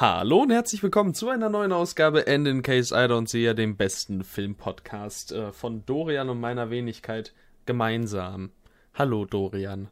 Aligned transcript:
Hallo 0.00 0.42
und 0.42 0.52
herzlich 0.52 0.80
willkommen 0.84 1.12
zu 1.12 1.28
einer 1.28 1.48
neuen 1.48 1.72
Ausgabe 1.72 2.24
And 2.28 2.46
in 2.46 2.62
Case 2.62 2.94
I 2.94 3.10
Don't 3.10 3.28
See, 3.28 3.52
dem 3.52 3.76
besten 3.76 4.22
Filmpodcast 4.22 5.32
äh, 5.32 5.50
von 5.50 5.84
Dorian 5.86 6.30
und 6.30 6.38
meiner 6.38 6.70
Wenigkeit 6.70 7.34
gemeinsam. 7.66 8.52
Hallo 8.94 9.24
Dorian. 9.24 9.90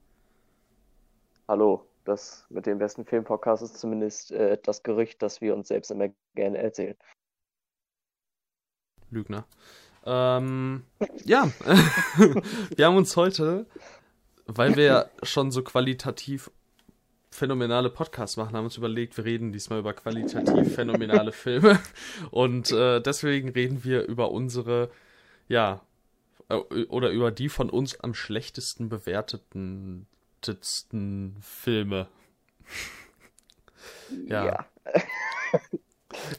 Hallo, 1.49 1.89
das 2.05 2.47
mit 2.51 2.67
dem 2.67 2.79
besten 2.79 3.05
Filmpodcast 3.05 3.65
ist 3.65 3.79
zumindest 3.79 4.31
äh, 4.31 4.57
das 4.63 4.85
Gerücht, 4.85 5.23
das 5.23 5.41
wir 5.41 5.57
uns 5.57 5.67
selbst 5.67 5.91
immer 5.91 6.11
gerne 6.37 6.59
erzählen. 6.59 6.95
Lügner. 9.11 9.45
Ähm, 10.05 10.85
ja, 11.25 11.51
wir 12.77 12.87
haben 12.87 12.97
uns 12.97 13.17
heute, 13.17 13.67
weil 14.47 14.77
wir 14.77 15.11
schon 15.25 15.51
so 15.51 15.65
qualitativ 15.65 16.53
phänomenale 17.37 17.91
Podcasts 17.91 18.37
machen, 18.37 18.57
haben 18.57 18.65
uns 18.65 18.77
überlegt, 18.77 19.17
wir 19.17 19.25
reden 19.25 19.53
diesmal 19.53 19.79
über 19.79 19.93
qualitativ 19.93 20.75
phänomenale 20.75 21.33
Filme. 21.33 21.79
Und 22.31 22.73
äh, 22.73 23.01
deswegen 23.01 23.51
reden 23.51 23.85
wir 23.85 24.07
über 24.07 24.31
unsere, 24.31 24.91
ja, 25.47 25.83
äh, 26.49 26.55
oder 26.87 27.11
über 27.11 27.31
die 27.31 27.49
von 27.49 27.71
uns 27.71 28.01
am 28.01 28.15
schlechtesten 28.15 28.89
bewerteten 28.89 30.07
Filme. 31.41 32.09
ja. 34.27 34.47
ja. 34.47 34.67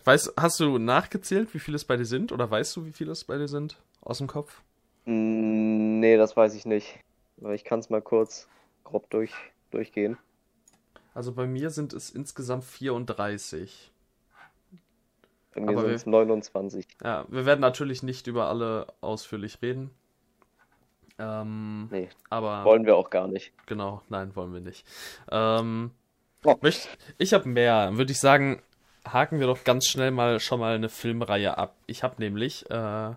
weißt, 0.03 0.33
hast 0.37 0.59
du 0.59 0.77
nachgezählt, 0.79 1.53
wie 1.53 1.59
viele 1.59 1.75
es 1.75 1.85
bei 1.85 1.95
dir 1.97 2.05
sind? 2.05 2.31
Oder 2.31 2.49
weißt 2.49 2.75
du, 2.75 2.85
wie 2.85 2.93
viele 2.93 3.11
es 3.11 3.23
bei 3.23 3.37
dir 3.37 3.47
sind? 3.47 3.77
Aus 4.01 4.17
dem 4.17 4.27
Kopf? 4.27 4.61
Mm, 5.05 5.99
nee, 5.99 6.17
das 6.17 6.35
weiß 6.35 6.55
ich 6.55 6.65
nicht. 6.65 6.99
Aber 7.39 7.53
ich 7.53 7.63
kann 7.63 7.79
es 7.79 7.89
mal 7.89 8.01
kurz 8.01 8.47
grob 8.83 9.09
durch, 9.11 9.31
durchgehen. 9.69 10.17
Also 11.17 11.31
bei 11.31 11.47
mir 11.47 11.71
sind 11.71 11.93
es 11.93 12.11
insgesamt 12.11 12.63
34. 12.63 13.91
Bei 15.55 15.61
mir 15.61 15.79
sind 15.79 15.89
es 15.89 16.05
29. 16.05 16.87
Ja, 17.03 17.25
wir 17.27 17.47
werden 17.47 17.61
natürlich 17.61 18.03
nicht 18.03 18.27
über 18.27 18.49
alle 18.49 18.85
ausführlich 19.01 19.59
reden. 19.63 19.89
Ähm, 21.17 21.87
nee, 21.89 22.09
aber 22.29 22.63
wollen 22.65 22.85
wir 22.85 22.95
auch 22.95 23.09
gar 23.09 23.27
nicht. 23.27 23.51
Genau, 23.65 24.03
nein, 24.09 24.35
wollen 24.35 24.53
wir 24.53 24.59
nicht. 24.59 24.85
Ähm, 25.31 25.89
oh. 26.43 26.55
möcht, 26.61 26.87
ich 27.17 27.33
habe 27.33 27.49
mehr. 27.49 27.97
Würde 27.97 28.11
ich 28.11 28.19
sagen, 28.19 28.61
haken 29.03 29.39
wir 29.39 29.47
doch 29.47 29.63
ganz 29.63 29.87
schnell 29.87 30.11
mal 30.11 30.39
schon 30.39 30.59
mal 30.59 30.75
eine 30.75 30.87
Filmreihe 30.87 31.57
ab. 31.57 31.75
Ich 31.87 32.03
habe 32.03 32.17
nämlich 32.19 32.69
äh, 32.69 33.15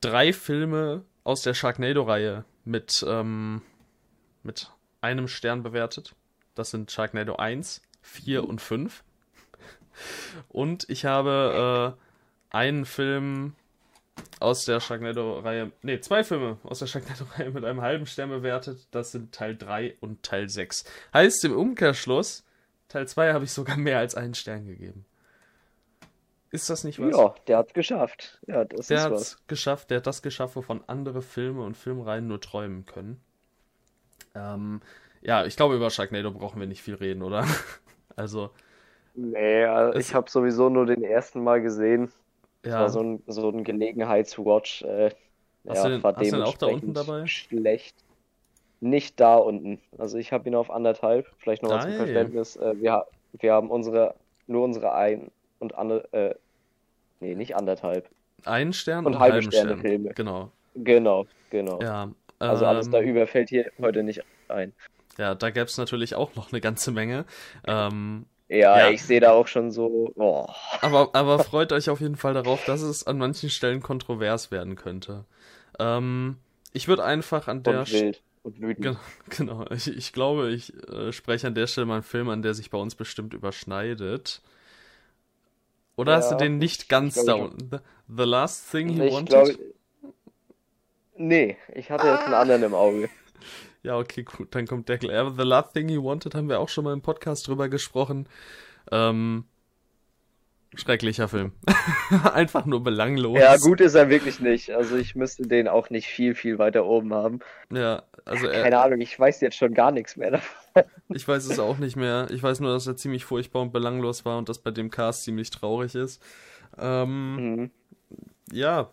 drei 0.00 0.32
Filme 0.32 1.04
aus 1.24 1.42
der 1.42 1.52
Sharknado-Reihe 1.52 2.46
mit, 2.64 3.04
ähm, 3.06 3.60
mit 4.42 4.70
einem 5.02 5.28
Stern 5.28 5.62
bewertet. 5.62 6.14
Das 6.58 6.70
sind 6.70 6.90
Sharknado 6.90 7.36
1, 7.36 7.82
4 8.02 8.48
und 8.48 8.60
5. 8.60 9.04
Und 10.48 10.88
ich 10.90 11.04
habe 11.04 11.96
äh, 12.50 12.56
einen 12.56 12.84
Film 12.84 13.54
aus 14.40 14.64
der 14.64 14.80
Sharknado-Reihe, 14.80 15.70
nee, 15.82 16.00
zwei 16.00 16.24
Filme 16.24 16.58
aus 16.64 16.80
der 16.80 16.86
Sharknado-Reihe 16.86 17.50
mit 17.50 17.64
einem 17.64 17.80
halben 17.80 18.06
Stern 18.06 18.30
bewertet. 18.30 18.88
Das 18.90 19.12
sind 19.12 19.32
Teil 19.32 19.56
3 19.56 19.98
und 20.00 20.24
Teil 20.24 20.48
6. 20.48 20.84
Heißt 21.14 21.44
im 21.44 21.56
Umkehrschluss, 21.56 22.44
Teil 22.88 23.06
2 23.06 23.34
habe 23.34 23.44
ich 23.44 23.52
sogar 23.52 23.76
mehr 23.76 23.98
als 23.98 24.16
einen 24.16 24.34
Stern 24.34 24.66
gegeben. 24.66 25.04
Ist 26.50 26.70
das 26.70 26.82
nicht 26.82 26.98
was? 26.98 27.16
Ja, 27.16 27.34
der 27.46 27.58
hat's 27.58 27.72
geschafft. 27.72 28.40
Ja, 28.48 28.64
das 28.64 28.88
der 28.88 28.96
ist 28.98 29.04
hat's 29.04 29.14
was. 29.14 29.46
geschafft, 29.46 29.90
der 29.90 29.98
hat 29.98 30.08
das 30.08 30.22
geschafft, 30.22 30.56
wovon 30.56 30.82
andere 30.88 31.22
Filme 31.22 31.62
und 31.62 31.76
Filmreihen 31.76 32.26
nur 32.26 32.40
träumen 32.40 32.84
können. 32.84 33.20
Ähm, 34.34 34.80
ja, 35.28 35.44
ich 35.44 35.56
glaube, 35.56 35.76
über 35.76 35.90
Sharknado 35.90 36.30
brauchen 36.30 36.58
wir 36.58 36.66
nicht 36.66 36.80
viel 36.80 36.94
reden, 36.94 37.22
oder? 37.22 37.44
also. 38.16 38.48
Nee, 39.14 39.64
also 39.64 39.98
ich 39.98 40.14
habe 40.14 40.30
sowieso 40.30 40.70
nur 40.70 40.86
den 40.86 41.04
ersten 41.04 41.44
Mal 41.44 41.60
gesehen. 41.60 42.10
Ja. 42.64 42.70
Das 42.70 42.80
war 42.80 42.88
so 42.88 43.00
ein, 43.02 43.22
so 43.26 43.50
ein 43.50 43.62
Gelegenheitswatch. 43.62 44.82
Äh, 44.84 45.10
hast, 45.68 45.84
ja, 45.84 45.90
du 45.90 45.98
den, 45.98 46.02
hast 46.02 46.32
du 46.32 46.36
den 46.36 46.42
auch 46.42 46.56
da 46.56 46.66
unten 46.68 46.94
dabei? 46.94 47.26
Schlecht. 47.26 47.94
Nicht 48.80 49.20
da 49.20 49.36
unten. 49.36 49.82
Also 49.98 50.16
ich 50.16 50.32
habe 50.32 50.48
ihn 50.48 50.54
auf 50.54 50.70
anderthalb. 50.70 51.26
Vielleicht 51.36 51.62
noch 51.62 51.70
mal 51.70 51.82
zum 51.82 51.92
Verständnis. 51.92 52.56
Äh, 52.56 52.80
wir, 52.80 53.04
wir 53.34 53.52
haben 53.52 53.70
unsere, 53.70 54.14
nur 54.46 54.64
unsere 54.64 54.94
ein 54.94 55.30
und 55.58 55.74
andere, 55.74 56.10
äh, 56.12 56.34
nee, 57.20 57.34
nicht 57.34 57.54
anderthalb. 57.54 58.08
Einen 58.46 58.72
Stern 58.72 59.04
und, 59.04 59.14
und 59.14 59.18
halbe 59.18 59.42
Sterne 59.42 59.72
Stern. 59.72 59.80
Filme. 59.80 60.14
Genau. 60.14 60.50
Genau, 60.74 61.26
genau. 61.50 61.82
Ja. 61.82 62.10
Also 62.38 62.64
alles 62.64 62.86
ähm, 62.86 62.92
da 62.92 63.00
über 63.02 63.26
fällt 63.26 63.50
hier 63.50 63.70
heute 63.78 64.02
nicht 64.02 64.22
ein. 64.48 64.72
Ja, 65.18 65.34
da 65.34 65.50
gäbe 65.50 65.66
es 65.66 65.76
natürlich 65.76 66.14
auch 66.14 66.34
noch 66.36 66.52
eine 66.52 66.60
ganze 66.60 66.92
Menge. 66.92 67.26
Ähm, 67.66 68.26
ja, 68.48 68.78
ja, 68.78 68.90
ich 68.90 69.02
sehe 69.02 69.20
da 69.20 69.32
auch 69.32 69.46
schon 69.46 69.70
so. 69.70 70.12
Oh. 70.14 70.46
Aber, 70.80 71.10
aber 71.12 71.38
freut 71.44 71.72
euch 71.72 71.90
auf 71.90 72.00
jeden 72.00 72.16
Fall 72.16 72.34
darauf, 72.34 72.64
dass 72.64 72.80
es 72.80 73.06
an 73.06 73.18
manchen 73.18 73.50
Stellen 73.50 73.82
kontrovers 73.82 74.50
werden 74.50 74.76
könnte. 74.76 75.24
Ähm, 75.78 76.38
ich 76.72 76.88
würde 76.88 77.04
einfach 77.04 77.48
an 77.48 77.62
der 77.62 77.84
Stelle. 77.84 78.16
Und 78.42 78.60
wütend. 78.60 78.96
Genau, 79.28 79.66
ich, 79.70 79.88
ich 79.88 80.12
glaube, 80.12 80.50
ich 80.50 80.72
äh, 80.88 81.12
spreche 81.12 81.48
an 81.48 81.54
der 81.54 81.66
Stelle 81.66 81.86
mal 81.86 81.94
einen 81.94 82.02
Film 82.02 82.28
an, 82.30 82.40
der 82.40 82.54
sich 82.54 82.70
bei 82.70 82.78
uns 82.78 82.94
bestimmt 82.94 83.34
überschneidet. 83.34 84.40
Oder 85.96 86.12
ja, 86.12 86.18
hast 86.18 86.30
du 86.30 86.36
den 86.36 86.58
nicht 86.58 86.88
ganz 86.88 87.22
da 87.24 87.34
unten? 87.34 87.80
The, 88.06 88.22
Last 88.22 88.70
Thing 88.70 88.88
He 88.88 89.10
Wanted? 89.10 89.28
Glaub, 89.28 89.48
nee, 91.16 91.56
ich 91.74 91.90
hatte 91.90 92.06
jetzt 92.06 92.24
einen 92.24 92.34
ah. 92.34 92.40
anderen 92.40 92.62
im 92.62 92.74
Auge. 92.74 93.10
Ja, 93.88 93.96
okay, 93.96 94.22
gut, 94.22 94.54
dann 94.54 94.66
kommt 94.66 94.90
Deckel. 94.90 95.10
Aber 95.10 95.30
The 95.30 95.48
Last 95.48 95.72
Thing 95.72 95.88
He 95.88 95.96
Wanted 95.96 96.34
haben 96.34 96.50
wir 96.50 96.60
auch 96.60 96.68
schon 96.68 96.84
mal 96.84 96.92
im 96.92 97.00
Podcast 97.00 97.48
drüber 97.48 97.70
gesprochen. 97.70 98.28
Ähm, 98.92 99.44
schrecklicher 100.74 101.26
Film. 101.26 101.52
Einfach 102.34 102.66
nur 102.66 102.84
belanglos. 102.84 103.38
Ja, 103.38 103.56
gut 103.56 103.80
ist 103.80 103.94
er 103.94 104.10
wirklich 104.10 104.40
nicht. 104.40 104.72
Also 104.72 104.98
ich 104.98 105.14
müsste 105.14 105.44
den 105.44 105.68
auch 105.68 105.88
nicht 105.88 106.06
viel, 106.06 106.34
viel 106.34 106.58
weiter 106.58 106.84
oben 106.84 107.14
haben. 107.14 107.38
Ja, 107.72 108.02
also 108.26 108.46
er, 108.46 108.64
Keine 108.64 108.78
Ahnung, 108.78 109.00
ich 109.00 109.18
weiß 109.18 109.40
jetzt 109.40 109.56
schon 109.56 109.72
gar 109.72 109.90
nichts 109.90 110.18
mehr 110.18 110.32
davon. 110.32 110.84
Ich 111.08 111.26
weiß 111.26 111.46
es 111.46 111.58
auch 111.58 111.78
nicht 111.78 111.96
mehr. 111.96 112.26
Ich 112.28 112.42
weiß 112.42 112.60
nur, 112.60 112.74
dass 112.74 112.86
er 112.86 112.96
ziemlich 112.96 113.24
furchtbar 113.24 113.62
und 113.62 113.72
belanglos 113.72 114.26
war 114.26 114.36
und 114.36 114.50
dass 114.50 114.58
bei 114.58 114.70
dem 114.70 114.90
Cast 114.90 115.24
ziemlich 115.24 115.48
traurig 115.48 115.94
ist. 115.94 116.22
Ähm, 116.76 117.36
mhm. 117.36 117.70
Ja, 118.52 118.90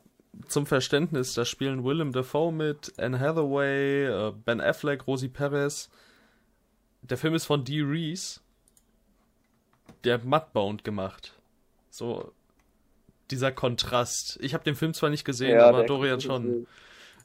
zum 0.48 0.66
Verständnis, 0.66 1.34
da 1.34 1.46
spielen 1.46 1.84
Willem 1.84 2.12
Dafoe 2.12 2.52
mit, 2.52 2.94
Anne 2.98 3.20
Hathaway, 3.20 4.06
äh, 4.06 4.32
Ben 4.32 4.62
Affleck, 4.62 5.08
Rosie 5.08 5.30
Perez. 5.30 5.90
Der 7.02 7.18
Film 7.18 7.36
ist 7.36 7.46
von 7.46 7.64
Dee 7.64 7.82
Reese. 7.82 8.42
Der 10.04 10.16
hat 10.16 10.26
Mudbound 10.26 10.84
gemacht. 10.84 11.34
So, 11.90 12.32
dieser 13.32 13.52
Kontrast. 13.52 14.38
Ich 14.42 14.54
habe 14.54 14.64
den 14.64 14.76
Film 14.76 14.94
zwar 14.94 15.10
nicht 15.10 15.26
gesehen, 15.26 15.58
ja, 15.58 15.68
aber 15.68 15.84
Dorian 15.84 16.22
schon. 16.22 16.68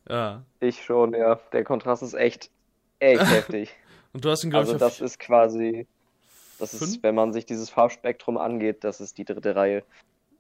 Ja. 0.09 0.43
Ich 0.61 0.83
schon, 0.83 1.15
ja. 1.15 1.41
Der 1.53 1.65
Kontrast 1.65 2.03
ist 2.03 2.15
echt, 2.15 2.51
echt 2.99 3.23
heftig. 3.31 3.71
Und 4.13 4.25
du 4.25 4.31
hast 4.31 4.45
ihn, 4.45 4.51
glaube 4.51 4.63
also 4.63 4.75
ich, 4.75 4.81
das 4.81 5.01
ist 5.01 5.19
quasi, 5.19 5.87
das 6.59 6.71
fünf? 6.71 6.83
ist, 6.83 7.03
wenn 7.03 7.15
man 7.15 7.33
sich 7.33 7.47
dieses 7.47 7.71
Farbspektrum 7.71 8.39
angeht, 8.39 8.83
das 8.83 9.01
ist 9.01 9.19
die 9.19 9.25
dritte 9.25 9.55
Reihe, 9.55 9.85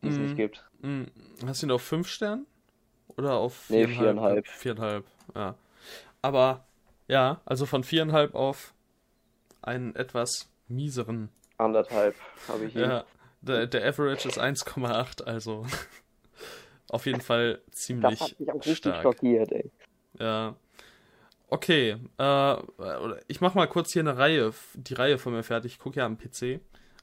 die 0.03 0.09
mm, 0.09 0.13
es 0.13 0.19
nicht 0.19 0.37
gibt. 0.37 0.65
Mm. 0.81 1.05
Hast 1.47 1.63
du 1.63 1.67
ihn 1.67 1.73
auf 1.73 1.83
fünf 1.83 2.09
Sternen? 2.09 2.47
Oder 3.21 3.35
auf 3.35 3.69
nee, 3.69 3.87
viereinhalb? 3.87 4.47
Viereinhalb, 4.49 5.05
ja. 5.35 5.55
Aber 6.23 6.65
ja, 7.07 7.43
also 7.45 7.67
von 7.67 7.85
viereinhalb 7.85 8.35
auf 8.35 8.73
einen 9.61 9.95
etwas 9.95 10.51
mieseren. 10.69 11.29
Anderthalb 11.59 12.15
habe 12.49 12.65
ich 12.65 12.73
hier. 12.73 12.83
Ja, 12.83 13.05
der, 13.43 13.67
der 13.67 13.87
Average 13.87 14.27
ist 14.27 14.41
1,8, 14.41 15.25
also 15.25 15.67
auf 16.89 17.05
jeden 17.05 17.21
Fall 17.21 17.61
ziemlich 17.73 18.19
das 18.19 18.31
hat 18.31 18.41
mich 18.41 18.51
auch 18.51 18.55
richtig 18.55 18.77
stark. 18.77 19.03
schockiert, 19.03 19.53
ey. 19.53 19.71
Ja. 20.19 20.57
Okay, 21.49 21.97
äh, 22.19 22.57
ich 23.29 23.43
mach 23.43 23.55
mal 23.55 23.67
kurz 23.67 23.93
hier 23.93 24.01
eine 24.01 24.17
Reihe, 24.17 24.55
die 24.73 24.95
Reihe 24.95 25.19
von 25.19 25.35
mir 25.35 25.43
fertig. 25.43 25.73
Ich 25.73 25.79
gucke 25.79 25.99
ja 25.99 26.07
am 26.07 26.17
PC. 26.17 26.61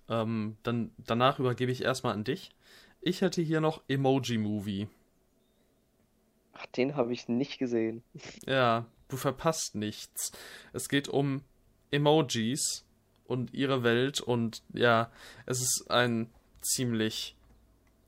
Ähm, 0.10 0.58
dann, 0.64 0.92
danach 0.98 1.38
übergebe 1.38 1.72
ich 1.72 1.84
erstmal 1.84 2.14
an 2.14 2.24
dich. 2.24 2.50
Ich 3.02 3.22
hätte 3.22 3.44
hier 3.44 3.62
noch 3.62 3.84
Emoji 3.88 4.40
Movie. 4.40 4.88
Ach, 6.58 6.66
den 6.68 6.96
habe 6.96 7.14
ich 7.14 7.28
nicht 7.28 7.60
gesehen. 7.60 8.04
Ja, 8.46 8.86
du 9.10 9.18
verpasst 9.18 9.76
nichts. 9.76 10.32
Es 10.74 10.90
geht 10.90 11.08
um 11.08 11.44
Emojis 11.92 12.86
und 13.26 13.54
ihre 13.54 13.84
Welt 13.84 14.22
und 14.22 14.64
ja, 14.74 15.12
es 15.46 15.62
ist 15.62 15.86
ein 15.90 16.30
ziemlich 16.62 17.36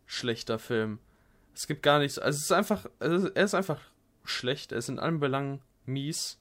schlechter 0.06 0.60
Film. 0.60 1.00
Es 1.54 1.68
gibt 1.68 1.84
gar 1.84 2.00
nichts, 2.00 2.18
also 2.18 2.38
es 2.38 2.46
ist 2.46 2.52
einfach, 2.52 2.86
er 3.00 3.36
ist 3.36 3.54
einfach 3.54 3.82
schlecht, 4.24 4.72
er 4.72 4.80
ist 4.80 4.90
in 4.90 5.00
allen 5.00 5.20
Belangen 5.20 5.62
mies. 5.86 6.40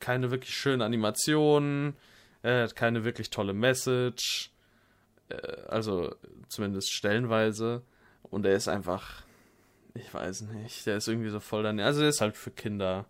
Keine 0.00 0.30
wirklich 0.30 0.54
schönen 0.54 0.82
Animationen, 0.82 1.96
er 2.42 2.64
hat 2.64 2.76
keine 2.76 3.04
wirklich 3.04 3.30
tolle 3.30 3.54
Message, 3.54 4.50
äh, 5.28 5.36
also 5.68 6.14
zumindest 6.48 6.92
stellenweise 6.92 7.82
und 8.22 8.44
er 8.44 8.54
ist 8.54 8.68
einfach 8.68 9.22
ich 9.94 10.12
weiß 10.12 10.42
nicht. 10.42 10.86
Der 10.86 10.96
ist 10.96 11.08
irgendwie 11.08 11.30
so 11.30 11.40
voll 11.40 11.62
dann. 11.62 11.80
Also 11.80 12.00
der 12.00 12.10
ist 12.10 12.20
halt 12.20 12.36
für 12.36 12.50
Kinder. 12.50 13.06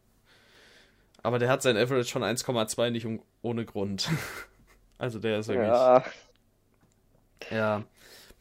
Aber 1.22 1.38
der 1.38 1.48
hat 1.48 1.62
sein 1.62 1.76
Average 1.76 2.12
von 2.12 2.22
1,2 2.22 2.90
nicht 2.90 3.06
um, 3.06 3.22
ohne 3.42 3.64
Grund. 3.64 4.08
also 4.98 5.18
der 5.18 5.38
ist 5.38 5.48
wirklich. 5.48 5.68
Ja. 5.68 6.04
Ja. 7.50 7.84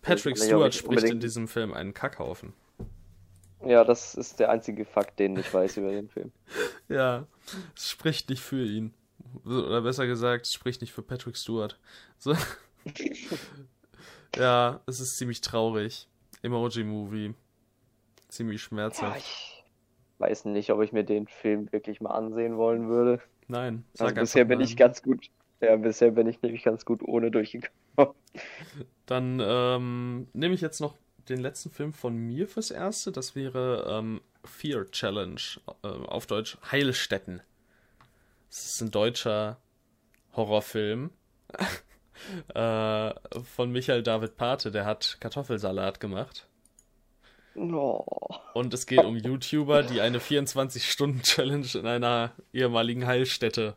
Patrick 0.02 0.38
Stewart 0.38 0.74
spricht 0.76 1.06
in 1.06 1.22
diesem 1.22 1.48
Film 1.48 1.74
einen 1.74 1.94
Kackhaufen. 1.94 2.54
Ja, 3.66 3.86
das 3.86 4.16
ist 4.16 4.40
der 4.40 4.50
einzige 4.50 4.84
Fakt, 4.84 5.20
den 5.20 5.38
ich 5.38 5.54
weiß 5.54 5.78
über 5.78 5.92
den 5.92 6.10
Film. 6.10 6.32
Ja, 6.90 7.26
es 7.76 7.90
spricht 7.90 8.30
nicht 8.30 8.42
für 8.42 8.64
ihn. 8.64 8.94
Oder 9.46 9.82
besser 9.82 10.06
gesagt, 10.06 10.46
es 10.46 10.54
spricht 10.54 10.82
nicht 10.82 10.92
für 10.92 11.02
Patrick 11.02 11.38
Stewart. 11.38 11.80
So. 12.20 12.36
ja, 14.36 14.82
es 14.86 15.00
ist 15.00 15.18
ziemlich 15.18 15.40
traurig. 15.42 16.08
Emoji-Movie. 16.44 17.34
Ziemlich 18.34 18.64
schmerzhaft. 18.64 19.14
Ja, 19.14 19.18
ich 19.18 19.64
weiß 20.18 20.46
nicht, 20.46 20.72
ob 20.72 20.82
ich 20.82 20.92
mir 20.92 21.04
den 21.04 21.28
Film 21.28 21.72
wirklich 21.72 22.02
mal 22.02 22.10
ansehen 22.10 22.58
wollen 22.58 22.90
würde. 22.90 23.22
Nein. 23.48 23.84
Also 24.00 24.16
bisher 24.16 24.46
bin 24.46 24.60
ich 24.60 24.76
ganz 24.76 25.04
gut. 25.04 25.30
Ja, 25.62 25.76
bisher 25.76 26.10
bin 26.10 26.26
ich 26.26 26.42
nämlich 26.42 26.64
ganz 26.64 26.84
gut 26.84 27.04
ohne 27.04 27.30
durchgekommen. 27.30 27.70
Dann 29.06 29.40
ähm, 29.40 30.28
nehme 30.34 30.56
ich 30.56 30.62
jetzt 30.62 30.82
noch 30.82 30.96
den 31.30 31.42
letzten 31.42 31.70
Film 31.70 31.94
von 31.94 32.16
mir 32.16 32.48
fürs 32.48 32.72
Erste. 32.72 33.12
Das 33.12 33.36
wäre 33.36 33.86
ähm, 33.88 34.20
Fear 34.44 34.90
Challenge, 34.90 35.40
äh, 35.84 35.88
auf 35.88 36.26
Deutsch 36.26 36.58
Heilstätten. 36.72 37.40
Das 38.50 38.66
ist 38.66 38.82
ein 38.82 38.90
deutscher 38.90 39.58
Horrorfilm 40.36 41.12
äh, 42.56 43.14
von 43.44 43.72
Michael 43.72 44.02
David 44.02 44.38
Pate. 44.38 44.72
Der 44.72 44.86
hat 44.86 45.18
Kartoffelsalat 45.20 46.00
gemacht. 46.00 46.48
Und 48.54 48.74
es 48.74 48.86
geht 48.86 49.04
um 49.04 49.16
YouTuber, 49.16 49.84
die 49.84 50.02
eine 50.02 50.20
24-Stunden-Challenge 50.20 51.68
in 51.76 51.86
einer 51.86 52.32
ehemaligen 52.52 53.06
Heilstätte 53.06 53.76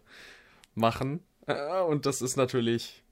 machen. 0.74 1.20
Äh, 1.46 1.80
und 1.82 2.06
das 2.06 2.22
ist 2.22 2.36
natürlich. 2.36 3.02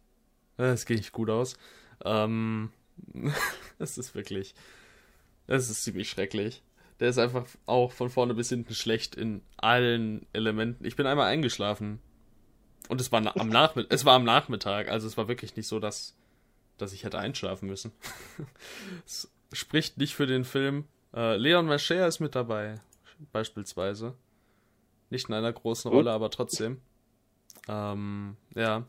Es 0.56 0.84
äh, 0.84 0.86
geht 0.86 0.98
nicht 0.98 1.12
gut 1.12 1.30
aus. 1.30 1.56
Ähm, 2.04 2.70
es 3.78 3.98
ist 3.98 4.14
wirklich. 4.14 4.54
Es 5.46 5.68
ist 5.68 5.84
ziemlich 5.84 6.08
schrecklich. 6.08 6.62
Der 7.00 7.08
ist 7.08 7.18
einfach 7.18 7.44
auch 7.66 7.92
von 7.92 8.08
vorne 8.08 8.34
bis 8.34 8.48
hinten 8.48 8.74
schlecht 8.74 9.14
in 9.14 9.42
allen 9.56 10.26
Elementen. 10.32 10.84
Ich 10.84 10.96
bin 10.96 11.06
einmal 11.06 11.26
eingeschlafen. 11.26 12.00
Und 12.88 13.00
es 13.00 13.10
war 13.10 13.18
am 13.36 13.48
Nachmittag, 13.48 13.92
es 13.92 14.04
war 14.04 14.14
am 14.14 14.24
Nachmittag, 14.24 14.88
also 14.88 15.06
es 15.06 15.16
war 15.16 15.26
wirklich 15.26 15.56
nicht 15.56 15.66
so, 15.66 15.80
dass, 15.80 16.14
dass 16.76 16.92
ich 16.92 17.04
hätte 17.04 17.18
einschlafen 17.18 17.66
müssen. 17.66 17.92
es 19.06 19.33
spricht 19.54 19.98
nicht 19.98 20.14
für 20.14 20.26
den 20.26 20.44
Film. 20.44 20.84
Äh, 21.14 21.36
Leon 21.36 21.66
Mascher 21.66 22.06
ist 22.06 22.20
mit 22.20 22.34
dabei, 22.34 22.80
beispielsweise. 23.32 24.14
Nicht 25.10 25.28
in 25.28 25.34
einer 25.34 25.52
großen 25.52 25.90
Rolle, 25.90 26.10
aber 26.10 26.30
trotzdem. 26.30 26.80
Ähm, 27.68 28.36
ja. 28.54 28.84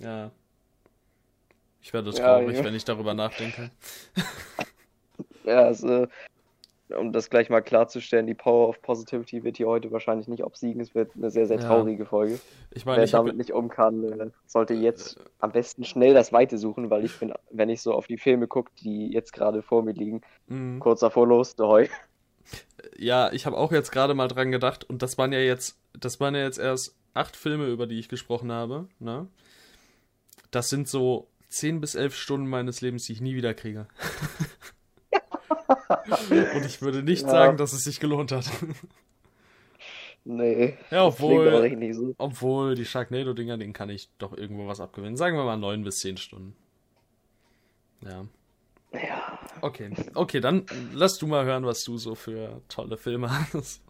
Ja. 0.00 0.30
Ich 1.80 1.92
werde 1.92 2.12
traurig, 2.12 2.52
ja, 2.52 2.58
ja. 2.58 2.64
wenn 2.64 2.74
ich 2.74 2.84
darüber 2.84 3.14
nachdenke. 3.14 3.70
ja, 5.44 5.62
also, 5.64 6.06
um 6.98 7.12
das 7.12 7.30
gleich 7.30 7.50
mal 7.50 7.60
klarzustellen, 7.60 8.26
die 8.26 8.34
Power 8.34 8.68
of 8.68 8.82
Positivity 8.82 9.44
wird 9.44 9.56
hier 9.56 9.66
heute 9.66 9.90
wahrscheinlich 9.90 10.28
nicht 10.28 10.44
obsiegen. 10.44 10.80
Es 10.80 10.94
wird 10.94 11.12
eine 11.16 11.30
sehr, 11.30 11.46
sehr 11.46 11.58
traurige 11.58 12.04
ja. 12.04 12.08
Folge. 12.08 12.40
Ich 12.70 12.84
meine, 12.84 12.98
Wer 12.98 13.04
ich 13.04 13.10
damit 13.10 13.32
hab... 13.32 13.38
nicht 13.38 13.52
um 13.52 13.68
kann, 13.68 14.04
äh, 14.04 14.30
sollte 14.46 14.74
jetzt 14.74 15.18
am 15.38 15.52
besten 15.52 15.84
schnell 15.84 16.14
das 16.14 16.32
Weite 16.32 16.58
suchen, 16.58 16.90
weil 16.90 17.04
ich 17.04 17.18
bin, 17.18 17.32
wenn 17.50 17.68
ich 17.68 17.82
so 17.82 17.92
auf 17.92 18.06
die 18.06 18.18
Filme 18.18 18.46
gucke, 18.46 18.70
die 18.80 19.12
jetzt 19.12 19.32
gerade 19.32 19.62
vor 19.62 19.82
mir 19.82 19.92
liegen, 19.92 20.22
mhm. 20.46 20.78
kurz 20.80 21.00
davor 21.00 21.26
los, 21.26 21.54
heu. 21.58 21.86
Ja, 22.96 23.32
ich 23.32 23.46
habe 23.46 23.56
auch 23.56 23.72
jetzt 23.72 23.92
gerade 23.92 24.14
mal 24.14 24.28
dran 24.28 24.50
gedacht 24.50 24.84
und 24.84 25.02
das 25.02 25.18
waren 25.18 25.32
ja 25.32 25.38
jetzt, 25.38 25.78
das 25.98 26.20
waren 26.20 26.34
ja 26.34 26.42
jetzt 26.42 26.58
erst 26.58 26.96
acht 27.14 27.36
Filme, 27.36 27.66
über 27.66 27.86
die 27.86 27.98
ich 27.98 28.08
gesprochen 28.08 28.50
habe, 28.50 28.88
ne? 28.98 29.28
Das 30.50 30.68
sind 30.68 30.88
so 30.88 31.28
zehn 31.48 31.80
bis 31.80 31.94
elf 31.94 32.14
Stunden 32.14 32.46
meines 32.46 32.80
Lebens, 32.80 33.06
die 33.06 33.12
ich 33.12 33.20
nie 33.20 33.34
wieder 33.34 33.54
kriege. 33.54 33.86
Und 36.54 36.66
ich 36.66 36.82
würde 36.82 37.02
nicht 37.02 37.22
ja. 37.22 37.28
sagen, 37.28 37.56
dass 37.56 37.72
es 37.72 37.84
sich 37.84 38.00
gelohnt 38.00 38.32
hat. 38.32 38.50
Nee. 40.24 40.78
Ja, 40.90 41.06
obwohl, 41.06 41.92
so. 41.92 42.14
obwohl 42.18 42.74
die 42.76 42.84
Sharknado-Dinger, 42.84 43.58
denen 43.58 43.72
kann 43.72 43.90
ich 43.90 44.08
doch 44.18 44.36
irgendwo 44.36 44.68
was 44.68 44.80
abgewinnen. 44.80 45.16
Sagen 45.16 45.36
wir 45.36 45.44
mal 45.44 45.56
neun 45.56 45.82
bis 45.82 45.98
zehn 45.98 46.16
Stunden. 46.16 46.54
Ja. 48.02 48.24
Ja. 48.92 49.38
Okay, 49.62 49.90
okay, 50.14 50.40
dann 50.40 50.66
lass 50.92 51.18
du 51.18 51.26
mal 51.26 51.44
hören, 51.44 51.64
was 51.64 51.82
du 51.84 51.96
so 51.96 52.14
für 52.14 52.60
tolle 52.68 52.98
Filme 52.98 53.30
hast. 53.52 53.82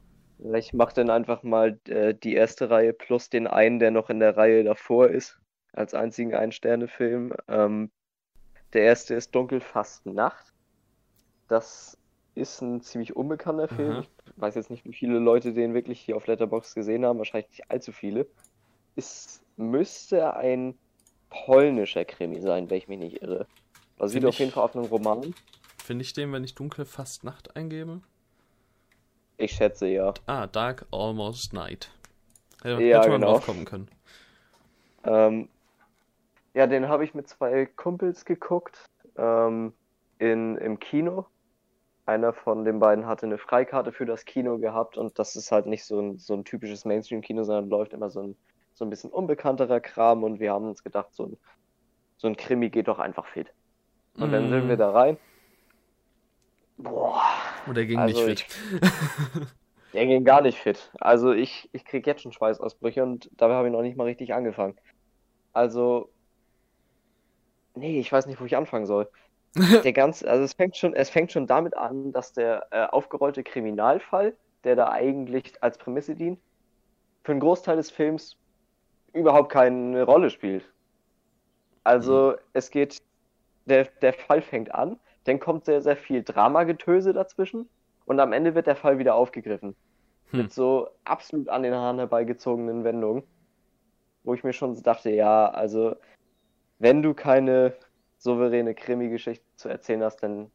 Ich 0.54 0.72
mach 0.72 0.92
dann 0.92 1.10
einfach 1.10 1.42
mal 1.42 1.78
äh, 1.88 2.14
die 2.14 2.34
erste 2.34 2.70
Reihe 2.70 2.92
plus 2.92 3.30
den 3.30 3.46
einen, 3.46 3.78
der 3.78 3.90
noch 3.90 4.10
in 4.10 4.20
der 4.20 4.36
Reihe 4.36 4.64
davor 4.64 5.08
ist 5.08 5.38
als 5.72 5.94
einzigen 5.94 6.34
Ein-Sterne-Film. 6.34 7.32
Ähm, 7.48 7.90
der 8.72 8.82
erste 8.82 9.14
ist 9.14 9.34
Dunkel 9.34 9.60
fast 9.60 10.06
Nacht. 10.06 10.51
Das 11.52 11.98
ist 12.34 12.62
ein 12.62 12.80
ziemlich 12.80 13.14
unbekannter 13.14 13.68
Film. 13.68 14.06
Ich 14.24 14.40
weiß 14.40 14.54
jetzt 14.54 14.70
nicht, 14.70 14.86
wie 14.86 14.94
viele 14.94 15.18
Leute 15.18 15.52
den 15.52 15.74
wirklich 15.74 16.00
hier 16.00 16.16
auf 16.16 16.26
Letterbox 16.26 16.74
gesehen 16.74 17.04
haben. 17.04 17.18
Wahrscheinlich 17.18 17.50
nicht 17.50 17.70
allzu 17.70 17.92
viele. 17.92 18.26
Es 18.96 19.42
müsste 19.58 20.34
ein 20.34 20.78
polnischer 21.28 22.06
Krimi 22.06 22.40
sein, 22.40 22.70
wenn 22.70 22.78
ich 22.78 22.88
mich 22.88 22.98
nicht 22.98 23.20
irre. 23.20 23.46
Basiert 23.98 24.24
auf 24.24 24.38
jeden 24.38 24.50
Fall 24.50 24.64
auf 24.64 24.74
einem 24.74 24.86
Roman. 24.86 25.34
Finde 25.76 26.00
ich 26.00 26.14
den, 26.14 26.32
wenn 26.32 26.42
ich 26.42 26.54
Dunkel 26.54 26.86
fast 26.86 27.22
Nacht 27.22 27.54
eingebe? 27.54 28.00
Ich 29.36 29.52
schätze 29.52 29.88
ja. 29.88 30.14
Ah, 30.24 30.46
Dark 30.46 30.86
Almost 30.90 31.52
Night. 31.52 31.90
Ja, 32.64 32.78
ja 32.78 32.98
hätte 32.98 33.10
man 33.10 33.20
genau. 33.20 33.32
drauf 33.34 33.44
kommen 33.44 33.66
können. 33.66 33.90
Ähm, 35.04 35.50
ja, 36.54 36.66
den 36.66 36.88
habe 36.88 37.04
ich 37.04 37.12
mit 37.12 37.28
zwei 37.28 37.66
Kumpels 37.66 38.24
geguckt 38.24 38.88
ähm, 39.18 39.74
in, 40.18 40.56
im 40.56 40.80
Kino. 40.80 41.26
Einer 42.12 42.34
von 42.34 42.64
den 42.64 42.78
beiden 42.78 43.06
hatte 43.06 43.24
eine 43.24 43.38
Freikarte 43.38 43.90
für 43.90 44.04
das 44.04 44.26
Kino 44.26 44.58
gehabt 44.58 44.98
und 44.98 45.18
das 45.18 45.34
ist 45.34 45.50
halt 45.50 45.64
nicht 45.64 45.84
so 45.84 45.98
ein, 45.98 46.18
so 46.18 46.34
ein 46.34 46.44
typisches 46.44 46.84
Mainstream-Kino, 46.84 47.42
sondern 47.44 47.70
läuft 47.70 47.94
immer 47.94 48.10
so 48.10 48.20
ein, 48.20 48.36
so 48.74 48.84
ein 48.84 48.90
bisschen 48.90 49.10
unbekannterer 49.10 49.80
Kram 49.80 50.22
und 50.22 50.38
wir 50.38 50.52
haben 50.52 50.68
uns 50.68 50.84
gedacht, 50.84 51.14
so 51.14 51.24
ein, 51.24 51.36
so 52.18 52.28
ein 52.28 52.36
Krimi 52.36 52.68
geht 52.68 52.88
doch 52.88 52.98
einfach 52.98 53.26
fit. 53.26 53.52
Und 54.16 54.28
mm. 54.28 54.32
dann 54.32 54.50
sind 54.50 54.68
wir 54.68 54.76
mm. 54.76 54.78
da 54.78 54.90
rein. 54.90 55.16
Boah. 56.76 57.22
Und 57.66 57.76
der 57.76 57.86
ging 57.86 57.98
also 57.98 58.26
nicht 58.26 58.44
fit. 58.44 58.58
Ich, 59.40 59.92
der 59.94 60.06
ging 60.06 60.24
gar 60.24 60.42
nicht 60.42 60.58
fit. 60.58 60.90
Also 61.00 61.32
ich, 61.32 61.70
ich 61.72 61.86
krieg 61.86 62.06
jetzt 62.06 62.22
schon 62.22 62.32
Schweißausbrüche 62.32 63.02
und 63.02 63.30
dabei 63.38 63.54
habe 63.54 63.68
ich 63.68 63.72
noch 63.72 63.82
nicht 63.82 63.96
mal 63.96 64.04
richtig 64.04 64.34
angefangen. 64.34 64.76
Also 65.54 66.10
Nee, 67.74 67.98
ich 68.00 68.12
weiß 68.12 68.26
nicht, 68.26 68.40
wo 68.40 68.44
ich 68.44 68.56
anfangen 68.56 68.86
soll. 68.86 69.08
Der 69.54 69.92
ganz, 69.92 70.22
also 70.22 70.44
es 70.44 70.54
fängt 70.54 70.76
schon, 70.76 70.94
es 70.94 71.10
fängt 71.10 71.32
schon 71.32 71.46
damit 71.46 71.76
an, 71.76 72.12
dass 72.12 72.32
der 72.32 72.66
äh, 72.70 72.86
aufgerollte 72.86 73.42
Kriminalfall, 73.42 74.34
der 74.64 74.76
da 74.76 74.90
eigentlich 74.90 75.62
als 75.62 75.78
Prämisse 75.78 76.14
dient, 76.14 76.38
für 77.22 77.32
einen 77.32 77.40
Großteil 77.40 77.76
des 77.76 77.90
Films 77.90 78.36
überhaupt 79.12 79.52
keine 79.52 80.04
Rolle 80.04 80.30
spielt. 80.30 80.64
Also 81.84 82.32
mhm. 82.32 82.36
es 82.54 82.70
geht, 82.70 83.02
der, 83.66 83.84
der 84.00 84.12
Fall 84.12 84.40
fängt 84.40 84.74
an, 84.74 84.98
dann 85.24 85.38
kommt 85.38 85.66
sehr, 85.66 85.82
sehr 85.82 85.96
viel 85.96 86.22
Dramagetöse 86.22 87.12
dazwischen 87.12 87.68
und 88.06 88.20
am 88.20 88.32
Ende 88.32 88.54
wird 88.54 88.66
der 88.66 88.76
Fall 88.76 88.98
wieder 88.98 89.14
aufgegriffen. 89.14 89.76
Hm. 90.30 90.42
Mit 90.42 90.52
so 90.52 90.88
absolut 91.04 91.48
an 91.48 91.62
den 91.62 91.74
Haaren 91.74 91.98
herbeigezogenen 91.98 92.84
Wendungen. 92.84 93.22
Wo 94.24 94.34
ich 94.34 94.44
mir 94.44 94.52
schon 94.52 94.80
dachte, 94.82 95.10
ja, 95.10 95.48
also 95.48 95.96
wenn 96.78 97.02
du 97.02 97.12
keine 97.12 97.74
souveräne 98.22 98.74
Krimi-Geschichte 98.74 99.44
zu 99.56 99.68
erzählen 99.68 100.02
hast, 100.02 100.22
dann, 100.22 100.50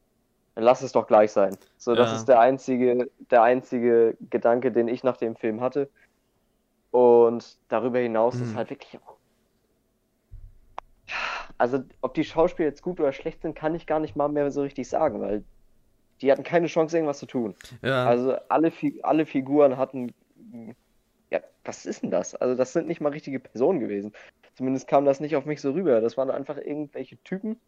dann, 0.54 0.64
lass 0.64 0.82
es 0.82 0.92
doch 0.92 1.06
gleich 1.06 1.32
sein. 1.32 1.56
So, 1.76 1.94
das 1.94 2.10
ja. 2.10 2.16
ist 2.16 2.24
der 2.26 2.40
einzige, 2.40 3.10
der 3.30 3.42
einzige 3.42 4.16
Gedanke, 4.30 4.72
den 4.72 4.88
ich 4.88 5.04
nach 5.04 5.18
dem 5.18 5.36
Film 5.36 5.60
hatte. 5.60 5.90
Und 6.90 7.58
darüber 7.68 7.98
hinaus 7.98 8.36
mhm. 8.36 8.42
ist 8.44 8.56
halt 8.56 8.70
wirklich. 8.70 8.98
Also, 11.58 11.82
ob 12.00 12.14
die 12.14 12.24
Schauspieler 12.24 12.68
jetzt 12.68 12.82
gut 12.82 13.00
oder 13.00 13.12
schlecht 13.12 13.42
sind, 13.42 13.54
kann 13.54 13.74
ich 13.74 13.86
gar 13.86 14.00
nicht 14.00 14.16
mal 14.16 14.28
mehr 14.28 14.50
so 14.50 14.62
richtig 14.62 14.88
sagen, 14.88 15.20
weil 15.20 15.44
die 16.22 16.32
hatten 16.32 16.44
keine 16.44 16.68
Chance, 16.68 16.96
irgendwas 16.96 17.18
zu 17.18 17.26
tun. 17.26 17.54
Ja. 17.82 18.06
Also, 18.06 18.36
alle, 18.48 18.72
alle 19.02 19.26
Figuren 19.26 19.76
hatten. 19.76 20.14
Ja, 21.30 21.40
was 21.64 21.84
ist 21.84 22.02
denn 22.02 22.10
das? 22.10 22.34
Also, 22.34 22.54
das 22.54 22.72
sind 22.72 22.88
nicht 22.88 23.02
mal 23.02 23.12
richtige 23.12 23.40
Personen 23.40 23.80
gewesen. 23.80 24.12
Zumindest 24.58 24.88
kam 24.88 25.04
das 25.04 25.20
nicht 25.20 25.36
auf 25.36 25.44
mich 25.44 25.60
so 25.60 25.70
rüber. 25.70 26.00
Das 26.00 26.16
waren 26.16 26.32
einfach 26.32 26.56
irgendwelche 26.56 27.16
Typen. 27.22 27.60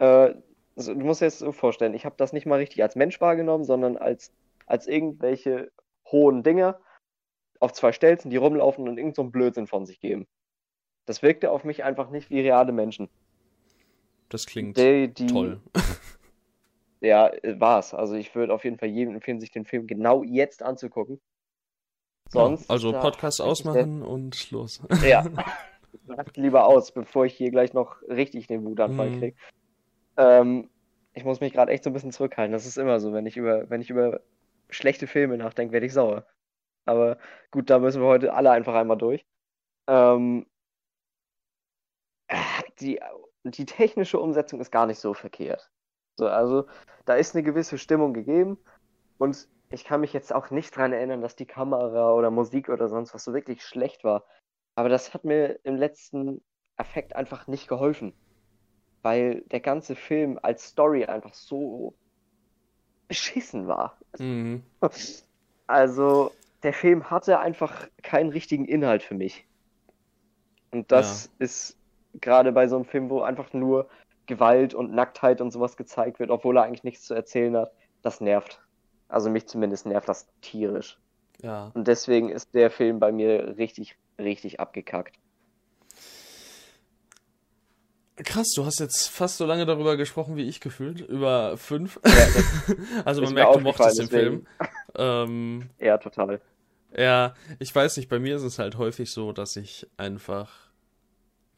Äh, 0.00 0.34
also, 0.74 0.94
du 0.94 1.06
musst 1.06 1.20
dir 1.20 1.26
das 1.26 1.38
so 1.38 1.52
vorstellen, 1.52 1.94
ich 1.94 2.04
habe 2.04 2.16
das 2.18 2.32
nicht 2.32 2.44
mal 2.44 2.58
richtig 2.58 2.82
als 2.82 2.96
Mensch 2.96 3.20
wahrgenommen, 3.20 3.62
sondern 3.62 3.96
als, 3.96 4.32
als 4.66 4.88
irgendwelche 4.88 5.70
hohen 6.10 6.42
Dinger 6.42 6.80
auf 7.60 7.72
zwei 7.72 7.92
Stelzen, 7.92 8.32
die 8.32 8.36
rumlaufen 8.36 8.88
und 8.88 8.98
irgend 8.98 9.14
so 9.14 9.22
Blödsinn 9.22 9.68
von 9.68 9.86
sich 9.86 10.00
geben. 10.00 10.26
Das 11.04 11.22
wirkte 11.22 11.52
auf 11.52 11.62
mich 11.62 11.84
einfach 11.84 12.10
nicht 12.10 12.30
wie 12.30 12.40
reale 12.40 12.72
Menschen. 12.72 13.08
Das 14.28 14.44
klingt 14.44 14.76
die, 14.76 15.06
die, 15.06 15.28
toll. 15.28 15.60
ja, 17.00 17.30
war's. 17.44 17.94
Also 17.94 18.16
ich 18.16 18.34
würde 18.34 18.52
auf 18.52 18.64
jeden 18.64 18.78
Fall 18.78 18.88
jedem 18.88 19.14
empfehlen, 19.14 19.38
sich 19.38 19.52
den 19.52 19.64
Film 19.64 19.86
genau 19.86 20.24
jetzt 20.24 20.64
anzugucken. 20.64 21.20
Sonst. 22.28 22.62
Ja, 22.62 22.70
also 22.70 22.90
Podcast 22.90 23.40
ausmachen 23.40 24.02
und 24.02 24.50
los. 24.50 24.82
Ja. 25.06 25.24
lieber 26.34 26.66
aus, 26.66 26.92
bevor 26.92 27.26
ich 27.26 27.34
hier 27.34 27.50
gleich 27.50 27.72
noch 27.72 28.00
richtig 28.02 28.46
den 28.46 28.64
Wutanfall 28.64 29.10
mhm. 29.10 29.18
kriege. 29.18 29.36
Ähm, 30.16 30.70
ich 31.12 31.24
muss 31.24 31.40
mich 31.40 31.52
gerade 31.52 31.72
echt 31.72 31.84
so 31.84 31.90
ein 31.90 31.92
bisschen 31.92 32.12
zurückhalten. 32.12 32.52
Das 32.52 32.66
ist 32.66 32.76
immer 32.76 33.00
so, 33.00 33.12
wenn 33.12 33.26
ich 33.26 33.36
über, 33.36 33.68
wenn 33.70 33.80
ich 33.80 33.90
über 33.90 34.20
schlechte 34.68 35.06
Filme 35.06 35.38
nachdenke, 35.38 35.72
werde 35.72 35.86
ich 35.86 35.92
sauer. 35.92 36.26
Aber 36.84 37.18
gut, 37.50 37.70
da 37.70 37.78
müssen 37.78 38.00
wir 38.00 38.08
heute 38.08 38.34
alle 38.34 38.50
einfach 38.50 38.74
einmal 38.74 38.98
durch. 38.98 39.26
Ähm, 39.88 40.46
die, 42.80 43.00
die 43.44 43.66
technische 43.66 44.18
Umsetzung 44.18 44.60
ist 44.60 44.70
gar 44.70 44.86
nicht 44.86 44.98
so 44.98 45.14
verkehrt. 45.14 45.70
So, 46.16 46.28
also 46.28 46.66
da 47.04 47.14
ist 47.14 47.34
eine 47.34 47.42
gewisse 47.42 47.78
Stimmung 47.78 48.14
gegeben 48.14 48.58
und 49.18 49.48
ich 49.70 49.84
kann 49.84 50.00
mich 50.00 50.12
jetzt 50.12 50.32
auch 50.32 50.50
nicht 50.50 50.76
daran 50.76 50.92
erinnern, 50.92 51.20
dass 51.20 51.36
die 51.36 51.46
Kamera 51.46 52.12
oder 52.12 52.30
Musik 52.30 52.68
oder 52.68 52.88
sonst 52.88 53.14
was 53.14 53.24
so 53.24 53.34
wirklich 53.34 53.62
schlecht 53.62 54.04
war. 54.04 54.24
Aber 54.76 54.88
das 54.88 55.12
hat 55.12 55.24
mir 55.24 55.58
im 55.64 55.76
letzten 55.76 56.40
Effekt 56.76 57.16
einfach 57.16 57.48
nicht 57.48 57.66
geholfen. 57.66 58.12
Weil 59.02 59.40
der 59.50 59.60
ganze 59.60 59.96
Film 59.96 60.38
als 60.42 60.68
Story 60.68 61.06
einfach 61.06 61.34
so 61.34 61.94
beschissen 63.08 63.66
war. 63.66 63.98
Mhm. 64.18 64.62
Also, 65.68 66.30
der 66.62 66.72
Film 66.72 67.10
hatte 67.10 67.40
einfach 67.40 67.88
keinen 68.00 68.30
richtigen 68.30 68.66
Inhalt 68.66 69.02
für 69.02 69.16
mich. 69.16 69.44
Und 70.70 70.92
das 70.92 71.24
ja. 71.24 71.44
ist 71.44 71.76
gerade 72.20 72.52
bei 72.52 72.68
so 72.68 72.76
einem 72.76 72.84
Film, 72.84 73.10
wo 73.10 73.22
einfach 73.22 73.52
nur 73.52 73.88
Gewalt 74.26 74.74
und 74.74 74.92
Nacktheit 74.92 75.40
und 75.40 75.50
sowas 75.50 75.76
gezeigt 75.76 76.20
wird, 76.20 76.30
obwohl 76.30 76.56
er 76.56 76.62
eigentlich 76.62 76.84
nichts 76.84 77.04
zu 77.04 77.14
erzählen 77.14 77.56
hat, 77.56 77.72
das 78.02 78.20
nervt. 78.20 78.60
Also 79.08 79.30
mich 79.30 79.46
zumindest 79.46 79.86
nervt 79.86 80.08
das 80.08 80.28
tierisch. 80.40 80.98
Ja. 81.42 81.70
Und 81.74 81.88
deswegen 81.88 82.28
ist 82.28 82.54
der 82.54 82.70
Film 82.70 82.98
bei 82.98 83.12
mir 83.12 83.56
richtig, 83.58 83.96
richtig 84.18 84.60
abgekackt. 84.60 85.18
Krass, 88.16 88.52
du 88.56 88.64
hast 88.64 88.80
jetzt 88.80 89.08
fast 89.08 89.36
so 89.36 89.44
lange 89.44 89.66
darüber 89.66 89.98
gesprochen 89.98 90.36
wie 90.36 90.48
ich 90.48 90.60
gefühlt, 90.60 91.00
über 91.00 91.58
fünf. 91.58 92.00
Ja, 92.04 93.02
also 93.04 93.20
man 93.20 93.34
merkt, 93.34 93.56
du 93.56 93.60
mochtest 93.60 93.98
den 93.98 94.08
Film. 94.08 94.46
Ähm, 94.94 95.68
ja, 95.78 95.98
total. 95.98 96.40
Ja, 96.96 97.34
ich 97.58 97.74
weiß 97.74 97.98
nicht, 97.98 98.08
bei 98.08 98.18
mir 98.18 98.36
ist 98.36 98.42
es 98.42 98.58
halt 98.58 98.78
häufig 98.78 99.10
so, 99.10 99.32
dass 99.32 99.56
ich 99.56 99.86
einfach, 99.98 100.70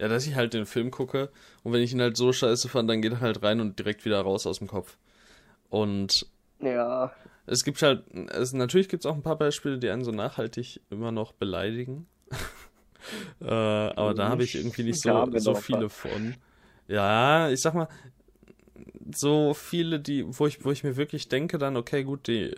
ja, 0.00 0.08
dass 0.08 0.26
ich 0.26 0.34
halt 0.34 0.52
den 0.52 0.66
Film 0.66 0.90
gucke 0.90 1.30
und 1.62 1.72
wenn 1.72 1.82
ich 1.82 1.92
ihn 1.92 2.00
halt 2.00 2.16
so 2.16 2.32
scheiße 2.32 2.68
fand, 2.68 2.90
dann 2.90 3.02
geht 3.02 3.12
er 3.12 3.20
halt 3.20 3.40
rein 3.44 3.60
und 3.60 3.78
direkt 3.78 4.04
wieder 4.04 4.20
raus 4.20 4.44
aus 4.44 4.58
dem 4.58 4.66
Kopf. 4.66 4.98
Und 5.70 6.26
ja. 6.58 7.12
Es 7.46 7.64
gibt 7.64 7.80
halt, 7.82 8.02
es, 8.30 8.52
natürlich 8.52 8.88
gibt 8.88 9.04
es 9.04 9.10
auch 9.10 9.14
ein 9.14 9.22
paar 9.22 9.38
Beispiele, 9.38 9.78
die 9.78 9.88
einen 9.88 10.04
so 10.04 10.10
nachhaltig 10.10 10.80
immer 10.90 11.12
noch 11.12 11.32
beleidigen. 11.32 12.06
äh, 13.40 13.44
aber 13.44 14.14
da 14.14 14.28
habe 14.28 14.44
ich 14.44 14.54
irgendwie 14.54 14.84
nicht 14.84 15.00
so, 15.00 15.26
so 15.36 15.54
viele 15.54 15.88
von. 15.88 16.34
Ja, 16.88 17.50
ich 17.50 17.60
sag 17.60 17.74
mal, 17.74 17.88
so 19.14 19.54
viele, 19.54 20.00
die, 20.00 20.24
wo 20.26 20.46
ich, 20.46 20.64
wo 20.64 20.70
ich 20.70 20.84
mir 20.84 20.96
wirklich 20.96 21.28
denke, 21.28 21.58
dann, 21.58 21.76
okay, 21.76 22.04
gut, 22.04 22.26
die, 22.26 22.54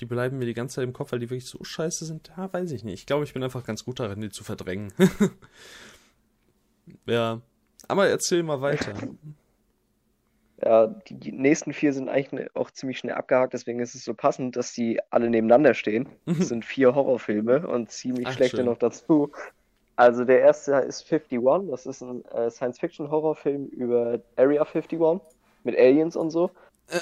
die 0.00 0.04
bleiben 0.04 0.38
mir 0.38 0.46
die 0.46 0.54
ganze 0.54 0.76
Zeit 0.76 0.84
im 0.84 0.92
Kopf, 0.92 1.12
weil 1.12 1.18
die 1.18 1.30
wirklich 1.30 1.46
so 1.46 1.62
scheiße 1.62 2.04
sind, 2.04 2.30
ja, 2.36 2.52
weiß 2.52 2.72
ich 2.72 2.84
nicht. 2.84 3.00
Ich 3.00 3.06
glaube, 3.06 3.24
ich 3.24 3.32
bin 3.32 3.42
einfach 3.42 3.64
ganz 3.64 3.84
gut 3.84 4.00
darin, 4.00 4.20
die 4.20 4.30
zu 4.30 4.44
verdrängen. 4.44 4.92
ja. 7.06 7.40
Aber 7.88 8.08
erzähl 8.08 8.42
mal 8.42 8.60
weiter. 8.60 8.94
Ja, 10.64 10.86
die 10.86 11.32
nächsten 11.32 11.74
vier 11.74 11.92
sind 11.92 12.08
eigentlich 12.08 12.48
auch 12.54 12.70
ziemlich 12.70 12.98
schnell 12.98 13.14
abgehakt, 13.14 13.52
deswegen 13.52 13.78
ist 13.80 13.94
es 13.94 14.04
so 14.04 14.14
passend, 14.14 14.56
dass 14.56 14.72
die 14.72 14.98
alle 15.10 15.28
nebeneinander 15.28 15.74
stehen. 15.74 16.08
Das 16.24 16.38
mhm. 16.38 16.42
sind 16.42 16.64
vier 16.64 16.94
Horrorfilme 16.94 17.66
und 17.66 17.90
ziemlich 17.90 18.26
Ach, 18.26 18.32
schlechte 18.32 18.58
schön. 18.58 18.66
noch 18.66 18.78
dazu. 18.78 19.32
Also 19.96 20.24
der 20.24 20.40
erste 20.40 20.72
ist 20.76 21.10
51, 21.10 21.40
das 21.70 21.86
ist 21.86 22.02
ein 22.02 22.24
äh, 22.26 22.50
Science-Fiction-Horrorfilm 22.50 23.66
über 23.66 24.20
Area 24.36 24.62
51 24.62 24.98
mit 25.64 25.76
Aliens 25.76 26.16
und 26.16 26.30
so. 26.30 26.50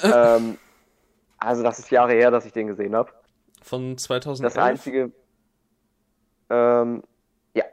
ähm, 0.03 0.57
also 1.37 1.63
das 1.63 1.79
ist 1.79 1.91
Jahre 1.91 2.13
her, 2.13 2.31
dass 2.31 2.45
ich 2.45 2.53
den 2.53 2.67
gesehen 2.67 2.95
habe. 2.95 3.11
Von 3.61 3.97
2011? 3.97 4.53
Das 4.53 4.63
einzige... 4.63 5.11
Ähm, 6.49 7.03
ja. 7.53 7.63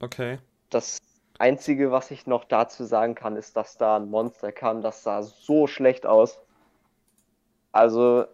Okay. 0.00 0.38
Das 0.70 1.00
Einzige, 1.42 1.90
was 1.90 2.12
ich 2.12 2.28
noch 2.28 2.44
dazu 2.44 2.84
sagen 2.84 3.16
kann, 3.16 3.34
ist, 3.34 3.56
dass 3.56 3.76
da 3.76 3.96
ein 3.96 4.08
Monster 4.08 4.52
kam, 4.52 4.80
das 4.80 5.02
sah 5.02 5.22
so 5.22 5.66
schlecht 5.66 6.06
aus. 6.06 6.40
Also, 7.72 8.26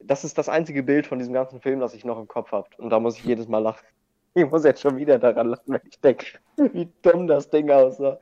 das 0.00 0.24
ist 0.24 0.38
das 0.38 0.48
einzige 0.48 0.82
Bild 0.82 1.06
von 1.06 1.18
diesem 1.18 1.34
ganzen 1.34 1.60
Film, 1.60 1.80
das 1.80 1.92
ich 1.92 2.06
noch 2.06 2.18
im 2.18 2.26
Kopf 2.26 2.50
habe. 2.52 2.66
Und 2.78 2.88
da 2.88 2.98
muss 2.98 3.18
ich 3.18 3.24
jedes 3.24 3.46
Mal 3.46 3.58
lachen. 3.58 3.86
Ich 4.34 4.48
muss 4.48 4.62
jetzt 4.62 4.80
schon 4.80 4.96
wieder 4.96 5.18
daran 5.18 5.48
lachen, 5.48 5.64
wenn 5.66 5.80
ich 5.90 5.98
denke, 6.00 6.38
wie 6.56 6.88
dumm 7.02 7.26
das 7.26 7.50
Ding 7.50 7.70
aussah. 7.70 8.18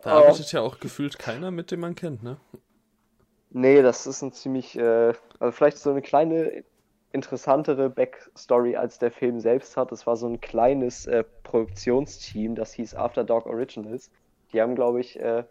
Da 0.00 0.16
oh. 0.16 0.24
arbeitet 0.24 0.52
ja 0.52 0.62
auch 0.62 0.80
gefühlt 0.80 1.18
keiner, 1.18 1.50
mit 1.50 1.70
dem 1.70 1.80
man 1.80 1.94
kennt, 1.94 2.22
ne? 2.22 2.38
Nee, 3.50 3.82
das 3.82 4.06
ist 4.06 4.22
ein 4.22 4.32
ziemlich, 4.32 4.78
äh, 4.78 5.12
also 5.38 5.52
vielleicht 5.52 5.76
so 5.76 5.90
eine 5.90 6.02
kleine 6.02 6.64
interessantere 7.12 7.90
Backstory 7.90 8.76
als 8.76 8.98
der 8.98 9.10
Film 9.10 9.40
selbst 9.40 9.76
hat. 9.76 9.92
Es 9.92 10.06
war 10.06 10.16
so 10.16 10.26
ein 10.26 10.40
kleines 10.40 11.06
äh, 11.06 11.24
Produktionsteam, 11.42 12.54
das 12.54 12.72
hieß 12.72 12.94
After 12.94 13.24
Dark 13.24 13.46
Originals. 13.46 14.10
Die 14.52 14.60
haben, 14.60 14.74
glaube 14.74 15.00
ich, 15.00 15.18
äh, 15.18 15.44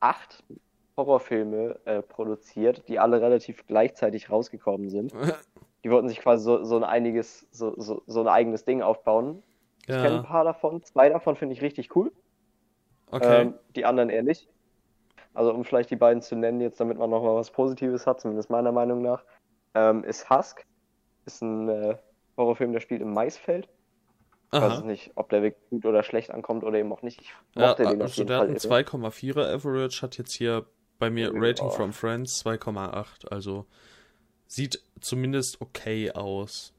acht 0.00 0.42
Horrorfilme 0.96 1.78
äh, 1.84 2.02
produziert, 2.02 2.88
die 2.88 2.98
alle 2.98 3.20
relativ 3.20 3.66
gleichzeitig 3.66 4.30
rausgekommen 4.30 4.90
sind. 4.90 5.12
Die 5.84 5.90
wollten 5.90 6.08
sich 6.08 6.20
quasi 6.20 6.44
so, 6.44 6.62
so 6.62 6.76
ein 6.76 6.84
einiges, 6.84 7.44
so, 7.50 7.74
so, 7.76 8.04
so 8.06 8.20
ein 8.20 8.28
eigenes 8.28 8.64
Ding 8.64 8.82
aufbauen. 8.82 9.42
Ja. 9.88 9.96
Ich 9.96 10.02
kenne 10.02 10.18
ein 10.18 10.24
paar 10.24 10.44
davon. 10.44 10.80
Zwei 10.84 11.08
davon 11.08 11.34
finde 11.34 11.54
ich 11.54 11.62
richtig 11.62 11.96
cool. 11.96 12.12
Okay. 13.10 13.42
Ähm, 13.42 13.54
die 13.74 13.84
anderen 13.84 14.08
eher 14.08 14.22
nicht. 14.22 14.48
Also 15.34 15.52
um 15.52 15.64
vielleicht 15.64 15.90
die 15.90 15.96
beiden 15.96 16.22
zu 16.22 16.36
nennen, 16.36 16.60
jetzt 16.60 16.78
damit 16.78 16.98
man 16.98 17.10
nochmal 17.10 17.34
was 17.34 17.50
Positives 17.50 18.06
hat, 18.06 18.20
zumindest 18.20 18.48
meiner 18.48 18.70
Meinung 18.70 19.02
nach, 19.02 19.24
ähm, 19.74 20.04
ist 20.04 20.30
Husk. 20.30 20.64
Ist 21.24 21.42
ein 21.42 21.68
äh, 21.68 21.96
Horrorfilm, 22.36 22.72
der 22.72 22.80
spielt 22.80 23.02
im 23.02 23.12
Maisfeld. 23.12 23.68
Ich 24.52 24.58
Aha. 24.58 24.68
weiß 24.68 24.84
nicht, 24.84 25.12
ob 25.14 25.30
der 25.30 25.42
wirklich 25.42 25.70
gut 25.70 25.86
oder 25.86 26.02
schlecht 26.02 26.30
ankommt 26.30 26.62
oder 26.62 26.78
eben 26.78 26.92
auch 26.92 27.02
nicht. 27.02 27.20
Ich 27.20 27.32
mochte 27.54 27.84
ja, 27.84 27.90
den 27.90 28.02
also 28.02 28.24
der 28.24 28.38
hat 28.38 28.48
einen 28.48 28.58
2,4er 28.58 29.54
Average, 29.54 30.02
hat 30.02 30.18
jetzt 30.18 30.32
hier 30.32 30.66
bei 30.98 31.10
mir 31.10 31.32
Rating 31.34 31.68
oh. 31.68 31.70
from 31.70 31.92
Friends 31.92 32.44
2,8. 32.44 33.28
Also 33.28 33.66
sieht 34.46 34.82
zumindest 35.00 35.60
okay 35.60 36.12
aus. 36.12 36.74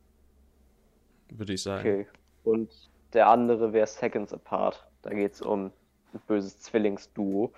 Würde 1.30 1.54
ich 1.54 1.64
sagen. 1.64 1.90
Okay. 1.90 2.08
Und 2.44 2.70
der 3.14 3.28
andere 3.28 3.74
wäre 3.74 3.88
Seconds 3.88 4.34
Apart. 4.34 4.88
Da 5.02 5.10
geht 5.10 5.34
es 5.34 5.42
um 5.42 5.72
ein 6.14 6.22
böses 6.28 6.60
Zwillingsduo. 6.60 7.52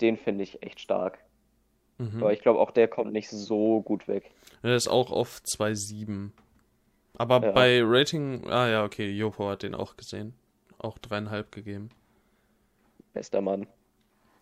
Den 0.00 0.16
finde 0.16 0.44
ich 0.44 0.62
echt 0.62 0.80
stark. 0.80 1.18
Mhm. 2.02 2.22
Aber 2.22 2.32
ich 2.32 2.40
glaube, 2.40 2.60
auch 2.60 2.70
der 2.70 2.88
kommt 2.88 3.12
nicht 3.12 3.30
so 3.30 3.80
gut 3.82 4.08
weg. 4.08 4.30
Der 4.62 4.76
ist 4.76 4.88
auch 4.88 5.10
auf 5.10 5.40
2,7. 5.44 6.30
Aber 7.18 7.42
ja. 7.42 7.52
bei 7.52 7.80
Rating, 7.84 8.48
ah 8.50 8.68
ja, 8.68 8.84
okay, 8.84 9.10
Jopo 9.10 9.48
hat 9.48 9.62
den 9.62 9.74
auch 9.74 9.96
gesehen. 9.96 10.34
Auch 10.78 10.98
dreieinhalb 10.98 11.52
gegeben. 11.52 11.90
Bester 13.12 13.40
Mann. 13.40 13.66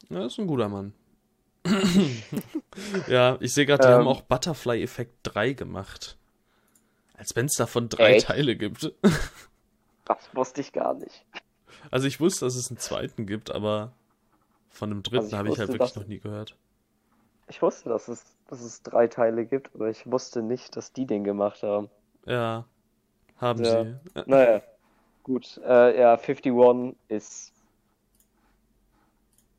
Ja, 0.09 0.25
ist 0.25 0.39
ein 0.39 0.47
guter 0.47 0.69
Mann. 0.69 0.95
ja, 3.09 3.37
ich 3.41 3.53
sehe 3.53 3.67
gerade, 3.67 3.83
die 3.83 3.89
ähm, 3.89 3.99
haben 3.99 4.09
auch 4.09 4.23
Butterfly 4.23 4.83
Effekt 4.83 5.19
3 5.25 5.53
gemacht. 5.53 6.17
Als 7.15 7.37
wenn 7.37 7.47
es 7.47 7.55
davon 7.55 7.91
drei 7.91 8.15
echt? 8.15 8.29
Teile 8.29 8.57
gibt. 8.57 8.93
das 10.07 10.35
wusste 10.35 10.63
ich 10.63 10.73
gar 10.73 10.95
nicht. 10.95 11.25
Also 11.91 12.07
ich 12.07 12.19
wusste, 12.19 12.47
dass 12.47 12.55
es 12.55 12.71
einen 12.71 12.79
zweiten 12.79 13.27
gibt, 13.27 13.51
aber 13.51 13.93
von 14.71 14.91
einem 14.91 15.03
dritten 15.03 15.25
also 15.25 15.37
habe 15.37 15.51
ich 15.51 15.59
halt 15.59 15.69
wirklich 15.69 15.97
noch 15.97 16.07
nie 16.07 16.19
gehört. 16.19 16.57
Ich 17.51 17.61
wusste, 17.63 17.89
dass 17.89 18.07
es, 18.07 18.25
dass 18.49 18.63
es 18.63 18.83
drei 18.83 19.09
Teile 19.09 19.45
gibt, 19.45 19.75
aber 19.75 19.89
ich 19.89 20.09
wusste 20.11 20.41
nicht, 20.41 20.77
dass 20.77 20.93
die 20.93 21.05
den 21.05 21.25
gemacht 21.25 21.65
haben. 21.65 21.91
Ja, 22.25 22.65
haben 23.39 23.65
ja. 23.65 23.85
sie. 23.85 23.97
Naja, 24.27 24.63
gut. 25.25 25.61
Äh, 25.67 26.01
ja, 26.01 26.13
51 26.13 26.95
ist. 27.09 27.53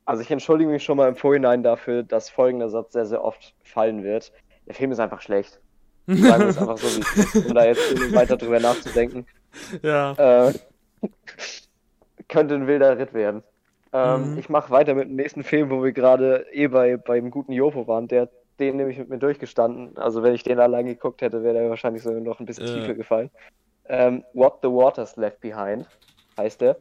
Also 0.06 0.22
ich 0.22 0.32
entschuldige 0.32 0.70
mich 0.70 0.84
schon 0.84 0.98
mal 0.98 1.10
im 1.10 1.18
Vorhinein 1.18 1.64
dafür, 1.64 2.04
dass 2.04 2.30
folgender 2.30 2.70
Satz 2.70 2.94
sehr, 2.94 3.06
sehr 3.06 3.24
oft 3.24 3.54
fallen 3.62 4.04
wird. 4.04 4.32
Der 4.68 4.74
Film 4.74 4.94
ist 4.94 5.00
einfach 5.00 5.22
schlecht. 5.22 5.60
Sagen 6.08 6.44
wir 6.44 6.48
es 6.48 6.58
einfach 6.58 6.78
so, 6.78 6.88
wie 6.88 7.02
es 7.02 7.36
ist, 7.36 7.46
um 7.46 7.54
da 7.54 7.66
jetzt 7.66 8.14
weiter 8.14 8.38
drüber 8.38 8.60
nachzudenken. 8.62 9.28
Ja. 9.82 10.14
Äh, 10.14 10.54
könnte 12.30 12.56
ein 12.56 12.68
wilder 12.68 12.98
Ritt 12.98 13.14
werden. 13.14 13.44
Ähm, 13.94 14.34
mhm. 14.34 14.38
Ich 14.38 14.50
mache 14.50 14.72
weiter 14.72 14.96
mit 14.96 15.10
dem 15.10 15.16
nächsten 15.16 15.44
Film, 15.44 15.70
wo 15.70 15.84
wir 15.84 15.92
gerade 15.92 16.46
eh 16.52 16.68
bei 16.68 16.98
beim 16.98 17.30
guten 17.32 17.52
Jopo 17.52 17.88
waren. 17.88 18.08
Der 18.08 18.30
den 18.62 18.78
nämlich 18.78 18.98
mit 18.98 19.10
mir 19.10 19.18
durchgestanden. 19.18 19.98
Also 19.98 20.24
wenn 20.24 20.34
ich 20.34 20.44
den 20.44 20.60
allein 20.60 20.86
geguckt 20.86 21.22
hätte, 21.22 21.44
wäre 21.44 21.56
der 21.56 21.70
wahrscheinlich 21.70 22.04
so 22.04 22.12
noch 22.12 22.40
ein 22.40 22.46
bisschen 22.46 22.68
ja. 22.68 22.74
tiefer 22.76 22.94
gefallen. 22.94 23.30
Ähm, 23.90 24.24
What 24.34 24.60
the 24.62 24.70
Waters 24.70 25.18
Left 25.18 25.42
Behind 25.42 25.86
heißt 26.38 26.62
der. 26.62 26.78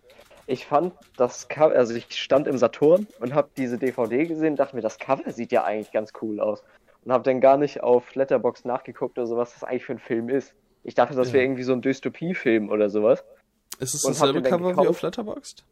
Ich 0.46 0.66
fand 0.66 0.92
das 1.16 1.48
Cover, 1.48 1.74
also 1.74 1.94
ich 1.94 2.06
stand 2.10 2.46
im 2.46 2.58
Saturn 2.58 3.06
und 3.20 3.34
habe 3.34 3.48
diese 3.56 3.78
DVD 3.78 4.26
gesehen, 4.26 4.56
dachte 4.56 4.76
mir, 4.76 4.82
das 4.82 4.98
Cover 4.98 5.30
sieht 5.30 5.52
ja 5.52 5.64
eigentlich 5.64 5.92
ganz 5.92 6.12
cool 6.20 6.40
aus 6.40 6.62
und 7.04 7.12
habe 7.12 7.24
dann 7.24 7.40
gar 7.40 7.56
nicht 7.56 7.82
auf 7.82 8.14
Letterbox 8.14 8.64
nachgeguckt 8.64 9.16
oder 9.18 9.26
so, 9.26 9.36
was 9.36 9.54
das 9.54 9.64
eigentlich 9.64 9.84
für 9.84 9.92
ein 9.92 9.98
Film 9.98 10.28
ist. 10.28 10.54
Ich 10.82 10.94
dachte, 10.94 11.14
das 11.14 11.28
wäre 11.28 11.38
ja. 11.38 11.44
irgendwie 11.44 11.62
so 11.62 11.72
ein 11.72 11.82
Dystopie-Film 11.82 12.68
oder 12.68 12.90
sowas. 12.90 13.24
Ist 13.78 13.94
es 13.94 14.02
dasselbe 14.02 14.42
Cover 14.42 14.76
wie 14.76 14.88
auf 14.88 15.02
Letterboxd? 15.02 15.64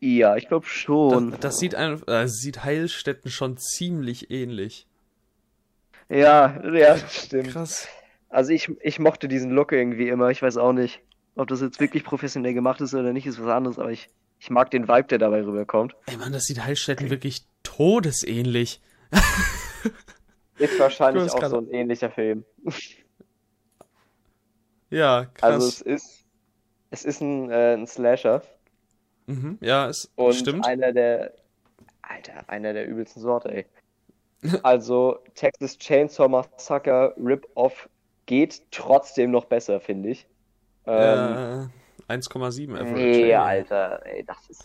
Ja, 0.00 0.36
ich 0.36 0.48
glaube 0.48 0.66
schon. 0.66 1.32
Das, 1.32 1.40
das 1.40 1.58
sieht, 1.58 1.74
ein, 1.74 2.00
äh, 2.06 2.28
sieht 2.28 2.64
Heilstätten 2.64 3.30
schon 3.30 3.56
ziemlich 3.56 4.30
ähnlich. 4.30 4.86
Ja, 6.08 6.62
ja, 6.72 6.96
stimmt. 6.96 7.48
Krass. 7.48 7.88
Also 8.28 8.52
ich, 8.52 8.70
ich 8.80 8.98
mochte 8.98 9.28
diesen 9.28 9.50
Look 9.50 9.72
irgendwie 9.72 10.08
immer. 10.08 10.30
Ich 10.30 10.42
weiß 10.42 10.56
auch 10.56 10.72
nicht, 10.72 11.00
ob 11.34 11.48
das 11.48 11.60
jetzt 11.60 11.80
wirklich 11.80 12.04
professionell 12.04 12.54
gemacht 12.54 12.80
ist 12.80 12.94
oder 12.94 13.12
nicht, 13.12 13.26
ist 13.26 13.42
was 13.42 13.48
anderes, 13.48 13.78
aber 13.78 13.90
ich, 13.90 14.08
ich 14.38 14.50
mag 14.50 14.70
den 14.70 14.86
Vibe, 14.88 15.08
der 15.08 15.18
dabei 15.18 15.42
rüberkommt. 15.44 15.96
Ey 16.06 16.16
Mann, 16.16 16.32
das 16.32 16.44
sieht 16.44 16.64
Heilstätten 16.64 17.10
wirklich 17.10 17.42
todesähnlich. 17.62 18.80
Ist 20.58 20.78
wahrscheinlich 20.80 21.30
auch 21.30 21.44
so 21.48 21.58
ein 21.58 21.70
ähnlicher 21.70 22.10
Film. 22.10 22.44
Ja, 24.90 25.26
krass. 25.26 25.52
Also 25.52 25.68
es 25.68 25.80
ist, 25.82 26.24
es 26.90 27.04
ist 27.04 27.20
ein, 27.20 27.50
äh, 27.50 27.74
ein 27.74 27.86
Slasher. 27.86 28.42
Mhm, 29.28 29.58
ja, 29.60 29.88
es 29.88 30.10
Und 30.16 30.34
stimmt. 30.34 30.66
einer 30.66 30.92
der, 30.92 31.32
Alter, 32.02 32.48
einer 32.48 32.72
der 32.72 32.86
übelsten 32.88 33.20
Sorte, 33.22 33.52
ey. 33.52 33.66
Also 34.62 35.18
Texas 35.34 35.76
Chainsaw 35.78 36.28
Massacre 36.28 37.14
Rip-Off 37.18 37.88
geht 38.26 38.62
trotzdem 38.70 39.30
noch 39.30 39.44
besser, 39.46 39.80
finde 39.80 40.10
ich. 40.10 40.26
Ähm, 40.86 41.68
Äh, 42.08 42.12
1,7 42.12 42.74
Average. 42.74 42.92
nee, 42.94 43.22
ey. 43.24 43.34
Alter, 43.34 44.00
ey, 44.06 44.24
das 44.24 44.38
ist, 44.48 44.64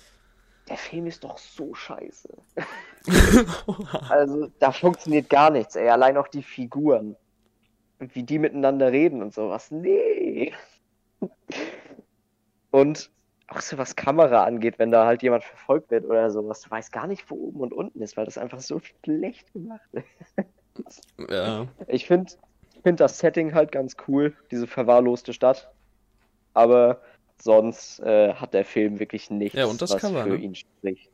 der 0.70 0.77
Film 0.77 1.08
ist 1.08 1.24
doch 1.24 1.38
so 1.38 1.74
scheiße. 1.74 2.29
Also, 4.10 4.48
da 4.60 4.72
funktioniert 4.72 5.29
gar 5.29 5.50
nichts, 5.50 5.75
ey. 5.75 5.89
Allein 5.89 6.15
auch 6.15 6.29
die 6.29 6.43
Figuren. 6.43 7.17
Wie 8.00 8.24
die 8.24 8.39
miteinander 8.39 8.91
reden 8.93 9.22
und 9.22 9.34
sowas. 9.34 9.72
Nee. 9.72 10.53
Und 12.72 13.12
auch 13.48 13.62
so 13.62 13.78
was 13.78 13.96
Kamera 13.96 14.44
angeht, 14.46 14.80
wenn 14.80 14.92
da 14.92 15.06
halt 15.06 15.22
jemand 15.22 15.44
verfolgt 15.44 15.92
wird 15.92 16.06
oder 16.06 16.32
sowas. 16.32 16.62
Du 16.62 16.72
weißt 16.72 16.92
gar 16.92 17.08
nicht, 17.08 17.30
wo 17.30 17.36
oben 17.36 17.60
und 17.62 17.74
unten 17.74 18.02
ist, 18.02 18.18
weil 18.18 18.26
das 18.26 18.38
einfach 18.38 18.60
so 18.62 18.80
schlecht 19.04 19.52
gemacht 19.54 19.88
ist. 19.94 21.02
ja. 21.30 21.68
Ich 21.88 22.08
finde 22.08 22.32
find 22.84 23.00
das 23.00 23.20
Setting 23.20 23.54
halt 23.54 23.72
ganz 23.72 23.96
cool, 24.08 24.36
diese 24.52 24.68
verwahrloste 24.68 25.34
Stadt. 25.34 25.70
Aber 26.54 27.02
sonst 27.42 28.00
äh, 28.00 28.34
hat 28.34 28.54
der 28.54 28.66
Film 28.66 29.00
wirklich 29.00 29.30
nichts, 29.30 29.58
Ja, 29.58 29.66
und 29.66 29.82
das 29.82 29.92
was 29.92 30.02
Cover, 30.02 30.24
für 30.24 30.30
ne? 30.30 30.36
ihn 30.38 30.56
spricht. 30.56 31.10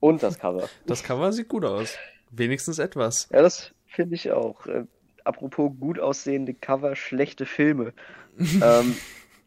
Und 0.00 0.22
das 0.22 0.38
Cover. 0.38 0.68
Das 0.86 1.02
Cover 1.02 1.32
sieht 1.32 1.48
gut 1.48 1.64
aus. 1.64 1.96
Wenigstens 2.30 2.78
etwas. 2.78 3.28
Ja, 3.32 3.42
das 3.42 3.72
finde 3.86 4.14
ich 4.14 4.30
auch. 4.30 4.66
Äh, 4.66 4.84
apropos 5.24 5.72
gut 5.80 5.98
aussehende 5.98 6.54
Cover, 6.54 6.94
schlechte 6.96 7.46
Filme. 7.46 7.92
ähm, 8.38 8.96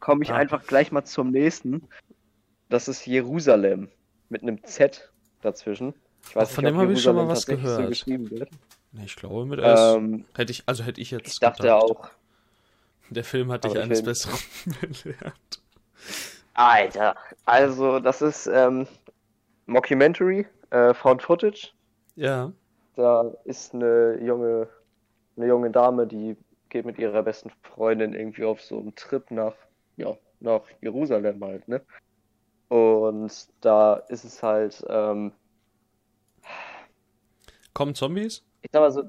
Komme 0.00 0.24
ich 0.24 0.32
Ah. 0.32 0.36
einfach 0.36 0.66
gleich 0.66 0.90
mal 0.92 1.04
zum 1.04 1.30
nächsten. 1.30 1.88
Das 2.72 2.88
ist 2.88 3.06
Jerusalem 3.06 3.88
mit 4.30 4.40
einem 4.42 4.64
Z 4.64 5.10
dazwischen. 5.42 5.92
Ich 6.26 6.34
weiß 6.34 6.48
Ach, 6.48 6.54
von 6.54 6.64
nicht, 6.64 6.72
dem 6.72 6.76
ob 6.78 6.82
habe 6.84 6.92
ich 6.94 7.02
schon 7.02 7.16
mal 7.16 7.28
was 7.28 7.40
tatsächlich 7.44 7.68
so 7.68 7.76
gehört. 7.76 7.88
geschrieben 7.90 8.30
wird. 8.30 8.50
Nee, 8.92 9.04
ich 9.04 9.16
glaube 9.16 9.44
mit 9.44 9.60
S. 9.60 9.78
Ähm, 9.94 10.24
hätte 10.34 10.52
ich, 10.52 10.62
also 10.66 10.82
hätte 10.84 11.00
ich 11.00 11.10
jetzt 11.10 11.26
ich 11.28 11.38
dachte 11.38 11.62
gedacht. 11.64 11.82
auch, 11.82 12.10
Der 13.10 13.24
Film 13.24 13.52
hat 13.52 13.64
dich 13.64 13.78
eines 13.78 13.98
Film- 13.98 14.06
Besseren 14.06 14.38
belehrt. 14.80 15.60
Alter, 16.54 17.14
also 17.44 17.98
das 18.00 18.22
ist 18.22 18.46
ähm, 18.46 18.86
Mockumentary, 19.66 20.46
äh, 20.70 20.94
Found 20.94 21.22
Footage. 21.22 21.72
Ja. 22.16 22.52
Da 22.96 23.32
ist 23.44 23.74
eine 23.74 24.18
junge, 24.22 24.66
eine 25.36 25.46
junge 25.46 25.70
Dame, 25.70 26.06
die 26.06 26.36
geht 26.70 26.86
mit 26.86 26.98
ihrer 26.98 27.22
besten 27.22 27.50
Freundin 27.62 28.14
irgendwie 28.14 28.44
auf 28.44 28.62
so 28.62 28.78
einen 28.78 28.94
Trip 28.94 29.30
nach, 29.30 29.54
ja, 29.98 30.16
nach 30.40 30.62
Jerusalem 30.80 31.42
halt, 31.44 31.68
ne? 31.68 31.82
Und 32.72 33.30
da 33.60 33.96
ist 34.08 34.24
es 34.24 34.42
halt, 34.42 34.82
ähm, 34.88 35.32
Kommen 37.74 37.94
Zombies? 37.94 38.42
ich 38.62 38.70
sag 38.72 38.80
mal 38.80 38.90
so, 38.90 39.02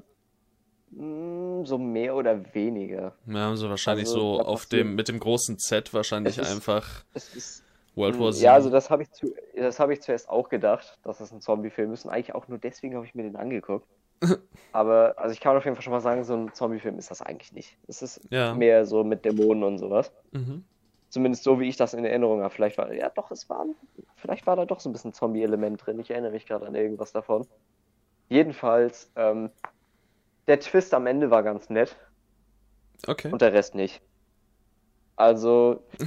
mh, 0.90 1.64
so 1.64 1.78
mehr 1.78 2.14
oder 2.14 2.54
weniger. 2.54 3.14
Ja, 3.26 3.48
also 3.48 3.70
wahrscheinlich 3.70 4.06
Also, 4.06 4.34
so 4.36 4.40
auf 4.42 4.66
dem, 4.66 4.94
mit 4.96 5.08
dem 5.08 5.18
großen 5.18 5.58
Z 5.58 5.94
wahrscheinlich 5.94 6.36
Es 6.36 6.44
ist- 6.46 6.52
einfach 6.54 7.04
Es 7.14 7.34
ist, 7.34 7.64
World 7.94 8.18
War 8.20 8.32
Z. 8.32 8.42
ja, 8.42 8.52
also 8.52 8.68
das 8.68 8.90
habe 8.90 9.04
ich 9.04 9.10
zu, 9.12 9.34
das 9.56 9.80
habe 9.80 9.94
ich 9.94 10.02
zuerst 10.02 10.28
auch 10.28 10.50
gedacht, 10.50 10.98
dass 11.02 11.16
das 11.18 11.32
ein 11.32 11.40
Zombie-Film 11.40 11.90
ist 11.94 12.04
und 12.04 12.10
eigentlich 12.10 12.34
auch 12.34 12.48
nur 12.48 12.58
deswegen 12.58 12.96
habe 12.96 13.06
ich 13.06 13.14
mir 13.14 13.22
den 13.22 13.36
angeguckt. 13.36 13.88
Aber, 14.72 15.14
also 15.16 15.32
ich 15.32 15.40
kann 15.40 15.56
auf 15.56 15.64
jeden 15.64 15.74
Fall 15.76 15.82
schon 15.82 15.92
mal 15.94 16.00
sagen, 16.00 16.22
so 16.24 16.34
ein 16.36 16.52
Zombie-Film 16.52 16.98
ist 16.98 17.10
das 17.10 17.22
eigentlich 17.22 17.52
nicht. 17.52 17.78
Es 17.88 18.02
ist 18.02 18.20
Ja. 18.30 18.52
mehr 18.54 18.84
so 18.84 19.04
mit 19.04 19.24
Dämonen 19.24 19.62
und 19.64 19.78
sowas. 19.78 20.12
Mhm. 20.32 20.64
Zumindest 21.14 21.44
so, 21.44 21.60
wie 21.60 21.68
ich 21.68 21.76
das 21.76 21.94
in 21.94 22.04
Erinnerung 22.04 22.42
habe. 22.42 22.52
Vielleicht 22.52 22.76
war, 22.76 22.92
ja 22.92 23.08
doch, 23.08 23.30
es 23.30 23.48
war, 23.48 23.64
vielleicht 24.16 24.48
war 24.48 24.56
da 24.56 24.64
doch 24.66 24.80
so 24.80 24.88
ein 24.88 24.92
bisschen 24.92 25.12
Zombie-Element 25.12 25.86
drin. 25.86 26.00
Ich 26.00 26.10
erinnere 26.10 26.32
mich 26.32 26.44
gerade 26.44 26.66
an 26.66 26.74
irgendwas 26.74 27.12
davon. 27.12 27.46
Jedenfalls, 28.28 29.12
ähm, 29.14 29.52
der 30.48 30.58
Twist 30.58 30.92
am 30.92 31.06
Ende 31.06 31.30
war 31.30 31.44
ganz 31.44 31.70
nett 31.70 31.96
Okay. 33.06 33.30
und 33.30 33.42
der 33.42 33.52
Rest 33.52 33.76
nicht. 33.76 34.02
Also, 35.14 35.84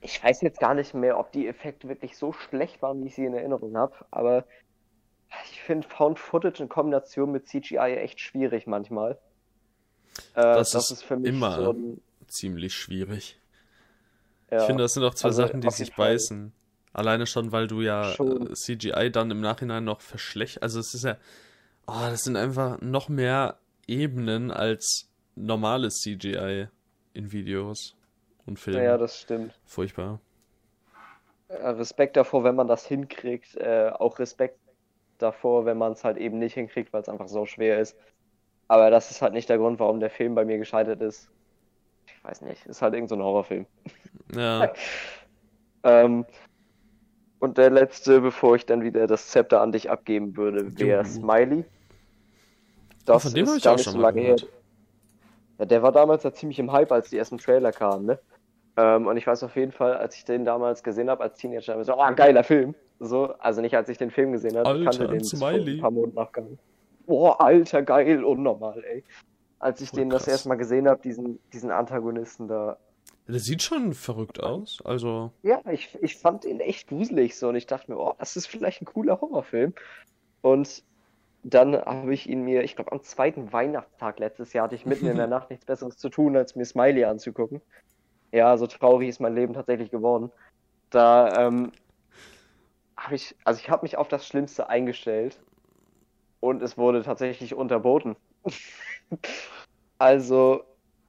ich 0.00 0.22
weiß 0.22 0.42
jetzt 0.42 0.60
gar 0.60 0.74
nicht 0.74 0.94
mehr, 0.94 1.18
ob 1.18 1.32
die 1.32 1.48
Effekte 1.48 1.88
wirklich 1.88 2.16
so 2.16 2.32
schlecht 2.32 2.82
waren, 2.82 3.02
wie 3.02 3.08
ich 3.08 3.16
sie 3.16 3.24
in 3.24 3.34
Erinnerung 3.34 3.76
habe, 3.76 3.96
aber 4.12 4.46
ich 5.50 5.60
finde 5.60 5.88
Found 5.88 6.20
Footage 6.20 6.62
in 6.62 6.68
Kombination 6.68 7.32
mit 7.32 7.48
CGI 7.48 7.96
echt 7.96 8.20
schwierig 8.20 8.68
manchmal. 8.68 9.18
Äh, 10.34 10.42
Das 10.42 10.74
ist 10.74 11.02
für 11.04 11.16
mich 11.16 11.28
immer 11.28 11.62
so 11.62 11.72
ein, 11.72 12.00
Ziemlich 12.28 12.74
schwierig. 12.74 13.38
ja, 14.50 14.58
Ich 14.60 14.64
finde, 14.64 14.82
das 14.84 14.94
sind 14.94 15.04
auch 15.04 15.14
zwei 15.14 15.28
Also, 15.28 15.46
Sachen, 15.46 15.60
die 15.60 15.70
sich 15.70 15.92
Fall. 15.92 16.12
beißen. 16.14 16.52
Alleine 16.92 17.26
schon, 17.26 17.52
weil 17.52 17.66
du 17.68 17.82
ja 17.82 18.14
Schon. 18.14 18.50
äh, 18.50 18.54
CGI 18.54 19.10
dann 19.10 19.30
im 19.30 19.40
Nachhinein 19.40 19.84
noch 19.84 20.00
verschlecht. 20.00 20.62
Also 20.62 20.80
es 20.80 20.94
ist 20.94 21.04
ja. 21.04 21.16
Oh, 21.86 21.92
das 22.10 22.24
sind 22.24 22.36
einfach 22.36 22.80
noch 22.80 23.08
mehr 23.08 23.58
Ebenen 23.86 24.50
als 24.50 25.08
normales 25.36 26.00
CGI 26.00 26.68
in 27.14 27.32
Videos 27.32 27.94
und 28.46 28.58
Filmen. 28.58 28.82
ja, 28.84 28.96
das 28.98 29.20
stimmt. 29.20 29.58
Furchtbar. 29.64 30.20
Äh, 31.48 31.68
Respekt 31.68 32.16
davor, 32.16 32.44
wenn 32.44 32.54
man 32.56 32.66
das 32.68 32.86
hinkriegt. 32.86 33.56
Äh, 33.56 33.90
auch 33.92 34.18
Respekt 34.18 34.58
davor, 35.18 35.64
wenn 35.64 35.78
man 35.78 35.92
es 35.92 36.04
halt 36.04 36.16
eben 36.18 36.38
nicht 36.38 36.54
hinkriegt, 36.54 36.92
weil 36.92 37.02
es 37.02 37.08
einfach 37.08 37.28
so 37.28 37.46
schwer 37.46 37.80
ist. 37.80 37.96
Aber 38.68 38.90
das 38.90 39.10
ist 39.10 39.22
halt 39.22 39.32
nicht 39.32 39.48
der 39.48 39.58
Grund, 39.58 39.78
warum 39.78 40.00
der 40.00 40.10
Film 40.10 40.34
bei 40.34 40.44
mir 40.44 40.58
gescheitert 40.58 41.00
ist. 41.00 41.28
Ich 42.06 42.24
weiß 42.24 42.42
nicht, 42.42 42.66
ist 42.66 42.82
halt 42.82 42.94
irgend 42.94 43.08
so 43.08 43.14
ein 43.14 43.22
Horrorfilm. 43.22 43.66
Ja, 44.34 44.72
Ähm, 45.86 46.26
und 47.38 47.58
der 47.58 47.70
letzte, 47.70 48.20
bevor 48.20 48.56
ich 48.56 48.66
dann 48.66 48.82
wieder 48.82 49.06
das 49.06 49.28
Zepter 49.28 49.60
an 49.60 49.70
dich 49.70 49.88
abgeben 49.88 50.36
würde, 50.36 50.76
wäre. 50.78 51.04
Smiley. 51.04 51.64
Oh, 53.08 53.18
von 53.20 53.32
dem 53.32 53.46
ich 53.56 53.62
gar 53.62 53.74
auch 53.74 53.76
nicht 53.76 53.84
schon 53.84 53.92
so 53.92 54.00
lange 54.00 54.20
her. 54.20 54.36
Ja, 55.58 55.64
der 55.64 55.82
war 55.82 55.92
damals 55.92 56.24
ja 56.24 56.32
ziemlich 56.32 56.58
im 56.58 56.72
Hype, 56.72 56.90
als 56.90 57.10
die 57.10 57.18
ersten 57.18 57.38
Trailer 57.38 57.70
kamen, 57.70 58.06
ne? 58.06 58.18
Ähm, 58.76 59.06
und 59.06 59.16
ich 59.16 59.26
weiß 59.26 59.42
auf 59.44 59.54
jeden 59.56 59.72
Fall, 59.72 59.96
als 59.96 60.16
ich 60.16 60.24
den 60.24 60.44
damals 60.44 60.82
gesehen 60.82 61.08
habe, 61.08 61.22
als 61.22 61.38
Teenager, 61.38 61.78
ich 61.80 61.86
so, 61.86 61.96
oh, 61.96 62.14
geiler 62.14 62.42
Film. 62.42 62.74
So, 62.98 63.32
also 63.38 63.60
nicht 63.60 63.76
als 63.76 63.88
ich 63.88 63.96
den 63.96 64.10
Film 64.10 64.32
gesehen 64.32 64.56
habe, 64.56 64.80
ich 64.80 64.86
Alter, 64.86 64.98
kannte 64.98 65.14
den 65.14 65.24
Smiley. 65.24 65.76
ein 65.76 65.80
paar 65.80 65.90
Monate 65.92 66.16
nachgegangen. 66.16 66.58
Boah, 67.06 67.40
alter, 67.40 67.82
geil, 67.82 68.24
unnormal, 68.24 68.82
ey. 68.84 69.04
Als 69.58 69.80
ich 69.80 69.90
Voll 69.90 70.00
den 70.00 70.10
das 70.10 70.24
krass. 70.24 70.34
erste 70.34 70.48
Mal 70.48 70.56
gesehen 70.56 70.88
habe, 70.88 71.00
diesen, 71.02 71.38
diesen 71.52 71.70
Antagonisten 71.70 72.48
da, 72.48 72.78
der 73.28 73.40
sieht 73.40 73.62
schon 73.62 73.92
verrückt 73.92 74.40
aus. 74.40 74.80
Also, 74.84 75.32
Ja, 75.42 75.60
ich, 75.70 75.98
ich 76.00 76.16
fand 76.16 76.44
ihn 76.44 76.60
echt 76.60 76.88
gruselig 76.88 77.36
so 77.36 77.48
und 77.48 77.56
ich 77.56 77.66
dachte 77.66 77.90
mir, 77.90 77.98
oh, 77.98 78.14
das 78.18 78.36
ist 78.36 78.46
vielleicht 78.46 78.82
ein 78.82 78.86
cooler 78.86 79.20
Horrorfilm. 79.20 79.74
Und 80.42 80.84
dann 81.42 81.76
habe 81.76 82.14
ich 82.14 82.28
ihn 82.28 82.42
mir, 82.42 82.62
ich 82.62 82.76
glaube 82.76 82.92
am 82.92 83.02
zweiten 83.02 83.52
Weihnachtstag 83.52 84.18
letztes 84.20 84.52
Jahr 84.52 84.64
hatte 84.64 84.76
ich 84.76 84.86
mitten 84.86 85.06
in 85.06 85.16
der 85.16 85.26
Nacht 85.28 85.50
nichts 85.50 85.64
Besseres 85.64 85.96
zu 85.96 86.08
tun, 86.08 86.36
als 86.36 86.54
mir 86.54 86.64
Smiley 86.64 87.04
anzugucken. 87.04 87.60
Ja, 88.32 88.56
so 88.56 88.66
traurig 88.66 89.08
ist 89.08 89.20
mein 89.20 89.34
Leben 89.34 89.54
tatsächlich 89.54 89.90
geworden. 89.90 90.30
Da 90.90 91.46
ähm, 91.46 91.72
habe 92.96 93.16
ich, 93.16 93.34
also 93.44 93.60
ich 93.60 93.70
habe 93.70 93.84
mich 93.84 93.96
auf 93.96 94.08
das 94.08 94.26
Schlimmste 94.26 94.68
eingestellt 94.68 95.40
und 96.40 96.62
es 96.62 96.76
wurde 96.78 97.02
tatsächlich 97.02 97.54
unterboten. 97.54 98.16
Also, 99.98 100.64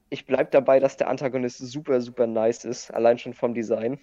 ich 0.09 0.25
bleib 0.25 0.51
dabei, 0.51 0.79
dass 0.79 0.95
der 0.97 1.09
Antagonist 1.09 1.57
super, 1.57 1.99
super 1.99 2.27
nice 2.27 2.63
ist, 2.63 2.91
allein 2.93 3.17
schon 3.17 3.33
vom 3.33 3.53
Design. 3.53 3.99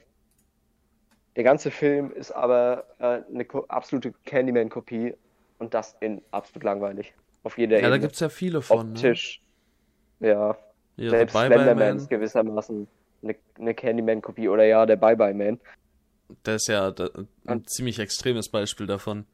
Der 1.37 1.45
ganze 1.45 1.71
Film 1.71 2.13
ist 2.13 2.31
aber 2.33 2.85
äh, 2.99 3.23
eine 3.33 3.47
absolute 3.69 4.13
Candyman-Kopie 4.27 5.15
und 5.59 5.75
das 5.75 5.97
in 6.01 6.21
absolut 6.31 6.65
langweilig. 6.65 7.15
Auf 7.43 7.57
jeder 7.59 7.77
ja, 7.77 7.83
da 7.83 7.89
Ebene. 7.89 8.01
gibt's 8.01 8.21
ja 8.21 8.29
viele 8.29 8.63
von. 8.63 8.89
Ne? 8.89 8.93
Optisch. 8.95 9.41
Ja, 10.21 10.57
Ja, 10.97 11.11
selbst 11.11 11.33
Slenderman 11.33 11.97
ist 11.97 12.09
gewissermaßen 12.11 12.87
eine, 13.23 13.37
eine 13.59 13.75
Candyman-Kopie 13.75 14.49
oder 14.49 14.65
ja, 14.65 14.87
der 14.87 14.97
Bye 14.97 15.17
Bye 15.17 15.35
Man. 15.35 15.59
der 16.45 16.57
ist 16.57 16.69
ja 16.69 16.89
ein 16.89 17.27
Und- 17.47 17.71
ziemlich 17.71 17.99
extremes 17.99 18.49
Beispiel 18.51 18.87
davon. 18.87 19.27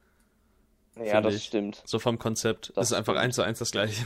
Ja, 1.04 1.20
das 1.20 1.34
ich. 1.34 1.44
stimmt. 1.44 1.82
So 1.84 1.98
vom 1.98 2.18
Konzept. 2.18 2.72
Das 2.76 2.90
ist 2.90 2.96
einfach 2.96 3.16
eins 3.16 3.36
zu 3.36 3.42
eins 3.42 3.58
das 3.58 3.70
gleiche. 3.70 4.04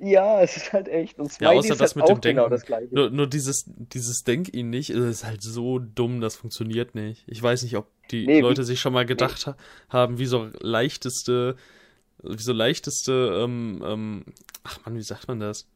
Ja, 0.00 0.42
es 0.42 0.56
ist 0.56 0.72
halt 0.72 0.88
echt. 0.88 1.18
Und 1.18 1.32
Smiley 1.32 1.52
ja, 1.52 1.58
außer 1.58 1.72
ist 1.72 1.80
das 1.80 1.94
halt 1.94 1.96
mit 1.96 2.08
dem 2.08 2.20
Denken. 2.20 2.36
Genau 2.36 2.48
das 2.48 2.64
Gleiche. 2.64 2.92
Nur, 2.92 3.10
nur 3.10 3.26
dieses, 3.28 3.64
dieses 3.66 4.24
Denk 4.24 4.52
ihn 4.52 4.70
nicht, 4.70 4.90
ist 4.90 5.24
halt 5.24 5.42
so 5.42 5.78
dumm, 5.78 6.20
das 6.20 6.36
funktioniert 6.36 6.94
nicht. 6.94 7.24
Ich 7.26 7.42
weiß 7.42 7.62
nicht, 7.62 7.76
ob 7.76 7.86
die 8.10 8.26
nee, 8.26 8.40
Leute 8.40 8.62
wie, 8.62 8.66
sich 8.66 8.80
schon 8.80 8.92
mal 8.92 9.06
gedacht 9.06 9.46
nee. 9.46 9.52
haben, 9.88 10.18
wie 10.18 10.26
so 10.26 10.50
leichteste, 10.60 11.56
wie 12.22 12.42
so 12.42 12.52
leichteste, 12.52 13.40
ähm, 13.42 13.82
ähm, 13.86 14.24
ach 14.64 14.80
man, 14.84 14.96
wie 14.96 15.02
sagt 15.02 15.28
man 15.28 15.38
das? 15.38 15.68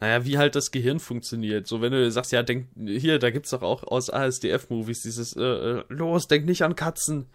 Naja, 0.00 0.24
wie 0.24 0.38
halt 0.38 0.56
das 0.56 0.70
Gehirn 0.70 0.98
funktioniert. 0.98 1.66
So, 1.66 1.80
wenn 1.80 1.92
du 1.92 2.10
sagst, 2.10 2.32
ja, 2.32 2.42
denk, 2.42 2.68
hier, 2.84 3.18
da 3.18 3.30
gibt's 3.30 3.50
doch 3.50 3.62
auch 3.62 3.84
aus 3.84 4.10
ASDF-Movies 4.10 5.02
dieses, 5.02 5.36
äh, 5.36 5.42
äh, 5.42 5.84
los, 5.88 6.26
denk 6.26 6.46
nicht 6.46 6.62
an 6.62 6.74
Katzen. 6.74 7.26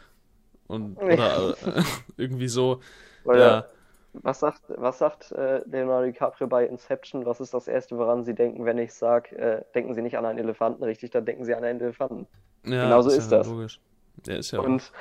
Und, 0.70 0.98
oder 0.98 1.56
äh, 1.66 1.82
irgendwie 2.18 2.48
so, 2.48 2.80
oder 3.26 3.40
ja. 3.40 3.66
Was 4.14 4.40
sagt, 4.40 4.64
was 4.70 4.98
sagt 4.98 5.32
äh, 5.34 5.62
Leonardo 5.66 6.06
DiCaprio 6.06 6.48
bei 6.48 6.66
Inception? 6.66 7.26
Was 7.26 7.40
ist 7.40 7.54
das 7.54 7.68
Erste, 7.68 7.98
woran 7.98 8.24
Sie 8.24 8.34
denken, 8.34 8.66
wenn 8.66 8.78
ich 8.78 8.94
sage, 8.94 9.36
äh, 9.38 9.64
denken 9.76 9.94
Sie 9.94 10.02
nicht 10.02 10.18
an 10.18 10.26
einen 10.26 10.40
Elefanten, 10.40 10.84
richtig? 10.84 11.12
Dann 11.12 11.26
denken 11.26 11.46
Sie 11.46 11.54
an 11.54 11.64
einen 11.64 11.80
Elefanten. 11.80 12.28
Ja, 12.66 12.86
Genauso 12.86 13.10
ist, 13.10 13.18
ist 13.18 13.32
ja 13.32 13.38
das. 13.40 13.48
Logisch. 13.48 13.80
Der 14.26 14.40
ist 14.40 14.52
ja 14.52 14.60
Und 14.62 14.92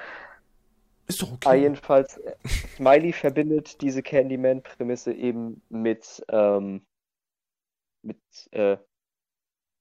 ist 1.07 1.23
doch 1.23 1.33
okay. 1.33 1.63
jedenfalls, 1.63 2.19
äh, 2.19 2.35
Smiley 2.77 3.13
verbindet 3.13 3.81
diese 3.81 4.03
Candyman-Prämisse 4.03 5.13
eben 5.13 5.63
mit, 5.71 6.23
ähm, 6.29 6.87
mit 8.03 8.19
äh, 8.53 8.77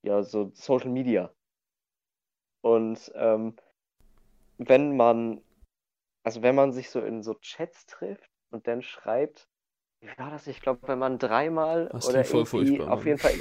ja, 0.04 0.23
so 0.23 0.52
Social 0.54 0.89
Media. 0.89 1.32
Und 2.62 3.12
ähm, 3.15 3.56
wenn 4.58 4.95
man, 4.95 5.41
also 6.28 6.42
wenn 6.42 6.56
man 6.56 6.74
sich 6.74 6.90
so 6.90 7.00
in 7.00 7.24
so 7.24 7.36
Chats 7.36 7.86
trifft 7.86 8.30
und 8.52 8.68
dann 8.68 8.82
schreibt, 8.82 9.48
wie 10.02 10.10
war 10.18 10.30
das? 10.30 10.46
Ich 10.48 10.60
glaube, 10.60 10.82
wenn 10.86 11.00
man 11.00 11.20
dreimal 11.20 11.88
das 11.94 12.06
oder 12.10 12.26
irgendwie 12.26 12.82
auf 12.82 13.06
jeden 13.06 13.18
Fall 13.18 13.32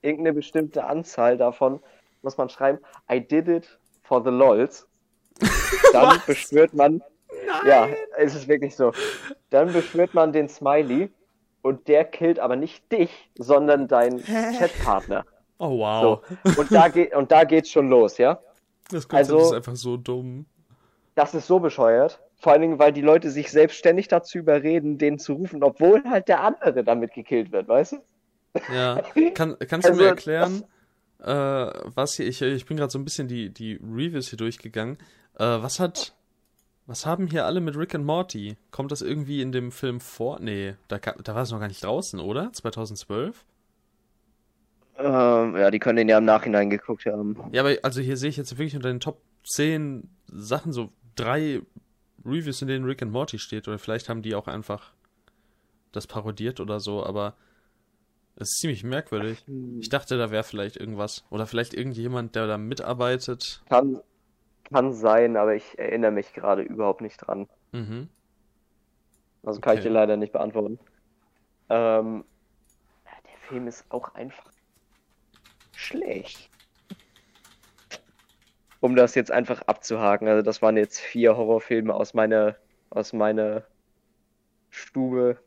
irgendeine 0.00 0.32
bestimmte 0.32 0.84
Anzahl 0.84 1.36
davon 1.36 1.80
muss 2.22 2.38
man 2.38 2.48
schreiben, 2.48 2.78
I 3.12 3.20
did 3.20 3.48
it 3.48 3.78
for 4.02 4.24
the 4.24 4.30
lols. 4.30 4.88
Dann 5.92 6.22
beschwört 6.26 6.72
man, 6.72 7.02
Nein. 7.46 7.60
ja, 7.66 7.88
es 8.16 8.34
ist 8.34 8.48
wirklich 8.48 8.76
so. 8.76 8.92
Dann 9.50 9.70
beschwört 9.70 10.14
man 10.14 10.32
den 10.32 10.48
Smiley 10.48 11.10
und 11.60 11.86
der 11.86 12.06
killt 12.06 12.38
aber 12.38 12.56
nicht 12.56 12.90
dich, 12.90 13.30
sondern 13.36 13.88
deinen 13.88 14.24
Chatpartner. 14.24 15.26
Oh 15.58 15.80
wow. 15.80 16.24
So. 16.44 16.60
Und 16.62 16.72
da 16.72 16.88
geht 16.88 17.14
und 17.14 17.30
da 17.30 17.44
geht's 17.44 17.68
schon 17.68 17.90
los, 17.90 18.16
ja? 18.16 18.40
Das 18.90 19.06
Konzept 19.06 19.32
also, 19.32 19.38
ist 19.38 19.52
einfach 19.52 19.76
so 19.76 19.98
dumm. 19.98 20.46
Das 21.14 21.34
ist 21.34 21.46
so 21.46 21.60
bescheuert. 21.60 22.20
Vor 22.36 22.52
allen 22.52 22.62
Dingen, 22.62 22.78
weil 22.78 22.92
die 22.92 23.02
Leute 23.02 23.30
sich 23.30 23.50
selbstständig 23.50 24.08
dazu 24.08 24.38
überreden, 24.38 24.98
den 24.98 25.18
zu 25.18 25.34
rufen, 25.34 25.62
obwohl 25.62 26.02
halt 26.04 26.28
der 26.28 26.42
andere 26.42 26.82
damit 26.82 27.12
gekillt 27.12 27.52
wird, 27.52 27.68
weißt 27.68 27.92
du? 27.92 27.96
Ja. 28.74 29.00
Kann, 29.34 29.56
kannst 29.60 29.86
also, 29.86 29.98
du 29.98 30.04
mir 30.04 30.10
erklären, 30.10 30.64
äh, 31.20 31.26
was 31.94 32.14
hier, 32.14 32.26
ich, 32.26 32.42
ich 32.42 32.66
bin 32.66 32.76
gerade 32.76 32.90
so 32.90 32.98
ein 32.98 33.04
bisschen 33.04 33.28
die, 33.28 33.50
die 33.50 33.74
Reviews 33.74 34.28
hier 34.28 34.38
durchgegangen. 34.38 34.98
Äh, 35.38 35.44
was 35.44 35.78
hat, 35.78 36.14
was 36.86 37.06
haben 37.06 37.28
hier 37.28 37.46
alle 37.46 37.60
mit 37.60 37.76
Rick 37.76 37.94
and 37.94 38.04
Morty? 38.04 38.56
Kommt 38.70 38.90
das 38.90 39.02
irgendwie 39.02 39.40
in 39.40 39.52
dem 39.52 39.70
Film 39.70 40.00
vor? 40.00 40.40
Nee, 40.40 40.74
da, 40.88 40.98
da 40.98 41.34
war 41.34 41.42
es 41.42 41.52
noch 41.52 41.60
gar 41.60 41.68
nicht 41.68 41.84
draußen, 41.84 42.18
oder? 42.18 42.52
2012? 42.52 43.44
Ähm, 44.98 45.56
ja, 45.56 45.70
die 45.70 45.78
können 45.78 45.96
den 45.96 46.08
ja 46.08 46.18
im 46.18 46.24
Nachhinein 46.24 46.70
geguckt 46.70 47.06
haben. 47.06 47.36
Ja, 47.52 47.62
aber 47.62 47.76
also 47.82 48.00
hier 48.00 48.16
sehe 48.16 48.30
ich 48.30 48.36
jetzt 48.36 48.58
wirklich 48.58 48.76
unter 48.76 48.88
den 48.88 49.00
Top 49.00 49.20
10 49.44 50.08
Sachen 50.26 50.72
so 50.72 50.90
drei 51.14 51.62
Reviews, 52.24 52.62
in 52.62 52.68
denen 52.68 52.84
Rick 52.84 53.02
and 53.02 53.12
Morty 53.12 53.38
steht. 53.38 53.68
Oder 53.68 53.78
vielleicht 53.78 54.08
haben 54.08 54.22
die 54.22 54.34
auch 54.34 54.48
einfach 54.48 54.92
das 55.92 56.06
parodiert 56.06 56.60
oder 56.60 56.80
so, 56.80 57.04
aber 57.04 57.34
es 58.36 58.52
ist 58.52 58.58
ziemlich 58.60 58.82
merkwürdig. 58.82 59.44
Hm. 59.46 59.78
Ich 59.80 59.88
dachte, 59.88 60.16
da 60.16 60.30
wäre 60.30 60.42
vielleicht 60.42 60.76
irgendwas. 60.76 61.24
Oder 61.30 61.46
vielleicht 61.46 61.74
irgendjemand, 61.74 62.34
der 62.34 62.46
da 62.46 62.58
mitarbeitet. 62.58 63.62
Kann, 63.68 64.00
kann 64.64 64.92
sein, 64.94 65.36
aber 65.36 65.54
ich 65.54 65.78
erinnere 65.78 66.12
mich 66.12 66.32
gerade 66.32 66.62
überhaupt 66.62 67.02
nicht 67.02 67.18
dran. 67.18 67.48
Mhm. 67.72 68.08
Also 69.42 69.60
kann 69.60 69.72
okay. 69.72 69.80
ich 69.80 69.84
dir 69.84 69.92
leider 69.92 70.16
nicht 70.16 70.32
beantworten. 70.32 70.78
Ähm, 71.68 72.24
der 73.04 73.48
Film 73.48 73.66
ist 73.66 73.84
auch 73.90 74.14
einfach 74.14 74.50
schlecht 75.74 76.51
um 78.82 78.96
das 78.96 79.14
jetzt 79.14 79.30
einfach 79.30 79.62
abzuhaken. 79.62 80.26
Also 80.28 80.42
das 80.42 80.60
waren 80.60 80.76
jetzt 80.76 80.98
vier 80.98 81.36
Horrorfilme 81.36 81.94
aus 81.94 82.14
meiner, 82.14 82.56
aus 82.90 83.12
meiner 83.12 83.62
Stube, 84.70 85.38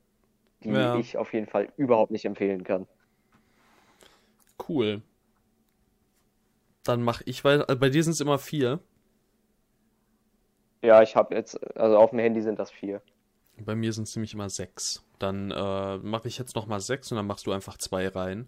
die 0.64 0.70
ja. 0.70 0.98
ich 0.98 1.18
auf 1.18 1.34
jeden 1.34 1.46
Fall 1.46 1.68
überhaupt 1.76 2.12
nicht 2.12 2.24
empfehlen 2.24 2.64
kann. 2.64 2.88
Cool. 4.68 5.02
Dann 6.84 7.02
mach 7.02 7.22
ich, 7.26 7.44
weil 7.44 7.62
also 7.64 7.78
bei 7.78 7.90
dir 7.90 8.04
sind 8.04 8.14
es 8.14 8.22
immer 8.22 8.40
vier. 8.40 8.80
Ja, 10.82 11.02
ich 11.02 11.18
habe 11.18 11.36
jetzt, 11.36 11.62
also 11.78 11.98
auf 11.98 12.12
dem 12.12 12.20
Handy 12.20 12.42
sind 12.42 12.58
das 12.58 12.72
vier. 12.72 13.02
Bei 13.58 13.76
mir 13.76 13.92
sind 13.92 14.08
es 14.08 14.16
nämlich 14.16 14.34
immer 14.34 14.50
sechs. 14.50 15.04
Dann 15.20 15.52
äh, 15.52 15.98
mache 15.98 16.30
ich 16.30 16.38
jetzt 16.38 16.56
nochmal 16.56 16.80
sechs 16.80 17.12
und 17.12 17.18
dann 17.18 17.28
machst 17.28 17.48
du 17.48 17.52
einfach 17.52 17.78
zwei 17.78 18.08
rein. 18.08 18.48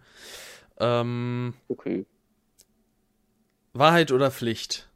Ähm, 0.80 1.56
okay. 1.68 2.06
Wahrheit 3.78 4.12
oder 4.12 4.32
Pflicht? 4.32 4.88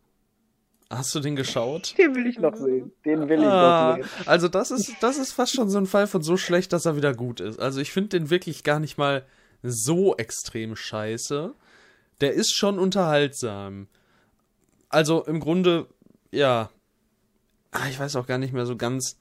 Hast 0.90 1.16
du 1.16 1.22
den 1.22 1.38
geschaut? 1.38 1.98
Den 1.98 2.16
will 2.16 2.28
ich 2.28 2.38
noch 2.38 2.56
sehen. 2.56 2.92
Den 3.06 3.30
will 3.30 3.40
ich 3.40 3.46
ah, 3.46 3.98
noch 3.98 4.04
sehen. 4.04 4.28
Also 4.28 4.48
das 4.50 4.72
ist, 4.72 4.94
das 5.00 5.18
ist 5.18 5.32
fast 5.32 5.56
schon 5.56 5.70
so 5.70 5.78
ein 5.78 5.86
Fall 5.86 6.06
von 6.06 6.22
so 6.22 6.36
schlecht, 6.36 6.74
dass 6.74 6.86
er 6.86 6.98
wieder 6.98 7.14
gut 7.14 7.40
ist. 7.40 7.60
Also 7.60 7.80
ich 7.80 7.92
finde 7.92 8.10
den 8.10 8.30
wirklich 8.30 8.64
gar 8.64 8.80
nicht 8.80 8.98
mal 8.98 9.26
so 9.64 10.18
extrem 10.18 10.76
scheiße. 10.76 11.56
Der 12.20 12.34
ist 12.34 12.54
schon 12.54 12.78
unterhaltsam. 12.78 13.88
Also 14.90 15.24
im 15.24 15.40
Grunde, 15.40 15.88
ja. 16.32 16.70
Ah, 17.72 17.88
ich 17.90 17.98
weiß 17.98 18.18
auch 18.18 18.28
gar 18.28 18.38
nicht 18.38 18.54
mehr 18.54 18.66
so 18.66 18.76
ganz. 18.76 19.18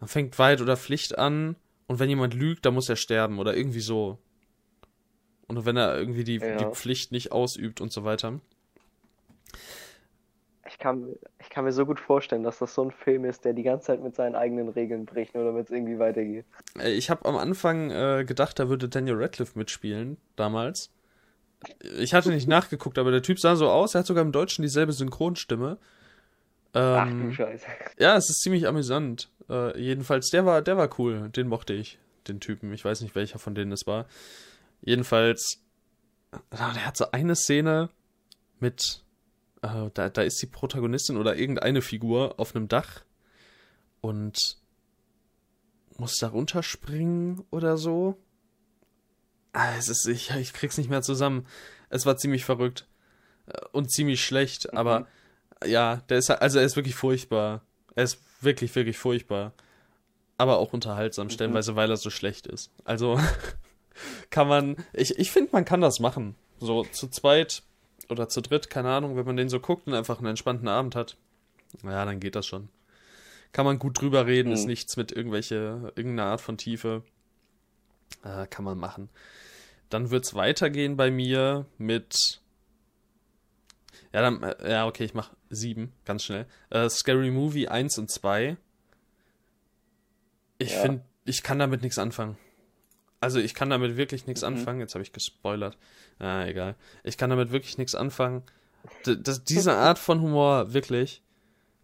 Man 0.00 0.08
fängt 0.08 0.38
Wahrheit 0.38 0.60
oder 0.60 0.76
Pflicht 0.76 1.16
an 1.16 1.56
und 1.86 2.00
wenn 2.00 2.10
jemand 2.10 2.34
lügt, 2.34 2.66
dann 2.66 2.74
muss 2.74 2.90
er 2.90 2.96
sterben 2.96 3.38
oder 3.38 3.56
irgendwie 3.56 3.80
so. 3.80 4.18
Und 5.46 5.64
wenn 5.64 5.78
er 5.78 5.96
irgendwie 5.96 6.24
die, 6.24 6.36
ja. 6.36 6.56
die 6.58 6.74
Pflicht 6.74 7.12
nicht 7.12 7.32
ausübt 7.32 7.80
und 7.80 7.92
so 7.92 8.04
weiter 8.04 8.40
ich 10.74 10.78
kann, 10.80 11.14
ich 11.40 11.50
kann 11.50 11.64
mir 11.64 11.70
so 11.70 11.86
gut 11.86 12.00
vorstellen, 12.00 12.42
dass 12.42 12.58
das 12.58 12.74
so 12.74 12.82
ein 12.82 12.90
Film 12.90 13.24
ist, 13.24 13.44
der 13.44 13.52
die 13.52 13.62
ganze 13.62 13.86
Zeit 13.86 14.02
mit 14.02 14.16
seinen 14.16 14.34
eigenen 14.34 14.68
Regeln 14.68 15.04
bricht, 15.06 15.32
nur 15.34 15.44
damit 15.44 15.66
es 15.66 15.70
irgendwie 15.70 16.00
weitergeht. 16.00 16.44
Äh, 16.76 16.90
ich 16.90 17.10
habe 17.10 17.24
am 17.26 17.36
Anfang 17.36 17.92
äh, 17.92 18.24
gedacht, 18.26 18.58
da 18.58 18.68
würde 18.68 18.88
Daniel 18.88 19.14
Radcliffe 19.16 19.56
mitspielen, 19.56 20.16
damals. 20.34 20.90
Ich 21.96 22.12
hatte 22.12 22.30
nicht 22.30 22.48
nachgeguckt, 22.48 22.98
aber 22.98 23.12
der 23.12 23.22
Typ 23.22 23.38
sah 23.38 23.54
so 23.54 23.70
aus, 23.70 23.94
er 23.94 24.00
hat 24.00 24.06
sogar 24.06 24.24
im 24.24 24.32
Deutschen 24.32 24.62
dieselbe 24.62 24.92
Synchronstimme. 24.92 25.78
Ähm, 26.74 26.82
Ach 26.96 27.08
du 27.08 27.32
Scheiße. 27.32 27.66
Ja, 27.98 28.16
es 28.16 28.28
ist 28.28 28.40
ziemlich 28.40 28.66
amüsant. 28.66 29.30
Äh, 29.48 29.80
jedenfalls, 29.80 30.30
der 30.30 30.44
war, 30.44 30.60
der 30.60 30.76
war 30.76 30.90
cool, 30.98 31.28
den 31.28 31.46
mochte 31.46 31.72
ich, 31.72 32.00
den 32.26 32.40
Typen. 32.40 32.72
Ich 32.72 32.84
weiß 32.84 33.00
nicht, 33.02 33.14
welcher 33.14 33.38
von 33.38 33.54
denen 33.54 33.70
es 33.70 33.86
war. 33.86 34.06
Jedenfalls, 34.82 35.62
der 36.50 36.84
hat 36.84 36.96
so 36.96 37.12
eine 37.12 37.36
Szene 37.36 37.90
mit 38.58 39.03
äh, 39.64 39.90
da, 39.94 40.08
da 40.08 40.22
ist 40.22 40.40
die 40.42 40.46
Protagonistin 40.46 41.16
oder 41.16 41.36
irgendeine 41.36 41.82
Figur 41.82 42.34
auf 42.38 42.54
einem 42.54 42.68
Dach 42.68 43.04
und 44.00 44.58
muss 45.96 46.18
da 46.18 46.28
runterspringen 46.28 47.44
oder 47.50 47.76
so. 47.76 48.18
Ah, 49.52 49.76
es 49.78 49.88
ist, 49.88 50.06
ich, 50.08 50.30
ich 50.30 50.52
krieg's 50.52 50.76
nicht 50.76 50.90
mehr 50.90 51.02
zusammen. 51.02 51.46
Es 51.88 52.04
war 52.06 52.16
ziemlich 52.16 52.44
verrückt 52.44 52.88
äh, 53.46 53.60
und 53.72 53.90
ziemlich 53.90 54.24
schlecht, 54.24 54.72
mhm. 54.72 54.78
aber 54.78 55.06
ja, 55.64 55.96
der 56.08 56.18
ist 56.18 56.30
also 56.30 56.58
er 56.58 56.64
ist 56.64 56.76
wirklich 56.76 56.96
furchtbar. 56.96 57.62
Er 57.94 58.04
ist 58.04 58.18
wirklich, 58.40 58.74
wirklich 58.74 58.98
furchtbar. 58.98 59.52
Aber 60.36 60.58
auch 60.58 60.72
unterhaltsam, 60.72 61.28
mhm. 61.28 61.30
stellenweise, 61.30 61.76
weil 61.76 61.88
er 61.88 61.96
so 61.96 62.10
schlecht 62.10 62.46
ist. 62.46 62.70
Also 62.84 63.18
kann 64.30 64.48
man, 64.48 64.76
ich, 64.92 65.18
ich 65.18 65.30
finde, 65.30 65.50
man 65.52 65.64
kann 65.64 65.80
das 65.80 66.00
machen. 66.00 66.34
So 66.58 66.82
zu 66.84 67.08
zweit 67.08 67.62
oder 68.10 68.28
zu 68.28 68.40
dritt, 68.40 68.70
keine 68.70 68.90
Ahnung, 68.90 69.16
wenn 69.16 69.26
man 69.26 69.36
den 69.36 69.48
so 69.48 69.60
guckt 69.60 69.86
und 69.86 69.94
einfach 69.94 70.18
einen 70.18 70.28
entspannten 70.28 70.68
Abend 70.68 70.94
hat, 70.94 71.16
ja, 71.82 72.04
dann 72.04 72.20
geht 72.20 72.36
das 72.36 72.46
schon. 72.46 72.68
Kann 73.52 73.64
man 73.64 73.78
gut 73.78 74.00
drüber 74.00 74.26
reden, 74.26 74.48
mhm. 74.48 74.54
ist 74.54 74.66
nichts 74.66 74.96
mit 74.96 75.12
irgendwelche, 75.12 75.92
irgendeiner 75.96 76.30
Art 76.30 76.40
von 76.40 76.58
Tiefe. 76.58 77.02
Äh, 78.24 78.46
kann 78.48 78.64
man 78.64 78.78
machen. 78.78 79.08
Dann 79.90 80.10
wird's 80.10 80.34
weitergehen 80.34 80.96
bei 80.96 81.10
mir 81.10 81.66
mit. 81.78 82.40
Ja, 84.12 84.22
dann, 84.22 84.42
äh, 84.42 84.70
ja, 84.70 84.86
okay, 84.86 85.04
ich 85.04 85.14
mach 85.14 85.30
sieben, 85.50 85.92
ganz 86.04 86.24
schnell. 86.24 86.46
Äh, 86.70 86.88
Scary 86.88 87.30
Movie 87.30 87.68
1 87.68 87.98
und 87.98 88.10
2. 88.10 88.56
Ich 90.58 90.72
ja. 90.72 90.80
finde, 90.80 91.04
ich 91.24 91.42
kann 91.42 91.58
damit 91.58 91.82
nichts 91.82 91.98
anfangen. 91.98 92.36
Also 93.24 93.40
ich 93.40 93.54
kann 93.54 93.70
damit 93.70 93.96
wirklich 93.96 94.26
nichts 94.26 94.42
mhm. 94.42 94.48
anfangen. 94.48 94.80
Jetzt 94.80 94.94
habe 94.94 95.02
ich 95.02 95.14
gespoilert. 95.14 95.78
Ah, 96.18 96.44
egal. 96.44 96.76
Ich 97.04 97.16
kann 97.16 97.30
damit 97.30 97.52
wirklich 97.52 97.78
nichts 97.78 97.94
anfangen. 97.94 98.42
D 99.06 99.16
das, 99.16 99.44
diese 99.44 99.72
Art 99.76 99.98
von 99.98 100.20
Humor, 100.20 100.74
wirklich, 100.74 101.22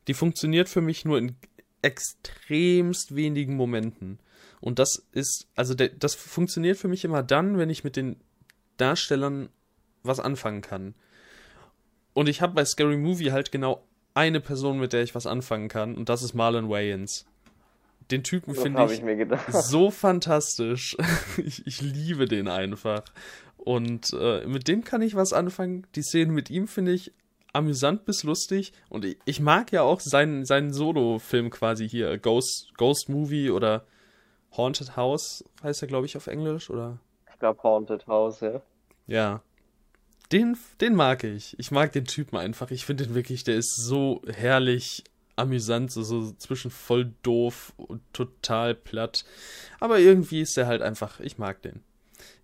die 0.06 0.12
funktioniert 0.12 0.68
für 0.68 0.82
mich 0.82 1.06
nur 1.06 1.16
in 1.16 1.34
extremst 1.80 3.16
wenigen 3.16 3.56
Momenten. 3.56 4.18
Und 4.60 4.78
das 4.78 5.06
ist, 5.12 5.48
also 5.56 5.72
das 5.74 6.14
funktioniert 6.14 6.76
für 6.76 6.88
mich 6.88 7.06
immer 7.06 7.22
dann, 7.22 7.56
wenn 7.56 7.70
ich 7.70 7.84
mit 7.84 7.96
den 7.96 8.16
Darstellern 8.76 9.48
was 10.02 10.20
anfangen 10.20 10.60
kann. 10.60 10.94
Und 12.12 12.28
ich 12.28 12.42
habe 12.42 12.52
bei 12.52 12.66
Scary 12.66 12.98
Movie 12.98 13.32
halt 13.32 13.50
genau 13.50 13.82
eine 14.12 14.40
Person, 14.40 14.78
mit 14.78 14.92
der 14.92 15.02
ich 15.02 15.14
was 15.14 15.26
anfangen 15.26 15.68
kann, 15.68 15.94
und 15.94 16.10
das 16.10 16.22
ist 16.22 16.34
Marlon 16.34 16.68
Wayans. 16.68 17.24
Den 18.10 18.24
Typen 18.24 18.54
finde 18.54 18.84
ich, 18.86 19.02
ich 19.02 19.54
so 19.54 19.90
fantastisch. 19.90 20.96
ich, 21.36 21.66
ich, 21.66 21.80
liebe 21.80 22.26
den 22.26 22.48
einfach. 22.48 23.04
Und 23.56 24.12
äh, 24.18 24.46
mit 24.46 24.68
dem 24.68 24.84
kann 24.84 25.02
ich 25.02 25.14
was 25.14 25.32
anfangen. 25.32 25.86
Die 25.94 26.02
Szenen 26.02 26.34
mit 26.34 26.50
ihm 26.50 26.66
finde 26.66 26.92
ich 26.92 27.12
amüsant 27.52 28.04
bis 28.04 28.24
lustig. 28.24 28.72
Und 28.88 29.04
ich, 29.04 29.18
ich 29.24 29.40
mag 29.40 29.70
ja 29.72 29.82
auch 29.82 30.00
seinen, 30.00 30.44
seinen 30.44 30.72
Solo-Film 30.72 31.50
quasi 31.50 31.88
hier. 31.88 32.18
Ghost, 32.18 32.72
Ghost 32.76 33.08
Movie 33.08 33.50
oder 33.50 33.84
Haunted 34.56 34.96
House 34.96 35.44
heißt 35.62 35.82
er, 35.82 35.88
glaube 35.88 36.06
ich, 36.06 36.16
auf 36.16 36.26
Englisch, 36.26 36.70
oder? 36.70 36.98
Ich 37.32 37.38
glaube 37.38 37.62
Haunted 37.62 38.06
House, 38.06 38.40
ja. 38.40 38.60
Ja. 39.06 39.42
Den, 40.32 40.56
den 40.80 40.94
mag 40.94 41.24
ich. 41.24 41.58
Ich 41.58 41.70
mag 41.70 41.92
den 41.92 42.04
Typen 42.04 42.36
einfach. 42.36 42.70
Ich 42.70 42.84
finde 42.84 43.06
den 43.06 43.14
wirklich, 43.14 43.44
der 43.44 43.56
ist 43.56 43.76
so 43.76 44.22
herrlich 44.26 45.04
amüsant, 45.40 45.90
so, 45.90 46.02
so 46.02 46.32
zwischen 46.32 46.70
voll 46.70 47.12
doof 47.22 47.72
und 47.76 48.02
total 48.12 48.74
platt. 48.74 49.24
Aber 49.80 49.98
irgendwie 49.98 50.40
ist 50.40 50.56
er 50.56 50.66
halt 50.66 50.82
einfach, 50.82 51.20
ich 51.20 51.38
mag 51.38 51.62
den. 51.62 51.82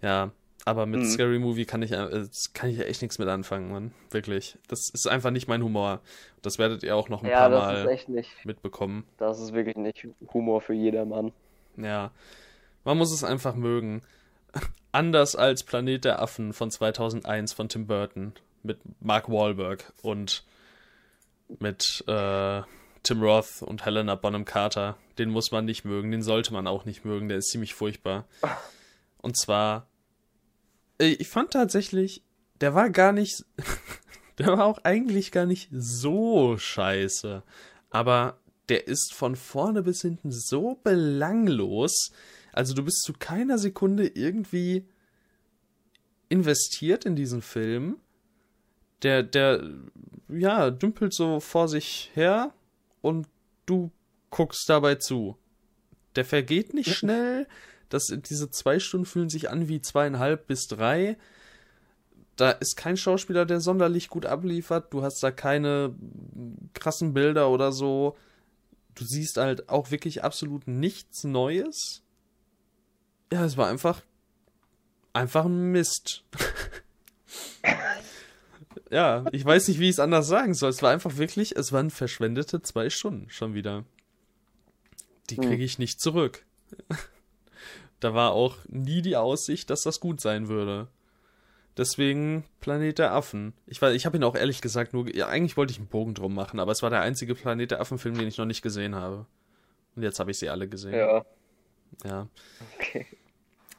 Ja, 0.02 0.32
aber 0.66 0.84
mit 0.84 1.00
mhm. 1.00 1.04
Scary 1.04 1.38
Movie 1.38 1.64
kann 1.64 1.80
ich, 1.82 1.92
äh, 1.92 2.26
kann 2.52 2.70
ich 2.70 2.80
echt 2.80 3.00
nichts 3.00 3.20
mit 3.20 3.28
anfangen, 3.28 3.70
Mann. 3.70 3.92
Wirklich. 4.10 4.58
Das 4.66 4.88
ist 4.88 5.06
einfach 5.06 5.30
nicht 5.30 5.46
mein 5.46 5.62
Humor. 5.62 6.00
Das 6.42 6.58
werdet 6.58 6.82
ihr 6.82 6.96
auch 6.96 7.08
noch 7.08 7.22
ein 7.22 7.30
ja, 7.30 7.48
paar 7.48 7.50
Mal 7.50 7.98
mitbekommen. 8.44 9.04
Das 9.16 9.40
ist 9.40 9.52
wirklich 9.52 9.76
nicht 9.76 10.08
Humor 10.34 10.60
für 10.60 10.74
jedermann. 10.74 11.32
Ja. 11.76 12.10
Man 12.82 12.98
muss 12.98 13.12
es 13.12 13.22
einfach 13.22 13.54
mögen. 13.54 14.02
Anders 14.90 15.36
als 15.36 15.62
Planet 15.62 16.04
der 16.04 16.20
Affen 16.20 16.52
von 16.52 16.70
2001 16.70 17.52
von 17.52 17.68
Tim 17.68 17.86
Burton 17.86 18.32
mit 18.64 18.78
Mark 19.00 19.30
Wahlberg 19.30 19.92
und 20.02 20.44
mit 21.60 22.02
äh, 22.08 22.62
Tim 23.06 23.22
Roth 23.22 23.62
und 23.62 23.84
Helena 23.84 24.16
Bonham 24.16 24.44
Carter. 24.44 24.96
Den 25.16 25.30
muss 25.30 25.52
man 25.52 25.64
nicht 25.64 25.84
mögen, 25.84 26.10
den 26.10 26.24
sollte 26.24 26.52
man 26.52 26.66
auch 26.66 26.84
nicht 26.84 27.04
mögen, 27.04 27.28
der 27.28 27.38
ist 27.38 27.50
ziemlich 27.50 27.72
furchtbar. 27.72 28.26
Und 29.18 29.38
zwar, 29.38 29.86
äh, 31.00 31.10
ich 31.10 31.28
fand 31.28 31.52
tatsächlich, 31.52 32.24
der 32.60 32.74
war 32.74 32.90
gar 32.90 33.12
nicht, 33.12 33.44
der 34.38 34.48
war 34.48 34.64
auch 34.64 34.80
eigentlich 34.82 35.30
gar 35.30 35.46
nicht 35.46 35.68
so 35.70 36.58
scheiße. 36.58 37.44
Aber 37.90 38.40
der 38.68 38.88
ist 38.88 39.14
von 39.14 39.36
vorne 39.36 39.84
bis 39.84 40.02
hinten 40.02 40.32
so 40.32 40.80
belanglos. 40.82 42.10
Also 42.52 42.74
du 42.74 42.82
bist 42.82 43.02
zu 43.02 43.12
keiner 43.12 43.58
Sekunde 43.58 44.08
irgendwie 44.08 44.84
investiert 46.28 47.04
in 47.04 47.14
diesen 47.14 47.40
Film. 47.40 47.98
Der, 49.02 49.22
der, 49.22 49.62
ja, 50.28 50.72
dümpelt 50.72 51.14
so 51.14 51.38
vor 51.38 51.68
sich 51.68 52.10
her 52.14 52.52
und 53.00 53.28
du 53.66 53.90
guckst 54.30 54.68
dabei 54.68 54.96
zu. 54.96 55.36
Der 56.14 56.24
vergeht 56.24 56.74
nicht 56.74 56.94
schnell. 56.94 57.46
Das, 57.88 58.06
diese 58.06 58.50
zwei 58.50 58.78
Stunden 58.78 59.06
fühlen 59.06 59.28
sich 59.28 59.50
an 59.50 59.68
wie 59.68 59.80
zweieinhalb 59.80 60.46
bis 60.46 60.66
drei. 60.66 61.16
Da 62.36 62.50
ist 62.50 62.76
kein 62.76 62.96
Schauspieler, 62.96 63.46
der 63.46 63.60
sonderlich 63.60 64.08
gut 64.08 64.26
abliefert. 64.26 64.92
Du 64.92 65.02
hast 65.02 65.22
da 65.22 65.30
keine 65.30 65.94
krassen 66.74 67.14
Bilder 67.14 67.48
oder 67.48 67.72
so. 67.72 68.16
Du 68.94 69.04
siehst 69.04 69.36
halt 69.36 69.68
auch 69.68 69.90
wirklich 69.90 70.24
absolut 70.24 70.66
nichts 70.66 71.24
Neues. 71.24 72.02
Ja, 73.32 73.44
es 73.44 73.56
war 73.56 73.68
einfach. 73.68 74.02
Einfach 75.12 75.46
ein 75.46 75.72
Mist. 75.72 76.24
ja, 78.90 79.24
ich 79.32 79.44
weiß 79.44 79.68
nicht, 79.68 79.80
wie 79.80 79.84
ich 79.84 79.96
es 79.96 80.00
anders 80.00 80.28
sagen 80.28 80.54
soll. 80.54 80.70
Es 80.70 80.82
war 80.82 80.92
einfach 80.92 81.16
wirklich, 81.16 81.56
es 81.56 81.72
waren 81.72 81.90
verschwendete 81.90 82.62
zwei 82.62 82.90
Stunden 82.90 83.30
schon 83.30 83.54
wieder. 83.54 83.84
Die 85.30 85.36
kriege 85.36 85.54
hm. 85.54 85.60
ich 85.60 85.78
nicht 85.78 86.00
zurück. 86.00 86.44
da 88.00 88.14
war 88.14 88.32
auch 88.32 88.58
nie 88.68 89.02
die 89.02 89.16
Aussicht, 89.16 89.70
dass 89.70 89.82
das 89.82 90.00
gut 90.00 90.20
sein 90.20 90.48
würde. 90.48 90.88
Deswegen 91.76 92.44
Planet 92.60 92.98
der 92.98 93.12
Affen. 93.12 93.52
Ich, 93.66 93.82
ich 93.82 94.06
habe 94.06 94.16
ihn 94.16 94.24
auch 94.24 94.34
ehrlich 94.34 94.62
gesagt 94.62 94.94
nur. 94.94 95.14
Ja, 95.14 95.28
eigentlich 95.28 95.56
wollte 95.56 95.72
ich 95.72 95.78
einen 95.78 95.88
Bogen 95.88 96.14
drum 96.14 96.34
machen, 96.34 96.58
aber 96.58 96.72
es 96.72 96.82
war 96.82 96.90
der 96.90 97.02
einzige 97.02 97.34
Planet 97.34 97.72
der 97.72 97.80
Affen-Film, 97.80 98.16
den 98.16 98.28
ich 98.28 98.38
noch 98.38 98.46
nicht 98.46 98.62
gesehen 98.62 98.94
habe. 98.94 99.26
Und 99.94 100.02
jetzt 100.02 100.18
habe 100.18 100.30
ich 100.30 100.38
sie 100.38 100.48
alle 100.48 100.68
gesehen. 100.68 100.94
Ja. 100.94 101.24
Ja. 102.04 102.28
Okay. 102.78 103.06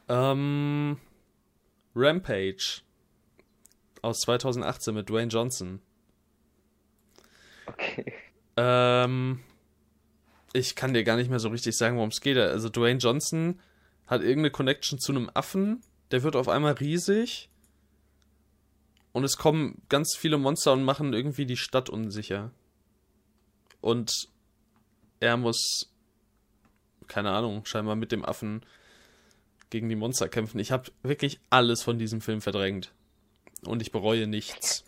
Ähm, 0.08 0.96
Rampage 1.94 2.82
aus 4.02 4.20
2018 4.20 4.94
mit 4.94 5.08
Dwayne 5.08 5.28
Johnson. 5.28 5.80
Okay. 7.66 8.12
Ähm, 8.56 9.40
ich 10.52 10.74
kann 10.74 10.94
dir 10.94 11.04
gar 11.04 11.16
nicht 11.16 11.30
mehr 11.30 11.38
so 11.38 11.48
richtig 11.48 11.76
sagen, 11.76 11.96
worum 11.96 12.10
es 12.10 12.20
geht. 12.20 12.38
Also 12.38 12.68
Dwayne 12.68 12.98
Johnson 12.98 13.60
hat 14.06 14.22
irgendeine 14.22 14.50
Connection 14.50 14.98
zu 14.98 15.12
einem 15.12 15.30
Affen, 15.34 15.82
der 16.10 16.22
wird 16.22 16.36
auf 16.36 16.48
einmal 16.48 16.72
riesig 16.72 17.50
und 19.12 19.24
es 19.24 19.36
kommen 19.36 19.82
ganz 19.88 20.16
viele 20.16 20.38
Monster 20.38 20.72
und 20.72 20.84
machen 20.84 21.12
irgendwie 21.12 21.46
die 21.46 21.56
Stadt 21.56 21.90
unsicher. 21.90 22.52
Und 23.80 24.12
er 25.20 25.36
muss, 25.36 25.92
keine 27.06 27.30
Ahnung, 27.30 27.64
scheinbar 27.64 27.96
mit 27.96 28.12
dem 28.12 28.24
Affen 28.24 28.62
gegen 29.70 29.88
die 29.88 29.96
Monster 29.96 30.28
kämpfen. 30.28 30.58
Ich 30.58 30.72
habe 30.72 30.90
wirklich 31.02 31.40
alles 31.50 31.82
von 31.82 31.98
diesem 31.98 32.20
Film 32.20 32.40
verdrängt. 32.40 32.92
Und 33.64 33.82
ich 33.82 33.92
bereue 33.92 34.26
nichts. 34.26 34.84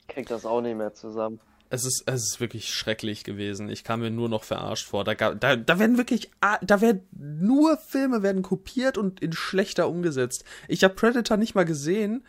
Ich 0.00 0.08
krieg 0.08 0.26
das 0.26 0.44
auch 0.44 0.60
nicht 0.60 0.76
mehr 0.76 0.94
zusammen. 0.94 1.40
Es 1.70 1.84
ist, 1.84 2.04
es 2.06 2.22
ist 2.22 2.40
wirklich 2.40 2.72
schrecklich 2.72 3.24
gewesen. 3.24 3.68
Ich 3.68 3.84
kam 3.84 4.00
mir 4.00 4.10
nur 4.10 4.28
noch 4.28 4.44
verarscht 4.44 4.86
vor. 4.86 5.02
Da, 5.02 5.14
gab, 5.14 5.40
da, 5.40 5.56
da 5.56 5.78
werden 5.78 5.96
wirklich, 5.96 6.30
da 6.40 6.80
werden 6.80 7.08
nur 7.12 7.76
Filme 7.78 8.22
werden 8.22 8.42
kopiert 8.42 8.96
und 8.98 9.20
in 9.20 9.32
schlechter 9.32 9.88
umgesetzt. 9.88 10.44
Ich 10.68 10.84
habe 10.84 10.94
Predator 10.94 11.36
nicht 11.36 11.54
mal 11.54 11.64
gesehen, 11.64 12.24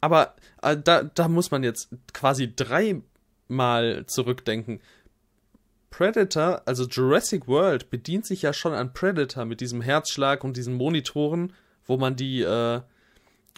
aber 0.00 0.34
äh, 0.62 0.76
da, 0.76 1.02
da 1.02 1.28
muss 1.28 1.50
man 1.50 1.62
jetzt 1.62 1.90
quasi 2.12 2.52
dreimal 2.54 4.04
zurückdenken. 4.06 4.80
Predator, 5.90 6.62
also 6.66 6.86
Jurassic 6.86 7.46
World, 7.46 7.88
bedient 7.88 8.26
sich 8.26 8.42
ja 8.42 8.52
schon 8.52 8.72
an 8.72 8.92
Predator 8.92 9.44
mit 9.44 9.60
diesem 9.60 9.80
Herzschlag 9.80 10.42
und 10.42 10.56
diesen 10.56 10.74
Monitoren, 10.74 11.52
wo 11.86 11.96
man 11.96 12.16
die, 12.16 12.42
äh, 12.42 12.80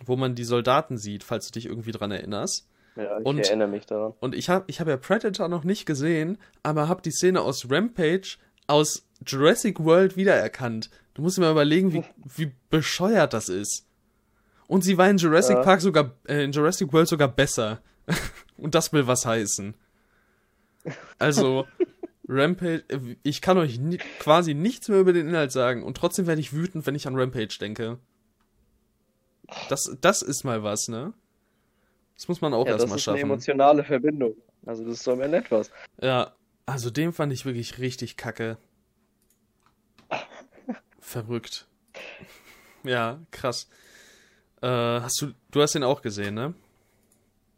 wo 0.05 0.17
man 0.17 0.35
die 0.35 0.45
Soldaten 0.45 0.99
sieht, 0.99 1.25
falls 1.25 1.47
du 1.47 1.53
dich 1.53 1.67
irgendwie 1.67 1.93
dran 1.93 2.11
erinnerst. 2.11 2.69
Ja, 2.97 3.19
ich 3.19 3.27
und, 3.27 3.39
erinnere 3.39 3.69
mich 3.69 3.87
daran. 3.87 4.15
Und 4.21 4.35
ich 4.35 4.49
habe 4.49 4.65
ich 4.69 4.81
hab 4.81 4.89
ja 4.89 4.97
Predator 4.97 5.49
noch 5.49 5.65
nicht 5.65 5.87
gesehen, 5.87 6.39
aber 6.63 6.89
habe 6.89 7.03
die 7.03 7.11
Szene 7.11 7.43
aus 7.43 7.71
Rampage 7.71 8.39
aus 8.67 9.07
Jurassic 9.25 9.81
World 9.81 10.17
wiedererkannt. 10.17 10.91
Du 11.15 11.23
musst 11.23 11.37
dir 11.37 11.43
mal 11.43 11.53
überlegen, 11.53 11.93
wie, 11.93 12.05
wie 12.37 12.53
bescheuert 12.71 13.33
das 13.33 13.49
ist. 13.49 13.87
Und 14.67 14.83
sie 14.83 14.99
war 14.99 15.09
in 15.09 15.19
Jurassic 15.19 15.57
ja. 15.57 15.63
Park 15.63 15.81
sogar, 15.81 16.13
äh, 16.27 16.43
in 16.43 16.53
Jurassic 16.53 16.93
World 16.93 17.09
sogar 17.09 17.29
besser. 17.29 17.81
und 18.57 18.75
das 18.75 18.93
will 18.93 19.07
was 19.07 19.27
heißen. 19.27 19.75
Also, 21.19 21.67
Rampage, 22.29 22.85
äh, 22.89 23.17
ich 23.23 23.41
kann 23.41 23.59
euch 23.59 23.79
ni 23.79 23.99
quasi 24.19 24.55
nichts 24.55 24.89
mehr 24.89 25.01
über 25.01 25.13
den 25.13 25.29
Inhalt 25.29 25.53
sagen 25.53 25.83
und 25.83 25.97
trotzdem 25.97 26.27
werde 26.27 26.41
ich 26.41 26.53
wütend, 26.53 26.87
wenn 26.87 26.95
ich 26.95 27.07
an 27.07 27.17
Rampage 27.17 27.59
denke. 27.61 27.99
Das, 29.69 29.97
das 30.01 30.23
ist 30.23 30.45
mal 30.45 30.63
was, 30.63 30.89
ne? 30.89 31.13
Das 32.15 32.29
muss 32.29 32.41
man 32.41 32.55
auch 32.55 32.67
ja, 32.67 32.73
erstmal 32.73 32.99
schaffen. 32.99 33.15
Das 33.15 33.21
ist 33.21 33.25
eine 33.25 33.33
emotionale 33.33 33.85
Verbindung. 33.85 34.35
Also 34.65 34.85
das 34.85 34.95
ist 34.95 35.05
so 35.05 35.13
immer 35.13 35.33
etwas. 35.33 35.71
Ja, 36.01 36.33
also 36.65 36.91
den 36.91 37.13
fand 37.13 37.33
ich 37.33 37.45
wirklich 37.45 37.79
richtig 37.79 38.17
kacke. 38.17 38.59
Verrückt. 40.99 41.67
Ja, 42.83 43.21
krass. 43.31 43.69
Äh, 44.63 44.67
hast 44.67 45.21
du, 45.21 45.33
du 45.51 45.63
hast 45.63 45.75
den 45.75 45.85
auch 45.85 46.03
gesehen, 46.03 46.35
ne? 46.35 46.55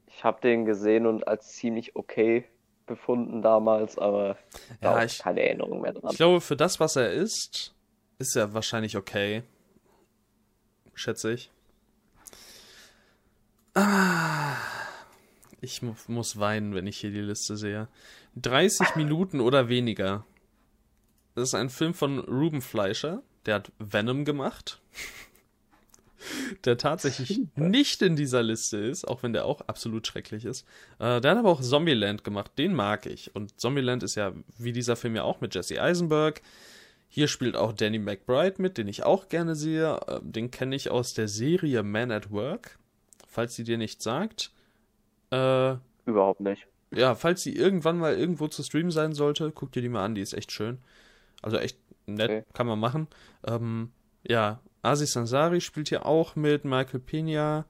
Ich 0.06 0.24
habe 0.24 0.40
den 0.40 0.64
gesehen 0.64 1.06
und 1.06 1.26
als 1.28 1.52
ziemlich 1.52 1.96
okay 1.96 2.44
befunden 2.86 3.40
damals, 3.40 3.98
aber 3.98 4.36
ja, 4.82 5.04
ich 5.04 5.18
keine 5.18 5.42
Erinnerung 5.42 5.80
mehr 5.80 5.92
dran. 5.92 6.10
Ich 6.10 6.16
glaube, 6.16 6.40
für 6.40 6.56
das, 6.56 6.80
was 6.80 6.96
er 6.96 7.12
ist, 7.12 7.74
ist 8.18 8.34
er 8.34 8.52
wahrscheinlich 8.54 8.96
okay. 8.96 9.44
Schätze 10.94 11.32
ich. 11.32 11.52
Ah, 13.80 14.56
ich 15.60 15.82
mu 15.82 15.94
muss 16.08 16.40
weinen, 16.40 16.74
wenn 16.74 16.88
ich 16.88 16.98
hier 16.98 17.12
die 17.12 17.20
Liste 17.20 17.56
sehe. 17.56 17.86
30 18.34 18.96
Minuten 18.96 19.40
oder 19.40 19.68
weniger. 19.68 20.24
Das 21.36 21.50
ist 21.50 21.54
ein 21.54 21.70
Film 21.70 21.94
von 21.94 22.18
Ruben 22.18 22.60
Fleischer. 22.60 23.22
Der 23.46 23.56
hat 23.56 23.70
Venom 23.78 24.24
gemacht. 24.24 24.80
der 26.64 26.76
tatsächlich 26.76 27.40
nicht 27.54 28.02
in 28.02 28.16
dieser 28.16 28.42
Liste 28.42 28.78
ist, 28.78 29.06
auch 29.06 29.22
wenn 29.22 29.32
der 29.32 29.44
auch 29.44 29.60
absolut 29.68 30.08
schrecklich 30.08 30.44
ist. 30.44 30.66
Äh, 30.98 31.20
der 31.20 31.30
hat 31.30 31.38
aber 31.38 31.50
auch 31.50 31.60
Zombieland 31.60 32.24
gemacht. 32.24 32.50
Den 32.58 32.74
mag 32.74 33.06
ich. 33.06 33.32
Und 33.36 33.60
Zombieland 33.60 34.02
ist 34.02 34.16
ja, 34.16 34.32
wie 34.58 34.72
dieser 34.72 34.96
Film 34.96 35.14
ja 35.14 35.22
auch, 35.22 35.40
mit 35.40 35.54
Jesse 35.54 35.80
Eisenberg. 35.80 36.42
Hier 37.08 37.28
spielt 37.28 37.56
auch 37.56 37.72
Danny 37.72 38.00
McBride 38.00 38.60
mit, 38.60 38.76
den 38.76 38.88
ich 38.88 39.04
auch 39.04 39.28
gerne 39.28 39.54
sehe. 39.54 40.00
Ähm, 40.08 40.32
den 40.32 40.50
kenne 40.50 40.74
ich 40.74 40.90
aus 40.90 41.14
der 41.14 41.28
Serie 41.28 41.84
Man 41.84 42.10
at 42.10 42.32
Work, 42.32 42.77
falls 43.38 43.54
sie 43.54 43.62
dir 43.62 43.78
nicht 43.78 44.02
sagt. 44.02 44.50
Äh, 45.30 45.76
Überhaupt 46.06 46.40
nicht. 46.40 46.66
Ja, 46.90 47.14
falls 47.14 47.40
sie 47.40 47.54
irgendwann 47.54 47.96
mal 47.96 48.18
irgendwo 48.18 48.48
zu 48.48 48.64
streamen 48.64 48.90
sein 48.90 49.12
sollte, 49.12 49.52
guck 49.54 49.70
dir 49.70 49.80
die 49.80 49.88
mal 49.88 50.04
an, 50.04 50.16
die 50.16 50.22
ist 50.22 50.32
echt 50.32 50.50
schön. 50.50 50.78
Also 51.40 51.56
echt 51.56 51.78
nett, 52.06 52.30
okay. 52.30 52.44
kann 52.52 52.66
man 52.66 52.80
machen. 52.80 53.06
Ähm, 53.46 53.92
ja, 54.26 54.58
Aziz 54.82 55.16
Ansari 55.16 55.60
spielt 55.60 55.88
hier 55.88 56.04
auch 56.04 56.34
mit, 56.34 56.64
Michael 56.64 56.98
Pena. 56.98 57.64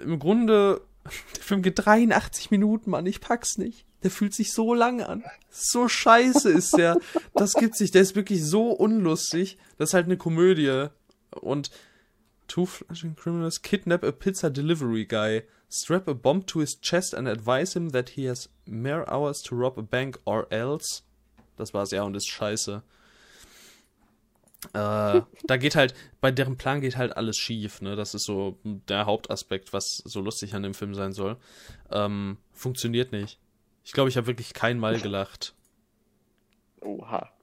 Im 0.00 0.20
Grunde, 0.20 0.82
der 1.36 1.42
Film 1.42 1.62
geht 1.62 1.84
83 1.84 2.52
Minuten, 2.52 2.90
Mann, 2.90 3.06
ich 3.06 3.20
pack's 3.20 3.58
nicht. 3.58 3.86
Der 4.04 4.12
fühlt 4.12 4.34
sich 4.34 4.52
so 4.52 4.72
lang 4.72 5.02
an. 5.02 5.24
So 5.50 5.88
scheiße 5.88 6.48
ist 6.48 6.78
der. 6.78 7.00
Das 7.34 7.54
gibt 7.54 7.74
sich, 7.74 7.90
der 7.90 8.02
ist 8.02 8.14
wirklich 8.14 8.44
so 8.44 8.70
unlustig. 8.70 9.58
Das 9.78 9.90
ist 9.90 9.94
halt 9.94 10.06
eine 10.06 10.16
Komödie. 10.16 10.90
Und 11.32 11.72
Two 12.54 12.66
Flashing 12.66 13.16
Criminals 13.16 13.58
kidnap 13.58 14.04
a 14.04 14.12
pizza 14.12 14.48
delivery 14.48 15.04
guy, 15.04 15.42
strap 15.68 16.06
a 16.06 16.14
bomb 16.14 16.44
to 16.44 16.60
his 16.60 16.76
chest 16.76 17.12
and 17.12 17.26
advise 17.26 17.74
him 17.74 17.88
that 17.88 18.10
he 18.10 18.26
has 18.26 18.48
mere 18.64 19.04
hours 19.10 19.42
to 19.42 19.56
rob 19.56 19.76
a 19.76 19.82
bank 19.82 20.20
or 20.24 20.46
else. 20.52 21.02
Das 21.56 21.74
war's 21.74 21.90
ja 21.90 22.04
und 22.04 22.14
ist 22.14 22.28
scheiße. 22.28 22.84
Äh, 24.72 25.22
da 25.48 25.56
geht 25.58 25.74
halt, 25.74 25.94
bei 26.20 26.30
deren 26.30 26.56
Plan 26.56 26.80
geht 26.80 26.96
halt 26.96 27.16
alles 27.16 27.36
schief, 27.36 27.82
ne? 27.82 27.96
Das 27.96 28.14
ist 28.14 28.22
so 28.22 28.56
der 28.62 29.04
Hauptaspekt, 29.04 29.72
was 29.72 29.96
so 30.04 30.20
lustig 30.20 30.54
an 30.54 30.62
dem 30.62 30.74
Film 30.74 30.94
sein 30.94 31.12
soll. 31.12 31.36
Ähm, 31.90 32.36
funktioniert 32.52 33.10
nicht. 33.10 33.40
Ich 33.82 33.90
glaube, 33.90 34.10
ich 34.10 34.16
habe 34.16 34.28
wirklich 34.28 34.54
kein 34.54 34.78
Mal 34.78 35.00
gelacht. 35.00 35.56
Oha. 36.82 37.33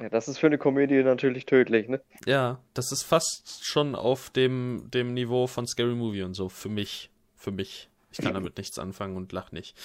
Ja, 0.00 0.08
das 0.08 0.28
ist 0.28 0.38
für 0.38 0.46
eine 0.46 0.58
Komödie 0.58 1.02
natürlich 1.02 1.46
tödlich, 1.46 1.88
ne? 1.88 2.00
Ja, 2.26 2.60
das 2.74 2.90
ist 2.90 3.02
fast 3.02 3.64
schon 3.64 3.94
auf 3.94 4.30
dem, 4.30 4.88
dem 4.90 5.12
Niveau 5.12 5.46
von 5.46 5.66
Scary 5.66 5.94
Movie 5.94 6.22
und 6.22 6.34
so. 6.34 6.48
Für 6.48 6.68
mich. 6.68 7.10
Für 7.36 7.50
mich. 7.50 7.90
Ich 8.10 8.18
kann 8.18 8.34
damit 8.34 8.56
nichts 8.56 8.78
anfangen 8.78 9.16
und 9.16 9.32
lach 9.32 9.52
nicht. 9.52 9.76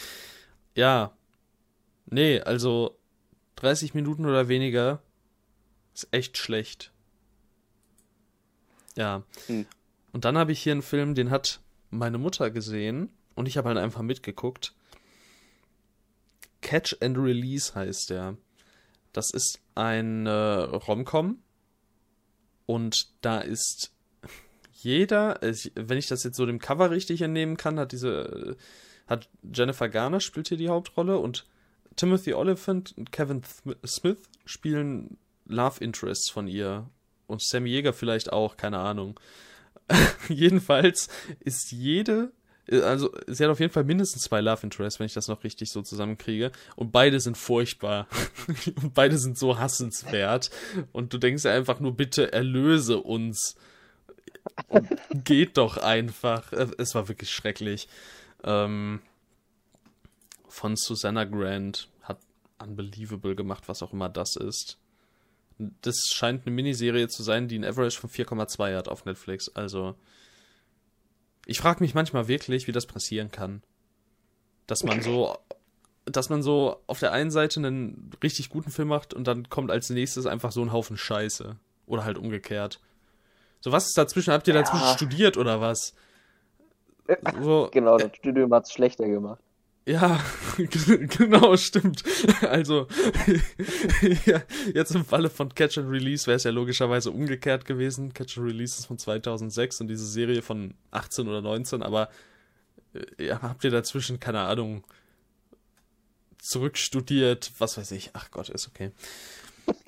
Ja. 0.73 1.15
Nee, 2.05 2.39
also 2.41 2.97
30 3.57 3.93
Minuten 3.93 4.25
oder 4.25 4.47
weniger 4.47 5.01
ist 5.93 6.07
echt 6.11 6.37
schlecht. 6.37 6.91
Ja. 8.95 9.23
Hm. 9.47 9.65
Und 10.11 10.25
dann 10.25 10.37
habe 10.37 10.51
ich 10.51 10.61
hier 10.61 10.71
einen 10.71 10.81
Film, 10.81 11.15
den 11.15 11.29
hat 11.29 11.61
meine 11.89 12.17
Mutter 12.17 12.51
gesehen 12.51 13.09
und 13.35 13.47
ich 13.47 13.57
habe 13.57 13.69
halt 13.69 13.77
einfach 13.77 14.01
mitgeguckt. 14.01 14.73
Catch 16.61 16.97
and 17.01 17.17
Release 17.17 17.75
heißt 17.75 18.09
der. 18.09 18.37
Das 19.15 19.31
ist 19.31 19.61
ein 19.75 20.25
äh, 20.25 20.31
Romcom 20.31 21.39
und 22.65 23.13
da 23.21 23.39
ist 23.39 23.91
jeder, 24.71 25.39
wenn 25.75 25.97
ich 25.97 26.07
das 26.07 26.23
jetzt 26.23 26.35
so 26.35 26.45
dem 26.45 26.59
Cover 26.59 26.91
richtig 26.91 27.21
entnehmen 27.21 27.55
kann, 27.55 27.79
hat 27.79 27.91
diese 27.93 28.57
hat 29.07 29.29
Jennifer 29.41 29.87
Garner 29.87 30.19
spielt 30.19 30.49
hier 30.49 30.57
die 30.57 30.69
Hauptrolle 30.69 31.17
und 31.17 31.45
Timothy 31.95 32.33
Oliphant 32.33 32.93
und 32.97 33.11
Kevin 33.11 33.41
Smith 33.85 34.17
spielen 34.45 35.17
Love 35.45 35.81
Interests 35.81 36.29
von 36.29 36.47
ihr 36.47 36.89
und 37.27 37.41
Sammy 37.41 37.69
Jäger 37.69 37.93
vielleicht 37.93 38.33
auch, 38.33 38.57
keine 38.57 38.79
Ahnung. 38.79 39.19
Jedenfalls 40.27 41.07
ist 41.39 41.71
jede 41.71 42.31
also 42.71 43.11
sie 43.27 43.43
hat 43.43 43.51
auf 43.51 43.59
jeden 43.59 43.71
Fall 43.71 43.83
mindestens 43.83 44.23
zwei 44.23 44.41
Love 44.41 44.63
Interests, 44.63 44.99
wenn 44.99 45.05
ich 45.05 45.13
das 45.13 45.27
noch 45.27 45.43
richtig 45.43 45.71
so 45.71 45.81
zusammenkriege. 45.81 46.51
Und 46.75 46.91
beide 46.91 47.19
sind 47.19 47.37
furchtbar. 47.37 48.07
und 48.81 48.93
beide 48.93 49.17
sind 49.17 49.37
so 49.37 49.59
hassenswert. 49.59 50.49
Und 50.91 51.13
du 51.13 51.17
denkst 51.17 51.45
einfach 51.45 51.79
nur, 51.79 51.95
bitte 51.95 52.33
erlöse 52.33 52.97
uns. 52.97 53.55
Geht 55.23 55.57
doch 55.57 55.77
einfach. 55.77 56.51
Äh, 56.53 56.67
es 56.77 56.95
war 56.95 57.07
wirklich 57.07 57.29
schrecklich. 57.29 57.87
Ähm, 58.43 59.01
von 60.47 60.75
Susanna 60.75 61.25
Grant 61.25 61.89
hat 62.01 62.19
Unbelievable 62.57 63.35
gemacht, 63.35 63.67
was 63.67 63.83
auch 63.83 63.93
immer 63.93 64.09
das 64.09 64.35
ist. 64.35 64.77
Das 65.57 65.95
scheint 66.11 66.45
eine 66.45 66.55
Miniserie 66.55 67.07
zu 67.07 67.23
sein, 67.23 67.47
die 67.47 67.57
ein 67.57 67.65
Average 67.65 67.99
von 67.99 68.09
4,2 68.09 68.75
hat 68.75 68.87
auf 68.87 69.05
Netflix. 69.05 69.49
Also 69.55 69.95
ich 71.45 71.59
frage 71.59 71.83
mich 71.83 71.93
manchmal 71.93 72.27
wirklich, 72.27 72.67
wie 72.67 72.71
das 72.71 72.85
passieren 72.85 73.31
kann. 73.31 73.61
Dass 74.67 74.83
man 74.83 75.01
so, 75.01 75.37
dass 76.05 76.29
man 76.29 76.41
so 76.41 76.81
auf 76.87 76.99
der 76.99 77.11
einen 77.11 77.31
Seite 77.31 77.59
einen 77.59 78.11
richtig 78.23 78.49
guten 78.49 78.71
Film 78.71 78.87
macht 78.87 79.13
und 79.13 79.27
dann 79.27 79.49
kommt 79.49 79.71
als 79.71 79.89
nächstes 79.89 80.25
einfach 80.25 80.51
so 80.51 80.61
ein 80.61 80.71
Haufen 80.71 80.97
Scheiße. 80.97 81.55
Oder 81.85 82.03
halt 82.03 82.17
umgekehrt. 82.17 82.79
So, 83.61 83.71
was 83.71 83.85
ist 83.85 83.97
dazwischen? 83.97 84.33
Habt 84.33 84.47
ihr 84.47 84.55
ja. 84.55 84.61
dazwischen 84.61 84.95
studiert 84.95 85.37
oder 85.37 85.61
was? 85.61 85.93
So, 87.41 87.69
genau, 87.73 87.97
das 87.97 88.15
Studium 88.15 88.51
hat 88.53 88.65
es 88.65 88.73
schlechter 88.73 89.07
gemacht. 89.07 89.39
Ja, 89.87 90.19
genau, 90.57 91.55
stimmt. 91.57 92.03
Also, 92.41 92.87
ja, 94.25 94.41
jetzt 94.73 94.95
im 94.95 95.05
Falle 95.05 95.29
von 95.29 95.53
Catch 95.53 95.77
and 95.77 95.91
Release 95.91 96.25
wäre 96.25 96.37
es 96.37 96.43
ja 96.43 96.49
logischerweise 96.49 97.11
umgekehrt 97.11 97.65
gewesen. 97.65 98.11
Catch 98.11 98.39
and 98.39 98.47
Release 98.47 98.79
ist 98.79 98.87
von 98.87 98.97
2006 98.97 99.81
und 99.81 99.87
diese 99.87 100.07
Serie 100.07 100.41
von 100.41 100.73
18 100.89 101.27
oder 101.27 101.41
19, 101.41 101.83
aber 101.83 102.09
äh, 102.93 103.25
ja, 103.25 103.43
habt 103.43 103.63
ihr 103.63 103.69
dazwischen, 103.69 104.19
keine 104.19 104.41
Ahnung, 104.41 104.83
zurückstudiert, 106.39 107.51
was 107.59 107.77
weiß 107.77 107.91
ich. 107.91 108.09
Ach 108.13 108.31
Gott, 108.31 108.49
ist 108.49 108.67
okay. 108.67 108.91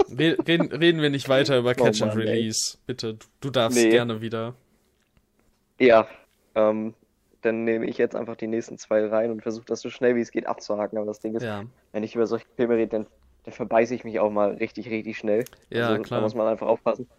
Reden, 0.09 0.71
reden 0.71 1.01
wir 1.01 1.09
nicht 1.09 1.27
weiter 1.27 1.57
über 1.57 1.71
oh 1.77 1.83
Catch 1.83 2.01
oh 2.01 2.05
Mann, 2.05 2.17
and 2.17 2.19
Release. 2.19 2.73
Ey. 2.75 2.83
Bitte, 2.85 3.13
du, 3.15 3.25
du 3.41 3.49
darfst 3.49 3.79
nee. 3.79 3.89
gerne 3.89 4.21
wieder. 4.21 4.53
Ja, 5.79 6.07
ähm, 6.53 6.93
dann 7.41 7.63
nehme 7.63 7.85
ich 7.85 7.97
jetzt 7.97 8.15
einfach 8.15 8.35
die 8.35 8.47
nächsten 8.47 8.77
zwei 8.77 9.05
rein 9.05 9.31
und 9.31 9.41
versuche 9.41 9.65
das 9.65 9.81
so 9.81 9.89
schnell 9.89 10.15
wie 10.15 10.21
es 10.21 10.31
geht 10.31 10.47
abzuhaken. 10.47 10.97
Aber 10.97 11.07
das 11.07 11.19
Ding 11.19 11.35
ist, 11.35 11.43
ja. 11.43 11.63
wenn 11.91 12.03
ich 12.03 12.15
über 12.15 12.27
solche 12.27 12.47
Filme 12.55 12.75
rede, 12.75 12.87
dann, 12.87 13.07
dann 13.43 13.53
verbeiße 13.53 13.95
ich 13.95 14.03
mich 14.03 14.19
auch 14.19 14.31
mal 14.31 14.51
richtig, 14.55 14.89
richtig 14.89 15.17
schnell. 15.17 15.45
Ja, 15.69 15.89
also, 15.89 16.01
klar. 16.01 16.19
Da 16.19 16.23
muss 16.23 16.35
man 16.35 16.47
einfach 16.47 16.67
aufpassen. 16.67 17.09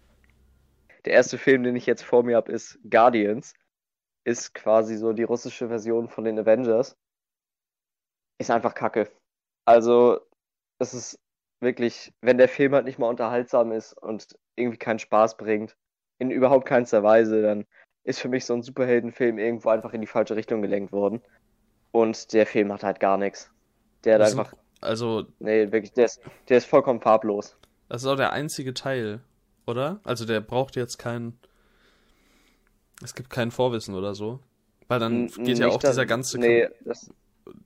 Der 1.05 1.13
erste 1.13 1.39
Film, 1.39 1.63
den 1.63 1.77
ich 1.77 1.87
jetzt 1.87 2.03
vor 2.03 2.23
mir 2.23 2.37
habe, 2.37 2.53
ist 2.53 2.79
Guardians. 2.89 3.55
Ist 4.25 4.55
quasi 4.55 4.97
so 4.97 5.13
die 5.13 5.23
russische 5.23 5.69
Version 5.69 6.09
von 6.09 6.25
den 6.25 6.39
Avengers. 6.39 6.97
Ist 8.39 8.51
einfach 8.51 8.75
kacke. 8.75 9.11
Also, 9.65 10.21
es 10.79 10.95
ist 10.95 11.21
wirklich, 11.61 12.13
wenn 12.21 12.39
der 12.39 12.49
Film 12.49 12.75
halt 12.75 12.85
nicht 12.85 12.99
mal 12.99 13.09
unterhaltsam 13.09 13.73
ist 13.73 13.93
und 13.95 14.39
irgendwie 14.57 14.79
keinen 14.79 14.99
Spaß 14.99 15.37
bringt, 15.37 15.77
in 16.19 16.31
überhaupt 16.31 16.67
keinster 16.67 17.03
Weise, 17.03 17.43
dann 17.43 17.65
ist 18.09 18.21
für 18.21 18.29
mich 18.29 18.47
so 18.47 18.55
ein 18.55 18.63
Superheldenfilm 18.63 19.39
irgendwo 19.39 19.69
einfach 19.69 19.93
in 19.93 20.01
die 20.01 20.07
falsche 20.07 20.35
Richtung 20.35 20.63
gelenkt 20.63 20.93
worden. 20.93 21.21
Und 21.93 22.33
der 22.33 22.47
Film 22.47 22.73
hat 22.73 22.83
halt 22.83 23.01
gar 23.01 23.19
nichts. 23.19 23.51
Der 24.05 24.15
hat 24.15 24.23
also, 24.23 24.39
einfach. 24.39 24.55
Also. 24.81 25.27
Nee, 25.39 25.71
wirklich, 25.71 25.93
der 25.93 26.07
ist, 26.07 26.21
der 26.49 26.59
ist 26.59 26.65
vollkommen 26.65 27.01
farblos. 27.01 27.57
Das 27.89 28.03
ist 28.03 28.09
auch 28.09 28.17
der 28.17 28.33
einzige 28.33 28.73
Teil, 28.73 29.21
oder? 29.67 30.01
Also 30.05 30.25
der 30.25 30.41
braucht 30.41 30.77
jetzt 30.77 30.99
kein. 30.99 31.39
Es 33.03 33.15
gibt 33.15 33.31
kein 33.31 33.51
Vorwissen 33.51 33.95
oder 33.95 34.15
so. 34.15 34.41
Weil 34.89 35.01
dann 35.01 35.27
geht 35.29 35.59
ja 35.59 35.69
auch 35.69 35.79
dieser 35.79 36.07
ganze. 36.07 36.39
Nee, 36.39 36.69
das, 36.85 37.11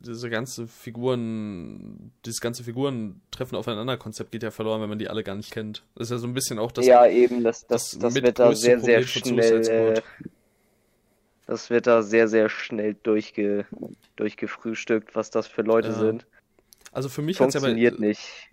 diese 0.01 0.31
ganze 0.31 0.67
Figuren, 0.67 2.13
dieses 2.25 2.41
ganze 2.41 2.65
Figurentreffen 2.65 3.57
aufeinander 3.57 3.97
Konzept 3.97 4.33
geht 4.33 4.43
ja 4.43 4.51
verloren, 4.51 4.81
wenn 4.83 4.89
man 4.89 4.99
die 4.99 5.09
alle 5.09 5.23
gar 5.23 5.35
nicht 5.35 5.53
kennt. 5.53 5.83
Das 5.95 6.09
ist 6.09 6.11
ja 6.11 6.19
so 6.19 6.27
ein 6.27 6.35
bisschen 6.35 6.59
auch 6.59 6.73
das. 6.73 6.87
Ja, 6.87 7.07
eben, 7.07 7.45
das, 7.45 7.67
das, 7.67 7.91
das, 7.91 8.01
das 8.01 8.15
wird 8.23 8.39
da 8.39 8.55
sehr, 8.55 8.81
sehr 8.81 9.03
schnell. 9.03 9.69
Äh, 9.69 10.03
das 11.47 11.71
wird 11.71 11.87
da 11.87 12.03
sehr, 12.03 12.29
sehr 12.29 12.49
schnell 12.49 12.95
durchge, 13.03 13.67
durchgefrühstückt, 14.17 15.15
was 15.15 15.31
das 15.31 15.47
für 15.47 15.63
Leute 15.63 15.89
ja. 15.89 15.95
sind. 15.95 16.27
Also 16.93 17.09
für 17.09 17.23
mich 17.23 17.41
hat 17.41 17.49
es 17.49 17.55
ja 17.55 17.61
bei. 17.61 17.73
nicht. 17.73 18.51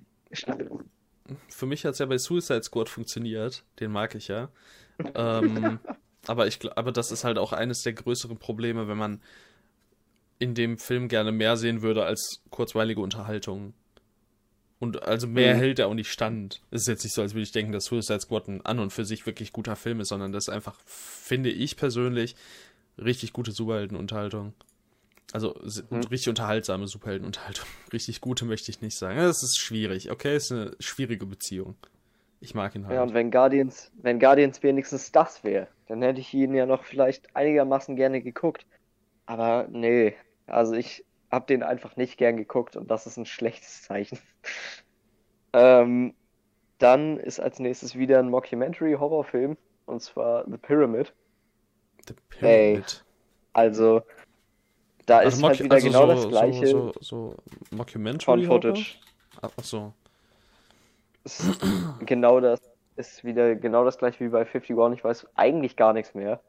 Für 1.50 1.66
mich 1.66 1.86
hat 1.86 1.94
es 1.94 2.00
ja 2.00 2.06
bei 2.06 2.18
Suicide 2.18 2.64
Squad 2.64 2.90
funktioniert. 2.90 3.64
Den 3.80 3.92
mag 3.92 4.16
ich 4.16 4.28
ja. 4.28 4.50
ähm, 5.16 5.80
aber 6.28 6.48
ich 6.48 6.60
aber 6.76 6.92
das 6.92 7.12
ist 7.12 7.24
halt 7.24 7.38
auch 7.38 7.54
eines 7.54 7.84
der 7.84 7.94
größeren 7.94 8.38
Probleme, 8.38 8.88
wenn 8.88 8.98
man 8.98 9.22
in 10.40 10.56
dem 10.56 10.78
Film 10.78 11.10
gerne 11.10 11.32
mehr 11.32 11.58
sehen 11.58 11.82
würde 11.82 12.06
als 12.06 12.42
kurzweilige 12.50 13.02
Unterhaltung. 13.02 13.74
Und 14.80 15.04
also 15.04 15.28
mehr 15.28 15.56
mhm. 15.56 15.60
hält 15.60 15.80
er 15.80 15.88
auch 15.88 15.94
nicht 15.94 16.10
stand. 16.10 16.62
Es 16.72 16.84
ist 16.84 16.88
jetzt 16.88 17.04
nicht 17.04 17.14
so, 17.14 17.22
als 17.22 17.34
würde 17.34 17.44
ich 17.44 17.52
denken, 17.52 17.74
dass 17.74 17.86
Suicide 17.86 18.22
Squad 18.22 18.48
ein 18.48 18.66
an 18.66 18.80
und 18.80 18.94
für 18.94 19.04
sich 19.04 19.26
wirklich 19.26 19.52
guter 19.52 19.76
Film 19.76 20.00
ist, 20.00 20.08
sondern 20.08 20.32
das 20.32 20.48
ist 20.48 20.54
einfach, 20.54 20.80
finde 20.86 21.50
ich 21.50 21.76
persönlich, 21.76 22.36
richtig 22.98 23.34
gute 23.34 23.52
Superheldenunterhaltung. 23.52 24.54
Also 25.34 25.56
mhm. 25.90 26.00
richtig 26.04 26.30
unterhaltsame 26.30 26.88
Superheldenunterhaltung. 26.88 27.66
Richtig 27.94 28.20
gute 28.20 28.46
möchte 28.46 28.72
ich 28.72 28.82
nicht 28.82 28.98
sagen. 28.98 29.18
Das 29.20 29.44
ist 29.44 29.60
schwierig, 29.60 30.10
okay? 30.10 30.34
Es 30.34 30.46
ist 30.46 30.52
eine 30.54 30.72
schwierige 30.80 31.28
Beziehung. 31.28 31.76
Ich 32.42 32.56
mag 32.56 32.74
ihn 32.74 32.88
halt. 32.88 32.96
Ja, 32.96 33.04
und 33.04 33.14
wenn 33.14 33.30
Guardians, 33.30 33.92
wenn 34.02 34.20
Guardians 34.20 34.64
wenigstens 34.64 35.12
das 35.12 35.44
wäre, 35.44 35.68
dann 35.88 36.02
hätte 36.02 36.20
ich 36.20 36.34
ihn 36.34 36.56
ja 36.56 36.66
noch 36.66 36.84
vielleicht 36.84 37.36
einigermaßen 37.36 37.96
gerne 37.96 38.22
geguckt. 38.22 38.66
Aber 39.28 39.68
nee, 39.70 40.16
also 40.50 40.74
ich 40.74 41.06
habe 41.32 41.46
den 41.46 41.64
einfach 41.64 41.96
nicht 41.96 42.18
gern 42.18 42.38
geguckt 42.38 42.76
und 42.76 42.90
das 42.90 43.08
ist 43.08 43.18
ein 43.18 43.26
schlechtes 43.26 43.82
Zeichen. 43.84 44.20
Ähm, 45.54 46.14
dann 46.78 47.18
ist 47.18 47.40
als 47.40 47.60
nächstes 47.60 47.96
wieder 47.96 48.20
ein 48.20 48.30
Mockumentary-Horrorfilm, 48.30 49.58
und 49.86 50.02
zwar 50.02 50.46
The 50.50 50.58
Pyramid. 50.58 51.14
The 52.08 52.14
Pyramid. 52.30 53.04
Also, 53.54 54.02
da 55.06 55.18
also 55.20 55.38
ist 55.38 55.44
halt 55.44 55.64
wieder 55.64 55.76
also 55.76 55.88
genau 55.88 56.08
so, 56.08 56.14
das 56.14 56.28
gleiche. 56.28 56.68
So, 56.68 56.92
so, 56.94 57.02
so 57.02 57.36
Mockumentary. 57.76 58.46
Footage. 58.46 59.00
Ach 59.42 59.52
so. 59.64 59.94
genau 62.06 62.40
das 62.40 62.62
ist 62.96 63.24
wieder 63.24 63.56
genau 63.56 63.84
das 63.86 63.98
gleiche 63.98 64.20
wie 64.20 64.30
bei 64.30 64.46
51. 64.46 64.70
Ich 64.94 65.04
weiß 65.04 65.28
eigentlich 65.36 65.76
gar 65.76 65.94
nichts 65.94 66.14
mehr. 66.14 66.42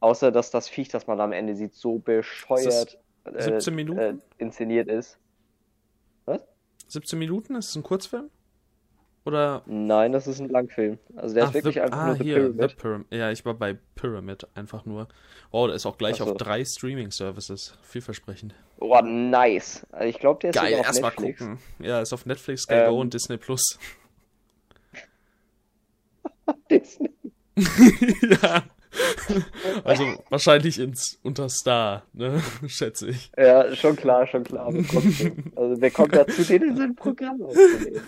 Außer 0.00 0.32
dass 0.32 0.50
das 0.50 0.68
Viech, 0.68 0.88
das 0.88 1.06
man 1.06 1.20
am 1.20 1.32
Ende 1.32 1.54
sieht, 1.54 1.74
so 1.74 1.98
bescheuert 1.98 2.98
17 3.24 3.72
äh, 3.72 3.76
Minuten? 3.76 3.98
Äh, 3.98 4.14
inszeniert 4.38 4.88
ist. 4.88 5.18
Was? 6.24 6.42
17 6.88 7.18
Minuten? 7.18 7.54
Ist 7.54 7.70
es 7.70 7.76
ein 7.76 7.82
Kurzfilm? 7.82 8.30
Oder? 9.24 9.62
Nein, 9.66 10.10
das 10.12 10.26
ist 10.26 10.40
ein 10.40 10.48
Langfilm. 10.48 10.98
Also 11.14 11.34
der 11.34 11.44
Ach, 11.44 11.48
ist 11.48 11.54
wirklich 11.54 11.74
the, 11.74 11.80
einfach 11.80 11.98
ah, 11.98 12.06
nur 12.06 12.16
The 12.16 12.24
hier, 12.24 12.34
Pyramid. 12.34 12.70
The 12.70 12.76
Pyram 12.76 13.04
ja, 13.10 13.30
ich 13.30 13.44
war 13.44 13.54
bei 13.54 13.78
Pyramid 13.94 14.48
einfach 14.54 14.84
nur. 14.84 15.06
Oh, 15.52 15.66
der 15.68 15.76
ist 15.76 15.86
auch 15.86 15.96
gleich 15.96 16.16
so. 16.16 16.24
auf 16.24 16.36
drei 16.36 16.64
Streaming-Services. 16.64 17.78
Vielversprechend. 17.82 18.54
Oh, 18.80 19.00
nice. 19.00 19.86
Also 19.92 20.08
ich 20.08 20.18
glaube, 20.18 20.40
der 20.40 20.50
ist 20.50 20.56
Geil, 20.56 20.72
erst 20.72 21.00
mal 21.00 21.10
gucken. 21.12 21.58
Ja, 21.78 22.00
ist 22.00 22.12
auf 22.12 22.26
Netflix, 22.26 22.62
Sky 22.62 22.74
ähm, 22.74 22.90
Go 22.90 23.00
und 23.00 23.14
Disney 23.14 23.36
Plus. 23.36 23.78
Disney. 26.70 27.10
ja. 28.42 28.64
Also 29.84 30.04
wahrscheinlich 30.28 30.78
ins 30.78 31.18
Unterstar, 31.22 32.04
ne? 32.12 32.42
schätze 32.66 33.08
ich. 33.08 33.30
Ja, 33.36 33.74
schon 33.74 33.96
klar, 33.96 34.26
schon 34.26 34.44
klar. 34.44 34.66
Also 34.66 35.80
wer 35.80 35.90
kommt 35.90 36.14
dazu, 36.14 36.42
den 36.42 36.62
in 36.62 36.76
sein 36.76 36.94
Programm 36.94 37.42
aufzunehmen? 37.42 38.00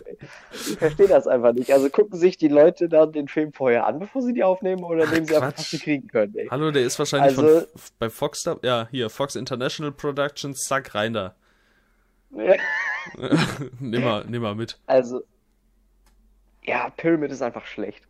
Ich 0.53 0.77
verstehe 0.79 1.09
das 1.09 1.27
einfach 1.27 1.53
nicht. 1.53 1.73
Also 1.73 1.89
gucken 1.91 2.19
sich 2.19 2.37
die 2.37 2.49
Leute 2.49 2.89
dann 2.89 3.13
den 3.13 3.29
Film 3.29 3.53
vorher 3.53 3.87
an, 3.87 3.99
bevor 3.99 4.23
sie 4.23 4.33
die 4.33 4.45
aufnehmen, 4.45 4.85
oder 4.85 5.07
nehmen 5.07 5.27
sie 5.27 5.37
einfach, 5.37 5.57
was 5.57 5.71
sie 5.71 5.79
kriegen 5.79 6.09
können? 6.09 6.35
Ey? 6.37 6.49
Hallo, 6.51 6.71
der 6.71 6.83
ist 6.83 6.99
wahrscheinlich 6.99 7.37
also, 7.37 7.61
von, 7.61 7.69
bei 7.99 8.11
Fox, 8.11 8.45
ja, 8.63 8.89
hier, 8.91 9.11
Fox 9.11 9.37
International 9.37 9.93
Productions, 9.93 10.65
zack, 10.65 10.95
rein 10.95 11.13
da. 11.15 11.35
Ja. 12.37 12.55
nimm, 13.81 14.03
mal, 14.03 14.25
nimm 14.27 14.43
mal 14.43 14.55
mit. 14.55 14.79
Also, 14.87 15.23
ja, 16.63 16.91
Pyramid 16.97 17.31
ist 17.31 17.43
einfach 17.43 17.67
schlecht. 17.67 18.03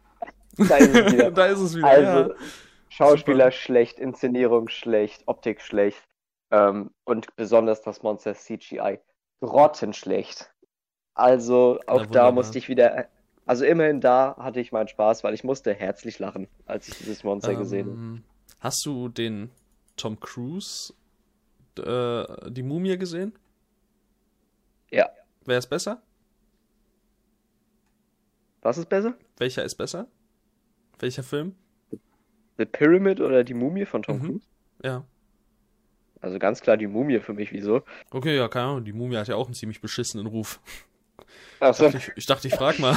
Da 0.56 0.76
ist 0.76 0.94
es 0.94 1.12
wieder. 1.12 1.30
da 1.32 1.46
ist 1.46 1.60
es 1.60 1.76
wieder 1.76 1.88
also, 1.88 2.30
ja. 2.30 2.36
Schauspieler 2.96 3.46
Super. 3.46 3.50
schlecht, 3.50 3.98
Inszenierung 3.98 4.68
schlecht, 4.68 5.24
Optik 5.26 5.60
schlecht 5.60 6.06
ähm, 6.52 6.92
und 7.02 7.34
besonders 7.34 7.82
das 7.82 8.04
Monster 8.04 8.34
CGI 8.34 9.00
grottenschlecht. 9.40 10.54
Also 11.14 11.80
auch 11.88 12.02
ja, 12.02 12.06
da 12.06 12.30
musste 12.30 12.56
ich 12.56 12.68
wieder, 12.68 13.08
also 13.46 13.64
immerhin 13.64 14.00
da 14.00 14.36
hatte 14.38 14.60
ich 14.60 14.70
meinen 14.70 14.86
Spaß, 14.86 15.24
weil 15.24 15.34
ich 15.34 15.42
musste 15.42 15.74
herzlich 15.74 16.20
lachen, 16.20 16.46
als 16.66 16.86
ich 16.86 16.96
dieses 16.98 17.24
Monster 17.24 17.50
ähm, 17.50 17.58
gesehen 17.58 17.90
habe. 17.90 18.22
Hast 18.60 18.86
du 18.86 19.08
den 19.08 19.50
Tom 19.96 20.20
Cruise, 20.20 20.94
äh, 21.76 22.48
die 22.48 22.62
Mumie 22.62 22.96
gesehen? 22.96 23.36
Ja. 24.92 25.10
Wer 25.44 25.58
ist 25.58 25.66
besser? 25.66 26.00
Was 28.62 28.78
ist 28.78 28.88
besser? 28.88 29.14
Welcher 29.36 29.64
ist 29.64 29.74
besser? 29.74 30.06
Welcher 31.00 31.24
Film? 31.24 31.56
The 32.58 32.64
Pyramid 32.64 33.20
oder 33.20 33.44
die 33.44 33.54
Mumie 33.54 33.86
von 33.86 34.02
Tom 34.02 34.18
mhm. 34.18 34.24
Cruise? 34.24 34.46
Ja. 34.82 35.04
Also 36.20 36.38
ganz 36.38 36.60
klar 36.62 36.76
die 36.76 36.86
Mumie 36.86 37.20
für 37.20 37.34
mich, 37.34 37.52
wieso? 37.52 37.82
Okay, 38.10 38.36
ja, 38.36 38.48
keine 38.48 38.66
Ahnung. 38.66 38.84
Die 38.84 38.92
Mumie 38.92 39.16
hat 39.16 39.28
ja 39.28 39.36
auch 39.36 39.46
einen 39.46 39.54
ziemlich 39.54 39.80
beschissenen 39.80 40.26
Ruf. 40.26 40.60
Achso. 41.60 41.86
Ich, 41.86 41.92
dachte, 41.92 42.10
ich, 42.10 42.16
ich 42.16 42.26
dachte, 42.26 42.48
ich 42.48 42.54
frag 42.54 42.78
mal. 42.78 42.96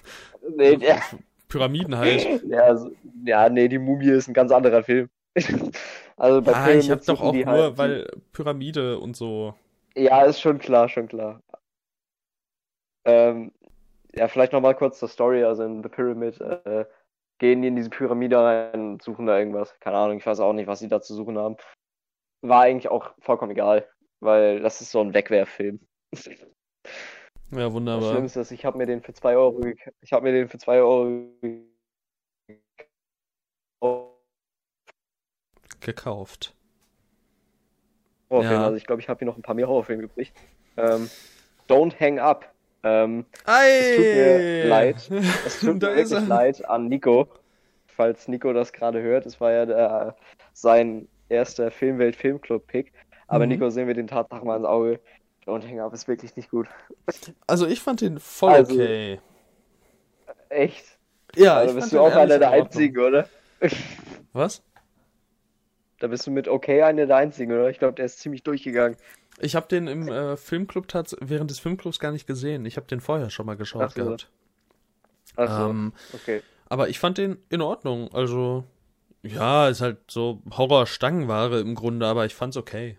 nee, 0.56 0.76
der... 0.76 1.00
Pyramiden 1.48 1.96
halt. 1.96 2.42
Ja, 2.48 2.62
also, 2.62 2.90
ja, 3.24 3.48
nee, 3.48 3.68
die 3.68 3.78
Mumie 3.78 4.10
ist 4.10 4.26
ein 4.26 4.34
ganz 4.34 4.50
anderer 4.50 4.82
Film. 4.82 5.08
also 6.16 6.42
bei 6.42 6.50
ja, 6.50 6.64
Pyramid 6.64 6.84
ich 6.84 6.90
hab 6.90 7.04
doch 7.04 7.20
auch 7.20 7.32
nur, 7.32 7.46
halt 7.46 7.78
weil 7.78 8.10
Pyramide 8.32 8.98
und 8.98 9.16
so. 9.16 9.54
Ja, 9.94 10.24
ist 10.24 10.40
schon 10.40 10.58
klar, 10.58 10.88
schon 10.88 11.06
klar. 11.06 11.40
Ähm, 13.04 13.52
ja, 14.16 14.26
vielleicht 14.26 14.52
nochmal 14.52 14.74
kurz 14.74 14.98
zur 14.98 15.08
Story. 15.08 15.44
Also 15.44 15.62
in 15.62 15.82
The 15.82 15.88
Pyramid 15.88 16.40
äh, 16.40 16.86
gehen 17.44 17.60
die 17.60 17.68
in 17.68 17.76
diese 17.76 17.90
Pyramide 17.90 18.38
rein 18.38 18.80
und 18.92 19.02
suchen 19.02 19.26
da 19.26 19.38
irgendwas. 19.38 19.78
Keine 19.78 19.98
Ahnung, 19.98 20.16
ich 20.16 20.24
weiß 20.24 20.40
auch 20.40 20.54
nicht, 20.54 20.66
was 20.66 20.78
sie 20.78 20.88
da 20.88 21.02
zu 21.02 21.14
suchen 21.14 21.36
haben. 21.36 21.58
War 22.40 22.62
eigentlich 22.62 22.88
auch 22.88 23.12
vollkommen 23.18 23.50
egal, 23.50 23.86
weil 24.20 24.60
das 24.60 24.80
ist 24.80 24.90
so 24.90 25.00
ein 25.00 25.12
Wegwerffilm. 25.12 25.80
Ja, 27.50 27.72
wunderbar. 27.72 28.00
Das 28.00 28.10
Schlimmste 28.10 28.40
ist, 28.40 28.50
ich 28.50 28.64
habe 28.64 28.78
mir 28.78 28.86
den 28.86 29.00
für 29.00 29.12
2 29.12 29.36
Euro 29.36 29.64
ich 30.00 30.12
habe 30.12 30.24
mir 30.24 30.32
den 30.32 30.48
für 30.48 30.58
2 30.58 30.80
Euro 30.80 31.28
gekauft. 35.78 36.56
Horrorfilm, 38.28 38.60
ja. 38.60 38.64
also 38.64 38.76
ich 38.76 38.86
glaube, 38.86 39.02
ich 39.02 39.08
habe 39.08 39.18
hier 39.18 39.26
noch 39.26 39.36
ein 39.36 39.42
paar 39.42 39.54
mehr 39.54 39.68
Horrorfilme 39.68 40.04
übrig. 40.04 40.32
Ähm, 40.76 41.08
Don't 41.68 42.00
Hang 42.00 42.18
Up 42.18 42.53
ähm, 42.84 43.24
es 43.46 43.96
tut 43.96 44.04
mir 44.04 44.64
leid. 44.66 45.10
Es 45.46 45.60
tut 45.60 45.82
mir 45.82 45.96
wirklich 45.96 46.28
leid 46.28 46.68
an 46.68 46.88
Nico. 46.88 47.28
Falls 47.86 48.28
Nico 48.28 48.52
das 48.52 48.72
gerade 48.72 49.00
hört, 49.02 49.24
es 49.26 49.40
war 49.40 49.52
ja 49.52 49.66
der, 49.66 50.16
sein 50.52 51.08
erster 51.28 51.70
Filmwelt-Filmclub-Pick. 51.70 52.92
Aber 53.26 53.46
mhm. 53.46 53.52
Nico, 53.52 53.70
sehen 53.70 53.86
wir 53.86 53.94
den 53.94 54.06
Tatsachen 54.06 54.46
mal 54.46 54.56
ins 54.56 54.66
Auge. 54.66 55.00
Und 55.46 55.66
Hang 55.66 55.80
Up 55.80 55.92
ist 55.92 56.08
wirklich 56.08 56.36
nicht 56.36 56.50
gut. 56.50 56.68
Also 57.46 57.66
ich 57.66 57.80
fand 57.80 58.00
den 58.00 58.18
voll 58.18 58.52
also, 58.52 58.74
okay. 58.74 59.20
Echt? 60.48 60.98
Ja, 61.36 61.56
also 61.56 61.74
bist 61.74 61.92
du 61.92 62.00
auch 62.00 62.14
einer 62.14 62.38
der 62.38 62.50
einzigen, 62.50 62.98
oder? 62.98 63.28
Was? 64.32 64.62
Da 66.00 66.06
bist 66.06 66.26
du 66.26 66.30
mit 66.30 66.48
okay 66.48 66.82
einer 66.82 67.06
der 67.06 67.16
einzigen, 67.16 67.52
oder? 67.52 67.70
Ich 67.70 67.78
glaube, 67.78 67.94
der 67.94 68.06
ist 68.06 68.20
ziemlich 68.20 68.42
durchgegangen. 68.42 68.96
Ich 69.40 69.56
habe 69.56 69.66
den 69.66 69.86
im 69.86 70.08
äh, 70.08 70.36
Filmclub 70.36 70.86
während 71.20 71.50
des 71.50 71.58
Filmclubs 71.58 71.98
gar 71.98 72.12
nicht 72.12 72.26
gesehen. 72.26 72.64
Ich 72.66 72.76
habe 72.76 72.86
den 72.86 73.00
vorher 73.00 73.30
schon 73.30 73.46
mal 73.46 73.56
geschaut 73.56 73.82
Ach 73.82 73.90
so. 73.90 74.04
gehabt. 74.04 74.30
Ach 75.36 75.58
so. 75.60 75.70
Ähm, 75.70 75.92
okay. 76.12 76.42
Aber 76.68 76.88
ich 76.88 76.98
fand 76.98 77.18
den 77.18 77.38
in 77.50 77.60
Ordnung. 77.60 78.12
Also, 78.12 78.64
ja, 79.22 79.68
ist 79.68 79.80
halt 79.80 79.98
so 80.08 80.40
Horror-Stangenware 80.50 81.60
im 81.60 81.74
Grunde, 81.74 82.06
aber 82.06 82.26
ich 82.26 82.34
fand's 82.34 82.56
okay. 82.56 82.96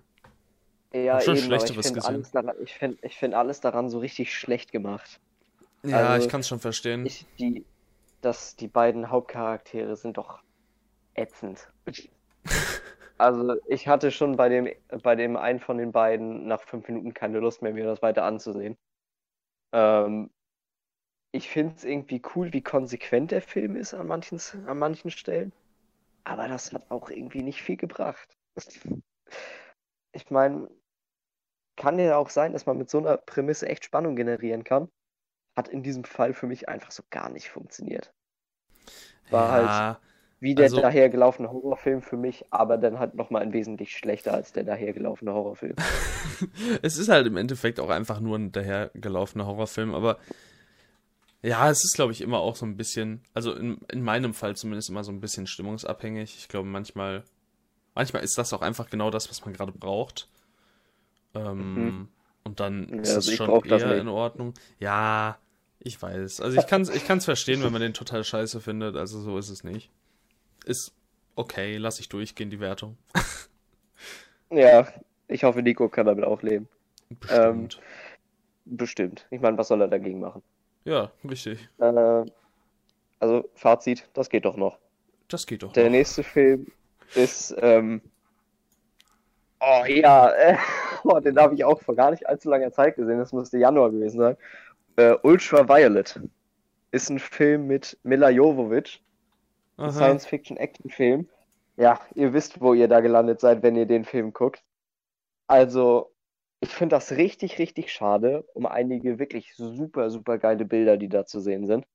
Ja, 0.94 1.20
schon 1.20 1.36
eben, 1.36 1.46
Schlechteres 1.46 1.88
ich 1.88 1.94
gesehen. 1.94 2.26
Daran, 2.32 2.56
ich 2.64 2.74
finde 2.74 2.98
ich 3.02 3.18
find 3.18 3.34
alles 3.34 3.60
daran 3.60 3.90
so 3.90 4.00
richtig 4.00 4.34
schlecht 4.34 4.72
gemacht. 4.72 5.20
Ja, 5.84 6.08
also, 6.08 6.26
ich 6.26 6.32
kann 6.32 6.42
es 6.42 6.48
schon 6.48 6.60
verstehen. 6.60 7.06
Ich, 7.06 7.26
die, 7.38 7.66
dass 8.22 8.56
die 8.56 8.68
beiden 8.68 9.10
Hauptcharaktere 9.10 9.96
sind 9.96 10.18
doch 10.18 10.40
ätzend. 11.14 11.68
Also 13.18 13.56
ich 13.68 13.88
hatte 13.88 14.12
schon 14.12 14.36
bei 14.36 14.50
dem, 14.50 14.70
bei 15.04 15.16
dem 15.16 15.38
einen 15.38 15.60
von 15.60 15.78
den 15.78 15.92
beiden 15.92 16.48
nach 16.48 16.62
fünf 16.62 16.88
Minuten 16.88 17.14
keine 17.14 17.40
Lust 17.40 17.62
mehr, 17.62 17.74
mir 17.74 17.86
das 17.86 18.02
weiter 18.02 18.24
anzusehen. 18.24 18.78
Ähm, 19.74 20.30
ich 21.32 21.50
finde 21.50 21.76
es 21.76 21.84
irgendwie 21.84 22.22
cool, 22.36 22.54
wie 22.54 22.62
konsequent 22.62 23.32
der 23.32 23.42
Film 23.42 23.76
ist 23.76 23.94
an 23.94 24.08
manchen, 24.08 24.40
an 24.68 24.78
manchen 24.78 25.12
Stellen. 25.12 25.52
Aber 26.24 26.48
das 26.48 26.74
hat 26.74 26.90
auch 26.90 27.10
irgendwie 27.10 27.44
nicht 27.44 27.62
viel 27.62 27.78
gebracht. 27.78 28.38
Ich 30.18 30.32
meine, 30.32 30.70
kann 31.76 32.00
ja 32.00 32.16
auch 32.16 32.30
sein, 32.30 32.54
dass 32.54 32.66
man 32.66 32.78
mit 32.78 32.90
so 32.90 33.00
einer 33.00 33.18
Prämisse 33.18 33.68
echt 33.68 33.84
Spannung 33.84 34.16
generieren 34.16 34.64
kann. 34.64 34.90
Hat 35.58 35.68
in 35.68 35.84
diesem 35.84 36.06
Fall 36.06 36.34
für 36.34 36.48
mich 36.48 36.70
einfach 36.70 36.92
so 36.92 37.04
gar 37.10 37.30
nicht 37.30 37.50
funktioniert. 37.50 38.14
War 39.30 39.48
ja, 39.48 39.52
halt 39.52 40.02
wie 40.40 40.54
der 40.54 40.66
also, 40.66 40.82
dahergelaufene 40.82 41.50
Horrorfilm 41.50 42.02
für 42.02 42.18
mich, 42.18 42.46
aber 42.52 42.78
dann 42.78 43.00
halt 43.00 43.16
nochmal 43.16 43.42
ein 43.42 43.54
wesentlich 43.54 43.96
schlechter 43.96 44.34
als 44.34 44.52
der 44.52 44.64
dahergelaufene 44.64 45.34
Horrorfilm. 45.34 45.76
es 46.82 46.98
ist 46.98 47.10
halt 47.10 47.26
im 47.28 47.38
Endeffekt 47.38 47.80
auch 47.80 47.90
einfach 47.90 48.20
nur 48.20 48.38
ein 48.38 48.52
dahergelaufener 48.52 49.46
Horrorfilm, 49.46 49.96
aber 49.96 50.18
ja, 51.42 51.70
es 51.70 51.86
ist, 51.86 51.96
glaube 51.96 52.12
ich, 52.12 52.22
immer 52.22 52.40
auch 52.40 52.56
so 52.56 52.66
ein 52.66 52.76
bisschen, 52.76 53.22
also 53.34 53.54
in, 53.54 53.78
in 53.92 54.02
meinem 54.02 54.34
Fall 54.34 54.56
zumindest 54.56 54.90
immer 54.90 55.04
so 55.04 55.12
ein 55.12 55.22
bisschen 55.22 55.46
stimmungsabhängig. 55.46 56.36
Ich 56.38 56.48
glaube, 56.48 56.68
manchmal, 56.68 57.24
manchmal 57.94 58.24
ist 58.24 58.38
das 58.38 58.52
auch 58.52 58.62
einfach 58.62 58.90
genau 58.90 59.12
das, 59.12 59.30
was 59.30 59.46
man 59.46 59.54
gerade 59.54 59.72
braucht. 59.72 60.28
Ähm, 61.36 61.74
mhm. 61.76 62.08
Und 62.44 62.60
dann 62.60 62.90
ist 62.90 63.10
ja, 63.10 63.16
also 63.16 63.32
es 63.32 63.38
schon 63.38 63.66
eher 63.66 63.98
in 63.98 64.08
Ordnung. 64.08 64.56
Ja, 64.80 65.38
ich 65.80 66.02
weiß. 66.02 66.42
Also 66.42 66.58
ich 66.60 66.66
kann 66.66 66.82
es 66.82 66.90
ich 66.90 67.06
kann's 67.06 67.26
verstehen, 67.26 67.64
wenn 67.64 67.72
man 67.72 67.82
den 67.82 67.94
total 67.94 68.24
scheiße 68.24 68.60
findet. 68.60 68.96
Also 68.96 69.22
so 69.22 69.38
ist 69.38 69.50
es 69.50 69.64
nicht 69.64 69.92
ist 70.66 70.94
okay, 71.36 71.78
lass 71.78 72.00
ich 72.00 72.10
durchgehen, 72.10 72.50
die 72.50 72.60
Wertung. 72.60 72.98
ja, 74.50 74.88
ich 75.28 75.44
hoffe, 75.44 75.62
Nico 75.62 75.90
kann 75.90 76.06
damit 76.06 76.26
auch 76.26 76.42
leben. 76.42 76.68
Bestimmt. 77.10 77.76
Ähm, 77.76 78.78
bestimmt. 78.78 79.28
Ich 79.32 79.42
meine, 79.42 79.58
was 79.58 79.68
soll 79.68 79.82
er 79.82 79.88
dagegen 79.88 80.20
machen? 80.20 80.42
Ja, 80.86 81.12
richtig. 81.28 81.68
Äh, 81.80 82.26
also, 83.20 83.50
Fazit, 83.54 84.08
das 84.14 84.30
geht 84.30 84.46
doch 84.46 84.58
noch. 84.58 84.78
Das 85.28 85.48
geht 85.48 85.64
doch 85.64 85.74
Der 85.74 85.86
noch. 85.86 85.92
nächste 85.92 86.24
Film 86.24 86.68
ist, 87.16 87.56
ähm, 87.60 88.02
oh 89.60 89.84
ja, 89.88 90.30
äh, 90.32 90.58
oh, 91.04 91.20
den 91.20 91.38
habe 91.38 91.56
ich 91.56 91.64
auch 91.64 91.82
vor 91.82 91.96
gar 91.96 92.12
nicht 92.12 92.28
allzu 92.28 92.50
langer 92.50 92.72
Zeit 92.72 92.96
gesehen. 92.96 93.18
Das 93.18 93.34
müsste 93.34 93.58
Januar 93.58 93.92
gewesen 93.92 94.20
sein. 94.20 94.38
Äh, 94.98 95.16
Ultraviolet 95.24 96.20
ist 96.92 97.10
ein 97.10 97.20
Film 97.20 97.68
mit 97.68 97.98
Mila 98.04 98.30
Jovovich. 98.30 99.02
Science-Fiction-Action-Film. 99.78 101.30
Ja, 101.78 102.00
ihr 102.16 102.34
wisst, 102.34 102.62
wo 102.62 102.74
ihr 102.74 102.88
da 102.88 103.02
gelandet 103.02 103.42
seid, 103.42 103.62
wenn 103.64 103.76
ihr 103.76 103.86
den 103.86 104.06
Film 104.06 104.32
guckt. 104.34 104.64
Also, 105.48 106.14
ich 106.62 106.70
finde 106.70 106.96
das 106.96 107.12
richtig, 107.12 107.60
richtig 107.60 107.92
schade 107.92 108.44
um 108.54 108.66
einige 108.66 109.20
wirklich 109.20 109.54
super, 109.56 110.10
super 110.10 110.38
geile 110.38 110.66
Bilder, 110.66 110.98
die 110.98 111.10
da 111.10 111.26
zu 111.26 111.40
sehen 111.40 111.66
sind. 111.66 111.86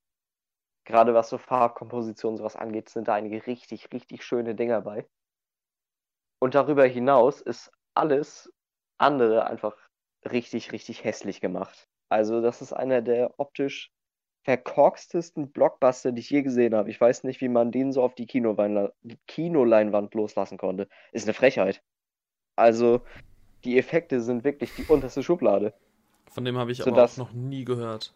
Gerade 0.85 1.15
was 1.15 1.29
so 1.29 1.39
Farbkomposition 1.39 2.33
und 2.33 2.37
sowas 2.39 2.57
angeht, 2.57 2.89
sind 2.89 3.09
da 3.09 3.15
einige 3.15 3.47
richtig, 3.47 3.93
richtig 3.93 4.25
schöne 4.25 4.55
Dinger 4.55 4.83
bei. 4.83 5.07
Und 6.39 6.55
darüber 6.55 6.85
hinaus 6.85 7.41
ist 7.41 7.71
alles 7.95 8.53
andere 8.99 9.47
einfach 9.47 9.77
richtig, 10.25 10.73
richtig 10.73 11.05
hässlich 11.05 11.41
gemacht. 11.41 11.89
Also, 12.09 12.41
das 12.43 12.61
ist 12.61 12.73
einer 12.73 13.03
der 13.03 13.39
optisch 13.39 13.93
verkorkstesten 14.43 15.51
Blockbuster, 15.51 16.13
die 16.13 16.21
ich 16.21 16.31
je 16.31 16.43
gesehen 16.43 16.75
habe. 16.75 16.91
Ich 16.91 17.01
weiß 17.01 17.25
nicht, 17.25 17.41
wie 17.41 17.49
man 17.49 17.71
den 17.73 17.93
so 17.93 18.03
auf 18.03 18.15
die 18.15 18.27
Kinoleinwand 18.27 20.15
loslassen 20.15 20.59
konnte. 20.59 20.89
Ist 21.13 21.27
eine 21.27 21.35
Frechheit. 21.35 21.83
Also, 22.57 23.03
die 23.65 23.79
Effekte 23.79 24.21
sind 24.21 24.45
wirklich 24.45 24.75
die 24.75 24.85
unterste 24.85 25.23
Schublade. 25.23 25.75
Von 26.31 26.45
dem 26.45 26.57
habe 26.59 26.73
ich 26.73 26.87
aber 26.87 27.05
auch 27.05 27.17
noch 27.17 27.33
nie 27.33 27.65
gehört. 27.65 28.15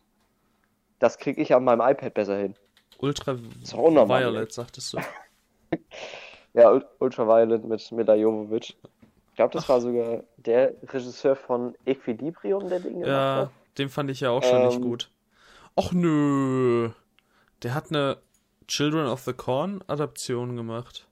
Das 0.98 1.18
kriege 1.18 1.42
ich 1.42 1.54
an 1.54 1.64
meinem 1.64 1.80
iPad 1.80 2.14
besser 2.14 2.38
hin. 2.38 2.54
Ultraviolet, 2.98 4.52
sagtest 4.52 4.92
du. 4.92 4.98
ja, 6.54 6.80
Ultraviolet 7.00 7.64
mit 7.64 7.92
Mila 7.92 8.14
Jovovich. 8.14 8.76
Ich 9.30 9.36
glaube, 9.36 9.52
das 9.52 9.64
Ach. 9.64 9.70
war 9.70 9.80
sogar 9.80 10.22
der 10.36 10.74
Regisseur 10.84 11.34
von 11.34 11.74
Equilibrium, 11.84 12.68
der 12.68 12.80
Ding 12.80 13.00
Ja, 13.04 13.36
hat. 13.36 13.50
den 13.78 13.88
fand 13.88 14.10
ich 14.10 14.20
ja 14.20 14.30
auch 14.30 14.42
schon 14.44 14.60
ähm, 14.60 14.66
nicht 14.68 14.80
gut. 14.80 15.10
Och 15.76 15.92
nö. 15.92 16.90
Der 17.62 17.74
hat 17.74 17.90
eine 17.90 18.22
Children 18.68 19.06
of 19.06 19.22
the 19.24 19.32
Corn 19.32 19.82
Adaption 19.86 20.56
gemacht. 20.56 21.08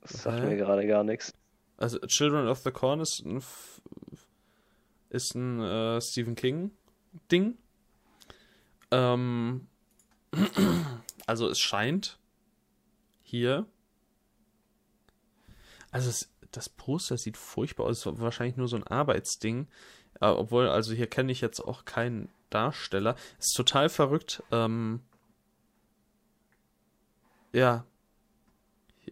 Das 0.00 0.22
sagt 0.22 0.40
Hä? 0.40 0.46
mir 0.46 0.56
gerade 0.56 0.86
gar 0.86 1.04
nichts. 1.04 1.34
Also 1.76 1.98
Children 2.00 2.48
of 2.48 2.58
the 2.58 2.70
Corn 2.70 3.00
ist 3.00 3.20
ein, 3.24 3.42
ist 5.10 5.34
ein 5.34 5.60
äh, 5.60 6.00
Stephen 6.00 6.34
King 6.34 6.70
Ding. 7.30 7.58
Ähm, 8.90 9.68
also 11.26 11.48
es 11.48 11.58
scheint 11.58 12.18
hier. 13.22 13.66
Also 15.90 16.08
es, 16.08 16.32
das 16.50 16.68
Poster 16.68 17.18
sieht 17.18 17.36
furchtbar 17.36 17.86
aus. 17.86 18.06
Wahrscheinlich 18.06 18.56
nur 18.56 18.68
so 18.68 18.76
ein 18.76 18.86
Arbeitsding. 18.86 19.68
Äh, 20.22 20.26
obwohl, 20.26 20.68
also 20.68 20.94
hier 20.94 21.08
kenne 21.08 21.32
ich 21.32 21.40
jetzt 21.40 21.60
auch 21.60 21.84
keinen 21.84 22.28
Darsteller. 22.48 23.16
Ist 23.40 23.54
total 23.54 23.88
verrückt. 23.88 24.42
Ähm, 24.52 25.00
ja. 27.52 27.84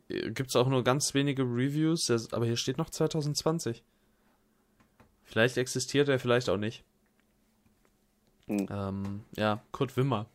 Gibt 0.09 0.51
es 0.51 0.57
auch 0.57 0.69
nur 0.69 0.85
ganz 0.85 1.15
wenige 1.15 1.43
Reviews, 1.43 2.33
aber 2.33 2.47
hier 2.47 2.57
steht 2.57 2.79
noch 2.79 2.91
2020. 2.91 3.83
Vielleicht 5.25 5.57
existiert 5.57 6.09
er, 6.09 6.21
vielleicht 6.21 6.49
auch 6.49 6.57
nicht. 6.57 6.85
Hm. 8.47 8.69
Ähm, 8.71 9.25
ja, 9.37 9.61
Kurt 9.73 9.97
Wimmer. 9.97 10.27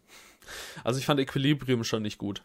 Also 0.84 0.99
ich 0.99 1.05
fand 1.05 1.21
Equilibrium 1.21 1.86
schon 1.86 2.01
nicht 2.01 2.17
gut. 2.17 2.43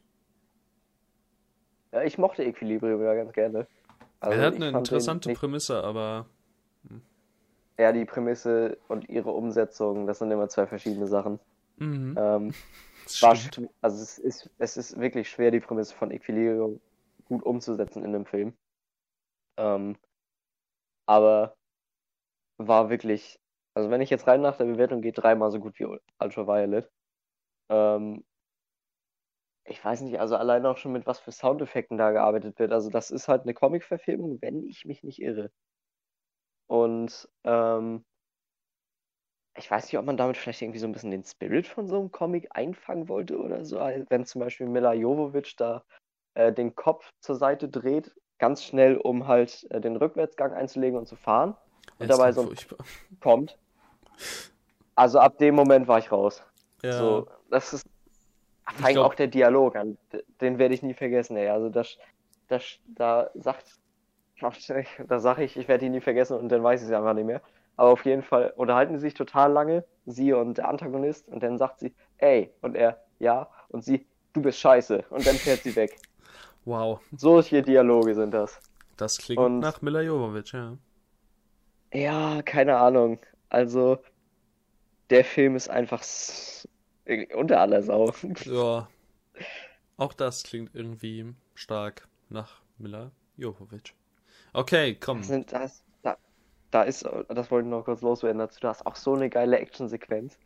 Ja, 1.92 2.02
ich 2.04 2.16
mochte 2.16 2.44
Equilibrium 2.44 3.02
ja 3.02 3.14
ganz 3.14 3.32
gerne. 3.32 3.66
Also 4.20 4.38
er 4.38 4.46
hat 4.46 4.54
eine 4.54 4.68
interessante 4.68 5.32
Prämisse, 5.34 5.82
aber 5.82 6.26
ja, 7.80 7.92
die 7.92 8.04
Prämisse 8.04 8.78
und 8.88 9.08
ihre 9.08 9.30
Umsetzung, 9.30 10.06
das 10.06 10.18
sind 10.18 10.30
immer 10.30 10.48
zwei 10.48 10.66
verschiedene 10.66 11.06
Sachen. 11.06 11.40
Mhm. 11.78 12.14
Ähm, 12.18 12.54
war, 13.20 13.36
also 13.80 14.02
es 14.02 14.18
ist, 14.18 14.50
es 14.58 14.76
ist 14.76 15.00
wirklich 15.00 15.30
schwer, 15.30 15.50
die 15.50 15.60
Prämisse 15.60 15.94
von 15.94 16.10
Equilibrium 16.10 16.80
gut 17.24 17.42
umzusetzen 17.42 18.04
in 18.04 18.14
einem 18.14 18.26
Film. 18.26 18.54
Ähm, 19.56 19.96
aber 21.06 21.56
war 22.58 22.90
wirklich, 22.90 23.40
also 23.74 23.90
wenn 23.90 24.00
ich 24.00 24.10
jetzt 24.10 24.26
rein 24.26 24.42
nach 24.42 24.56
der 24.56 24.66
Bewertung 24.66 25.00
gehe, 25.00 25.12
dreimal 25.12 25.50
so 25.50 25.60
gut 25.60 25.78
wie 25.78 25.86
Ultraviolet. 26.18 26.90
Ähm, 27.70 28.24
ich 29.64 29.82
weiß 29.84 30.02
nicht, 30.02 30.18
also 30.20 30.36
allein 30.36 30.66
auch 30.66 30.76
schon 30.76 30.92
mit 30.92 31.06
was 31.06 31.20
für 31.20 31.32
Soundeffekten 31.32 31.96
da 31.96 32.10
gearbeitet 32.10 32.58
wird. 32.58 32.72
Also 32.72 32.90
das 32.90 33.10
ist 33.10 33.28
halt 33.28 33.42
eine 33.42 33.54
Comic-Verfilmung, 33.54 34.38
wenn 34.42 34.66
ich 34.66 34.84
mich 34.84 35.02
nicht 35.04 35.20
irre. 35.20 35.50
Und 36.70 37.28
ähm, 37.42 38.04
ich 39.56 39.68
weiß 39.68 39.86
nicht, 39.86 39.98
ob 39.98 40.04
man 40.04 40.16
damit 40.16 40.36
vielleicht 40.36 40.62
irgendwie 40.62 40.78
so 40.78 40.86
ein 40.86 40.92
bisschen 40.92 41.10
den 41.10 41.24
Spirit 41.24 41.66
von 41.66 41.88
so 41.88 41.98
einem 41.98 42.12
Comic 42.12 42.46
einfangen 42.50 43.08
wollte 43.08 43.40
oder 43.40 43.64
so. 43.64 43.80
Also 43.80 44.06
wenn 44.08 44.24
zum 44.24 44.40
Beispiel 44.40 44.68
Mila 44.68 44.92
Jovovich 44.92 45.56
da 45.56 45.82
äh, 46.34 46.52
den 46.52 46.76
Kopf 46.76 47.10
zur 47.18 47.34
Seite 47.34 47.68
dreht, 47.68 48.14
ganz 48.38 48.62
schnell, 48.62 48.98
um 48.98 49.26
halt 49.26 49.66
äh, 49.70 49.80
den 49.80 49.96
Rückwärtsgang 49.96 50.52
einzulegen 50.52 50.96
und 50.96 51.08
zu 51.08 51.16
fahren. 51.16 51.56
Und 51.98 52.06
Jetzt 52.06 52.16
dabei 52.16 52.30
so 52.30 52.44
furchtbar. 52.44 52.78
kommt. 53.20 53.58
Also 54.94 55.18
ab 55.18 55.38
dem 55.38 55.56
Moment 55.56 55.88
war 55.88 55.98
ich 55.98 56.12
raus. 56.12 56.40
Ja. 56.84 56.92
So, 56.92 57.26
das 57.50 57.72
ist 57.72 57.84
fängt 58.76 58.98
auch 58.98 59.16
der 59.16 59.26
Dialog 59.26 59.74
an. 59.74 59.98
Den 60.40 60.60
werde 60.60 60.74
ich 60.74 60.82
nie 60.82 60.94
vergessen, 60.94 61.36
ey. 61.36 61.48
Also 61.48 61.68
das, 61.68 61.98
das, 62.46 62.78
da 62.86 63.28
sagt 63.34 63.79
da 65.08 65.20
sage 65.20 65.44
ich, 65.44 65.56
ich 65.56 65.68
werde 65.68 65.86
ihn 65.86 65.92
nie 65.92 66.00
vergessen 66.00 66.38
und 66.38 66.48
dann 66.48 66.62
weiß 66.62 66.82
ich 66.82 66.88
es 66.88 66.94
einfach 66.94 67.14
nicht 67.14 67.26
mehr. 67.26 67.42
Aber 67.76 67.90
auf 67.90 68.04
jeden 68.04 68.22
Fall 68.22 68.52
unterhalten 68.56 68.96
sie 68.96 69.02
sich 69.02 69.14
total 69.14 69.52
lange, 69.52 69.84
sie 70.04 70.32
und 70.32 70.58
der 70.58 70.68
Antagonist, 70.68 71.28
und 71.28 71.42
dann 71.42 71.56
sagt 71.56 71.80
sie, 71.80 71.94
ey, 72.18 72.50
und 72.60 72.74
er, 72.74 73.02
ja, 73.18 73.48
und 73.68 73.84
sie, 73.84 74.06
du 74.32 74.42
bist 74.42 74.58
scheiße, 74.58 75.04
und 75.10 75.26
dann 75.26 75.36
fährt 75.36 75.62
sie 75.62 75.74
weg. 75.76 75.96
Wow. 76.64 77.00
Solche 77.16 77.62
Dialoge 77.62 78.14
sind 78.14 78.32
das. 78.32 78.60
Das 78.96 79.16
klingt 79.16 79.40
und, 79.40 79.60
nach 79.60 79.80
Mila 79.80 80.02
Jovovich, 80.02 80.52
ja. 80.52 80.76
Ja, 81.92 82.42
keine 82.42 82.76
Ahnung. 82.76 83.18
Also, 83.48 83.98
der 85.08 85.24
Film 85.24 85.56
ist 85.56 85.70
einfach 85.70 86.02
unter 87.34 87.60
aller 87.60 87.82
Sau. 87.82 88.12
Ja. 88.44 88.88
Auch 89.96 90.12
das 90.12 90.42
klingt 90.44 90.74
irgendwie 90.74 91.34
stark 91.54 92.08
nach 92.28 92.60
Mila 92.78 93.10
Jovovich. 93.36 93.94
Okay, 94.52 94.96
komm. 94.98 95.18
Das 95.18 95.28
sind, 95.28 95.52
das, 95.52 95.82
da, 96.02 96.16
da 96.70 96.82
ist, 96.82 97.08
das 97.28 97.50
wollte 97.50 97.66
ich 97.66 97.70
noch 97.70 97.84
kurz 97.84 98.02
loswerden 98.02 98.38
dazu, 98.38 98.60
da 98.60 98.70
ist 98.70 98.86
auch 98.86 98.96
so 98.96 99.14
eine 99.14 99.30
geile 99.30 99.58
Actionsequenz. 99.58 100.38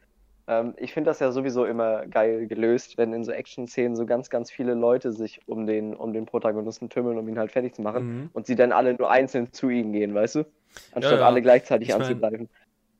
Ähm, 0.47 0.75
ich 0.77 0.93
finde 0.93 1.11
das 1.11 1.21
ja 1.21 1.33
sowieso 1.33 1.65
immer 1.65 2.07
geil 2.07 2.47
gelöst, 2.47 2.99
wenn 2.99 3.13
in 3.13 3.25
so 3.25 3.33
Action-Szenen 3.33 3.97
so 3.97 4.05
ganz, 4.05 4.29
ganz 4.29 4.51
viele 4.51 4.75
Leute 4.75 5.13
sich 5.13 5.41
um 5.47 5.67
den, 5.67 5.95
um 5.95 6.13
den 6.13 6.27
Protagonisten 6.27 6.91
tümmeln, 6.91 7.17
um 7.19 7.29
ihn 7.29 7.39
halt 7.39 7.53
fertig 7.53 7.75
zu 7.75 7.83
machen 7.83 8.07
mhm. 8.07 8.31
und 8.33 8.47
sie 8.47 8.57
dann 8.57 8.73
alle 8.73 8.95
nur 8.95 9.11
einzeln 9.11 9.53
zu 9.53 9.71
ihm 9.71 9.93
gehen, 9.93 10.15
weißt 10.15 10.37
du? 10.37 10.47
Anstatt 10.93 11.15
ja, 11.15 11.21
ja. 11.21 11.27
alle 11.27 11.41
gleichzeitig 11.41 11.89
ich 11.89 11.95
anzugreifen. 11.95 12.49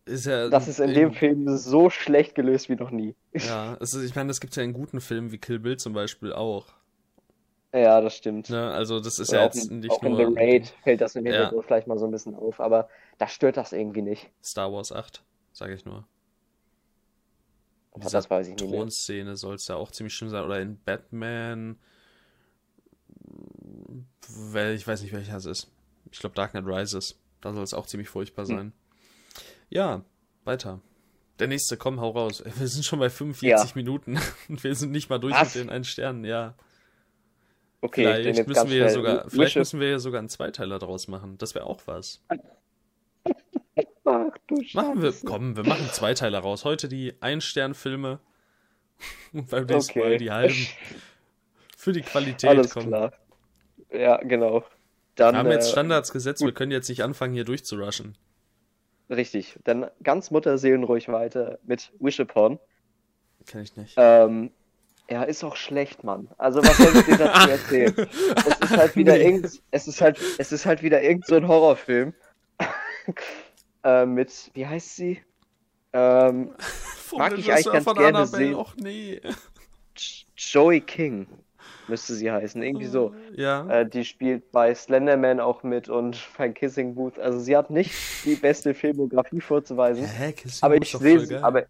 Ist 0.07 0.27
ja 0.27 0.49
das 0.49 0.69
ist 0.69 0.81
in 0.81 0.93
dem 0.93 1.13
Film 1.13 1.49
so 1.57 1.89
schlecht 1.89 2.35
gelöst 2.35 2.69
wie 2.69 2.77
noch 2.77 2.91
nie. 2.91 3.15
Ja, 3.33 3.75
ist, 3.75 3.95
ich 3.95 4.15
meine, 4.15 4.29
das 4.29 4.41
gibt 4.41 4.53
es 4.53 4.57
ja 4.57 4.63
in 4.63 4.75
guten 4.75 5.01
Filmen 5.01 5.33
wie 5.33 5.39
Kill 5.39 5.59
Bill 5.59 5.79
zum 5.79 5.95
Beispiel 5.95 6.33
auch. 6.33 6.67
Ja, 7.75 8.01
das 8.01 8.17
stimmt. 8.17 8.51
Ne, 8.51 8.71
also 8.71 9.01
das 9.01 9.19
ist 9.19 9.31
Oder 9.31 9.39
ja 9.39 9.45
jetzt 9.47 9.69
in, 9.69 9.81
nicht 9.81 9.91
auch 9.91 10.01
nur... 10.01 10.21
in 10.21 10.35
The 10.35 10.41
Raid 10.41 10.75
fällt 10.85 11.01
das 11.01 11.17
im 11.17 11.25
Hintergrund 11.25 11.63
ja. 11.63 11.67
vielleicht 11.67 11.89
mal 11.89 11.99
so 11.99 12.05
ein 12.05 12.13
bisschen 12.13 12.37
auf, 12.37 12.61
aber 12.61 12.89
da 13.19 13.27
stört 13.27 13.57
das 13.57 13.73
irgendwie 13.73 14.03
nicht. 14.03 14.31
Star 14.43 14.73
Wars 14.73 14.93
8, 14.93 15.25
sage 15.53 15.75
ich 15.75 15.85
nur. 15.85 16.07
Ja, 17.97 18.09
das 18.09 18.31
weiß 18.31 18.47
ich 18.47 18.55
nicht 18.55 18.71
Thronszene 18.71 19.37
soll 19.37 19.57
es 19.57 19.67
ja 19.67 19.75
auch 19.75 19.91
ziemlich 19.91 20.15
schlimm 20.15 20.31
sein. 20.31 20.45
Oder 20.45 20.61
in 20.61 20.79
Batman... 20.85 21.79
Well, 24.53 24.75
ich 24.75 24.87
weiß 24.87 25.03
nicht, 25.03 25.13
welcher 25.13 25.37
es 25.37 25.45
ist. 25.45 25.71
Ich 26.13 26.21
glaube 26.21 26.37
Dark 26.37 26.53
Knight 26.53 26.67
Rises. 26.67 27.21
Da 27.41 27.53
soll 27.53 27.65
es 27.65 27.75
auch 27.75 27.87
ziemlich 27.87 28.09
furchtbar 28.09 28.47
hm. 28.47 28.49
sein. 28.49 28.67
Hm. 28.67 28.73
Ja, 29.69 30.05
weiter. 30.45 30.81
Der 31.41 31.49
nächste, 31.49 31.77
komm, 31.77 32.01
hau 32.01 32.11
raus. 32.11 32.43
Wir 32.57 32.69
sind 32.69 32.85
schon 32.85 33.01
bei 33.01 33.11
45 33.11 33.43
ja. 33.71 33.75
Minuten 33.75 34.21
und 34.49 34.63
wir 34.65 34.75
sind 34.77 34.93
nicht 34.93 35.11
mal 35.11 35.19
durch 35.19 35.35
Was? 35.35 35.55
mit 35.55 35.65
den 35.65 35.71
einen 35.71 35.85
Sternen, 35.85 36.25
ja. 36.25 36.55
Okay, 37.85 38.23
vielleicht 38.23 38.49
müssen 38.49 38.71
wir 38.71 38.77
ja 38.79 38.89
sogar, 38.89 39.29
vielleicht 39.29 39.57
müssen 39.57 39.79
wir 39.79 39.91
ja 39.91 39.99
sogar 39.99 40.19
einen 40.19 40.31
Zweiteiler 40.31 40.79
draus 40.79 41.07
machen. 41.07 41.37
Das 41.37 41.55
wäre 41.55 41.67
auch 41.67 41.83
was. 41.85 42.25
Ach 44.07 44.31
du 44.47 44.63
Scheiße. 44.63 44.75
Machen 44.75 45.03
wir, 45.03 45.13
komm, 45.27 45.55
wir 45.55 45.65
machen 45.65 45.91
Zweiteiler 45.93 46.39
raus. 46.39 46.65
Heute 46.65 46.89
die 46.89 47.13
Ein-Stern-Filme 47.21 48.21
und 49.35 49.51
beim 49.51 49.67
nächsten 49.67 49.99
okay. 49.99 50.09
Mal 50.09 50.17
die 50.17 50.31
halben. 50.31 50.67
Für 51.77 51.93
die 51.93 52.01
Qualität. 52.01 52.49
Alles 52.49 52.73
komm. 52.73 52.87
klar. 52.87 53.13
Ja, 53.93 54.17
genau. 54.17 54.65
Dann, 55.17 55.35
wir 55.35 55.39
haben 55.41 55.51
jetzt 55.51 55.69
äh, 55.69 55.73
Standards 55.73 56.11
gesetzt, 56.11 56.41
wir 56.41 56.53
können 56.53 56.73
jetzt 56.73 56.89
nicht 56.89 57.03
anfangen, 57.03 57.35
hier 57.35 57.45
durchzurushen. 57.45 58.17
Richtig. 59.11 59.59
Dann 59.65 59.91
ganz 60.03 60.31
Mutterseelenruhig 60.31 61.09
weiter 61.09 61.59
mit 61.65 61.93
Wish 61.99 62.19
Upon. 62.19 62.59
Kenn 63.47 63.61
ich 63.61 63.77
nicht. 63.77 63.93
Ähm, 63.99 64.53
ja, 65.11 65.23
ist 65.23 65.45
auch 65.45 65.57
schlecht, 65.57 66.03
Mann. 66.03 66.29
Also 66.39 66.63
was 66.63 66.77
soll 66.79 66.97
ich 66.97 67.05
dir 67.05 67.19
dazu 67.19 67.51
erzählen? 67.51 67.95
es 68.37 68.71
ist 68.71 68.77
halt 68.77 68.97
wieder 68.97 69.15
nee. 69.15 69.25
irgend, 69.25 69.63
es 69.71 69.87
ist 69.87 70.01
halt, 70.01 70.19
es 70.39 70.53
ist 70.53 70.65
halt 70.65 70.83
wieder 70.83 71.03
irgend 71.03 71.27
so 71.27 71.35
ein 71.35 71.47
Horrorfilm. 71.47 72.15
äh, 73.85 74.07
mit, 74.07 74.51
wie 74.55 74.67
heißt 74.67 74.97
sie? 74.97 75.21
Ähm, 75.93 76.55
mag 77.17 77.37
ich 77.37 77.53
eigentlich 77.53 77.73
ganz 77.73 77.85
gerne 77.85 78.19
Annabelle? 78.19 78.27
sehen. 78.29 78.55
Och, 78.55 78.75
nee. 78.77 79.21
Joey 80.37 80.81
King 80.81 81.27
müsste 81.87 82.15
sie 82.15 82.31
heißen, 82.31 82.63
irgendwie 82.63 82.87
so. 82.87 83.15
Ja. 83.35 83.69
Äh, 83.69 83.89
die 83.89 84.07
spielt 84.07 84.51
bei 84.53 84.75
Slenderman 84.75 85.39
auch 85.39 85.63
mit 85.63 85.91
und 85.91 86.19
bei 86.39 86.49
Kissing 86.49 86.95
Booth. 86.95 87.19
Also 87.19 87.39
sie 87.41 87.57
hat 87.57 87.69
nicht 87.69 87.95
die 88.25 88.37
beste 88.37 88.73
Filmografie 88.73 89.43
vorzuweisen. 89.43 90.07
Hä, 90.07 90.33
Kissing 90.33 90.63
aber 90.63 90.77
ich 90.77 90.91
sehe 90.91 91.21
sie, 91.21 91.37
aber 91.37 91.67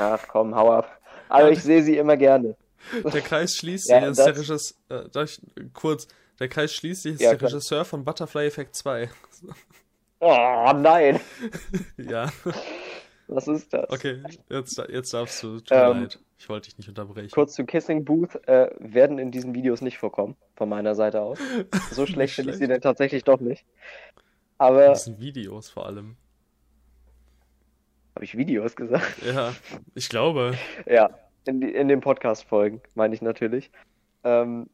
Ach 0.00 0.26
komm, 0.28 0.54
hau 0.54 0.72
ab. 0.72 0.99
Aber 1.30 1.46
ja, 1.46 1.52
ich 1.52 1.62
sehe 1.62 1.82
sie 1.82 1.96
immer 1.96 2.16
gerne. 2.16 2.56
Der 2.92 3.20
Kreis 3.20 3.56
schließt 3.56 3.86
sich, 3.86 3.94
ja, 3.94 4.08
ist 4.08 4.18
der 4.18 4.36
Regisseur, 4.36 4.76
äh, 4.88 5.24
ich, 5.24 5.40
kurz, 5.72 6.08
der 6.38 6.48
Kreis 6.48 6.72
schließt 6.74 7.02
sich, 7.02 7.14
ist 7.14 7.20
ja, 7.20 7.30
der 7.30 7.38
klar. 7.38 7.50
Regisseur 7.50 7.84
von 7.84 8.04
Butterfly 8.04 8.46
Effect 8.46 8.74
2. 8.74 9.08
Oh 10.22 10.72
nein. 10.76 11.18
ja. 11.96 12.30
Was 13.26 13.48
ist 13.48 13.72
das? 13.72 13.88
Okay, 13.88 14.22
jetzt, 14.50 14.76
jetzt 14.90 15.14
darfst 15.14 15.42
du. 15.42 15.60
Tut 15.60 15.70
ähm, 15.70 16.02
leid. 16.02 16.18
Ich 16.38 16.48
wollte 16.50 16.68
dich 16.68 16.76
nicht 16.76 16.90
unterbrechen. 16.90 17.30
Kurz 17.30 17.54
zu 17.54 17.64
Kissing 17.64 18.04
Booth 18.04 18.34
äh, 18.46 18.70
werden 18.78 19.18
in 19.18 19.30
diesen 19.30 19.54
Videos 19.54 19.80
nicht 19.80 19.96
vorkommen, 19.96 20.36
von 20.56 20.68
meiner 20.68 20.94
Seite 20.94 21.22
aus. 21.22 21.38
So 21.92 22.04
schlecht 22.06 22.34
finde 22.34 22.52
ich 22.52 22.58
sie 22.58 22.68
denn 22.68 22.82
tatsächlich 22.82 23.24
doch 23.24 23.40
nicht. 23.40 23.64
Aber. 24.58 24.88
Das 24.88 25.04
sind 25.04 25.20
Videos 25.20 25.70
vor 25.70 25.86
allem. 25.86 26.16
Habe 28.20 28.26
ich 28.26 28.36
Videos 28.36 28.76
gesagt? 28.76 29.22
Ja, 29.24 29.54
ich 29.94 30.10
glaube. 30.10 30.52
ja, 30.84 31.08
in, 31.46 31.62
die, 31.62 31.70
in 31.70 31.88
den 31.88 32.02
Podcast-Folgen, 32.02 32.82
meine 32.94 33.14
ich 33.14 33.22
natürlich. 33.22 33.70
Ähm, 34.24 34.68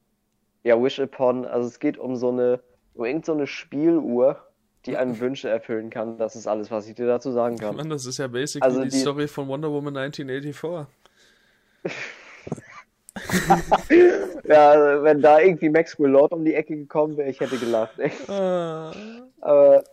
ja, 0.65 0.83
Wish 0.83 0.99
Upon, 0.99 1.45
also 1.45 1.69
es 1.69 1.79
geht 1.79 1.97
um 1.97 2.17
so 2.17 2.31
eine, 2.31 2.61
um 2.95 3.05
irgend 3.05 3.25
so 3.25 3.47
Spieluhr, 3.47 4.45
die 4.85 4.97
einem 4.97 5.17
Wünsche 5.21 5.49
erfüllen 5.49 5.91
kann. 5.91 6.19
Das 6.19 6.35
ist 6.35 6.49
alles, 6.49 6.73
was 6.73 6.89
ich 6.89 6.97
dir 6.97 7.07
dazu 7.07 7.31
sagen 7.31 7.57
kann. 7.57 7.77
Mann, 7.77 7.89
das 7.89 8.05
ist 8.05 8.19
ja 8.19 8.27
basically 8.27 8.69
also 8.69 8.83
die, 8.83 8.89
die 8.89 8.99
Story 8.99 9.29
von 9.29 9.47
Wonder 9.47 9.71
Woman 9.71 9.97
1984. 9.97 10.93
ja, 14.49 15.05
wenn 15.05 15.23
da 15.23 15.39
irgendwie 15.39 15.69
Maxwell 15.69 16.11
Lord 16.11 16.33
um 16.33 16.45
die 16.45 16.55
Ecke 16.55 16.77
gekommen 16.77 17.17
wäre, 17.17 17.31
ich 17.31 17.39
hätte 17.39 17.59
gelacht. 17.59 17.95
Ah. 18.29 18.93
Aber 19.41 19.85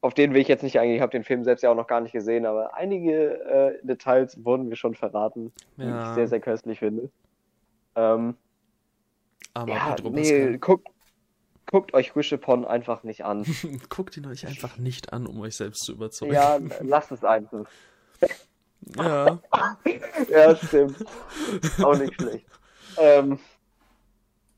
auf 0.00 0.14
den 0.14 0.32
will 0.32 0.40
ich 0.40 0.48
jetzt 0.48 0.62
nicht 0.62 0.78
eigentlich, 0.78 0.96
ich 0.96 1.02
habe 1.02 1.10
den 1.10 1.24
Film 1.24 1.44
selbst 1.44 1.62
ja 1.62 1.70
auch 1.70 1.76
noch 1.76 1.86
gar 1.86 2.00
nicht 2.00 2.12
gesehen, 2.12 2.46
aber 2.46 2.74
einige 2.74 3.40
äh, 3.44 3.86
Details 3.86 4.44
wurden 4.44 4.68
mir 4.68 4.76
schon 4.76 4.94
verraten, 4.94 5.52
ja. 5.76 5.84
die 5.84 6.08
ich 6.08 6.14
sehr, 6.14 6.28
sehr 6.28 6.40
köstlich 6.40 6.78
finde. 6.78 7.10
Ähm, 7.96 8.36
aber 9.54 9.72
ja, 9.72 9.96
nee, 10.04 10.56
guckt, 10.58 10.86
guckt 11.66 11.94
euch 11.94 12.14
Wish 12.14 12.32
Upon 12.32 12.64
einfach 12.64 13.02
nicht 13.02 13.24
an. 13.24 13.44
guckt 13.88 14.16
ihn 14.16 14.26
euch 14.26 14.46
einfach 14.46 14.78
nicht 14.78 15.12
an, 15.12 15.26
um 15.26 15.40
euch 15.40 15.56
selbst 15.56 15.84
zu 15.84 15.92
überzeugen. 15.92 16.32
Ja, 16.32 16.58
lasst 16.80 17.12
es 17.12 17.24
einfach. 17.24 17.66
Ja. 18.96 19.40
ja, 20.30 20.56
stimmt. 20.56 21.04
Auch 21.82 21.98
nicht 21.98 22.14
schlecht. 22.14 22.46
Ähm, 22.96 23.40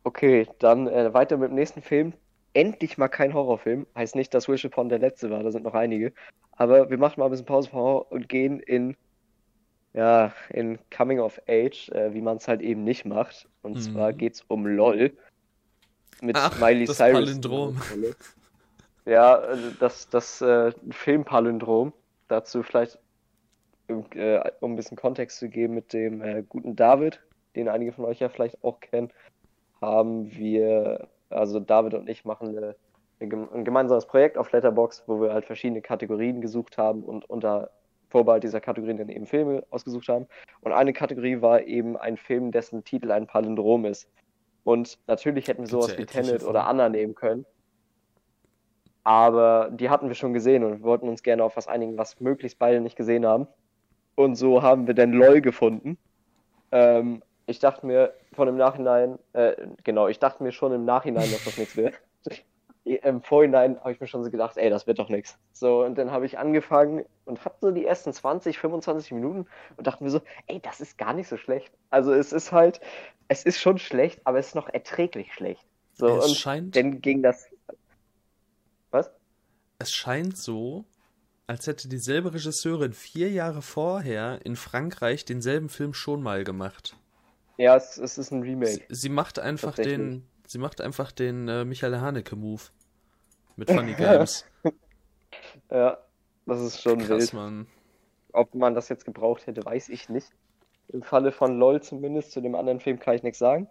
okay, 0.04 0.46
dann 0.58 0.86
äh, 0.88 1.12
weiter 1.14 1.38
mit 1.38 1.48
dem 1.48 1.54
nächsten 1.54 1.80
Film. 1.80 2.12
Endlich 2.52 2.98
mal 2.98 3.08
kein 3.08 3.34
Horrorfilm. 3.34 3.86
Heißt 3.96 4.16
nicht, 4.16 4.34
dass 4.34 4.48
Wish 4.48 4.64
Upon 4.64 4.88
der 4.88 4.98
letzte 4.98 5.30
war, 5.30 5.42
da 5.42 5.50
sind 5.50 5.64
noch 5.64 5.74
einige. 5.74 6.12
Aber 6.52 6.90
wir 6.90 6.98
machen 6.98 7.20
mal 7.20 7.26
ein 7.26 7.30
bisschen 7.30 7.46
Pause 7.46 7.70
vom 7.70 7.80
Horror 7.80 8.12
und 8.12 8.28
gehen 8.28 8.60
in, 8.60 8.96
ja, 9.92 10.32
in 10.50 10.78
Coming 10.94 11.20
of 11.20 11.40
Age, 11.48 11.88
äh, 11.90 12.12
wie 12.12 12.20
man 12.20 12.38
es 12.38 12.48
halt 12.48 12.60
eben 12.60 12.84
nicht 12.84 13.04
macht. 13.04 13.48
Und 13.62 13.76
mhm. 13.76 13.80
zwar 13.80 14.20
es 14.20 14.42
um 14.48 14.66
LOL. 14.66 15.12
Mit 16.20 16.36
Ach, 16.36 16.58
Miley 16.60 16.84
das 16.84 16.98
Cyrus. 16.98 17.12
Palindrom. 17.12 17.80
Ja, 19.06 19.34
also 19.34 19.70
das, 19.80 20.08
das 20.10 20.40
äh, 20.42 20.72
Filmpalindrom. 20.90 21.92
Dazu 22.28 22.62
vielleicht 22.62 22.98
äh, 23.88 24.50
um 24.60 24.72
ein 24.72 24.76
bisschen 24.76 24.96
Kontext 24.96 25.38
zu 25.38 25.48
geben, 25.48 25.74
mit 25.74 25.92
dem 25.92 26.22
äh, 26.22 26.44
guten 26.48 26.76
David, 26.76 27.20
den 27.56 27.68
einige 27.68 27.92
von 27.92 28.04
euch 28.04 28.20
ja 28.20 28.28
vielleicht 28.28 28.62
auch 28.62 28.80
kennen, 28.80 29.10
haben 29.80 30.30
wir, 30.36 31.08
also 31.30 31.60
David 31.60 31.94
und 31.94 32.08
ich 32.08 32.24
machen 32.24 32.56
eine, 32.56 32.76
ein 33.20 33.64
gemeinsames 33.64 34.06
Projekt 34.06 34.36
auf 34.36 34.50
Letterbox, 34.52 35.04
wo 35.06 35.20
wir 35.20 35.32
halt 35.32 35.44
verschiedene 35.44 35.80
Kategorien 35.80 36.40
gesucht 36.40 36.78
haben 36.78 37.02
und 37.02 37.28
unter 37.28 37.70
Vorbehalt 38.08 38.42
dieser 38.42 38.60
Kategorien 38.60 38.96
dann 38.96 39.08
eben 39.08 39.26
Filme 39.26 39.64
ausgesucht 39.70 40.08
haben. 40.08 40.26
Und 40.62 40.72
eine 40.72 40.92
Kategorie 40.92 41.40
war 41.40 41.62
eben 41.62 41.96
ein 41.96 42.16
Film, 42.16 42.50
dessen 42.50 42.84
Titel 42.84 43.12
ein 43.12 43.26
Palindrom 43.26 43.84
ist. 43.84 44.10
Und 44.64 44.98
natürlich 45.06 45.48
hätten 45.48 45.62
wir 45.62 45.68
sowas 45.68 45.92
ja 45.92 45.98
wie 45.98 46.06
Tenet 46.06 46.42
oder 46.42 46.66
Anna 46.66 46.88
nehmen 46.88 47.14
können. 47.14 47.46
Aber 49.04 49.70
die 49.72 49.88
hatten 49.88 50.08
wir 50.08 50.14
schon 50.14 50.34
gesehen 50.34 50.62
und 50.64 50.80
wir 50.80 50.82
wollten 50.82 51.08
uns 51.08 51.22
gerne 51.22 51.42
auf 51.42 51.56
was 51.56 51.68
einigen, 51.68 51.96
was 51.96 52.20
möglichst 52.20 52.58
beide 52.58 52.80
nicht 52.80 52.96
gesehen 52.96 53.24
haben. 53.24 53.46
Und 54.14 54.34
so 54.34 54.62
haben 54.62 54.86
wir 54.86 54.94
dann 54.94 55.12
LOL 55.12 55.40
gefunden. 55.40 55.96
Ähm, 56.72 57.22
ich 57.50 57.58
dachte 57.58 57.84
mir 57.84 58.14
von 58.32 58.48
im 58.48 58.56
Nachhinein, 58.56 59.18
äh, 59.32 59.54
genau, 59.82 60.06
ich 60.08 60.20
dachte 60.20 60.42
mir 60.42 60.52
schon 60.52 60.72
im 60.72 60.84
Nachhinein, 60.84 61.30
dass 61.30 61.44
das 61.44 61.58
nichts 61.58 61.76
wird. 61.76 61.94
Im 62.84 63.22
Vorhinein 63.22 63.78
habe 63.80 63.92
ich 63.92 64.00
mir 64.00 64.06
schon 64.06 64.24
so 64.24 64.30
gedacht, 64.30 64.56
ey, 64.56 64.70
das 64.70 64.86
wird 64.86 64.98
doch 64.98 65.10
nichts. 65.10 65.38
So, 65.52 65.84
und 65.84 65.96
dann 65.96 66.10
habe 66.10 66.24
ich 66.24 66.38
angefangen 66.38 67.04
und 67.26 67.44
habe 67.44 67.54
so 67.60 67.70
die 67.70 67.84
ersten 67.84 68.12
20, 68.12 68.58
25 68.58 69.12
Minuten 69.12 69.46
und 69.76 69.86
dachte 69.86 70.02
mir 70.02 70.10
so, 70.10 70.22
ey, 70.46 70.60
das 70.60 70.80
ist 70.80 70.96
gar 70.96 71.12
nicht 71.12 71.28
so 71.28 71.36
schlecht. 71.36 71.72
Also 71.90 72.12
es 72.12 72.32
ist 72.32 72.52
halt, 72.52 72.80
es 73.28 73.44
ist 73.44 73.60
schon 73.60 73.78
schlecht, 73.78 74.22
aber 74.24 74.38
es 74.38 74.48
ist 74.48 74.54
noch 74.54 74.68
erträglich 74.68 75.32
schlecht. 75.34 75.64
So, 75.92 76.18
es 76.18 76.28
und 76.28 76.36
scheint. 76.36 76.74
Dann 76.74 77.00
ging 77.02 77.22
das. 77.22 77.48
Was? 78.90 79.10
Es 79.78 79.92
scheint 79.92 80.38
so, 80.38 80.84
als 81.46 81.66
hätte 81.66 81.86
dieselbe 81.88 82.32
Regisseurin 82.32 82.94
vier 82.94 83.30
Jahre 83.30 83.60
vorher 83.60 84.40
in 84.44 84.56
Frankreich 84.56 85.26
denselben 85.26 85.68
Film 85.68 85.92
schon 85.92 86.22
mal 86.22 86.44
gemacht. 86.44 86.96
Ja, 87.60 87.76
es, 87.76 87.98
es 87.98 88.16
ist 88.16 88.30
ein 88.30 88.40
Remake. 88.40 88.70
Sie, 88.70 88.84
sie 88.88 89.08
macht 89.10 89.38
einfach 89.38 89.74
den, 89.74 90.26
sie 90.46 90.56
macht 90.56 90.80
einfach 90.80 91.12
den 91.12 91.46
äh, 91.46 91.66
Michael 91.66 92.00
Haneke-Move 92.00 92.62
mit 93.56 93.70
Funny 93.70 93.92
Games. 93.92 94.46
ja, 95.70 95.98
das 96.46 96.60
ist 96.62 96.80
schon 96.80 97.00
Krass, 97.00 97.20
wild. 97.20 97.32
Mann. 97.34 97.66
Ob 98.32 98.54
man 98.54 98.74
das 98.74 98.88
jetzt 98.88 99.04
gebraucht 99.04 99.46
hätte, 99.46 99.62
weiß 99.62 99.90
ich 99.90 100.08
nicht. 100.08 100.28
Im 100.88 101.02
Falle 101.02 101.32
von 101.32 101.58
LOL 101.58 101.82
zumindest, 101.82 102.32
zu 102.32 102.40
dem 102.40 102.54
anderen 102.54 102.80
Film 102.80 102.98
kann 102.98 103.16
ich 103.16 103.22
nichts 103.22 103.38
sagen. 103.38 103.68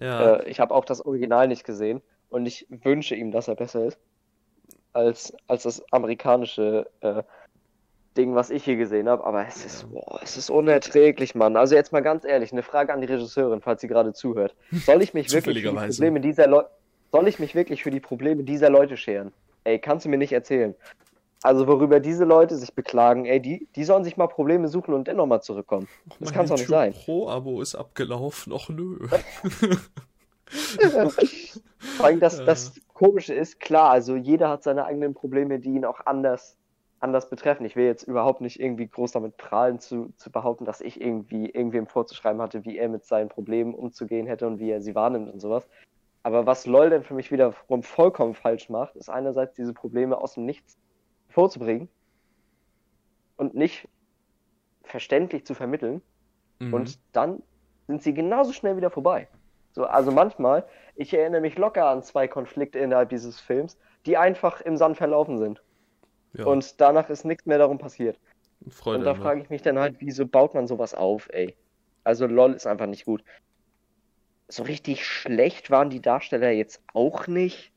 Ja. 0.00 0.38
Äh, 0.38 0.48
ich 0.50 0.58
habe 0.58 0.74
auch 0.74 0.84
das 0.84 1.06
Original 1.06 1.46
nicht 1.46 1.62
gesehen 1.62 2.02
und 2.30 2.46
ich 2.46 2.66
wünsche 2.68 3.14
ihm, 3.14 3.30
dass 3.30 3.46
er 3.46 3.54
besser 3.54 3.86
ist 3.86 4.00
als, 4.92 5.32
als 5.46 5.62
das 5.62 5.92
amerikanische 5.92 6.90
äh, 7.00 7.22
Ding, 8.16 8.34
was 8.34 8.50
ich 8.50 8.64
hier 8.64 8.76
gesehen 8.76 9.08
habe. 9.08 9.24
Aber 9.24 9.46
es 9.46 9.64
ist, 9.64 9.90
boah, 9.90 10.20
es 10.22 10.36
ist 10.36 10.50
unerträglich, 10.50 11.34
Mann. 11.34 11.56
Also 11.56 11.74
jetzt 11.74 11.92
mal 11.92 12.02
ganz 12.02 12.24
ehrlich, 12.24 12.52
eine 12.52 12.62
Frage 12.62 12.92
an 12.92 13.00
die 13.00 13.06
Regisseurin, 13.06 13.60
falls 13.60 13.80
sie 13.80 13.88
gerade 13.88 14.12
zuhört. 14.12 14.54
Soll 14.70 15.02
ich 15.02 15.14
mich 15.14 15.32
wirklich 15.32 15.62
für 15.62 15.70
die 15.70 15.76
Probleme 15.76 16.20
dieser 16.20 16.46
Leute, 16.46 16.70
soll 17.10 17.28
ich 17.28 17.38
mich 17.38 17.54
wirklich 17.54 17.82
für 17.82 17.90
die 17.90 18.00
Probleme 18.00 18.42
dieser 18.42 18.70
Leute 18.70 18.96
scheren? 18.96 19.32
Ey, 19.64 19.78
kannst 19.78 20.04
du 20.04 20.08
mir 20.08 20.18
nicht 20.18 20.32
erzählen. 20.32 20.74
Also 21.42 21.66
worüber 21.66 21.98
diese 21.98 22.24
Leute 22.24 22.56
sich 22.56 22.72
beklagen, 22.72 23.26
ey, 23.26 23.40
die, 23.40 23.66
die 23.74 23.84
sollen 23.84 24.04
sich 24.04 24.16
mal 24.16 24.28
Probleme 24.28 24.68
suchen 24.68 24.94
und 24.94 25.08
dennoch 25.08 25.26
mal 25.26 25.40
zurückkommen. 25.40 25.88
Das 26.20 26.32
kann 26.32 26.46
doch 26.46 26.56
nicht 26.56 26.68
sein. 26.68 26.92
Pro-Abo 26.92 27.60
ist 27.60 27.74
abgelaufen, 27.74 28.52
och 28.52 28.68
nö. 28.68 29.08
Vor 31.96 32.06
allem 32.06 32.20
das, 32.20 32.44
das 32.44 32.74
Komische 32.94 33.34
ist, 33.34 33.58
klar, 33.58 33.90
also 33.90 34.14
jeder 34.16 34.48
hat 34.48 34.62
seine 34.62 34.84
eigenen 34.84 35.14
Probleme, 35.14 35.58
die 35.58 35.70
ihn 35.70 35.84
auch 35.84 36.06
anders, 36.06 36.56
anders 37.02 37.28
betreffen. 37.28 37.64
Ich 37.64 37.76
will 37.76 37.84
jetzt 37.84 38.04
überhaupt 38.04 38.40
nicht 38.40 38.60
irgendwie 38.60 38.86
groß 38.86 39.12
damit 39.12 39.36
prahlen 39.36 39.78
zu, 39.78 40.12
zu 40.16 40.30
behaupten, 40.30 40.64
dass 40.64 40.80
ich 40.80 41.00
irgendwie 41.00 41.50
irgendwem 41.50 41.86
vorzuschreiben 41.86 42.40
hatte, 42.40 42.64
wie 42.64 42.78
er 42.78 42.88
mit 42.88 43.04
seinen 43.04 43.28
Problemen 43.28 43.74
umzugehen 43.74 44.26
hätte 44.26 44.46
und 44.46 44.58
wie 44.58 44.70
er 44.70 44.80
sie 44.80 44.94
wahrnimmt 44.94 45.32
und 45.32 45.40
sowas. 45.40 45.68
Aber 46.22 46.46
was 46.46 46.66
LOL 46.66 46.90
denn 46.90 47.02
für 47.02 47.14
mich 47.14 47.32
wiederum 47.32 47.82
vollkommen 47.82 48.34
falsch 48.34 48.68
macht, 48.68 48.94
ist 48.96 49.08
einerseits 49.08 49.54
diese 49.54 49.74
Probleme 49.74 50.16
aus 50.18 50.34
dem 50.34 50.46
Nichts 50.46 50.78
vorzubringen 51.28 51.88
und 53.36 53.54
nicht 53.54 53.88
verständlich 54.84 55.44
zu 55.44 55.54
vermitteln. 55.54 56.02
Mhm. 56.60 56.74
Und 56.74 56.98
dann 57.12 57.42
sind 57.88 58.02
sie 58.02 58.14
genauso 58.14 58.52
schnell 58.52 58.76
wieder 58.76 58.90
vorbei. 58.90 59.28
So, 59.72 59.84
also 59.84 60.12
manchmal, 60.12 60.64
ich 60.94 61.12
erinnere 61.14 61.40
mich 61.40 61.58
locker 61.58 61.88
an 61.88 62.02
zwei 62.02 62.28
Konflikte 62.28 62.78
innerhalb 62.78 63.08
dieses 63.08 63.40
Films, 63.40 63.78
die 64.06 64.16
einfach 64.16 64.60
im 64.60 64.76
Sand 64.76 64.98
verlaufen 64.98 65.38
sind. 65.38 65.62
Ja. 66.34 66.46
Und 66.46 66.80
danach 66.80 67.10
ist 67.10 67.24
nichts 67.24 67.46
mehr 67.46 67.58
darum 67.58 67.78
passiert. 67.78 68.18
Freude 68.70 68.98
und 68.98 69.04
da 69.04 69.14
frage 69.14 69.42
ich 69.42 69.50
mich 69.50 69.62
dann 69.62 69.78
halt, 69.78 69.96
wieso 69.98 70.26
baut 70.26 70.54
man 70.54 70.66
sowas 70.66 70.94
auf, 70.94 71.28
ey? 71.32 71.56
Also 72.04 72.26
LOL 72.26 72.54
ist 72.54 72.66
einfach 72.66 72.86
nicht 72.86 73.04
gut. 73.04 73.22
So 74.48 74.62
richtig 74.62 75.04
schlecht 75.04 75.70
waren 75.70 75.90
die 75.90 76.00
Darsteller 76.00 76.50
jetzt 76.50 76.82
auch 76.92 77.26
nicht. 77.26 77.72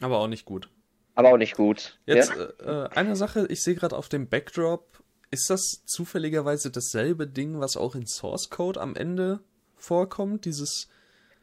Aber 0.00 0.18
auch 0.18 0.28
nicht 0.28 0.44
gut. 0.44 0.68
Aber 1.14 1.32
auch 1.32 1.36
nicht 1.36 1.56
gut. 1.56 1.98
Jetzt 2.06 2.34
ja? 2.34 2.84
äh, 2.84 2.88
eine 2.90 3.16
Sache, 3.16 3.46
ich 3.48 3.62
sehe 3.62 3.74
gerade 3.74 3.96
auf 3.96 4.08
dem 4.08 4.28
Backdrop, 4.28 5.02
ist 5.30 5.50
das 5.50 5.82
zufälligerweise 5.84 6.70
dasselbe 6.70 7.26
Ding, 7.26 7.60
was 7.60 7.76
auch 7.76 7.94
in 7.94 8.06
Source 8.06 8.50
Code 8.50 8.80
am 8.80 8.96
Ende 8.96 9.40
vorkommt? 9.76 10.44
Dieses 10.44 10.88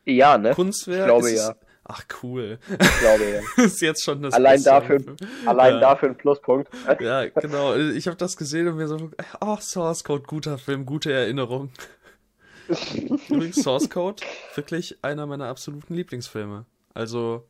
ja, 0.06 0.38
ne? 0.38 0.54
Kunstwerk. 0.54 1.02
Ich 1.02 1.06
glaube 1.06 1.32
ja. 1.32 1.56
Ach, 1.84 2.04
cool. 2.22 2.60
Ich 2.70 3.00
glaube, 3.00 3.24
ja. 3.58 3.64
ist 3.64 3.82
jetzt 3.82 4.04
schon 4.04 4.22
das 4.22 4.34
Allein 4.36 4.64
dafür, 4.64 5.00
allein 5.46 5.74
Ja. 5.76 5.80
dafür 5.80 6.10
ein 6.10 6.18
Pluspunkt. 6.18 6.70
Ja, 7.02 7.26
genau. 7.28 7.76
Ich 7.76 8.08
habe 8.08 8.18
das 8.18 8.38
gesehen 8.38 8.68
und 8.68 8.78
mir 8.78 8.88
so, 8.88 9.10
oh, 9.42 9.58
Source 9.60 10.04
Code, 10.04 10.24
guter 10.28 10.58
Film, 10.58 10.86
gute 10.86 11.12
Erinnerung. 11.12 11.72
Übrigens, 13.30 13.58
Source 13.64 13.90
Code, 13.90 14.24
wirklich 14.56 14.98
einer 15.04 15.26
meiner 15.26 15.48
absoluten 15.48 15.94
Lieblingsfilme. 15.96 16.66
Also, 16.94 17.48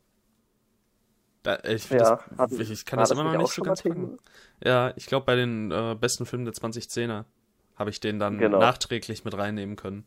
da, 1.42 1.58
ich, 1.64 1.82
find 1.84 2.00
Ja, 2.00 2.20
das, 2.36 2.38
hat- 2.38 2.52
ich 2.52 2.84
kann 2.86 2.96
war 2.96 3.02
das 3.02 3.10
das 3.10 3.18
immer 3.18 3.32
noch 3.32 3.38
nicht 3.38 3.52
so 3.52 3.62
ganz. 3.62 3.82
Thema? 3.82 4.16
Ja, 4.64 4.92
ich 4.96 5.06
glaube, 5.06 5.26
bei 5.26 5.36
den 5.36 5.70
äh, 5.70 5.94
besten 6.00 6.24
Filmen 6.26 6.44
der 6.46 6.54
2010er 6.54 7.24
habe 7.76 7.90
ich 7.90 8.00
den 8.00 8.18
dann 8.18 8.38
Genau. 8.38 8.58
nachträglich 8.58 9.24
mit 9.24 9.36
reinnehmen 9.36 9.76
können. 9.76 10.06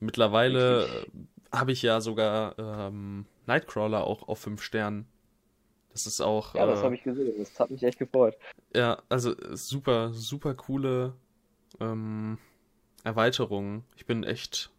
Mittlerweile 0.00 0.84
äh, 0.84 1.56
habe 1.56 1.72
ich 1.72 1.82
ja 1.82 2.00
sogar 2.00 2.56
ähm, 2.58 3.26
Nightcrawler 3.48 4.04
auch 4.06 4.28
auf 4.28 4.40
5 4.40 4.62
Sternen. 4.62 5.08
Das 5.92 6.06
ist 6.06 6.20
auch. 6.20 6.54
Ja, 6.54 6.66
das 6.66 6.82
äh, 6.82 6.84
habe 6.84 6.94
ich 6.94 7.02
gesehen. 7.02 7.34
Das 7.38 7.58
hat 7.58 7.70
mich 7.70 7.82
echt 7.82 7.98
gefreut. 7.98 8.36
ja, 8.74 9.02
also 9.08 9.36
äh, 9.36 9.56
super, 9.56 10.12
super 10.12 10.54
coole 10.54 11.14
ähm, 11.80 12.38
Erweiterungen. 13.04 13.84
Ich 13.96 14.06
bin 14.06 14.24
echt 14.24 14.70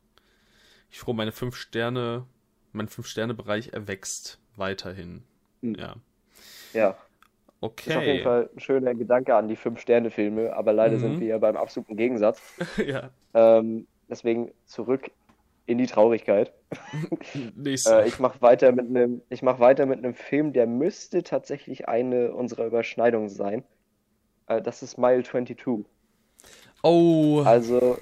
ich 0.91 0.99
froh, 0.99 1.13
meine 1.13 1.31
fünf 1.31 1.55
Sterne, 1.55 2.25
mein 2.73 2.87
fünf 2.87 3.07
Sterne 3.07 3.33
Bereich 3.33 3.73
erwächst 3.73 4.39
weiterhin. 4.55 5.23
Hm. 5.61 5.77
Ja, 5.77 5.97
Ja. 6.73 6.97
Ist 7.85 7.97
auf 7.97 8.05
jeden 8.05 8.19
okay. 8.19 8.23
Fall 8.23 8.49
ein 8.53 8.59
schöner 8.59 8.95
Gedanke 8.95 9.35
an 9.35 9.47
die 9.47 9.55
Fünf-Sterne-Filme, 9.55 10.53
aber 10.55 10.73
leider 10.73 10.97
Mhm. 10.97 10.99
sind 10.99 11.19
wir 11.19 11.27
ja 11.27 11.37
beim 11.39 11.57
absoluten 11.57 11.97
Gegensatz. 11.97 12.41
ja, 12.77 13.11
Ähm, 13.33 13.87
deswegen 14.09 14.51
zurück 14.65 15.11
in 15.69 15.77
die 15.77 15.87
Traurigkeit. 15.87 16.51
Äh, 17.35 18.07
ich 18.07 18.19
mache 18.19 18.41
weiter 18.41 18.71
mit 18.71 18.87
einem, 18.87 19.21
ich 19.29 19.41
mache 19.43 19.59
weiter 19.59 19.85
mit 19.85 19.99
einem 19.99 20.13
Film, 20.15 20.53
der 20.53 20.65
müsste 20.67 21.23
tatsächlich 21.23 21.87
eine 21.87 22.33
unserer 22.33 22.65
Überschneidungen 22.65 23.29
sein. 23.29 23.63
Äh, 24.47 24.61
das 24.61 24.81
ist 24.83 24.97
Mile 24.97 25.23
22. 25.23 25.85
oh, 26.83 27.41
Also, 27.45 27.97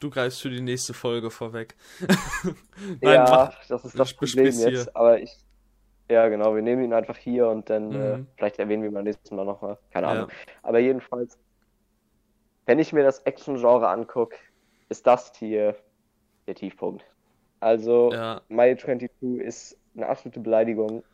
du 0.00 0.10
greifst 0.10 0.42
für 0.42 0.50
die 0.50 0.60
nächste 0.60 0.92
Folge 0.94 1.30
vorweg. 1.30 1.74
Nein, 2.04 2.98
ja, 3.00 3.24
mach. 3.28 3.66
das 3.68 3.84
ist 3.84 3.98
das 3.98 4.12
Problem 4.12 4.52
hier. 4.52 4.70
jetzt, 4.70 4.94
aber 4.94 5.20
ich, 5.20 5.36
ja 6.10 6.28
genau, 6.28 6.54
wir 6.54 6.62
nehmen 6.62 6.84
ihn 6.84 6.92
einfach 6.92 7.16
hier 7.16 7.48
und 7.48 7.70
dann, 7.70 7.92
äh, 7.92 8.16
Mhm. 8.18 8.26
vielleicht 8.36 8.58
erwähnen 8.58 8.82
wir 8.82 8.90
ihn 8.90 8.94
beim 8.94 9.04
nächsten 9.04 9.34
Mal 9.36 9.44
nochmal. 9.46 9.78
Keine 9.92 10.06
Ja. 10.08 10.12
Ahnung. 10.12 10.28
Aber 10.62 10.78
jedenfalls, 10.78 11.38
wenn 12.66 12.78
ich 12.78 12.92
mir 12.92 13.02
das 13.02 13.20
Action-Genre 13.20 13.88
angucke, 13.88 14.36
ist 14.88 15.06
das 15.06 15.32
hier 15.36 15.74
der 16.46 16.54
Tiefpunkt. 16.54 17.04
Also, 17.60 18.12
Ja, 18.12 18.40
Mile 18.48 18.76
22 18.76 19.40
ist 19.40 19.78
eine 19.94 20.08
absolute 20.08 20.40
Beleidigung 20.40 21.04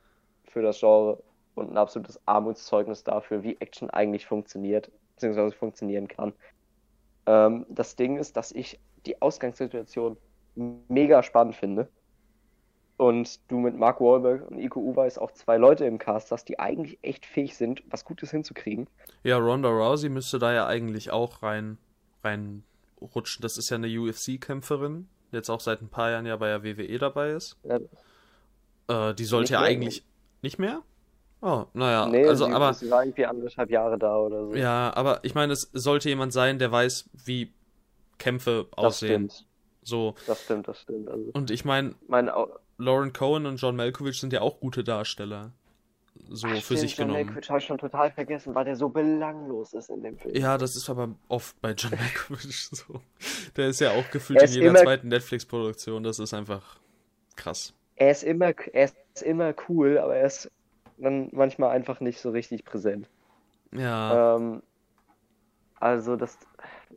für 0.44 0.62
das 0.62 0.80
Genre 0.80 1.22
und 1.54 1.70
ein 1.70 1.76
absolutes 1.76 2.20
Armutszeugnis 2.26 3.04
dafür, 3.04 3.42
wie 3.42 3.56
Action 3.60 3.90
eigentlich 3.90 4.26
funktioniert, 4.26 4.90
beziehungsweise 5.14 5.54
funktionieren 5.54 6.08
kann. 6.08 6.32
Ähm, 7.26 7.66
das 7.68 7.96
Ding 7.96 8.16
ist, 8.16 8.36
dass 8.36 8.52
ich 8.52 8.80
die 9.06 9.20
Ausgangssituation 9.20 10.16
mega 10.54 11.22
spannend 11.22 11.54
finde. 11.54 11.88
Und 12.96 13.38
du 13.48 13.58
mit 13.58 13.76
Mark 13.76 14.00
Wahlberg 14.00 14.50
und 14.50 14.58
Iko 14.58 14.80
Uweis 14.80 15.18
auch 15.18 15.30
zwei 15.30 15.56
Leute 15.56 15.84
im 15.84 15.98
Cast 15.98 16.32
hast, 16.32 16.48
die 16.48 16.58
eigentlich 16.58 16.98
echt 17.02 17.26
fähig 17.26 17.56
sind, 17.56 17.84
was 17.88 18.04
Gutes 18.04 18.32
hinzukriegen. 18.32 18.88
ja, 19.22 19.38
Ronda 19.38 19.68
Rousey 19.68 20.08
müsste 20.08 20.40
da 20.40 20.52
ja 20.52 20.66
eigentlich 20.66 21.12
auch 21.12 21.44
rein, 21.44 21.78
reinrutschen. 22.24 23.42
Das 23.42 23.56
ist 23.56 23.70
ja 23.70 23.76
eine 23.76 23.86
UFC-Kämpferin, 23.86 25.08
jetzt 25.32 25.50
auch 25.50 25.60
seit 25.60 25.82
ein 25.82 25.88
paar 25.88 26.10
Jahren 26.10 26.26
ja 26.26 26.36
bei 26.36 26.48
der 26.48 26.62
WWE 26.64 26.98
dabei 26.98 27.30
ist. 27.30 27.56
Ja, 27.64 27.78
Äh, 29.10 29.14
die 29.14 29.24
sollte 29.24 29.52
ja 29.54 29.60
eigentlich 29.60 30.04
nicht 30.42 30.58
mehr? 30.58 30.82
Oh, 31.40 31.66
naja, 31.72 32.06
nee, 32.08 32.26
also 32.26 32.46
sie, 32.46 32.52
aber 32.52 32.74
sie 32.74 32.90
war 32.90 33.02
irgendwie 33.04 33.26
anderthalb 33.26 33.70
Jahre 33.70 33.96
da 33.98 34.16
oder 34.16 34.46
so. 34.46 34.54
ja, 34.54 34.92
aber 34.96 35.20
ich 35.22 35.34
meine, 35.36 35.52
es 35.52 35.70
sollte 35.72 36.08
jemand 36.08 36.32
sein, 36.32 36.58
der 36.58 36.72
weiß, 36.72 37.08
wie 37.12 37.52
Kämpfe 38.18 38.66
das 38.70 38.78
aussehen. 38.78 39.30
stimmt. 39.30 39.46
So 39.82 40.14
Das 40.26 40.42
stimmt, 40.42 40.66
das 40.68 40.80
stimmt. 40.80 41.08
Also, 41.08 41.30
und 41.32 41.50
ich 41.50 41.64
meine, 41.64 41.94
mein, 42.08 42.28
Au- 42.28 42.48
Lauren 42.76 43.12
Cohen 43.12 43.46
und 43.46 43.56
John 43.56 43.76
Malkovich 43.76 44.18
sind 44.18 44.32
ja 44.32 44.40
auch 44.40 44.58
gute 44.60 44.82
Darsteller. 44.84 45.52
So 46.30 46.46
Ach, 46.48 46.54
für 46.54 46.60
stimmt, 46.60 46.80
sich 46.80 46.96
John 46.96 47.08
genommen. 47.08 47.26
Malkovich 47.26 47.48
habe 47.48 47.58
ich 47.60 47.64
schon 47.66 47.78
total 47.78 48.10
vergessen, 48.10 48.54
weil 48.54 48.64
der 48.64 48.76
so 48.76 48.88
belanglos 48.88 49.72
ist 49.72 49.88
in 49.90 50.02
dem 50.02 50.18
Film. 50.18 50.34
Ja, 50.34 50.58
das 50.58 50.76
ist 50.76 50.90
aber 50.90 51.08
oft 51.28 51.60
bei 51.60 51.72
John 51.72 51.92
Malkovich 51.92 52.68
so. 52.72 53.00
Der 53.56 53.68
ist 53.68 53.80
ja 53.80 53.92
auch 53.92 54.10
gefühlt 54.10 54.42
in 54.42 54.48
jeder 54.50 54.66
immer- 54.70 54.80
zweiten 54.80 55.08
Netflix-Produktion. 55.08 56.02
Das 56.02 56.18
ist 56.18 56.34
einfach 56.34 56.78
krass. 57.36 57.72
Er 57.96 58.10
ist 58.10 58.22
immer, 58.24 58.52
er 58.72 58.84
ist 58.84 59.22
immer 59.22 59.54
cool, 59.68 59.98
aber 59.98 60.16
er 60.16 60.26
ist 60.26 60.50
dann 60.98 61.28
manchmal 61.32 61.70
einfach 61.70 62.00
nicht 62.00 62.20
so 62.20 62.30
richtig 62.30 62.64
präsent. 62.64 63.08
Ja, 63.72 64.36
Ähm, 64.36 64.62
also 65.80 66.16
das, 66.16 66.38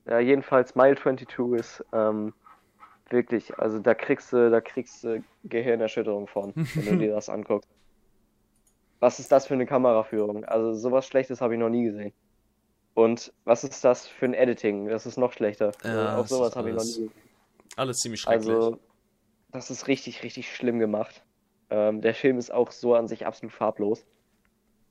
ja, 0.06 0.20
jedenfalls 0.20 0.76
Mile 0.76 0.96
22 0.96 1.60
ist 1.60 1.86
ähm, 1.94 2.34
wirklich, 3.10 3.58
also 3.60 3.80
da 3.80 3.94
kriegst 3.94 4.34
du, 4.34 4.50
da 4.50 4.62
kriegst 4.62 5.04
du 5.04 5.24
Gehirnerschütterung 5.44 6.28
von, 6.28 6.54
wenn 6.56 6.86
du 6.86 6.98
dir 7.06 7.14
das 7.14 7.30
anguckst. 7.30 7.70
Was 9.02 9.20
ist 9.20 9.32
das 9.32 9.48
für 9.48 9.56
eine 9.56 9.66
Kameraführung? 9.66 10.46
Also 10.46 10.74
sowas 10.74 11.06
Schlechtes 11.08 11.42
habe 11.42 11.56
ich 11.56 11.60
noch 11.60 11.70
nie 11.70 11.84
gesehen. 11.84 12.14
Und 12.94 13.34
was 13.46 13.64
ist 13.66 13.84
das 13.84 14.08
für 14.08 14.26
ein 14.26 14.34
Editing? 14.34 14.88
Das 14.88 15.06
ist 15.06 15.18
noch 15.18 15.34
schlechter. 15.34 15.72
Ja, 15.84 16.16
Auch 16.18 16.22
das 16.22 16.30
sowas 16.30 16.56
habe 16.56 16.70
ich 16.70 16.76
noch 16.76 16.84
nie 16.84 16.88
gesehen. 16.90 17.12
alles 17.76 18.00
ziemlich 18.00 18.22
schrecklich. 18.22 18.50
Also, 18.54 18.80
das 19.52 19.70
ist 19.72 19.88
richtig, 19.88 20.24
richtig 20.24 20.54
schlimm 20.56 20.80
gemacht. 20.80 21.24
Ähm, 21.70 22.02
der 22.02 22.14
Film 22.14 22.38
ist 22.38 22.52
auch 22.54 22.72
so 22.72 22.96
an 22.96 23.08
sich 23.08 23.26
absolut 23.26 23.54
farblos. 23.54 24.06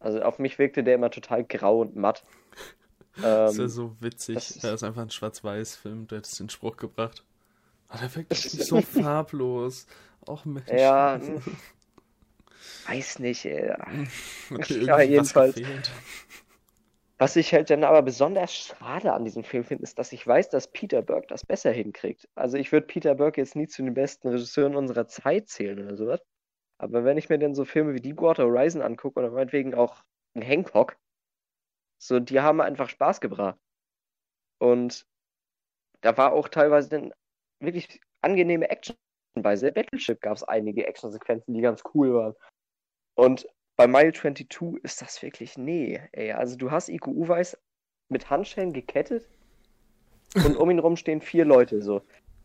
Also 0.00 0.22
auf 0.22 0.38
mich 0.38 0.58
wirkte 0.58 0.82
der 0.82 0.94
immer 0.96 1.10
total 1.10 1.44
grau 1.44 1.80
und 1.80 1.94
matt. 1.94 2.24
das 3.16 3.52
ist 3.52 3.58
ja 3.58 3.64
Ähm, 3.64 3.68
so 3.68 3.96
witzig. 4.00 4.34
das 4.34 4.50
ist- 4.50 4.64
Er 4.64 4.74
ist 4.74 4.82
einfach 4.82 5.02
ein 5.02 5.10
Schwarz-Weiß-Film, 5.10 6.08
der 6.08 6.18
hat 6.18 6.38
den 6.38 6.48
Spruch 6.48 6.76
gebracht. 6.78 7.22
Oh, 7.92 7.96
der 8.00 8.14
wirkt 8.16 8.34
so 8.34 8.80
farblos. 8.80 9.86
Och 10.26 10.44
Mensch. 10.46 10.68
Ja. 10.68 11.20
weiß 12.86 13.18
nicht. 13.20 13.44
Ey. 13.44 13.74
Okay, 14.50 14.84
Ja, 14.84 15.00
jedenfalls. 15.00 15.54
gefehlt. 15.54 15.90
Was 17.18 17.36
ich 17.36 17.52
halt 17.52 17.68
dann 17.68 17.84
aber 17.84 18.00
besonders 18.02 18.54
schade 18.54 19.12
an 19.12 19.24
diesem 19.24 19.44
Film 19.44 19.62
finde, 19.62 19.84
ist, 19.84 19.98
dass 19.98 20.10
ich 20.12 20.26
weiß, 20.26 20.48
dass 20.48 20.72
Peter 20.72 21.02
Burke 21.02 21.26
das 21.28 21.44
besser 21.44 21.70
hinkriegt. 21.70 22.26
Also 22.34 22.56
ich 22.56 22.72
würde 22.72 22.86
Peter 22.86 23.14
Burke 23.14 23.42
jetzt 23.42 23.54
nie 23.56 23.68
zu 23.68 23.82
den 23.82 23.92
besten 23.92 24.28
Regisseuren 24.28 24.74
unserer 24.74 25.06
Zeit 25.06 25.48
zählen 25.48 25.78
oder 25.84 25.96
sowas. 25.96 26.22
Aber 26.78 27.04
wenn 27.04 27.18
ich 27.18 27.28
mir 27.28 27.38
dann 27.38 27.54
so 27.54 27.66
Filme 27.66 27.92
wie 27.92 28.00
Deepwater 28.00 28.44
Horizon 28.44 28.80
angucke 28.80 29.20
oder 29.20 29.30
meinetwegen 29.30 29.74
auch 29.74 30.02
ein 30.34 30.40
Hancock, 30.40 30.96
so 31.98 32.20
die 32.20 32.40
haben 32.40 32.62
einfach 32.62 32.88
Spaß 32.88 33.20
gebracht. 33.20 33.58
Und 34.58 35.06
da 36.00 36.16
war 36.16 36.32
auch 36.32 36.48
teilweise 36.48 36.88
dann 36.88 37.12
wirklich 37.60 38.00
angenehme 38.22 38.70
Action 38.70 38.96
bei. 39.34 39.56
Battleship 39.56 40.22
gab 40.22 40.36
es 40.36 40.42
einige 40.44 40.86
Actionsequenzen, 40.86 41.52
die 41.52 41.60
ganz 41.60 41.82
cool 41.94 42.14
waren. 42.14 42.34
Und 43.20 43.46
bei 43.76 43.86
Mile 43.86 44.14
22 44.14 44.82
ist 44.82 45.02
das 45.02 45.20
wirklich, 45.20 45.58
nee, 45.58 46.00
ey. 46.12 46.32
Also 46.32 46.56
du 46.56 46.70
hast 46.70 46.88
Iko 46.88 47.10
Uweis 47.10 47.54
mit 48.08 48.30
Handschellen 48.30 48.72
gekettet 48.72 49.26
und 50.34 50.56
um 50.56 50.70
ihn 50.70 50.78
rum 50.78 50.96
stehen 50.96 51.20
vier 51.20 51.44
Leute, 51.44 51.82
so. 51.82 52.00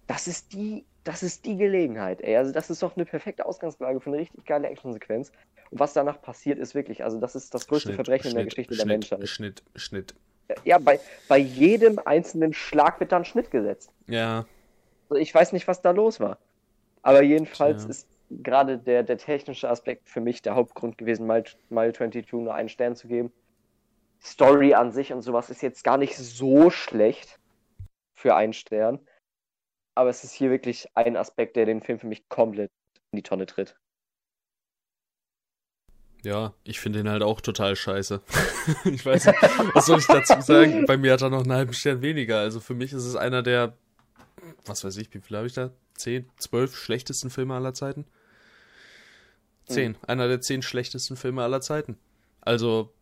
Das 0.07 0.27
ist 0.27 0.51
die, 0.51 0.83
das 1.05 1.23
ist 1.23 1.45
die 1.45 1.55
Gelegenheit, 1.55 2.19
ey. 2.19 2.35
Also 2.35 2.51
das 2.51 2.69
ist 2.69 2.83
doch 2.83 2.97
eine 2.97 3.05
perfekte 3.05 3.45
Ausgangslage 3.45 4.01
für 4.01 4.09
eine 4.09 4.19
richtig 4.19 4.45
geile 4.45 4.67
Actionsequenz. 4.67 5.31
Und 5.71 5.79
was 5.79 5.93
danach 5.93 6.21
passiert, 6.21 6.59
ist 6.59 6.75
wirklich, 6.75 7.05
also 7.05 7.21
das 7.21 7.35
ist 7.35 7.53
das 7.53 7.67
größte 7.67 7.93
Schnitt, 7.93 7.95
Verbrechen 7.95 8.31
in 8.31 8.35
der 8.35 8.41
Schnitt, 8.41 8.49
Geschichte 8.49 8.73
Schnitt, 8.73 8.79
der 8.79 8.97
Menschheit. 8.97 9.29
Schnitt, 9.29 9.63
Schnitt. 9.75 10.13
Ja, 10.65 10.77
bei, 10.77 10.99
bei 11.29 11.37
jedem 11.37 11.99
einzelnen 12.03 12.51
Schlag 12.51 12.99
wird 12.99 13.13
dann 13.13 13.23
Schnitt 13.23 13.49
gesetzt. 13.49 13.93
Ja, 14.07 14.45
Also 15.07 15.21
ich 15.21 15.33
weiß 15.33 15.53
nicht, 15.53 15.69
was 15.69 15.81
da 15.81 15.91
los 15.91 16.19
war. 16.19 16.37
Aber 17.01 17.23
jedenfalls 17.23 17.83
Tja. 17.83 17.91
ist 17.91 18.07
gerade 18.29 18.77
der, 18.77 19.03
der 19.03 19.17
technische 19.17 19.69
Aspekt 19.69 20.09
für 20.09 20.21
mich 20.21 20.41
der 20.41 20.55
Hauptgrund 20.55 20.97
gewesen, 20.97 21.27
Mile, 21.27 21.45
Mile 21.69 21.93
22 21.93 22.31
nur 22.33 22.53
einen 22.53 22.69
Stern 22.69 22.95
zu 22.95 23.07
geben. 23.07 23.31
Story 24.21 24.73
an 24.73 24.91
sich 24.91 25.13
und 25.13 25.21
sowas 25.21 25.49
ist 25.49 25.61
jetzt 25.61 25.83
gar 25.83 25.97
nicht 25.97 26.17
so 26.17 26.69
schlecht 26.69 27.39
für 28.13 28.35
einen 28.35 28.53
Stern. 28.53 28.99
Aber 29.93 30.09
es 30.09 30.23
ist 30.23 30.33
hier 30.33 30.49
wirklich 30.49 30.87
ein 30.95 31.15
Aspekt, 31.15 31.55
der 31.55 31.65
den 31.65 31.81
Film 31.81 31.99
für 31.99 32.07
mich 32.07 32.27
komplett 32.27 32.71
in 33.11 33.17
die 33.17 33.23
Tonne 33.23 33.45
tritt. 33.45 33.77
ja, 36.25 36.53
ich 36.63 36.79
finde 36.79 36.99
ihn 36.99 37.09
halt 37.09 37.23
auch 37.23 37.39
total 37.39 37.75
scheiße. 37.75 38.21
ich 38.85 39.05
weiß 39.05 39.27
nicht, 39.27 39.41
was 39.73 39.85
soll 39.85 39.99
ich 39.99 40.07
dazu 40.07 40.41
sagen? 40.41 40.85
Bei 40.85 40.97
mir 40.97 41.13
hat 41.13 41.21
er 41.21 41.29
noch 41.29 41.43
einen 41.43 41.53
halben 41.53 41.73
Stern 41.73 42.01
weniger. 42.01 42.39
Also 42.39 42.59
für 42.59 42.73
mich 42.73 42.91
ist 42.91 43.05
es 43.05 43.15
einer 43.15 43.43
der, 43.43 43.77
was 44.65 44.83
weiß 44.83 44.97
ich, 44.97 45.13
wie 45.13 45.21
viel 45.21 45.37
habe 45.37 45.47
ich 45.47 45.53
da? 45.53 45.71
Zehn, 45.95 46.29
zwölf 46.37 46.75
schlechtesten 46.75 47.29
Filme 47.29 47.55
aller 47.55 47.73
Zeiten? 47.73 48.05
Zehn. 49.65 49.97
Einer 50.05 50.27
der 50.27 50.41
zehn 50.41 50.61
schlechtesten 50.61 51.15
Filme 51.15 51.43
aller 51.43 51.61
Zeiten. 51.61 51.97
Also, 52.41 52.93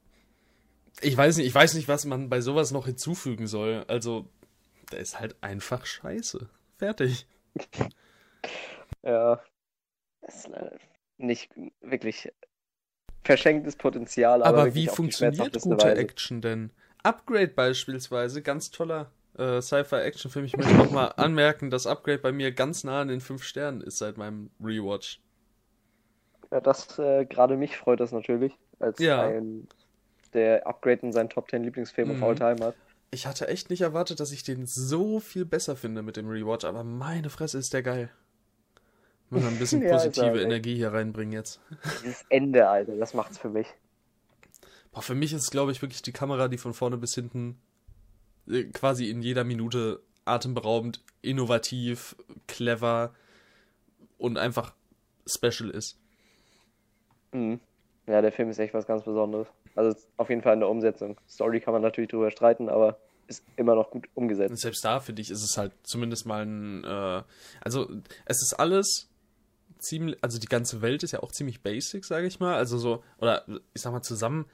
ich 1.01 1.17
weiß 1.17 1.37
nicht, 1.37 1.47
ich 1.47 1.55
weiß 1.55 1.73
nicht, 1.73 1.87
was 1.87 2.05
man 2.05 2.29
bei 2.29 2.39
sowas 2.39 2.71
noch 2.71 2.85
hinzufügen 2.85 3.47
soll. 3.47 3.83
Also, 3.87 4.29
der 4.91 4.99
ist 4.99 5.19
halt 5.19 5.35
einfach 5.41 5.85
scheiße. 5.85 6.49
Fertig. 6.77 7.27
Ja. 9.05 9.41
Das 10.21 10.45
ist 10.45 10.49
nicht 11.17 11.51
wirklich 11.81 12.31
verschenktes 13.23 13.75
Potenzial. 13.75 14.43
Aber, 14.43 14.61
aber 14.61 14.75
wie 14.75 14.87
funktioniert 14.87 15.53
gute 15.61 15.83
Weise. 15.83 15.97
Action 15.97 16.41
denn? 16.41 16.71
Upgrade 17.03 17.49
beispielsweise, 17.49 18.41
ganz 18.41 18.71
toller 18.71 19.11
äh, 19.37 19.61
Sci-Fi-Action-Film. 19.61 20.45
Ich 20.45 20.57
möchte 20.57 20.73
nochmal 20.75 21.13
anmerken, 21.17 21.69
dass 21.69 21.87
Upgrade 21.87 22.19
bei 22.19 22.31
mir 22.31 22.51
ganz 22.51 22.83
nah 22.83 23.01
an 23.01 23.07
den 23.07 23.21
5 23.21 23.43
Sternen 23.43 23.81
ist 23.81 23.97
seit 23.97 24.17
meinem 24.17 24.49
Rewatch. 24.63 25.21
Ja, 26.51 26.61
das 26.61 26.99
äh, 26.99 27.25
gerade 27.25 27.57
mich 27.57 27.77
freut 27.77 27.99
das 27.99 28.11
natürlich, 28.11 28.53
als 28.79 28.99
ja. 28.99 29.21
ein, 29.21 29.67
der 30.33 30.67
Upgrade 30.67 31.01
in 31.01 31.11
seinen 31.11 31.29
Top 31.29 31.49
10 31.49 31.63
Lieblingsfilm 31.63 32.09
mhm. 32.09 32.21
of 32.21 32.29
all 32.29 32.35
time 32.35 32.65
hat. 32.65 32.75
Ich 33.11 33.27
hatte 33.27 33.47
echt 33.47 33.69
nicht 33.69 33.81
erwartet, 33.81 34.19
dass 34.19 34.31
ich 34.31 34.43
den 34.43 34.65
so 34.65 35.19
viel 35.19 35.45
besser 35.45 35.75
finde 35.75 36.01
mit 36.01 36.17
dem 36.17 36.27
Rewatch, 36.27 36.65
aber 36.65 36.83
meine 36.83 37.29
Fresse 37.29 37.57
ist 37.57 37.73
der 37.73 37.83
geil. 37.83 38.09
Muss 39.29 39.45
ein 39.45 39.57
bisschen 39.57 39.81
positive 39.89 40.37
ja, 40.37 40.43
Energie 40.43 40.75
hier 40.75 40.93
reinbringen 40.93 41.33
jetzt. 41.33 41.59
Dieses 42.03 42.25
Ende, 42.29 42.67
Alter, 42.67 42.95
das 42.97 43.13
macht's 43.13 43.37
für 43.37 43.49
mich. 43.49 43.67
Boah, 44.91 45.01
für 45.01 45.15
mich 45.15 45.33
ist 45.33 45.43
es, 45.43 45.51
glaube 45.51 45.71
ich, 45.71 45.81
wirklich 45.81 46.03
die 46.03 46.11
Kamera, 46.11 46.47
die 46.47 46.59
von 46.59 46.73
vorne 46.73 46.97
bis 46.97 47.15
hinten 47.15 47.59
quasi 48.73 49.09
in 49.09 49.21
jeder 49.21 49.43
Minute 49.43 50.01
atemberaubend, 50.25 51.01
innovativ, 51.21 52.15
clever 52.47 53.13
und 54.17 54.37
einfach 54.37 54.73
special 55.25 55.69
ist. 55.69 55.97
Mhm. 57.31 57.59
Ja, 58.07 58.21
der 58.21 58.31
Film 58.31 58.49
ist 58.49 58.59
echt 58.59 58.73
was 58.73 58.85
ganz 58.85 59.03
Besonderes. 59.03 59.47
Also 59.75 59.97
auf 60.17 60.29
jeden 60.29 60.41
Fall 60.41 60.53
in 60.53 60.59
der 60.59 60.69
Umsetzung. 60.69 61.17
Story 61.27 61.59
kann 61.59 61.73
man 61.73 61.81
natürlich 61.81 62.09
drüber 62.09 62.31
streiten, 62.31 62.69
aber 62.69 62.97
ist 63.27 63.43
immer 63.55 63.75
noch 63.75 63.89
gut 63.89 64.07
umgesetzt. 64.13 64.51
Und 64.51 64.57
selbst 64.57 64.83
da, 64.83 64.99
finde 64.99 65.21
ich, 65.21 65.29
ist 65.29 65.43
es 65.43 65.57
halt 65.57 65.71
zumindest 65.83 66.25
mal 66.25 66.45
ein. 66.45 66.83
Äh, 66.83 67.23
also, 67.61 67.89
es 68.25 68.41
ist 68.41 68.53
alles 68.59 69.09
ziemlich. 69.79 70.17
Also, 70.21 70.39
die 70.39 70.47
ganze 70.47 70.81
Welt 70.81 71.03
ist 71.03 71.11
ja 71.11 71.23
auch 71.23 71.31
ziemlich 71.31 71.61
basic, 71.61 72.05
sage 72.05 72.27
ich 72.27 72.39
mal. 72.39 72.55
Also, 72.55 72.77
so. 72.77 73.03
Oder 73.19 73.45
ich 73.73 73.81
sag 73.81 73.93
mal, 73.93 74.01
zusammen 74.01 74.45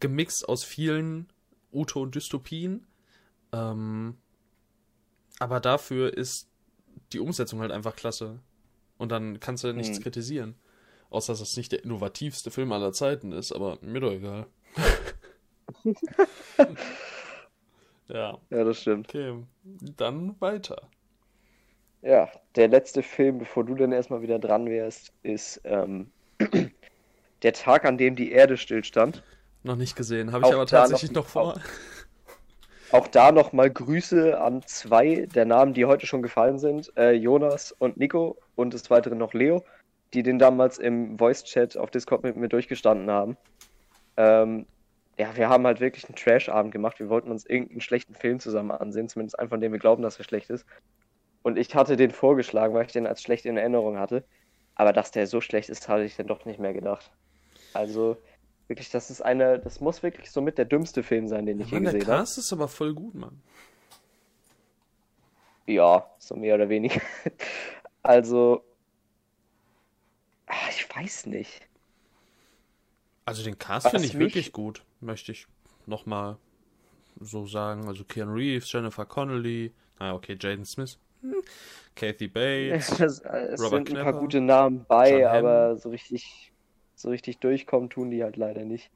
gemixt 0.00 0.48
aus 0.48 0.64
vielen 0.64 1.26
Uto- 1.72 2.02
und 2.02 2.14
Dystopien. 2.14 2.86
Ähm, 3.52 4.16
aber 5.38 5.60
dafür 5.60 6.16
ist 6.16 6.48
die 7.12 7.20
Umsetzung 7.20 7.60
halt 7.60 7.70
einfach 7.70 7.96
klasse. 7.96 8.40
Und 8.96 9.12
dann 9.12 9.40
kannst 9.40 9.64
du 9.64 9.72
nichts 9.72 9.96
hm. 9.96 10.02
kritisieren. 10.02 10.54
Außer, 11.10 11.32
dass 11.32 11.40
es 11.40 11.56
nicht 11.56 11.72
der 11.72 11.84
innovativste 11.84 12.50
Film 12.50 12.72
aller 12.72 12.92
Zeiten 12.92 13.32
ist, 13.32 13.52
aber 13.52 13.78
mir 13.80 14.00
doch 14.00 14.12
egal. 14.12 14.46
ja. 18.08 18.38
Ja, 18.50 18.64
das 18.64 18.80
stimmt. 18.80 19.08
Okay, 19.08 19.42
dann 19.96 20.38
weiter. 20.40 20.88
Ja, 22.02 22.28
der 22.56 22.68
letzte 22.68 23.02
Film, 23.02 23.38
bevor 23.38 23.64
du 23.64 23.74
dann 23.74 23.92
erstmal 23.92 24.20
wieder 24.22 24.38
dran 24.38 24.66
wärst, 24.66 25.12
ist 25.22 25.60
ähm, 25.64 26.10
Der 27.42 27.52
Tag, 27.52 27.84
an 27.84 27.98
dem 27.98 28.16
die 28.16 28.32
Erde 28.32 28.56
stillstand. 28.56 29.22
Noch 29.62 29.76
nicht 29.76 29.96
gesehen, 29.96 30.32
habe 30.32 30.46
ich 30.46 30.52
aber 30.52 30.66
tatsächlich 30.66 31.12
noch, 31.12 31.24
noch 31.24 31.28
vor. 31.28 31.60
Auch, 32.90 33.06
da 33.06 33.32
nochmal 33.32 33.70
Grüße 33.70 34.40
an 34.40 34.62
zwei 34.62 35.26
der 35.34 35.44
Namen, 35.44 35.74
die 35.74 35.84
heute 35.84 36.06
schon 36.06 36.22
gefallen 36.22 36.58
sind: 36.58 36.90
äh, 36.96 37.12
Jonas 37.12 37.72
und 37.72 37.98
Nico 37.98 38.38
und 38.54 38.72
des 38.72 38.90
Weiteren 38.90 39.18
noch 39.18 39.34
Leo, 39.34 39.64
die 40.14 40.22
den 40.22 40.38
damals 40.38 40.78
im 40.78 41.18
Voice-Chat 41.18 41.76
auf 41.76 41.90
Discord 41.90 42.22
mit 42.22 42.36
mir 42.36 42.48
durchgestanden 42.48 43.10
haben. 43.10 43.36
Ähm, 44.16 44.66
ja, 45.18 45.36
wir 45.36 45.48
haben 45.48 45.66
halt 45.66 45.80
wirklich 45.80 46.04
einen 46.06 46.16
Trash-Abend 46.16 46.72
gemacht. 46.72 46.98
Wir 46.98 47.10
wollten 47.10 47.30
uns 47.30 47.44
irgendeinen 47.44 47.80
schlechten 47.80 48.14
Film 48.14 48.40
zusammen 48.40 48.70
ansehen, 48.70 49.08
zumindest 49.08 49.38
einen, 49.38 49.50
von 49.50 49.60
dem 49.60 49.72
wir 49.72 49.78
glauben, 49.80 50.02
dass 50.02 50.18
er 50.18 50.24
schlecht 50.24 50.48
ist. 50.48 50.64
Und 51.42 51.58
ich 51.58 51.74
hatte 51.74 51.96
den 51.96 52.10
vorgeschlagen, 52.10 52.72
weil 52.74 52.86
ich 52.86 52.92
den 52.92 53.06
als 53.06 53.22
schlecht 53.22 53.44
in 53.44 53.56
Erinnerung 53.56 53.98
hatte. 53.98 54.24
Aber 54.76 54.92
dass 54.92 55.10
der 55.10 55.26
so 55.26 55.40
schlecht 55.40 55.68
ist, 55.68 55.88
hatte 55.88 56.04
ich 56.04 56.16
dann 56.16 56.28
doch 56.28 56.44
nicht 56.44 56.60
mehr 56.60 56.72
gedacht. 56.72 57.10
Also, 57.74 58.16
wirklich, 58.68 58.90
das 58.90 59.10
ist 59.10 59.20
eine, 59.22 59.58
das 59.58 59.80
muss 59.80 60.02
wirklich 60.02 60.30
so 60.30 60.40
mit 60.40 60.58
der 60.58 60.64
dümmste 60.64 61.02
Film 61.02 61.28
sein, 61.28 61.46
den 61.46 61.60
ich 61.60 61.70
ja, 61.70 61.78
je 61.78 61.84
gesehen 61.84 62.00
habe. 62.00 62.06
Der 62.06 62.16
Cast 62.18 62.38
ist 62.38 62.52
aber 62.52 62.68
voll 62.68 62.94
gut, 62.94 63.14
Mann. 63.14 63.40
Ja, 65.66 66.08
so 66.18 66.36
mehr 66.36 66.54
oder 66.54 66.68
weniger. 66.68 67.00
also, 68.02 68.64
ach, 70.46 70.70
ich 70.70 70.88
weiß 70.94 71.26
nicht. 71.26 71.66
Also 73.24 73.42
den 73.42 73.58
Cast 73.58 73.88
finde 73.88 74.06
ich 74.06 74.14
mich... 74.14 74.28
wirklich 74.28 74.52
gut, 74.52 74.82
möchte 75.00 75.32
ich 75.32 75.46
nochmal 75.84 76.38
so 77.20 77.46
sagen. 77.46 77.86
Also 77.86 78.04
Keanu 78.04 78.32
Reeves, 78.32 78.72
Jennifer 78.72 79.04
Connelly, 79.04 79.72
naja, 79.98 80.14
okay, 80.14 80.36
Jaden 80.40 80.64
Smith, 80.64 80.98
hm. 81.20 81.34
Kathy 81.94 82.28
Bates, 82.28 83.00
es, 83.00 83.20
es 83.20 83.60
Robert 83.60 83.88
sind 83.88 83.98
ein 83.98 84.04
paar 84.04 84.18
gute 84.18 84.40
Namen 84.40 84.86
bei, 84.88 85.28
aber 85.28 85.76
so 85.76 85.90
richtig, 85.90 86.52
so 87.00 87.10
richtig 87.10 87.38
durchkommen 87.38 87.90
tun 87.90 88.10
die 88.10 88.22
halt 88.22 88.36
leider 88.36 88.64
nicht. 88.64 88.90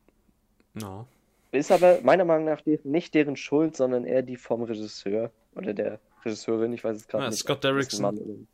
No. 0.74 1.06
Ist 1.50 1.70
aber 1.70 2.00
meiner 2.02 2.24
Meinung 2.24 2.46
nach 2.46 2.62
nicht 2.64 3.14
deren 3.14 3.36
Schuld, 3.36 3.76
sondern 3.76 4.04
eher 4.04 4.22
die 4.22 4.36
vom 4.36 4.62
Regisseur 4.62 5.30
oder 5.54 5.74
der 5.74 6.00
Regisseurin, 6.24 6.72
ich 6.72 6.82
weiß 6.82 6.96
es 6.96 7.08
gerade 7.08 7.24
ja, 7.24 7.30
nicht. 7.30 7.40
Scott 7.40 7.62
Derrickson. 7.62 8.46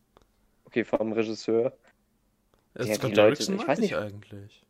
Okay, 0.65 0.85
vom 0.85 1.13
Regisseur. 1.13 1.73
Ist 2.75 2.95
Scott 2.95 3.17
Derrickson 3.17 3.57
ich 3.57 3.67
weiß 3.67 3.79
nicht 3.79 3.97
eigentlich 3.97 4.65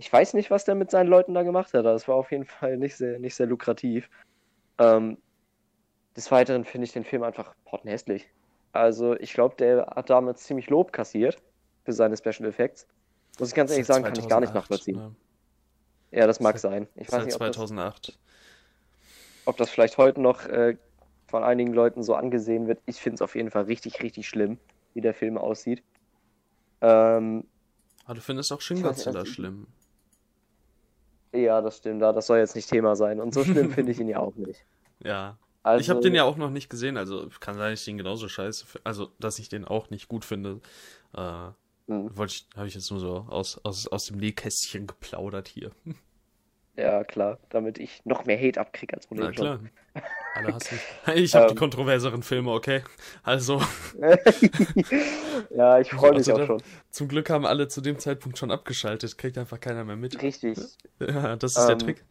ich 0.00 0.10
weiß 0.10 0.32
nicht, 0.32 0.50
was 0.50 0.64
der 0.64 0.74
mit 0.74 0.90
seinen 0.90 1.08
Leuten 1.08 1.34
da 1.34 1.42
gemacht 1.42 1.74
hat. 1.74 1.84
Das 1.84 2.08
war 2.08 2.14
auf 2.14 2.32
jeden 2.32 2.46
Fall 2.46 2.78
nicht 2.78 2.96
sehr, 2.96 3.18
nicht 3.18 3.34
sehr 3.34 3.46
lukrativ. 3.46 4.08
Ähm, 4.78 5.18
des 6.16 6.32
Weiteren 6.32 6.64
finde 6.64 6.86
ich 6.86 6.92
den 6.92 7.04
Film 7.04 7.22
einfach 7.22 7.54
pottenhässlich. 7.66 8.26
Also, 8.72 9.14
ich 9.16 9.34
glaube, 9.34 9.56
der 9.56 9.86
hat 9.94 10.08
damals 10.08 10.44
ziemlich 10.44 10.70
Lob 10.70 10.92
kassiert 10.92 11.42
für 11.84 11.92
seine 11.92 12.16
Special 12.16 12.48
Effects. 12.48 12.86
Muss 13.40 13.48
ich 13.48 13.54
ganz 13.54 13.70
ehrlich 13.70 13.86
sagen, 13.86 14.04
2008, 14.04 14.14
kann 14.14 14.24
ich 14.24 14.30
gar 14.30 14.40
nicht 14.40 14.54
nachvollziehen. 14.54 14.96
Ne? 14.96 15.14
Ja, 16.12 16.26
das 16.26 16.40
mag 16.40 16.58
sein. 16.58 16.88
Ich 16.96 17.10
weiß 17.10 17.24
nicht, 17.24 17.34
ob 17.34 17.40
2008. 17.40 18.08
Das, 18.08 18.18
ob 19.44 19.56
das 19.56 19.70
vielleicht 19.70 19.98
heute 19.98 20.20
noch 20.20 20.44
äh, 20.46 20.76
von 21.26 21.42
einigen 21.44 21.72
Leuten 21.72 22.02
so 22.02 22.14
angesehen 22.14 22.66
wird. 22.66 22.80
Ich 22.86 23.00
finde 23.00 23.16
es 23.16 23.22
auf 23.22 23.34
jeden 23.34 23.50
Fall 23.50 23.64
richtig, 23.64 24.02
richtig 24.02 24.28
schlimm, 24.28 24.58
wie 24.94 25.00
der 25.00 25.14
Film 25.14 25.38
aussieht. 25.38 25.82
Ähm, 26.80 27.44
Aber 28.04 28.14
du 28.14 28.20
findest 28.20 28.52
auch 28.52 28.60
Shin 28.60 28.82
Godzilla 28.82 29.24
schlimm. 29.24 29.66
Ja, 31.32 31.60
das 31.60 31.78
stimmt. 31.78 32.02
Das 32.02 32.26
soll 32.26 32.38
jetzt 32.38 32.56
nicht 32.56 32.68
Thema 32.68 32.96
sein. 32.96 33.20
Und 33.20 33.32
so 33.32 33.44
schlimm 33.44 33.70
finde 33.70 33.92
ich 33.92 34.00
ihn 34.00 34.08
ja 34.08 34.18
auch 34.18 34.34
nicht. 34.36 34.64
Ja. 35.02 35.38
Also, 35.62 35.80
ich 35.80 35.88
habe 35.88 36.00
den 36.00 36.14
ja 36.14 36.24
auch 36.24 36.36
noch 36.36 36.50
nicht 36.50 36.68
gesehen, 36.68 36.98
also 36.98 37.26
kann 37.40 37.54
sein, 37.54 37.70
dass 37.70 37.80
ich 37.80 37.86
den 37.86 37.96
genauso 37.96 38.28
scheiße 38.28 38.66
Also, 38.84 39.12
dass 39.18 39.38
ich 39.38 39.48
den 39.48 39.64
auch 39.64 39.88
nicht 39.88 40.08
gut 40.08 40.26
finde. 40.26 40.60
Äh, 41.14 41.48
hm. 41.90 42.16
Wollte 42.16 42.34
ich, 42.34 42.46
habe 42.56 42.68
ich 42.68 42.74
jetzt 42.74 42.90
nur 42.90 43.00
so 43.00 43.26
aus, 43.28 43.60
aus, 43.64 43.88
aus 43.88 44.06
dem 44.06 44.18
Nähkästchen 44.18 44.86
geplaudert 44.86 45.48
hier. 45.48 45.72
Ja, 46.76 47.02
klar, 47.02 47.38
damit 47.48 47.78
ich 47.78 48.00
noch 48.04 48.24
mehr 48.26 48.38
Hate 48.38 48.60
abkriege 48.60 48.94
als 48.94 49.10
ohnehin 49.10 49.26
Na 49.26 49.32
klar. 49.32 49.60
Alle 50.36 50.54
hassen. 50.54 50.78
Ich 51.14 51.34
habe 51.34 51.46
die 51.46 51.52
ähm. 51.52 51.58
kontroverseren 51.58 52.22
Filme, 52.22 52.52
okay? 52.52 52.84
Also. 53.24 53.60
ja, 55.50 55.80
ich 55.80 55.90
freue 55.90 56.12
mich 56.12 56.30
also, 56.30 56.34
auch 56.34 56.46
schon. 56.46 56.62
Zum 56.90 57.08
Glück 57.08 57.28
haben 57.28 57.44
alle 57.44 57.66
zu 57.66 57.80
dem 57.80 57.98
Zeitpunkt 57.98 58.38
schon 58.38 58.52
abgeschaltet. 58.52 59.18
Kriegt 59.18 59.36
einfach 59.36 59.58
keiner 59.58 59.84
mehr 59.84 59.96
mit. 59.96 60.22
Richtig. 60.22 60.58
Ja, 61.00 61.34
das 61.34 61.56
ist 61.56 61.62
ähm, 61.62 61.66
der 61.66 61.78
Trick. 61.78 62.04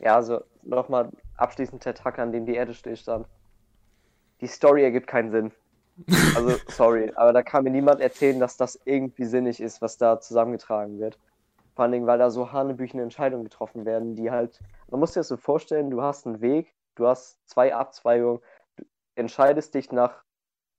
Ja, 0.00 0.16
also 0.16 0.42
nochmal 0.64 1.10
abschließend 1.36 1.84
der 1.84 1.94
Tag, 1.94 2.18
an 2.18 2.32
dem 2.32 2.46
die 2.46 2.54
Erde 2.54 2.74
stillstand. 2.74 3.28
Die 4.40 4.48
Story 4.48 4.82
ergibt 4.82 5.06
keinen 5.06 5.30
Sinn. 5.30 5.52
Also, 6.34 6.56
sorry, 6.68 7.12
aber 7.14 7.32
da 7.32 7.42
kann 7.42 7.64
mir 7.64 7.70
niemand 7.70 8.00
erzählen, 8.00 8.40
dass 8.40 8.56
das 8.56 8.80
irgendwie 8.84 9.24
sinnig 9.24 9.60
ist, 9.60 9.80
was 9.80 9.96
da 9.96 10.20
zusammengetragen 10.20 10.98
wird. 10.98 11.18
Vor 11.74 11.84
allen 11.84 11.92
Dingen, 11.92 12.06
weil 12.06 12.18
da 12.18 12.30
so 12.30 12.52
hanebüchene 12.52 13.02
Entscheidungen 13.02 13.44
getroffen 13.44 13.84
werden, 13.84 14.14
die 14.14 14.30
halt, 14.30 14.60
man 14.88 15.00
muss 15.00 15.10
sich 15.10 15.20
das 15.20 15.28
so 15.28 15.36
vorstellen, 15.36 15.90
du 15.90 16.02
hast 16.02 16.26
einen 16.26 16.40
Weg, 16.40 16.74
du 16.94 17.06
hast 17.06 17.38
zwei 17.48 17.74
Abzweigungen, 17.74 18.40
du 18.76 18.84
entscheidest 19.16 19.74
dich 19.74 19.90
nach 19.92 20.22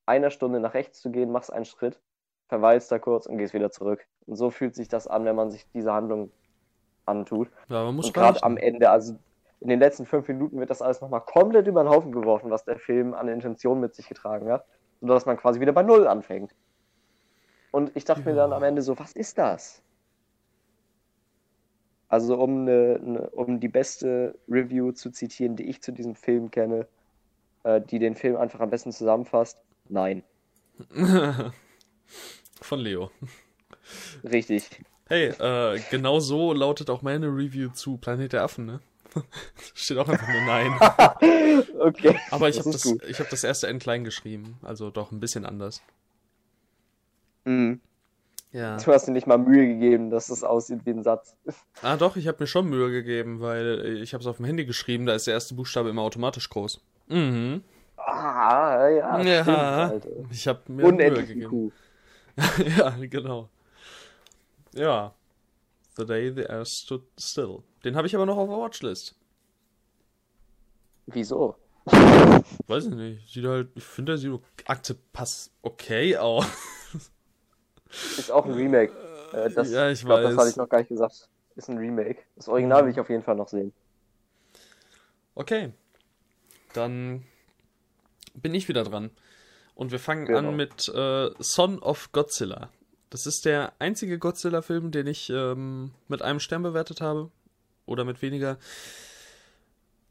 einer 0.05 0.29
Stunde 0.29 0.59
nach 0.59 0.73
rechts 0.73 1.01
zu 1.01 1.11
gehen, 1.11 1.31
machst 1.31 1.51
einen 1.51 1.65
Schritt, 1.65 1.99
verweilst 2.47 2.91
da 2.91 2.99
kurz 2.99 3.25
und 3.25 3.37
gehst 3.37 3.53
wieder 3.53 3.71
zurück. 3.71 4.05
Und 4.25 4.35
so 4.35 4.49
fühlt 4.49 4.75
sich 4.75 4.87
das 4.87 5.07
an, 5.07 5.25
wenn 5.25 5.35
man 5.35 5.51
sich 5.51 5.67
diese 5.73 5.93
Handlung 5.93 6.31
antut. 7.05 7.49
Ja, 7.69 7.83
man 7.83 7.95
muss 7.95 8.13
gerade 8.13 8.41
am 8.43 8.57
Ende, 8.57 8.89
also 8.89 9.15
in 9.59 9.69
den 9.69 9.79
letzten 9.79 10.05
fünf 10.05 10.27
Minuten 10.27 10.59
wird 10.59 10.69
das 10.69 10.81
alles 10.81 11.01
nochmal 11.01 11.21
komplett 11.21 11.67
über 11.67 11.83
den 11.83 11.89
Haufen 11.89 12.11
geworfen, 12.11 12.51
was 12.51 12.65
der 12.65 12.77
Film 12.77 13.13
an 13.13 13.27
Intention 13.27 13.79
mit 13.79 13.95
sich 13.95 14.07
getragen 14.07 14.51
hat. 14.51 14.65
Sodass 15.01 15.25
man 15.25 15.37
quasi 15.37 15.59
wieder 15.59 15.73
bei 15.73 15.83
Null 15.83 16.07
anfängt. 16.07 16.53
Und 17.71 17.91
ich 17.95 18.05
dachte 18.05 18.21
ja. 18.21 18.31
mir 18.31 18.35
dann 18.35 18.53
am 18.53 18.63
Ende 18.63 18.81
so, 18.81 18.97
was 18.97 19.13
ist 19.13 19.37
das? 19.37 19.81
Also 22.07 22.37
um, 22.37 22.61
eine, 22.61 22.99
eine, 23.01 23.29
um 23.31 23.59
die 23.59 23.67
beste 23.67 24.37
Review 24.47 24.91
zu 24.91 25.11
zitieren, 25.11 25.55
die 25.55 25.63
ich 25.63 25.81
zu 25.81 25.91
diesem 25.91 26.15
Film 26.15 26.51
kenne, 26.51 26.87
äh, 27.63 27.81
die 27.81 27.99
den 27.99 28.15
Film 28.15 28.37
einfach 28.37 28.59
am 28.59 28.69
besten 28.69 28.91
zusammenfasst, 28.91 29.61
nein. 29.89 30.23
Von 32.61 32.79
Leo. 32.79 33.11
Richtig. 34.23 34.69
Hey, 35.07 35.27
äh, 35.27 35.79
genau 35.91 36.19
so 36.19 36.53
lautet 36.53 36.89
auch 36.89 37.01
meine 37.01 37.27
Review 37.27 37.69
zu 37.69 37.97
Planet 37.97 38.33
der 38.33 38.43
Affen, 38.43 38.65
ne? 38.65 38.79
Steht 39.73 39.97
auch 39.97 40.07
einfach 40.07 40.27
nur 40.27 40.41
Nein. 40.41 40.73
okay. 41.79 42.19
Aber 42.31 42.49
ich 42.49 42.59
habe 42.59 42.71
das, 42.71 42.85
ich 43.07 43.19
hab 43.19 43.29
das 43.29 43.43
erste 43.43 43.67
N 43.67 43.79
klein 43.79 44.03
geschrieben, 44.03 44.57
also 44.61 44.89
doch 44.91 45.11
ein 45.11 45.19
bisschen 45.19 45.45
anders. 45.45 45.81
Mhm. 47.45 47.81
Ja. 48.51 48.77
Du 48.77 48.93
hast 48.93 49.05
dir 49.05 49.11
nicht 49.11 49.27
mal 49.27 49.37
Mühe 49.37 49.67
gegeben, 49.67 50.09
dass 50.09 50.29
es 50.29 50.43
aussieht 50.43 50.85
wie 50.85 50.91
ein 50.91 51.03
Satz. 51.03 51.35
Ah 51.81 51.97
doch, 51.97 52.15
ich 52.15 52.27
habe 52.27 52.37
mir 52.39 52.47
schon 52.47 52.69
Mühe 52.69 52.89
gegeben, 52.89 53.41
weil 53.41 53.99
ich 54.01 54.13
habe 54.13 54.21
es 54.21 54.27
auf 54.27 54.37
dem 54.37 54.45
Handy 54.45 54.65
geschrieben, 54.65 55.05
da 55.05 55.13
ist 55.13 55.27
der 55.27 55.33
erste 55.33 55.55
Buchstabe 55.55 55.89
immer 55.89 56.03
automatisch 56.03 56.49
groß. 56.49 56.81
Mhm. 57.07 57.63
Ah, 57.97 58.87
ja. 58.87 59.21
Ja, 59.21 59.87
stimmt, 59.99 60.31
ich 60.31 60.47
habe 60.47 60.71
mir 60.71 60.85
Unendlich 60.85 61.35
Mühe 61.35 61.49
gegeben. 61.49 61.71
ja, 62.77 62.95
genau. 63.01 63.49
Ja. 64.73 65.13
The 65.97 66.05
Day 66.05 66.31
the 66.33 66.49
Earth 66.49 66.67
Stood 66.67 67.03
Still. 67.17 67.63
Den 67.85 67.95
habe 67.95 68.07
ich 68.07 68.15
aber 68.15 68.25
noch 68.25 68.37
auf 68.37 68.49
der 68.49 68.57
Watchlist. 68.57 69.15
Wieso? 71.05 71.55
Weiß 72.65 72.87
ich 72.87 72.95
nicht. 72.95 73.31
Sieht 73.31 73.45
halt, 73.45 73.69
ich 73.75 73.83
finde, 73.83 74.13
der 74.13 74.17
sieht 74.17 74.41
Akte 74.65 74.95
passt 75.13 75.51
okay 75.61 76.17
aus. 76.17 76.47
Ist 78.17 78.31
auch 78.31 78.45
ein 78.45 78.53
Remake. 78.53 78.91
Äh, 79.31 79.51
das, 79.51 79.71
ja, 79.71 79.91
ich, 79.91 79.99
ich 79.99 80.05
glaube, 80.05 80.23
das 80.23 80.35
hatte 80.35 80.49
ich 80.49 80.55
noch 80.55 80.67
gar 80.67 80.79
nicht 80.79 80.89
gesagt. 80.89 81.29
Ist 81.55 81.69
ein 81.69 81.77
Remake. 81.77 82.23
Das 82.35 82.47
Original 82.47 82.83
will 82.83 82.91
ich 82.91 82.99
auf 82.99 83.09
jeden 83.09 83.21
Fall 83.21 83.35
noch 83.35 83.47
sehen. 83.47 83.71
Okay. 85.35 85.71
Dann 86.73 87.23
bin 88.33 88.55
ich 88.55 88.67
wieder 88.67 88.83
dran. 88.83 89.11
Und 89.75 89.91
wir 89.91 89.99
fangen 89.99 90.25
genau. 90.25 90.39
an 90.39 90.55
mit 90.55 90.89
äh, 90.89 91.29
Son 91.37 91.77
of 91.79 92.11
Godzilla. 92.11 92.71
Das 93.11 93.27
ist 93.27 93.45
der 93.45 93.73
einzige 93.77 94.17
Godzilla-Film, 94.17 94.89
den 94.89 95.05
ich 95.05 95.29
ähm, 95.29 95.91
mit 96.07 96.23
einem 96.23 96.39
Stern 96.39 96.63
bewertet 96.63 96.99
habe. 96.99 97.29
Oder 97.85 98.03
mit 98.03 98.21
weniger. 98.21 98.57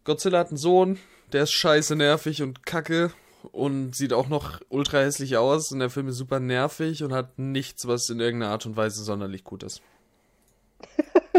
Godzilla 0.05 0.39
hat 0.39 0.49
einen 0.49 0.57
Sohn, 0.59 0.99
der 1.33 1.45
ist 1.45 1.53
scheiße 1.53 1.97
nervig 1.97 2.43
und 2.43 2.67
kacke 2.67 3.13
und 3.53 3.95
sieht 3.97 4.13
auch 4.13 4.29
noch 4.29 4.61
ultra 4.69 4.99
hässlich 4.99 5.37
aus. 5.37 5.73
Und 5.73 5.81
der 5.81 5.91
Film 5.91 6.09
ist 6.09 6.17
super 6.17 6.41
nervig 6.41 7.03
und 7.03 7.13
hat 7.13 7.39
nichts, 7.39 7.87
was 7.87 8.09
in 8.11 8.21
irgendeiner 8.21 8.53
Art 8.53 8.67
und 8.67 8.77
Weise 8.77 9.03
sonderlich 9.03 9.45
gut 9.45 9.63
ist. 9.63 9.83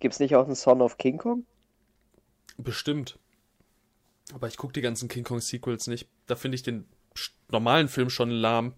Gibt's 0.00 0.20
nicht 0.20 0.36
auch 0.36 0.44
einen 0.44 0.54
Son 0.54 0.80
of 0.80 0.98
King 0.98 1.18
Kong? 1.18 1.44
Bestimmt. 2.56 3.18
Aber 4.34 4.46
ich 4.48 4.56
gucke 4.56 4.72
die 4.72 4.80
ganzen 4.80 5.08
King 5.08 5.24
Kong 5.24 5.40
Sequels 5.40 5.86
nicht. 5.86 6.08
Da 6.26 6.36
finde 6.36 6.56
ich 6.56 6.62
den 6.62 6.86
normalen 7.50 7.88
Film 7.88 8.10
schon 8.10 8.30
lahm. 8.30 8.74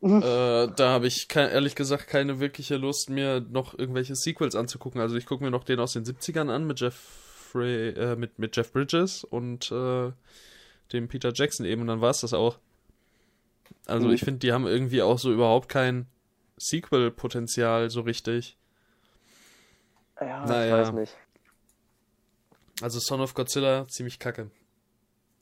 Mhm. 0.00 0.22
Äh, 0.22 0.68
da 0.76 0.90
habe 0.90 1.06
ich 1.08 1.26
ehrlich 1.34 1.74
gesagt 1.74 2.06
keine 2.06 2.38
wirkliche 2.38 2.76
Lust, 2.76 3.10
mir 3.10 3.40
noch 3.40 3.76
irgendwelche 3.76 4.14
Sequels 4.14 4.54
anzugucken. 4.54 5.00
Also 5.00 5.16
ich 5.16 5.26
gucke 5.26 5.42
mir 5.42 5.50
noch 5.50 5.64
den 5.64 5.80
aus 5.80 5.92
den 5.92 6.04
70ern 6.04 6.50
an 6.50 6.66
mit 6.66 6.80
Jeffrey, 6.80 7.90
äh, 7.90 8.16
mit, 8.16 8.38
mit 8.38 8.56
Jeff 8.56 8.72
Bridges 8.72 9.24
und 9.24 9.72
äh, 9.72 10.12
dem 10.92 11.08
Peter 11.08 11.32
Jackson 11.34 11.66
eben 11.66 11.82
und 11.82 11.88
dann 11.88 12.00
war 12.00 12.10
es 12.10 12.20
das 12.20 12.32
auch. 12.32 12.58
Also 13.86 14.08
mhm. 14.08 14.14
ich 14.14 14.20
finde, 14.20 14.38
die 14.40 14.52
haben 14.52 14.66
irgendwie 14.66 15.02
auch 15.02 15.18
so 15.18 15.32
überhaupt 15.32 15.68
kein 15.68 16.06
Sequel-Potenzial 16.58 17.90
so 17.90 18.02
richtig. 18.02 18.56
Ja, 20.20 20.44
naja. 20.46 20.66
ich 20.66 20.86
weiß 20.88 20.94
nicht. 20.94 21.16
Also 22.80 23.00
Son 23.00 23.20
of 23.20 23.34
Godzilla, 23.34 23.86
ziemlich 23.88 24.18
kacke. 24.18 24.50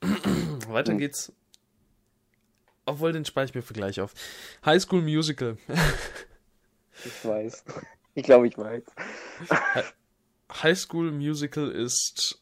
Weiter 0.67 0.93
hm. 0.93 0.99
geht's. 0.99 1.31
Obwohl, 2.87 3.11
den 3.11 3.25
spare 3.25 3.45
ich 3.45 3.53
mir 3.53 3.61
für 3.61 3.73
gleich 3.73 3.99
auf. 3.99 4.13
High 4.65 4.81
School 4.81 5.01
Musical. 5.01 5.57
ich 7.03 7.25
weiß. 7.25 7.65
Ich 8.15 8.23
glaube, 8.23 8.47
ich 8.47 8.57
weiß. 8.57 8.83
High 10.63 10.79
School 10.79 11.11
Musical 11.11 11.69
ist 11.69 12.39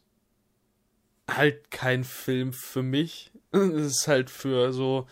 halt 1.30 1.72
kein 1.72 2.04
Film 2.04 2.54
für 2.54 2.84
mich. 2.84 3.32
Es 3.52 3.62
ist 3.62 4.08
halt 4.08 4.30
für 4.30 4.72
so 4.72 5.08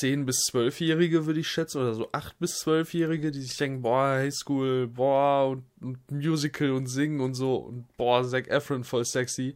10- 0.00 0.24
bis 0.24 0.50
12-Jährige, 0.52 1.26
würde 1.26 1.38
ich 1.38 1.48
schätzen, 1.48 1.80
oder 1.80 1.94
so 1.94 2.10
8- 2.10 2.32
bis 2.40 2.60
12-Jährige, 2.66 3.30
die 3.30 3.42
sich 3.42 3.56
denken, 3.56 3.82
boah, 3.82 4.16
Highschool, 4.16 4.88
boah, 4.88 5.50
und, 5.50 5.64
und, 5.80 6.10
Musical 6.10 6.72
und 6.72 6.88
Singen 6.88 7.20
und 7.20 7.34
so, 7.34 7.56
und 7.58 7.96
boah, 7.96 8.26
Zac 8.28 8.48
Efron 8.48 8.82
voll 8.82 9.04
sexy. 9.04 9.54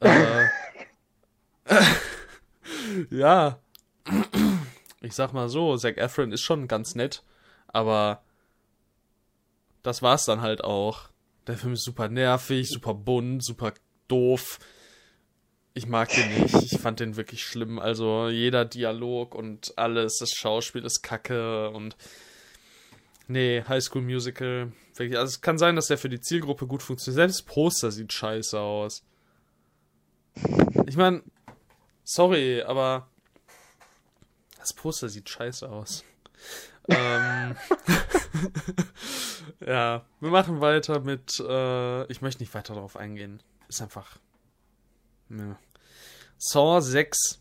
äh, 0.00 0.46
ja. 3.10 3.58
Ich 5.00 5.14
sag 5.14 5.32
mal 5.32 5.48
so, 5.48 5.76
Zac 5.76 5.96
Efron 5.96 6.32
ist 6.32 6.42
schon 6.42 6.66
ganz 6.68 6.94
nett, 6.94 7.22
aber 7.68 8.22
das 9.82 10.02
war's 10.02 10.24
dann 10.24 10.40
halt 10.40 10.64
auch. 10.64 11.10
Der 11.46 11.56
Film 11.56 11.74
ist 11.74 11.84
super 11.84 12.08
nervig, 12.08 12.68
super 12.68 12.94
bunt, 12.94 13.44
super 13.44 13.72
doof 14.08 14.58
ich 15.78 15.86
mag 15.86 16.08
den 16.08 16.42
nicht. 16.42 16.72
Ich 16.72 16.80
fand 16.80 16.98
den 16.98 17.16
wirklich 17.16 17.44
schlimm. 17.44 17.78
Also 17.78 18.28
jeder 18.28 18.64
Dialog 18.64 19.34
und 19.34 19.72
alles, 19.76 20.18
das 20.18 20.30
Schauspiel 20.30 20.84
ist 20.84 21.02
kacke 21.02 21.70
und 21.70 21.96
nee, 23.28 23.62
High 23.66 23.82
School 23.82 24.02
Musical. 24.02 24.72
Wirklich. 24.96 25.16
Also 25.16 25.30
es 25.30 25.40
kann 25.40 25.56
sein, 25.56 25.76
dass 25.76 25.86
der 25.86 25.96
für 25.96 26.08
die 26.08 26.20
Zielgruppe 26.20 26.66
gut 26.66 26.82
funktioniert. 26.82 27.30
Selbst 27.30 27.46
Poster 27.46 27.92
sieht 27.92 28.12
scheiße 28.12 28.58
aus. 28.58 29.04
Ich 30.86 30.96
meine, 30.96 31.22
sorry, 32.08 32.62
aber 32.62 33.06
das 34.58 34.72
Poster 34.72 35.08
sieht 35.08 35.28
scheiße 35.28 35.68
aus. 35.68 36.04
ähm, 36.88 37.54
ja, 39.66 40.04
wir 40.20 40.30
machen 40.30 40.60
weiter 40.60 41.00
mit. 41.00 41.38
Äh, 41.40 42.10
ich 42.10 42.22
möchte 42.22 42.42
nicht 42.42 42.54
weiter 42.54 42.74
darauf 42.74 42.96
eingehen. 42.96 43.42
Ist 43.68 43.82
einfach. 43.82 44.18
Ja. 45.28 45.58
Saw 46.38 46.80
6. 46.80 47.40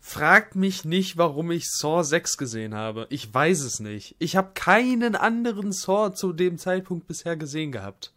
Fragt 0.00 0.56
mich 0.56 0.84
nicht, 0.84 1.18
warum 1.18 1.52
ich 1.52 1.70
Saw 1.70 2.02
6 2.02 2.36
gesehen 2.36 2.74
habe. 2.74 3.06
Ich 3.10 3.32
weiß 3.32 3.60
es 3.60 3.78
nicht. 3.78 4.16
Ich 4.18 4.34
habe 4.34 4.52
keinen 4.54 5.14
anderen 5.14 5.70
Saw 5.70 6.12
zu 6.12 6.32
dem 6.32 6.58
Zeitpunkt 6.58 7.06
bisher 7.06 7.36
gesehen 7.36 7.70
gehabt. 7.70 8.12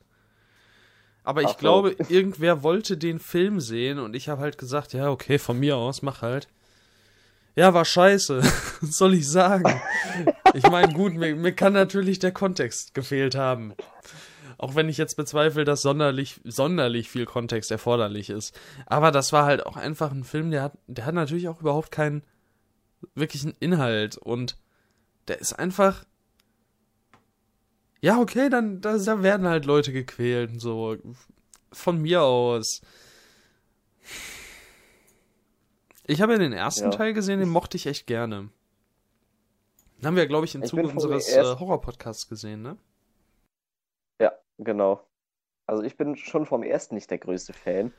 Aber 1.23 1.41
ich 1.41 1.47
Ach, 1.47 1.57
glaube, 1.57 1.95
oh. 1.97 2.05
irgendwer 2.09 2.63
wollte 2.63 2.97
den 2.97 3.19
Film 3.19 3.59
sehen 3.59 3.99
und 3.99 4.15
ich 4.15 4.29
habe 4.29 4.41
halt 4.41 4.57
gesagt, 4.57 4.93
ja, 4.93 5.09
okay, 5.09 5.39
von 5.39 5.59
mir 5.59 5.77
aus, 5.77 6.01
mach 6.01 6.21
halt. 6.21 6.47
Ja, 7.55 7.73
war 7.73 7.85
scheiße. 7.85 8.39
Was 8.81 8.97
soll 8.97 9.13
ich 9.13 9.29
sagen? 9.29 9.79
ich 10.53 10.63
meine, 10.63 10.93
gut, 10.93 11.13
mir, 11.13 11.35
mir 11.35 11.53
kann 11.53 11.73
natürlich 11.73 12.19
der 12.19 12.31
Kontext 12.31 12.93
gefehlt 12.93 13.35
haben. 13.35 13.73
Auch 14.57 14.75
wenn 14.75 14.89
ich 14.89 14.97
jetzt 14.97 15.15
bezweifle, 15.15 15.65
dass 15.65 15.81
sonderlich, 15.81 16.41
sonderlich 16.43 17.09
viel 17.09 17.25
Kontext 17.25 17.71
erforderlich 17.71 18.29
ist. 18.29 18.59
Aber 18.85 19.11
das 19.11 19.33
war 19.33 19.45
halt 19.45 19.65
auch 19.65 19.77
einfach 19.77 20.11
ein 20.11 20.23
Film, 20.23 20.51
der 20.51 20.63
hat, 20.63 20.77
der 20.87 21.05
hat 21.05 21.15
natürlich 21.15 21.47
auch 21.47 21.61
überhaupt 21.61 21.91
keinen 21.91 22.23
wirklichen 23.15 23.53
Inhalt 23.59 24.17
und 24.17 24.57
der 25.27 25.39
ist 25.39 25.53
einfach. 25.53 26.05
Ja, 28.03 28.19
okay, 28.19 28.49
dann 28.49 28.81
da, 28.81 28.97
da 28.97 29.23
werden 29.23 29.47
halt 29.47 29.65
Leute 29.65 29.93
gequält 29.93 30.51
und 30.51 30.59
so. 30.59 30.97
Von 31.71 32.01
mir 32.01 32.21
aus. 32.21 32.81
Ich 36.05 36.21
habe 36.21 36.33
ja 36.33 36.39
den 36.39 36.53
ersten 36.53 36.85
ja. 36.85 36.89
Teil 36.91 37.13
gesehen, 37.13 37.39
den 37.39 37.49
mochte 37.49 37.77
ich 37.77 37.87
echt 37.87 38.05
gerne. 38.05 38.49
Den 39.97 40.05
haben 40.05 40.17
wir, 40.17 40.27
glaube 40.27 40.45
ich, 40.45 40.53
im 40.53 40.63
Zuge 40.63 40.87
unseres 40.87 41.29
äh, 41.29 41.43
Horror-Podcasts 41.43 42.27
gesehen, 42.27 42.61
ne? 42.61 42.77
Genau. 44.57 45.05
Also 45.65 45.83
ich 45.83 45.97
bin 45.97 46.15
schon 46.15 46.45
vom 46.45 46.63
ersten 46.63 46.95
nicht 46.95 47.09
der 47.09 47.17
größte 47.17 47.53
Fan. 47.53 47.93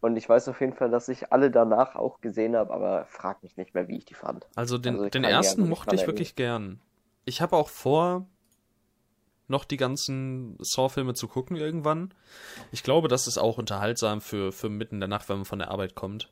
Und 0.00 0.16
ich 0.16 0.28
weiß 0.28 0.48
auf 0.48 0.60
jeden 0.60 0.74
Fall, 0.74 0.90
dass 0.90 1.08
ich 1.08 1.32
alle 1.32 1.50
danach 1.50 1.96
auch 1.96 2.20
gesehen 2.20 2.54
habe, 2.54 2.72
aber 2.72 3.06
frag 3.06 3.42
mich 3.42 3.56
nicht 3.56 3.74
mehr, 3.74 3.88
wie 3.88 3.96
ich 3.98 4.04
die 4.04 4.14
fand. 4.14 4.46
Also 4.54 4.78
den, 4.78 4.94
also 4.94 5.08
den 5.08 5.24
ersten 5.24 5.68
mochte 5.68 5.96
ich 5.96 6.06
wirklich 6.06 6.36
gern. 6.36 6.80
Ich 7.24 7.40
habe 7.40 7.56
auch 7.56 7.68
vor, 7.68 8.26
noch 9.48 9.64
die 9.64 9.76
ganzen 9.76 10.56
Saw-Filme 10.60 11.14
zu 11.14 11.26
gucken 11.26 11.56
irgendwann. 11.56 12.12
Ich 12.70 12.82
glaube, 12.82 13.08
das 13.08 13.26
ist 13.26 13.38
auch 13.38 13.58
unterhaltsam 13.58 14.20
für, 14.20 14.52
für 14.52 14.68
mitten 14.68 14.96
in 14.96 15.00
der 15.00 15.08
Nacht, 15.08 15.28
wenn 15.28 15.36
man 15.36 15.44
von 15.44 15.58
der 15.58 15.70
Arbeit 15.70 15.94
kommt. 15.94 16.30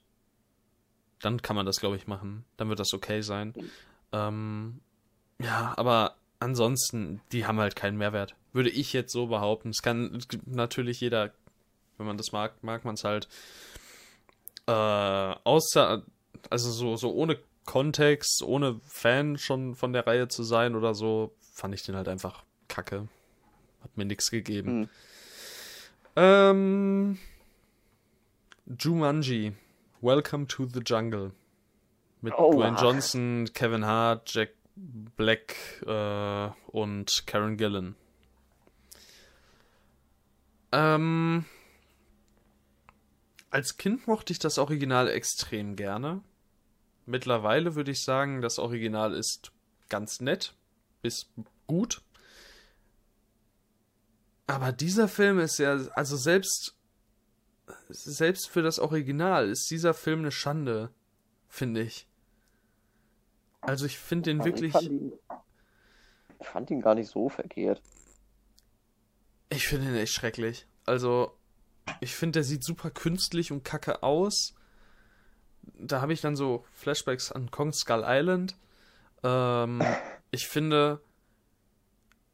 Dann 1.20 1.40
kann 1.40 1.56
man 1.56 1.66
das, 1.66 1.80
glaube 1.80 1.96
ich, 1.96 2.06
machen. 2.06 2.44
Dann 2.58 2.68
wird 2.68 2.78
das 2.78 2.92
okay 2.92 3.22
sein. 3.22 3.54
Ähm, 4.12 4.80
ja, 5.40 5.72
aber 5.76 6.16
ansonsten, 6.40 7.22
die 7.32 7.46
haben 7.46 7.58
halt 7.58 7.74
keinen 7.74 7.96
Mehrwert. 7.96 8.34
Würde 8.52 8.70
ich 8.70 8.92
jetzt 8.92 9.12
so 9.12 9.26
behaupten. 9.26 9.70
Es 9.70 9.82
kann 9.82 10.22
natürlich 10.44 11.00
jeder, 11.00 11.32
wenn 11.96 12.06
man 12.06 12.18
das 12.18 12.32
mag, 12.32 12.62
mag 12.62 12.84
man 12.84 12.94
es 12.94 13.04
halt. 13.04 13.28
Äh, 14.66 14.72
außer, 14.72 16.02
also 16.50 16.70
so, 16.70 16.96
so 16.96 17.12
ohne 17.12 17.38
Kontext, 17.64 18.42
ohne 18.42 18.80
Fan 18.86 19.38
schon 19.38 19.74
von 19.74 19.92
der 19.92 20.06
Reihe 20.06 20.28
zu 20.28 20.42
sein 20.42 20.74
oder 20.74 20.94
so, 20.94 21.34
fand 21.52 21.74
ich 21.74 21.82
den 21.82 21.96
halt 21.96 22.08
einfach 22.08 22.45
kacke. 22.76 23.08
Hat 23.82 23.96
mir 23.96 24.04
nichts 24.04 24.30
gegeben. 24.30 24.82
Hm. 24.82 24.88
Ähm, 26.16 27.18
Jumanji, 28.66 29.54
Welcome 30.02 30.46
to 30.46 30.66
the 30.66 30.80
Jungle. 30.84 31.32
Mit 32.20 32.34
oh, 32.36 32.52
Dwayne 32.52 32.76
Johnson, 32.78 33.48
Kevin 33.54 33.86
Hart, 33.86 34.32
Jack 34.34 34.50
Black 34.74 35.56
äh, 35.86 36.50
und 36.66 37.26
Karen 37.26 37.56
Gillan. 37.56 37.94
Ähm, 40.72 41.46
als 43.50 43.78
Kind 43.78 44.06
mochte 44.06 44.34
ich 44.34 44.38
das 44.38 44.58
Original 44.58 45.08
extrem 45.08 45.76
gerne. 45.76 46.22
mittlerweile 47.06 47.74
würde 47.74 47.92
ich 47.92 48.02
sagen, 48.02 48.42
das 48.42 48.58
Original 48.58 49.14
ist 49.14 49.52
ganz 49.88 50.20
nett 50.20 50.54
bis 51.00 51.30
gut. 51.66 52.02
Aber 54.46 54.72
dieser 54.72 55.08
Film 55.08 55.38
ist 55.38 55.58
ja, 55.58 55.72
also 55.94 56.16
selbst, 56.16 56.76
selbst 57.88 58.48
für 58.48 58.62
das 58.62 58.78
Original 58.78 59.48
ist 59.48 59.70
dieser 59.70 59.92
Film 59.92 60.20
eine 60.20 60.30
Schande, 60.30 60.90
finde 61.48 61.82
ich. 61.82 62.08
Also 63.60 63.86
ich 63.86 63.98
finde 63.98 64.30
den 64.30 64.44
wirklich. 64.44 64.68
Ich 64.68 64.80
fand, 64.80 64.90
ihn, 64.90 65.12
ich 66.40 66.46
fand 66.46 66.70
ihn 66.70 66.80
gar 66.80 66.94
nicht 66.94 67.10
so 67.10 67.28
verkehrt. 67.28 67.82
Ich 69.48 69.66
finde 69.66 69.88
ihn 69.88 69.96
echt 69.96 70.12
schrecklich. 70.12 70.66
Also, 70.84 71.36
ich 72.00 72.14
finde, 72.14 72.38
der 72.38 72.44
sieht 72.44 72.62
super 72.62 72.90
künstlich 72.90 73.50
und 73.50 73.64
kacke 73.64 74.02
aus. 74.02 74.54
Da 75.62 76.00
habe 76.00 76.12
ich 76.12 76.20
dann 76.20 76.36
so 76.36 76.64
Flashbacks 76.72 77.32
an 77.32 77.50
Kong 77.50 77.72
Skull 77.72 78.04
Island. 78.06 78.56
Ähm, 79.24 79.82
ich 80.30 80.46
finde, 80.46 81.00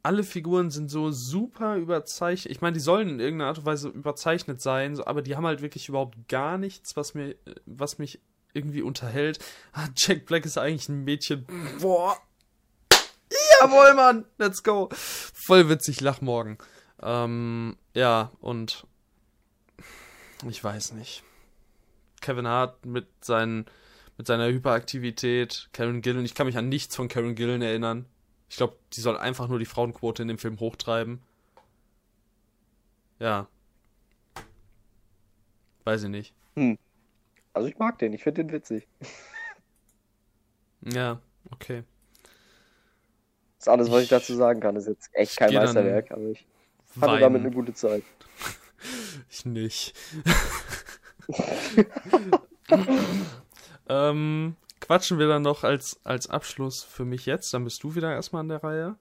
alle 0.03 0.25
Figuren 0.25 0.71
sind 0.71 0.91
so 0.91 1.11
super 1.11 1.77
überzeichnet. 1.77 2.51
Ich 2.51 2.61
meine, 2.61 2.75
die 2.75 2.81
sollen 2.81 3.09
in 3.09 3.21
irgendeiner 3.21 3.49
Art 3.49 3.59
und 3.59 3.67
Weise 3.67 3.89
überzeichnet 3.89 4.61
sein, 4.61 4.97
so, 4.97 5.07
aber 5.07 5.23
die 5.23 5.37
haben 5.37 5.47
halt 5.47 5.63
wirklich 5.63 5.89
überhaupt 5.89 6.29
gar 6.29 6.59
nichts, 6.59 6.97
was 6.97 7.15
mir, 7.15 7.37
was 7.67 7.99
mich 7.99 8.21
irgendwie 8.53 8.83
unterhält. 8.83 9.39
Ah, 9.73 9.89
Jack 9.97 10.27
Black 10.27 10.45
ist 10.45 10.59
eigentlich 10.59 10.89
ein 10.89 11.05
Mädchen. 11.05 11.47
Boah. 11.81 12.17
Jawohl, 13.61 13.95
Mann. 13.95 14.25
Let's 14.39 14.63
go. 14.63 14.89
Voll 14.93 15.69
witzig, 15.69 16.01
lach 16.01 16.21
morgen. 16.21 16.59
Ähm, 17.01 17.77
ja, 17.95 18.33
und 18.41 18.87
ich 20.49 20.63
weiß 20.63 20.93
nicht. 20.93 21.23
Kevin 22.21 22.47
Hart 22.47 22.85
mit 22.85 23.07
seinen 23.21 23.67
mit 24.19 24.27
seiner 24.27 24.47
Hyperaktivität, 24.49 25.71
Karen 25.73 26.03
Gillen, 26.03 26.25
ich 26.25 26.35
kann 26.35 26.47
mich 26.47 26.59
an 26.59 26.69
nichts 26.69 26.95
von 26.95 27.09
Karen 27.09 27.35
Gillen 27.35 27.63
erinnern. 27.63 28.07
Ich 28.53 28.59
glaube, 28.59 28.77
die 28.93 29.01
soll 29.01 29.17
einfach 29.17 29.49
nur 29.49 29.59
die 29.59 29.65
Frauenquote 29.65 30.21
in 30.21 30.29
dem 30.29 30.37
Film 30.37 30.61
hochtreiben. 30.61 31.23
Ja. 33.19 33.49
Weiß 35.85 36.03
ich 36.03 36.11
nicht. 36.11 36.35
Hm. 36.57 36.77
Also 37.55 37.69
ich 37.69 37.79
mag 37.79 37.99
den, 37.99 38.13
ich 38.13 38.23
finde 38.23 38.45
den 38.45 38.53
witzig. 38.53 38.87
Ja, 40.83 41.23
okay. 41.51 41.85
Das 43.57 43.69
ist 43.69 43.69
alles, 43.69 43.91
was 43.91 43.97
ich, 44.01 44.03
ich 44.03 44.11
dazu 44.11 44.35
sagen 44.35 44.61
kann. 44.61 44.75
Das 44.75 44.85
ist 44.85 44.91
jetzt 44.91 45.09
echt 45.15 45.39
kein 45.39 45.55
Meisterwerk, 45.55 46.11
aber 46.11 46.27
ich 46.27 46.45
hatte 47.01 47.21
damit 47.21 47.41
eine 47.41 47.53
gute 47.53 47.73
Zeit. 47.73 48.03
ich 49.31 49.47
nicht. 49.47 49.99
ähm, 53.89 54.57
quatschen 54.83 55.19
wir 55.19 55.29
dann 55.29 55.43
noch 55.43 55.65
als, 55.65 56.01
als 56.05 56.29
Abschluss 56.29 56.83
für 56.83 57.05
mich 57.05 57.25
jetzt, 57.25 57.55
dann 57.55 57.65
bist 57.65 57.83
du 57.83 57.95
wieder 57.95 58.13
erstmal 58.13 58.41
an 58.41 58.49
der 58.49 58.63
Reihe, 58.63 58.97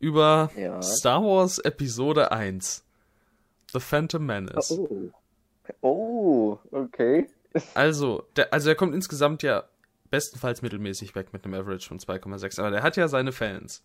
über 0.00 0.50
ja. 0.56 0.82
Star 0.82 1.22
Wars 1.22 1.58
Episode 1.58 2.32
1. 2.32 2.84
The 3.72 3.78
Phantom 3.78 4.26
Menace. 4.26 4.72
Oh, 4.72 5.10
oh 5.82 6.58
okay. 6.72 7.28
Also, 7.74 8.28
der, 8.36 8.52
also 8.52 8.68
er 8.68 8.76
kommt 8.76 8.94
insgesamt 8.94 9.42
ja 9.42 9.64
bestenfalls 10.08 10.62
mittelmäßig 10.62 11.16
weg 11.16 11.32
mit 11.32 11.44
einem 11.44 11.54
Average 11.54 11.88
von 11.88 11.98
2,6, 11.98 12.60
aber 12.60 12.70
der 12.70 12.84
hat 12.84 12.96
ja 12.96 13.08
seine 13.08 13.32
Fans. 13.32 13.82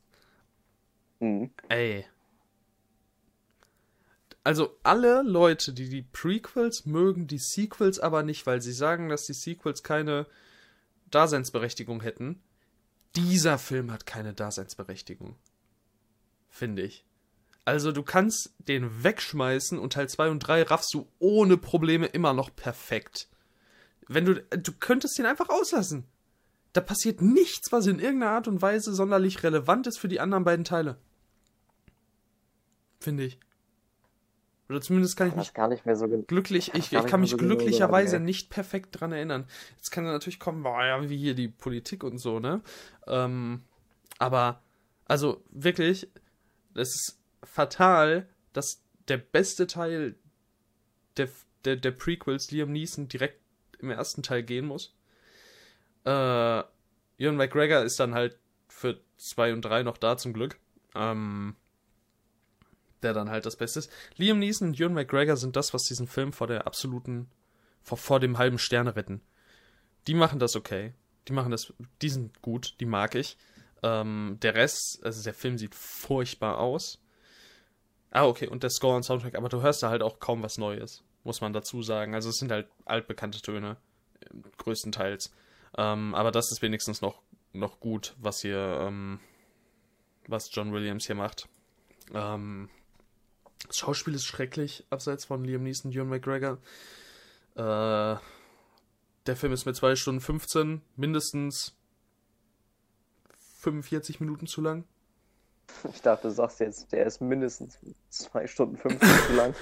Mhm. 1.20 1.50
Ey. 1.68 2.06
Also 4.44 4.78
alle 4.84 5.24
Leute, 5.24 5.74
die 5.74 5.90
die 5.90 6.04
Prequels 6.04 6.86
mögen, 6.86 7.26
die 7.26 7.40
Sequels 7.40 8.00
aber 8.00 8.22
nicht, 8.22 8.46
weil 8.46 8.62
sie 8.62 8.72
sagen, 8.72 9.10
dass 9.10 9.26
die 9.26 9.34
Sequels 9.34 9.82
keine 9.82 10.28
Daseinsberechtigung 11.16 12.02
hätten. 12.02 12.42
Dieser 13.16 13.58
Film 13.58 13.92
hat 13.92 14.06
keine 14.06 14.34
Daseinsberechtigung. 14.34 15.38
Finde 16.50 16.82
ich. 16.82 17.06
Also 17.64 17.92
du 17.92 18.04
kannst 18.04 18.54
den 18.60 19.04
wegschmeißen 19.04 19.80
und 19.80 19.94
Teil 19.94 20.10
2 20.10 20.30
und 20.30 20.40
3 20.40 20.64
raffst 20.64 20.94
du 20.94 21.08
ohne 21.18 21.58
Probleme 21.58 22.06
immer 22.06 22.34
noch 22.34 22.56
perfekt. 22.56 23.30
Wenn 24.08 24.26
du 24.26 24.36
du 24.36 24.72
könntest 24.74 25.18
den 25.18 25.26
einfach 25.26 25.50
auslassen. 25.50 26.06
Da 26.74 26.82
passiert 26.82 27.22
nichts, 27.22 27.72
was 27.72 27.88
in 27.88 28.00
irgendeiner 28.00 28.34
Art 28.34 28.50
und 28.50 28.62
Weise 28.62 28.94
sonderlich 28.94 29.44
relevant 29.44 29.88
ist 29.88 29.98
für 29.98 30.10
die 30.10 30.20
anderen 30.20 30.44
beiden 30.44 30.66
Teile. 30.66 30.98
Finde 33.00 33.24
ich. 33.24 33.40
Oder 34.68 34.82
zumindest 34.82 35.16
kann 35.16 35.28
ich 35.28 35.36
mich 35.36 35.54
gar 35.54 35.68
nicht 35.68 35.86
mehr 35.86 35.96
so 35.96 36.08
glücklich, 36.08 36.74
ich, 36.74 36.92
ich 36.92 37.06
kann 37.06 37.22
mich 37.22 37.32
so 37.32 37.38
glücklicherweise 37.38 38.14
sagen, 38.14 38.26
nicht 38.26 38.50
perfekt 38.50 39.00
dran 39.00 39.12
erinnern. 39.12 39.46
Jetzt 39.76 39.92
kann 39.92 40.06
natürlich 40.06 40.40
kommen, 40.40 40.64
boah, 40.64 40.84
ja, 40.84 41.08
wie 41.08 41.18
hier 41.18 41.36
die 41.36 41.50
Politik 41.50 42.04
und 42.04 42.18
so, 42.18 42.40
ne? 42.40 42.62
Ähm, 43.06 43.62
aber, 44.18 44.64
also 45.06 45.44
wirklich, 45.52 46.10
es 46.74 46.96
ist 46.96 47.20
fatal, 47.44 48.28
dass 48.54 48.82
der 49.08 49.18
beste 49.18 49.68
Teil 49.68 50.16
der, 51.18 51.30
der, 51.64 51.76
der 51.76 51.92
Prequels, 51.92 52.50
Liam 52.50 52.72
Neeson, 52.72 53.08
direkt 53.08 53.40
im 53.80 53.92
ersten 53.92 54.24
Teil 54.24 54.42
gehen 54.42 54.66
muss. 54.66 54.96
Äh, 56.06 56.64
Ian 57.18 57.38
McGregor 57.38 57.84
ist 57.84 58.00
dann 58.00 58.16
halt 58.16 58.38
für 58.68 59.00
2 59.18 59.54
und 59.54 59.62
3 59.62 59.84
noch 59.84 59.98
da, 59.98 60.18
zum 60.18 60.34
Glück. 60.34 60.58
Ähm, 60.96 61.56
der 63.06 63.14
dann 63.14 63.30
halt 63.30 63.46
das 63.46 63.56
Beste 63.56 63.80
ist. 63.80 63.92
Liam 64.18 64.40
Neeson 64.40 64.70
und 64.70 64.80
Ewan 64.80 64.94
McGregor 64.94 65.38
sind 65.38 65.56
das, 65.56 65.74
was 65.74 65.84
diesen 65.84 66.08
Film 66.08 66.34
vor 66.34 66.48
der 66.48 66.68
absoluten, 66.68 67.30
vor, 67.82 67.98
vor 67.98 68.20
dem 68.20 68.38
halben 68.38 68.60
Sterne 68.60 68.96
retten. 68.96 69.22
Die 70.08 70.14
machen 70.14 70.40
das 70.40 70.56
okay. 70.56 70.94
Die 71.28 71.34
machen 71.34 71.52
das, 71.52 71.74
die 72.02 72.10
sind 72.10 72.42
gut, 72.42 72.76
die 72.80 72.86
mag 72.86 73.16
ich. 73.16 73.38
Ähm, 73.84 74.38
der 74.42 74.56
Rest, 74.56 75.00
also 75.04 75.24
der 75.24 75.34
Film 75.34 75.58
sieht 75.58 75.76
furchtbar 75.76 76.60
aus. 76.60 77.00
Ah, 78.12 78.26
okay, 78.26 78.48
und 78.48 78.64
der 78.64 78.70
Score 78.70 78.96
und 78.96 79.04
Soundtrack, 79.04 79.36
aber 79.36 79.50
du 79.50 79.62
hörst 79.62 79.84
da 79.84 79.90
halt 79.90 80.02
auch 80.02 80.20
kaum 80.20 80.42
was 80.44 80.58
Neues, 80.58 81.04
muss 81.24 81.42
man 81.42 81.54
dazu 81.54 81.82
sagen. 81.82 82.16
Also 82.16 82.30
es 82.30 82.38
sind 82.38 82.52
halt 82.52 82.68
altbekannte 82.86 83.42
Töne, 83.42 83.78
größtenteils. 84.58 85.34
Ähm, 85.78 86.16
aber 86.16 86.32
das 86.32 86.52
ist 86.52 86.62
wenigstens 86.62 87.02
noch, 87.02 87.22
noch 87.54 87.80
gut, 87.80 88.16
was 88.18 88.42
hier, 88.42 88.80
ähm, 88.82 89.20
was 90.28 90.50
John 90.54 90.72
Williams 90.72 91.06
hier 91.06 91.16
macht. 91.16 91.50
Ähm, 92.14 92.70
das 93.68 93.78
Schauspiel 93.78 94.16
ist 94.16 94.26
schrecklich, 94.26 94.86
abseits 94.90 95.26
von 95.26 95.44
Liam 95.44 95.64
Neeson 95.64 95.92
Ewan 95.92 96.10
McGregor. 96.10 96.58
Äh, 97.56 98.20
der 99.26 99.36
Film 99.36 99.54
ist 99.54 99.66
mit 99.66 99.76
2 99.76 99.96
Stunden 99.96 100.22
15 100.22 100.82
mindestens 100.96 101.76
45 103.60 104.20
Minuten 104.20 104.48
zu 104.48 104.62
lang. 104.62 104.86
Ich 105.92 106.02
dachte, 106.02 106.28
du 106.28 106.34
sagst 106.34 106.60
jetzt, 106.60 106.92
der 106.92 107.06
ist 107.06 107.22
mindestens 107.22 107.80
2 108.10 108.48
Stunden 108.48 108.78
15 108.78 109.10
zu 109.28 109.34
lang. 109.34 109.56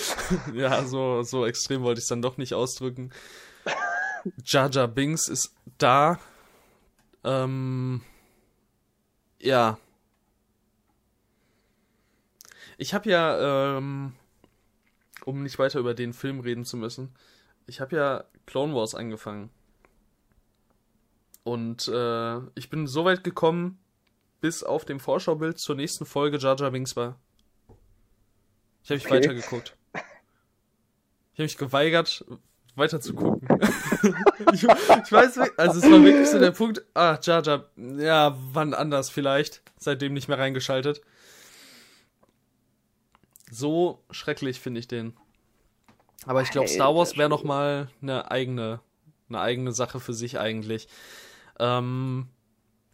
ja, 0.54 0.84
so, 0.84 1.22
so 1.22 1.44
extrem 1.46 1.82
wollte 1.82 1.98
ich 1.98 2.04
es 2.04 2.08
dann 2.08 2.22
doch 2.22 2.36
nicht 2.36 2.54
ausdrücken. 2.54 3.10
Jar 4.44 4.88
Binks 4.88 5.28
ist 5.28 5.54
da. 5.78 6.18
Ähm, 7.24 8.02
ja, 9.40 9.78
ich 12.78 12.94
habe 12.94 13.10
ja, 13.10 13.76
ähm, 13.76 14.14
um 15.24 15.42
nicht 15.42 15.58
weiter 15.58 15.80
über 15.80 15.94
den 15.94 16.14
Film 16.14 16.40
reden 16.40 16.64
zu 16.64 16.76
müssen, 16.76 17.12
ich 17.66 17.80
habe 17.80 17.96
ja 17.96 18.24
Clone 18.46 18.74
Wars 18.74 18.94
angefangen. 18.94 19.50
Und 21.42 21.88
äh, 21.88 22.38
ich 22.54 22.70
bin 22.70 22.86
so 22.86 23.04
weit 23.04 23.24
gekommen, 23.24 23.78
bis 24.40 24.62
auf 24.62 24.84
dem 24.84 25.00
Vorschaubild 25.00 25.58
zur 25.58 25.74
nächsten 25.74 26.06
Folge 26.06 26.38
Jar 26.38 26.56
Jar 26.56 26.70
Binks 26.70 26.96
war. 26.96 27.18
Ich 28.82 28.90
habe 28.90 28.96
mich 28.96 29.06
okay. 29.06 29.16
weitergeguckt. 29.16 29.76
Ich 29.94 31.40
habe 31.40 31.42
mich 31.42 31.58
geweigert, 31.58 32.24
weiter 32.76 33.00
zu 33.00 33.14
gucken. 33.14 33.46
ich, 34.52 34.62
ich, 34.62 35.12
weiß, 35.12 35.38
also 35.56 35.78
es 35.78 35.90
war 35.90 36.02
wirklich 36.02 36.28
so 36.28 36.38
der 36.38 36.52
Punkt, 36.52 36.84
ah, 36.94 37.18
Jar 37.20 37.42
Jar, 37.42 37.68
ja, 37.76 38.38
wann 38.52 38.72
anders 38.72 39.10
vielleicht, 39.10 39.62
seitdem 39.78 40.14
nicht 40.14 40.28
mehr 40.28 40.38
reingeschaltet. 40.38 41.02
So 43.50 44.02
schrecklich 44.10 44.60
finde 44.60 44.80
ich 44.80 44.88
den. 44.88 45.16
Aber 46.26 46.42
ich 46.42 46.50
glaube, 46.50 46.68
Star 46.68 46.94
Wars 46.94 47.16
wäre 47.16 47.28
noch 47.28 47.44
mal 47.44 47.88
eine 48.02 48.30
eigene, 48.30 48.80
eine 49.28 49.40
eigene 49.40 49.72
Sache 49.72 50.00
für 50.00 50.14
sich 50.14 50.38
eigentlich. 50.38 50.88
Ähm, 51.58 52.28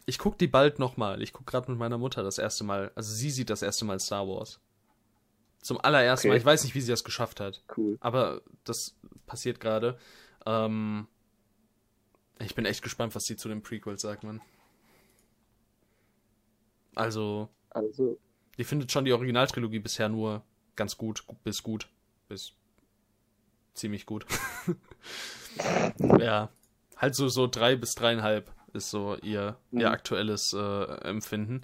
ich 0.05 0.19
gucke 0.19 0.37
die 0.37 0.47
bald 0.47 0.79
noch 0.79 0.97
mal. 0.97 1.21
Ich 1.21 1.33
gucke 1.33 1.51
gerade 1.51 1.71
mit 1.71 1.79
meiner 1.79 1.97
Mutter 1.97 2.23
das 2.23 2.37
erste 2.37 2.63
Mal. 2.63 2.91
Also 2.95 3.13
sie 3.13 3.31
sieht 3.31 3.49
das 3.49 3.61
erste 3.61 3.85
Mal 3.85 3.99
Star 3.99 4.27
Wars. 4.27 4.59
Zum 5.61 5.81
allerersten 5.81 6.27
okay. 6.27 6.35
Mal. 6.35 6.37
Ich 6.37 6.45
weiß 6.45 6.63
nicht, 6.63 6.75
wie 6.75 6.81
sie 6.81 6.91
das 6.91 7.03
geschafft 7.03 7.39
hat. 7.39 7.63
Cool. 7.75 7.97
Aber 7.99 8.41
das 8.63 8.95
passiert 9.25 9.59
gerade. 9.59 9.97
Ähm, 10.45 11.07
ich 12.39 12.53
bin 12.53 12.65
echt 12.65 12.83
gespannt, 12.83 13.15
was 13.15 13.23
sie 13.23 13.35
zu 13.35 13.49
den 13.49 13.63
Prequels 13.63 14.01
sagt, 14.01 14.23
man. 14.23 14.41
Also. 16.93 17.49
Also, 17.71 18.19
die 18.57 18.63
findet 18.63 18.91
schon 18.91 19.05
die 19.05 19.13
Originaltrilogie 19.13 19.79
bisher 19.79 20.09
nur 20.09 20.43
ganz 20.75 20.97
gut, 20.97 21.23
bis 21.43 21.63
gut, 21.63 21.89
bis 22.27 22.53
ziemlich 23.73 24.05
gut. 24.05 24.25
ja. 26.19 26.49
Halt 26.97 27.15
so, 27.15 27.27
so 27.27 27.47
drei 27.47 27.75
bis 27.75 27.95
dreieinhalb 27.95 28.51
ist 28.73 28.89
so 28.89 29.17
ihr, 29.17 29.57
mhm. 29.71 29.81
ihr 29.81 29.91
aktuelles 29.91 30.53
äh, 30.53 30.83
Empfinden. 31.07 31.61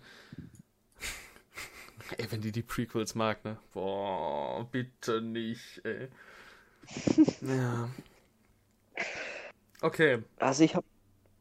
ey, 2.18 2.32
wenn 2.32 2.42
die 2.42 2.52
die 2.52 2.64
Prequels 2.64 3.16
mag, 3.16 3.44
ne? 3.46 3.58
Boah, 3.74 4.68
bitte 4.70 5.22
nicht, 5.22 5.82
ey. 5.86 6.10
ja. 7.42 7.90
Okay. 9.82 10.24
Also 10.38 10.64
ich 10.64 10.76
hab, 10.76 10.84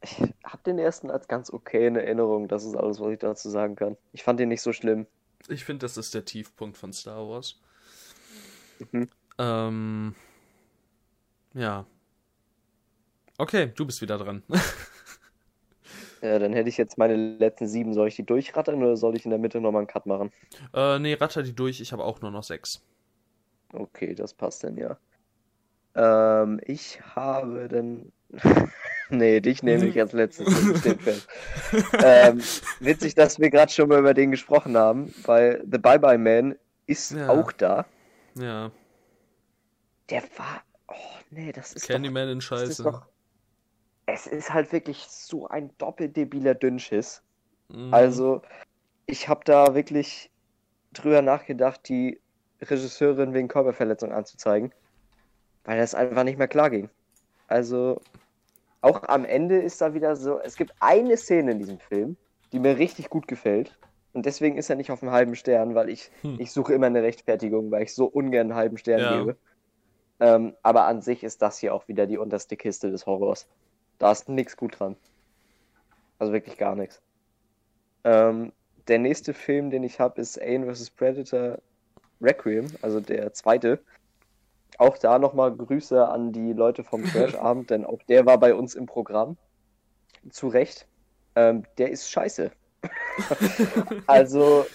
ich 0.02 0.22
hab 0.44 0.62
den 0.64 0.78
ersten 0.78 1.10
als 1.10 1.28
ganz 1.28 1.52
okay 1.52 1.86
in 1.86 1.96
Erinnerung. 1.96 2.48
Das 2.48 2.64
ist 2.64 2.76
alles, 2.76 3.00
was 3.00 3.12
ich 3.12 3.18
dazu 3.18 3.50
sagen 3.50 3.76
kann. 3.76 3.96
Ich 4.12 4.22
fand 4.22 4.40
den 4.40 4.48
nicht 4.48 4.62
so 4.62 4.72
schlimm. 4.72 5.06
Ich 5.48 5.64
finde, 5.64 5.84
das 5.84 5.96
ist 5.96 6.14
der 6.14 6.24
Tiefpunkt 6.24 6.76
von 6.76 6.92
Star 6.92 7.28
Wars. 7.28 7.60
Mhm. 8.92 9.08
Ähm, 9.38 10.14
ja. 11.54 11.86
Okay, 13.38 13.72
du 13.74 13.86
bist 13.86 14.02
wieder 14.02 14.18
dran. 14.18 14.42
ja, 16.22 16.38
dann 16.38 16.52
hätte 16.52 16.68
ich 16.68 16.76
jetzt 16.76 16.98
meine 16.98 17.16
letzten 17.16 17.66
sieben. 17.66 17.94
Soll 17.94 18.08
ich 18.08 18.16
die 18.16 18.26
durchrattern 18.26 18.82
oder 18.82 18.96
soll 18.96 19.16
ich 19.16 19.24
in 19.24 19.30
der 19.30 19.38
Mitte 19.38 19.60
nochmal 19.60 19.80
einen 19.80 19.88
Cut 19.88 20.06
machen? 20.06 20.30
Äh, 20.74 20.98
nee, 20.98 21.14
ratter 21.14 21.42
die 21.42 21.54
durch. 21.54 21.80
Ich 21.80 21.92
habe 21.92 22.04
auch 22.04 22.20
nur 22.20 22.30
noch 22.30 22.44
sechs. 22.44 22.82
Okay, 23.72 24.14
das 24.14 24.34
passt 24.34 24.64
dann 24.64 24.76
ja. 24.76 24.98
Ähm, 25.94 26.60
ich 26.64 27.00
habe 27.14 27.68
dann. 27.68 28.12
nee, 29.10 29.40
dich 29.40 29.62
nehme 29.62 29.86
ich 29.86 29.98
als 30.00 30.12
letztes. 30.12 30.46
ähm, 32.02 32.40
witzig, 32.78 33.14
dass 33.14 33.38
wir 33.38 33.50
gerade 33.50 33.72
schon 33.72 33.88
mal 33.88 33.98
über 33.98 34.14
den 34.14 34.30
gesprochen 34.30 34.76
haben, 34.76 35.12
weil 35.24 35.64
The 35.70 35.78
Bye 35.78 35.98
Bye 35.98 36.18
Man 36.18 36.56
ist 36.86 37.12
ja. 37.12 37.28
auch 37.28 37.52
da. 37.52 37.86
Ja. 38.34 38.70
Der 40.10 40.22
war. 40.36 40.62
Oh, 40.88 40.94
nee, 41.30 41.52
das 41.52 41.72
ist. 41.72 41.88
Candyman 41.88 42.26
doch, 42.26 42.32
in 42.32 42.40
Scheiße. 42.40 42.82
Doch, 42.84 43.06
es 44.06 44.26
ist 44.26 44.52
halt 44.52 44.72
wirklich 44.72 45.06
so 45.08 45.48
ein 45.48 45.70
doppeldebiler 45.78 46.54
Dünnschiss. 46.54 47.22
Mhm. 47.68 47.92
Also, 47.94 48.42
ich 49.06 49.28
habe 49.28 49.42
da 49.44 49.74
wirklich 49.74 50.30
drüber 50.92 51.22
nachgedacht, 51.22 51.88
die 51.88 52.20
Regisseurin 52.60 53.32
wegen 53.32 53.48
Körperverletzung 53.48 54.12
anzuzeigen, 54.12 54.72
weil 55.64 55.78
das 55.78 55.94
einfach 55.94 56.24
nicht 56.24 56.38
mehr 56.38 56.48
klar 56.48 56.70
ging. 56.70 56.88
Also, 57.48 58.00
auch 58.80 59.02
am 59.04 59.24
Ende 59.24 59.60
ist 59.60 59.80
da 59.80 59.94
wieder 59.94 60.16
so, 60.16 60.40
es 60.40 60.56
gibt 60.56 60.72
eine 60.80 61.16
Szene 61.16 61.52
in 61.52 61.58
diesem 61.58 61.78
Film, 61.78 62.16
die 62.52 62.58
mir 62.58 62.78
richtig 62.78 63.10
gut 63.10 63.28
gefällt. 63.28 63.76
Und 64.12 64.26
deswegen 64.26 64.56
ist 64.56 64.70
er 64.70 64.76
nicht 64.76 64.90
auf 64.90 65.02
einem 65.02 65.12
halben 65.12 65.36
Stern, 65.36 65.74
weil 65.74 65.88
ich, 65.88 66.10
hm. 66.22 66.36
ich 66.38 66.50
suche 66.50 66.72
immer 66.74 66.86
eine 66.86 67.02
Rechtfertigung, 67.02 67.70
weil 67.70 67.82
ich 67.82 67.94
so 67.94 68.06
ungern 68.06 68.50
einen 68.50 68.54
halben 68.54 68.78
Stern 68.78 69.00
ja. 69.00 69.18
gebe. 69.18 69.36
Ähm, 70.18 70.54
aber 70.62 70.84
an 70.84 71.00
sich 71.00 71.22
ist 71.22 71.42
das 71.42 71.58
hier 71.58 71.74
auch 71.74 71.88
wieder 71.88 72.06
die 72.06 72.18
unterste 72.18 72.56
Kiste 72.56 72.90
des 72.90 73.06
Horrors. 73.06 73.48
Da 73.98 74.12
ist 74.12 74.28
nichts 74.28 74.56
gut 74.56 74.78
dran. 74.78 74.96
Also 76.18 76.32
wirklich 76.32 76.58
gar 76.58 76.74
nichts. 76.74 77.00
Ähm, 78.04 78.52
der 78.88 78.98
nächste 78.98 79.32
Film, 79.32 79.70
den 79.70 79.84
ich 79.84 80.00
habe, 80.00 80.20
ist 80.20 80.40
Alien 80.40 80.72
vs. 80.72 80.90
Predator 80.90 81.58
Requiem, 82.20 82.66
also 82.82 83.00
der 83.00 83.32
zweite. 83.32 83.78
Auch 84.78 84.98
da 84.98 85.18
nochmal 85.18 85.54
Grüße 85.54 86.08
an 86.08 86.32
die 86.32 86.52
Leute 86.52 86.84
vom 86.84 87.02
Crash-Abend, 87.02 87.70
denn 87.70 87.84
auch 87.84 88.02
der 88.04 88.26
war 88.26 88.38
bei 88.38 88.54
uns 88.54 88.74
im 88.74 88.86
Programm. 88.86 89.36
Zu 90.30 90.48
Recht. 90.48 90.86
Ähm, 91.34 91.64
der 91.78 91.90
ist 91.90 92.10
scheiße. 92.10 92.50
also, 94.06 94.66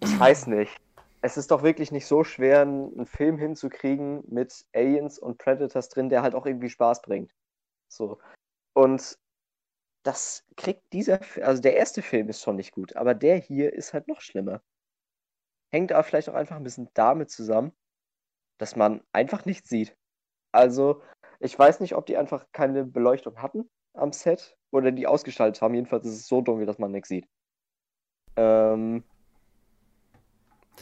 ich 0.00 0.18
weiß 0.18 0.46
nicht. 0.48 0.76
Es 1.22 1.36
ist 1.38 1.50
doch 1.50 1.62
wirklich 1.62 1.90
nicht 1.90 2.06
so 2.06 2.22
schwer, 2.22 2.62
einen 2.62 3.06
Film 3.06 3.38
hinzukriegen 3.38 4.22
mit 4.28 4.66
Aliens 4.74 5.18
und 5.18 5.38
Predators 5.38 5.88
drin, 5.88 6.10
der 6.10 6.22
halt 6.22 6.34
auch 6.34 6.44
irgendwie 6.44 6.68
Spaß 6.68 7.00
bringt. 7.00 7.32
So. 7.88 8.18
Und 8.74 9.18
das 10.02 10.44
kriegt 10.56 10.92
dieser, 10.92 11.20
also 11.42 11.62
der 11.62 11.76
erste 11.76 12.02
Film 12.02 12.28
ist 12.28 12.42
schon 12.42 12.56
nicht 12.56 12.72
gut, 12.72 12.94
aber 12.94 13.14
der 13.14 13.36
hier 13.36 13.72
ist 13.72 13.94
halt 13.94 14.06
noch 14.06 14.20
schlimmer. 14.20 14.60
Hängt 15.72 15.92
aber 15.92 16.04
vielleicht 16.04 16.28
auch 16.28 16.34
einfach 16.34 16.56
ein 16.56 16.62
bisschen 16.62 16.90
damit 16.94 17.30
zusammen, 17.30 17.72
dass 18.58 18.76
man 18.76 19.02
einfach 19.12 19.44
nichts 19.44 19.68
sieht. 19.68 19.96
Also, 20.52 21.02
ich 21.40 21.58
weiß 21.58 21.80
nicht, 21.80 21.94
ob 21.94 22.06
die 22.06 22.16
einfach 22.16 22.46
keine 22.52 22.84
Beleuchtung 22.84 23.42
hatten 23.42 23.68
am 23.94 24.12
Set 24.12 24.56
oder 24.70 24.92
die 24.92 25.06
ausgestaltet 25.06 25.62
haben. 25.62 25.74
Jedenfalls 25.74 26.06
ist 26.06 26.14
es 26.14 26.26
so 26.26 26.40
dunkel, 26.40 26.66
dass 26.66 26.78
man 26.78 26.92
nichts 26.92 27.08
sieht. 27.08 27.28
Ähm, 28.36 29.04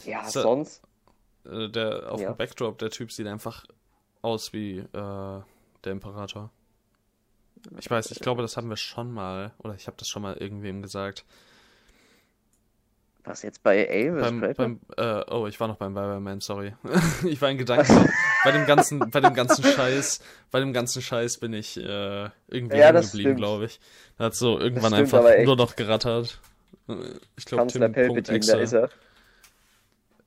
ja, 0.05 0.23
so, 0.25 0.41
sonst. 0.41 0.83
Äh, 1.45 1.69
der, 1.69 2.11
auf 2.11 2.19
ja. 2.19 2.31
dem 2.31 2.37
Backdrop, 2.37 2.77
der 2.79 2.89
Typ 2.89 3.11
sieht 3.11 3.27
einfach 3.27 3.65
aus 4.21 4.53
wie 4.53 4.79
äh, 4.79 4.87
der 4.93 5.91
Imperator. 5.91 6.51
Ich 7.77 7.89
weiß, 7.89 8.11
ich 8.11 8.19
glaube, 8.19 8.41
das 8.41 8.57
haben 8.57 8.69
wir 8.69 8.77
schon 8.77 9.11
mal, 9.11 9.53
oder 9.59 9.75
ich 9.75 9.87
habe 9.87 9.97
das 9.97 10.07
schon 10.07 10.21
mal 10.21 10.35
irgendwem 10.37 10.81
gesagt. 10.81 11.25
Was 13.25 13.41
jetzt 13.41 13.63
bei 13.63 13.89
Avis? 13.89 14.21
Beim, 14.21 14.53
beim, 14.55 14.79
äh, 14.97 15.23
oh, 15.31 15.47
ich 15.47 15.57
war 15.59 15.69
noch 15.69 15.77
beim 15.77 15.93
Bye 15.93 16.35
sorry. 16.39 16.73
ich 17.25 17.41
war 17.41 17.49
in 17.49 17.57
Gedanken 17.57 18.09
bei 18.43 18.51
dem 18.51 18.65
ganzen, 18.65 18.99
bei 18.99 19.21
dem 19.21 19.33
ganzen 19.33 19.63
Scheiß, 19.63 20.19
bei 20.51 20.59
dem 20.59 20.73
ganzen 20.73 21.01
Scheiß 21.01 21.37
bin 21.37 21.53
ich 21.53 21.77
äh, 21.77 22.29
irgendwie 22.47 22.77
ja, 22.77 22.91
geblieben, 22.91 23.37
glaube 23.37 23.65
ich. 23.65 23.79
Da 24.17 24.25
hat 24.25 24.35
so 24.35 24.59
irgendwann 24.59 24.93
einfach 24.93 25.23
nur 25.45 25.55
noch 25.55 25.77
gerattert. 25.77 26.41
Ich 27.37 27.45
glaube, 27.45 27.71
Tim.exe. 27.71 28.51
Da 28.51 28.59
ist 28.59 28.73
er. 28.73 28.89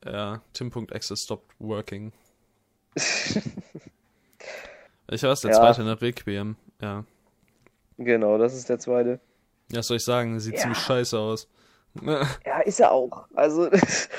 Ja, 0.03 0.41
Tim.exe 0.53 1.15
stopped 1.15 1.53
working. 1.59 2.11
ich 2.95 3.35
weiß, 5.23 5.41
der 5.41 5.51
ja. 5.51 5.57
zweite, 5.57 5.83
ne? 5.83 6.01
Requiem, 6.01 6.55
ja. 6.81 7.05
Genau, 7.99 8.39
das 8.39 8.55
ist 8.55 8.69
der 8.69 8.79
zweite. 8.79 9.19
Ja, 9.71 9.79
was 9.79 9.87
soll 9.87 9.97
ich 9.97 10.03
sagen? 10.03 10.39
Sieht 10.39 10.53
ja. 10.55 10.61
ziemlich 10.61 10.79
scheiße 10.79 11.19
aus. 11.19 11.47
ja, 12.45 12.59
ist 12.61 12.79
er 12.79 12.91
auch. 12.91 13.27
Also, 13.33 13.69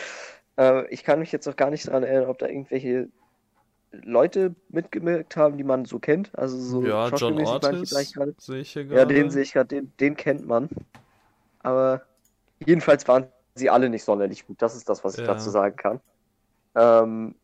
äh, 0.59 0.87
ich 0.89 1.05
kann 1.05 1.19
mich 1.19 1.33
jetzt 1.33 1.49
auch 1.49 1.57
gar 1.57 1.71
nicht 1.71 1.87
daran 1.87 2.03
erinnern, 2.03 2.29
ob 2.29 2.39
da 2.39 2.47
irgendwelche 2.47 3.09
Leute 3.93 4.55
mitgewirkt 4.69 5.37
haben, 5.37 5.57
die 5.57 5.65
man 5.65 5.85
so 5.85 5.99
kennt. 5.99 6.37
Also 6.37 6.59
so 6.59 6.83
ja, 6.85 7.09
John 7.09 7.41
Ortiz 7.41 7.91
sehe 7.91 8.61
ich 8.61 8.73
hier 8.73 8.85
gerade. 8.85 8.99
Ja, 8.99 9.05
den 9.07 9.31
sehe 9.31 9.43
ich 9.43 9.53
gerade, 9.53 9.69
den, 9.69 9.93
den 9.99 10.17
kennt 10.17 10.47
man. 10.47 10.69
Aber 11.61 12.03
jedenfalls 12.65 13.09
waren 13.09 13.29
sie 13.55 13.71
alle 13.71 13.89
nicht 13.89 14.05
sonderlich 14.05 14.47
gut. 14.47 14.61
Das 14.61 14.77
ist 14.77 14.89
das, 14.89 15.05
was 15.05 15.15
ich 15.15 15.27
ja. 15.27 15.27
dazu 15.27 15.51
sagen 15.51 15.77
kann. 15.77 16.01
Ähm, 16.75 17.35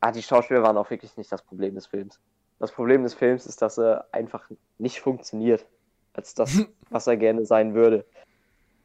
ah, 0.00 0.12
die 0.12 0.22
Schauspieler 0.22 0.62
waren 0.62 0.76
auch 0.76 0.90
wirklich 0.90 1.16
nicht 1.16 1.30
das 1.30 1.42
Problem 1.42 1.74
des 1.74 1.86
Films. 1.86 2.20
Das 2.58 2.70
Problem 2.72 3.02
des 3.02 3.14
Films 3.14 3.46
ist, 3.46 3.60
dass 3.60 3.78
er 3.78 4.06
einfach 4.12 4.48
nicht 4.78 5.00
funktioniert 5.00 5.66
als 6.12 6.34
das, 6.34 6.56
was 6.90 7.06
er 7.06 7.16
gerne 7.16 7.44
sein 7.44 7.74
würde. 7.74 8.04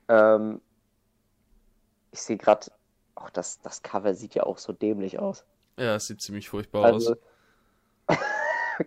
Ähm, 0.07 0.59
ich 2.11 2.21
sehe 2.21 2.37
gerade, 2.37 2.67
auch 3.15 3.29
das, 3.29 3.61
das 3.61 3.81
Cover 3.81 4.13
sieht 4.13 4.35
ja 4.35 4.43
auch 4.43 4.57
so 4.57 4.73
dämlich 4.73 5.19
aus. 5.19 5.45
Ja, 5.77 5.95
es 5.95 6.07
sieht 6.07 6.21
ziemlich 6.21 6.49
furchtbar 6.49 6.85
also, 6.85 7.15
aus. 8.07 8.17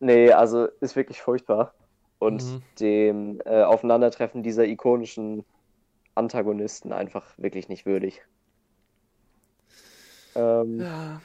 nee, 0.00 0.32
also 0.32 0.66
ist 0.80 0.96
wirklich 0.96 1.20
furchtbar. 1.20 1.74
Und 2.18 2.42
mhm. 2.42 2.62
dem 2.80 3.40
äh, 3.44 3.62
Aufeinandertreffen 3.62 4.42
dieser 4.42 4.64
ikonischen 4.64 5.44
Antagonisten 6.14 6.92
einfach 6.92 7.36
wirklich 7.36 7.68
nicht 7.68 7.84
würdig. 7.84 8.22
Ähm, 10.34 10.80
ja. 10.80 11.20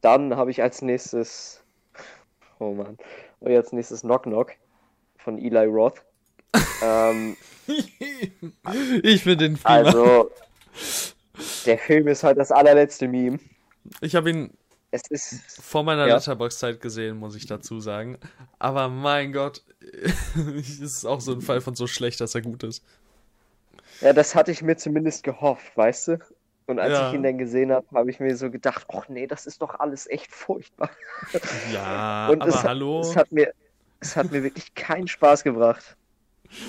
Dann 0.00 0.36
habe 0.36 0.50
ich 0.50 0.62
als 0.62 0.82
nächstes. 0.82 1.64
Oh 2.58 2.74
Mann. 2.74 2.96
Und 3.40 3.50
jetzt 3.50 3.72
nächstes 3.72 4.02
Knock 4.02 4.22
Knock 4.22 4.52
von 5.16 5.36
Eli 5.36 5.64
Roth. 5.64 6.04
Ähm, 6.82 7.36
ich 9.02 9.22
finde 9.22 9.48
den 9.48 9.56
Film. 9.56 9.86
Also, 9.86 10.30
der 11.66 11.78
Film 11.78 12.08
ist 12.08 12.22
halt 12.22 12.38
das 12.38 12.50
allerletzte 12.50 13.08
Meme. 13.08 13.38
Ich 14.00 14.14
habe 14.14 14.30
ihn 14.30 14.50
es 14.94 15.02
ist, 15.08 15.62
vor 15.62 15.84
meiner 15.84 16.06
ja. 16.06 16.16
Letterbox-Zeit 16.16 16.80
gesehen, 16.82 17.16
muss 17.16 17.34
ich 17.34 17.46
dazu 17.46 17.80
sagen. 17.80 18.18
Aber 18.58 18.88
mein 18.88 19.32
Gott, 19.32 19.62
es 20.58 20.80
ist 20.80 21.06
auch 21.06 21.20
so 21.20 21.32
ein 21.32 21.40
Fall 21.40 21.62
von 21.62 21.74
so 21.74 21.86
schlecht, 21.86 22.20
dass 22.20 22.34
er 22.34 22.42
gut 22.42 22.62
ist. 22.62 22.84
Ja, 24.02 24.12
das 24.12 24.34
hatte 24.34 24.50
ich 24.50 24.60
mir 24.60 24.76
zumindest 24.76 25.22
gehofft, 25.22 25.74
weißt 25.76 26.08
du? 26.08 26.18
Und 26.66 26.78
als 26.78 26.92
ja. 26.92 27.08
ich 27.08 27.14
ihn 27.14 27.22
dann 27.22 27.38
gesehen 27.38 27.72
habe, 27.72 27.86
habe 27.94 28.10
ich 28.10 28.20
mir 28.20 28.36
so 28.36 28.50
gedacht, 28.50 28.86
ach 28.92 29.08
nee, 29.08 29.26
das 29.26 29.46
ist 29.46 29.62
doch 29.62 29.80
alles 29.80 30.06
echt 30.08 30.30
furchtbar. 30.30 30.90
Ja, 31.72 32.28
Und 32.30 32.42
aber 32.42 32.50
es, 32.50 32.62
hallo. 32.62 33.00
Es 33.00 33.16
hat, 33.16 33.32
mir, 33.32 33.52
es 34.00 34.14
hat 34.14 34.30
mir 34.30 34.42
wirklich 34.42 34.74
keinen 34.74 35.08
Spaß 35.08 35.42
gebracht 35.42 35.96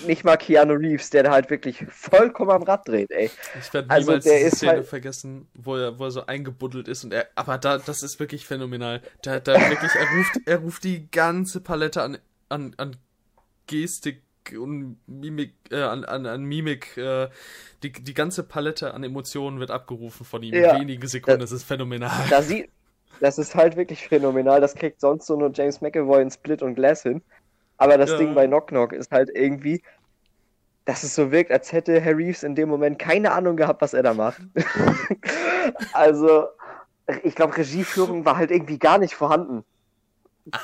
nicht 0.08 0.24
mal 0.24 0.38
Keanu 0.38 0.74
Reeves, 0.74 1.10
der 1.10 1.30
halt 1.30 1.50
wirklich 1.50 1.86
vollkommen 1.90 2.52
am 2.52 2.64
Rad 2.64 2.88
dreht, 2.88 3.12
ey. 3.12 3.30
Ich 3.60 3.74
werde 3.74 3.90
also, 3.90 4.12
niemals 4.12 4.26
also, 4.26 4.46
die 4.46 4.56
Szene 4.56 4.72
halt... 4.72 4.86
vergessen, 4.88 5.48
wo 5.54 5.76
er, 5.76 6.00
wo 6.00 6.06
er 6.06 6.12
so 6.12 6.26
eingebuddelt 6.26 6.88
ist 6.88 7.04
und 7.04 7.14
er, 7.14 7.28
aber 7.36 7.58
da, 7.58 7.78
das 7.78 8.04
ist 8.04 8.20
wirklich 8.20 8.46
phänomenal. 8.46 9.02
Da, 9.22 9.40
da 9.40 9.54
wirklich, 9.70 9.92
er 9.96 10.08
ruft, 10.18 10.40
er 10.46 10.58
ruft 10.60 10.84
die 10.84 11.10
ganze 11.12 11.62
Palette 11.62 12.02
an, 12.02 12.18
an, 12.50 12.74
an 12.78 12.96
Gestik 13.68 14.22
und 14.58 14.98
Mimik, 15.08 15.54
äh, 15.72 15.82
an, 15.82 16.04
an, 16.06 16.26
an 16.26 16.44
Mimik, 16.44 16.98
äh, 16.98 17.30
die, 17.82 17.92
die 17.92 18.14
ganze 18.14 18.44
Palette 18.44 18.94
an 18.94 19.04
Emotionen 19.04 19.60
wird 19.60 19.72
abgerufen 19.72 20.26
von 20.26 20.44
ihm 20.44 20.54
ja, 20.54 20.74
in 20.74 20.82
wenigen 20.82 21.08
Sekunden, 21.08 21.40
da, 21.40 21.44
das 21.44 21.52
ist 21.52 21.64
phänomenal. 21.64 22.26
Da, 22.30 22.42
sie, 22.42 22.70
Das 23.20 23.38
ist 23.38 23.56
halt 23.56 23.78
wirklich 23.78 24.08
phänomenal. 24.08 24.60
Das 24.60 24.76
kriegt 24.76 25.00
sonst 25.00 25.28
so 25.28 25.38
nur 25.38 25.52
James 25.54 25.82
McAvoy 25.82 26.22
in 26.22 26.32
Split 26.32 26.62
und 26.62 26.76
Glass 26.76 27.04
hin. 27.04 27.22
Aber 27.78 27.98
das 27.98 28.12
ja. 28.12 28.18
Ding 28.18 28.36
bei 28.36 28.48
Knock 28.48 28.68
Knock 28.68 28.94
ist 28.94 29.12
halt 29.12 29.30
irgendwie, 29.34 29.82
dass 30.86 31.04
es 31.04 31.16
so 31.16 31.32
wirkt, 31.32 31.52
als 31.52 31.72
hätte 31.72 32.00
Herr 32.00 32.18
Reeves 32.18 32.44
in 32.44 32.56
dem 32.56 32.70
Moment 32.70 33.00
keine 33.00 33.32
Ahnung 33.32 33.56
gehabt, 33.56 33.82
was 33.82 33.94
er 33.94 34.04
da 34.04 34.14
macht. 34.14 34.42
also, 35.94 36.48
ich 37.24 37.36
glaube, 37.36 37.56
Regieführung 37.58 38.26
war 38.26 38.38
halt 38.38 38.52
irgendwie 38.52 38.80
gar 38.80 38.98
nicht 38.98 39.16
vorhanden. 39.16 39.64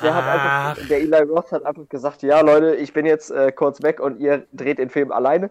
Der, 0.02 0.14
hat 0.14 0.24
einfach, 0.24 0.88
der 0.88 0.98
Eli 1.00 1.22
Roth 1.22 1.52
hat 1.52 1.64
einfach 1.64 1.88
gesagt, 1.88 2.22
ja 2.22 2.40
Leute, 2.42 2.74
ich 2.76 2.92
bin 2.92 3.06
jetzt 3.06 3.30
äh, 3.30 3.50
kurz 3.50 3.82
weg 3.82 3.98
und 3.98 4.20
ihr 4.20 4.46
dreht 4.52 4.78
den 4.78 4.90
Film 4.90 5.10
alleine. 5.10 5.50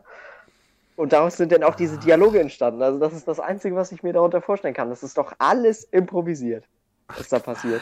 Und 0.96 1.14
daraus 1.14 1.38
sind 1.38 1.52
dann 1.52 1.64
auch 1.64 1.76
diese 1.76 1.98
Dialoge 1.98 2.40
entstanden. 2.40 2.84
Also 2.84 3.00
das 3.00 3.14
ist 3.14 3.28
das 3.28 3.40
Einzige, 3.40 3.76
was 3.76 3.92
ich 3.92 4.04
mir 4.04 4.14
darunter 4.14 4.42
vorstellen 4.42 4.74
kann. 4.74 4.90
Das 4.90 5.02
ist 5.02 5.18
doch 5.18 5.34
alles 5.40 5.84
improvisiert, 5.86 6.66
was 7.08 7.30
da 7.30 7.40
passiert. 7.40 7.82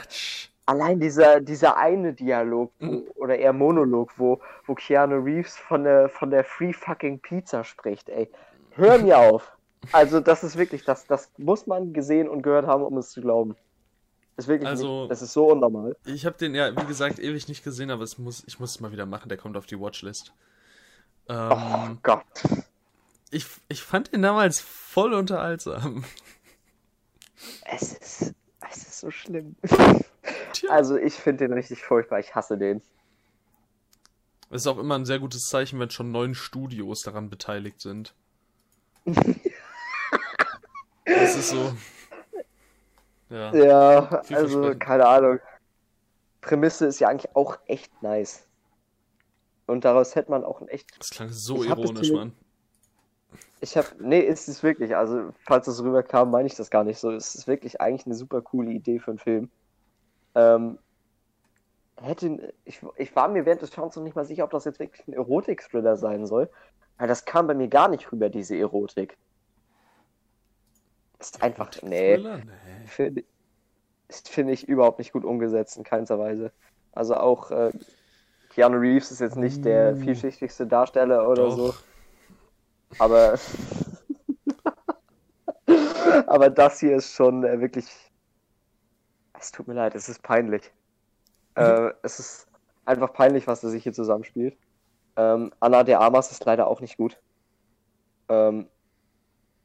Allein 0.67 0.99
dieser, 0.99 1.41
dieser 1.41 1.77
eine 1.77 2.13
Dialog 2.13 2.71
wo, 2.79 2.85
mhm. 2.85 3.03
oder 3.15 3.37
eher 3.37 3.53
Monolog, 3.53 4.13
wo, 4.17 4.39
wo 4.65 4.75
Keanu 4.75 5.15
Reeves 5.15 5.57
von 5.57 5.83
der, 5.83 6.09
von 6.09 6.29
der 6.29 6.43
Free 6.43 6.73
Fucking 6.73 7.19
Pizza 7.19 7.63
spricht, 7.63 8.09
ey. 8.09 8.29
Hör 8.71 8.99
mir 8.99 9.17
auf. 9.33 9.51
Also 9.91 10.19
das 10.19 10.43
ist 10.43 10.57
wirklich, 10.57 10.83
das, 10.85 11.07
das 11.07 11.31
muss 11.37 11.67
man 11.67 11.93
gesehen 11.93 12.29
und 12.29 12.41
gehört 12.43 12.67
haben, 12.67 12.83
um 12.83 12.97
es 12.97 13.09
zu 13.09 13.21
glauben. 13.21 13.55
Das 14.35 14.45
ist 14.45 14.49
wirklich 14.49 14.69
also, 14.69 15.01
nicht, 15.01 15.11
das 15.11 15.21
ist 15.23 15.33
so 15.33 15.51
unnormal. 15.51 15.95
Ich 16.05 16.25
habe 16.25 16.37
den 16.37 16.53
ja, 16.53 16.75
wie 16.75 16.85
gesagt, 16.85 17.17
ewig 17.17 17.47
nicht 17.47 17.63
gesehen, 17.63 17.89
aber 17.89 18.03
es 18.03 18.19
muss, 18.19 18.43
ich 18.45 18.59
muss 18.59 18.71
es 18.71 18.79
mal 18.79 18.91
wieder 18.91 19.07
machen. 19.07 19.29
Der 19.29 19.37
kommt 19.37 19.57
auf 19.57 19.65
die 19.65 19.79
Watchlist. 19.79 20.33
Ähm, 21.27 21.51
oh 21.51 21.97
Gott 22.03 22.23
ich, 23.31 23.45
ich 23.67 23.81
fand 23.81 24.13
ihn 24.13 24.21
damals 24.21 24.59
voll 24.61 25.13
unterhaltsam. 25.13 26.03
Es 27.65 27.93
ist, 27.93 28.33
es 28.69 28.77
ist 28.77 28.99
so 28.99 29.11
schlimm. 29.11 29.55
Also 30.69 30.97
ich 30.97 31.13
finde 31.13 31.47
den 31.47 31.53
richtig 31.53 31.83
furchtbar. 31.83 32.19
Ich 32.19 32.35
hasse 32.35 32.57
den. 32.57 32.81
Es 34.49 34.61
ist 34.61 34.67
auch 34.67 34.77
immer 34.77 34.95
ein 34.95 35.05
sehr 35.05 35.19
gutes 35.19 35.43
Zeichen, 35.45 35.79
wenn 35.79 35.89
schon 35.89 36.11
neun 36.11 36.33
Studios 36.33 37.01
daran 37.01 37.29
beteiligt 37.29 37.81
sind. 37.81 38.13
das 41.05 41.35
ist 41.35 41.49
so. 41.49 41.73
Ja, 43.29 43.53
ja 43.53 44.21
also 44.33 44.73
keine 44.77 45.05
Ahnung. 45.05 45.39
Prämisse 46.41 46.85
ist 46.85 46.99
ja 46.99 47.09
eigentlich 47.09 47.35
auch 47.35 47.57
echt 47.65 48.01
nice. 48.01 48.47
Und 49.65 49.83
daraus 49.83 50.15
hätte 50.15 50.31
man 50.31 50.45
auch 50.45 50.61
ein 50.61 50.69
echt. 50.69 50.97
Das 50.97 51.09
klang 51.09 51.29
so 51.29 51.63
ironisch, 51.63 52.11
Mann. 52.11 52.33
Ich 53.59 53.75
habe, 53.75 53.87
nee, 53.99 54.21
ist 54.21 54.47
es 54.47 54.63
wirklich. 54.63 54.95
Also, 54.95 55.33
falls 55.45 55.67
es 55.67 55.83
rüberkam, 55.83 56.31
meine 56.31 56.47
ich 56.47 56.55
das 56.55 56.69
gar 56.69 56.85
nicht 56.85 56.99
so. 56.99 57.11
Es 57.11 57.35
ist 57.35 57.47
wirklich 57.47 57.81
eigentlich 57.81 58.05
eine 58.05 58.15
super 58.15 58.41
coole 58.41 58.71
Idee 58.71 58.99
für 58.99 59.11
einen 59.11 59.19
Film. 59.19 59.49
Ähm, 60.37 60.77
hätte, 61.99 62.53
ich, 62.63 62.79
ich 62.95 63.15
war 63.15 63.27
mir 63.27 63.45
während 63.45 63.63
des 63.63 63.73
Schauens 63.73 63.95
noch 63.95 64.03
nicht 64.03 64.15
mal 64.15 64.25
sicher, 64.25 64.43
ob 64.43 64.51
das 64.51 64.65
jetzt 64.65 64.79
wirklich 64.79 65.07
ein 65.07 65.13
Erotik-Thriller 65.13 65.97
sein 65.97 66.27
soll. 66.27 66.49
Weil 66.97 67.07
das 67.07 67.25
kam 67.25 67.47
bei 67.47 67.55
mir 67.55 67.67
gar 67.67 67.89
nicht 67.89 68.11
rüber, 68.11 68.29
diese 68.29 68.55
Erotik. 68.55 69.17
Ist 71.19 71.41
einfach, 71.41 71.71
nee. 71.81 72.17
nee. 72.17 72.41
Finde 72.85 73.23
find 74.09 74.49
ich 74.49 74.67
überhaupt 74.67 74.99
nicht 74.99 75.11
gut 75.11 75.25
umgesetzt, 75.25 75.77
in 75.77 75.83
keinster 75.83 76.19
Weise. 76.19 76.51
Also 76.93 77.15
auch 77.15 77.51
äh, 77.51 77.71
Keanu 78.51 78.77
Reeves 78.77 79.11
ist 79.11 79.19
jetzt 79.19 79.35
nicht 79.35 79.65
der 79.65 79.93
uh. 79.93 79.97
vielschichtigste 79.97 80.65
Darsteller 80.65 81.27
oder 81.27 81.43
Doch. 81.43 81.57
so. 81.57 81.73
Aber, 82.99 83.37
aber 86.27 86.49
das 86.49 86.79
hier 86.79 86.95
ist 86.95 87.13
schon 87.13 87.43
äh, 87.43 87.59
wirklich. 87.59 87.87
Es 89.39 89.51
tut 89.51 89.67
mir 89.67 89.73
leid, 89.73 89.95
es 89.95 90.09
ist 90.09 90.23
peinlich. 90.23 90.71
Mhm. 91.55 91.63
Äh, 91.63 91.93
es 92.03 92.19
ist 92.19 92.47
einfach 92.85 93.13
peinlich, 93.13 93.47
was 93.47 93.63
er 93.63 93.69
sich 93.69 93.83
hier 93.83 93.93
zusammenspielt. 93.93 94.57
Ähm, 95.15 95.51
Anna 95.59 95.83
de 95.83 95.95
Armas 95.95 96.31
ist 96.31 96.45
leider 96.45 96.67
auch 96.67 96.81
nicht 96.81 96.97
gut. 96.97 97.19
Ähm, 98.29 98.67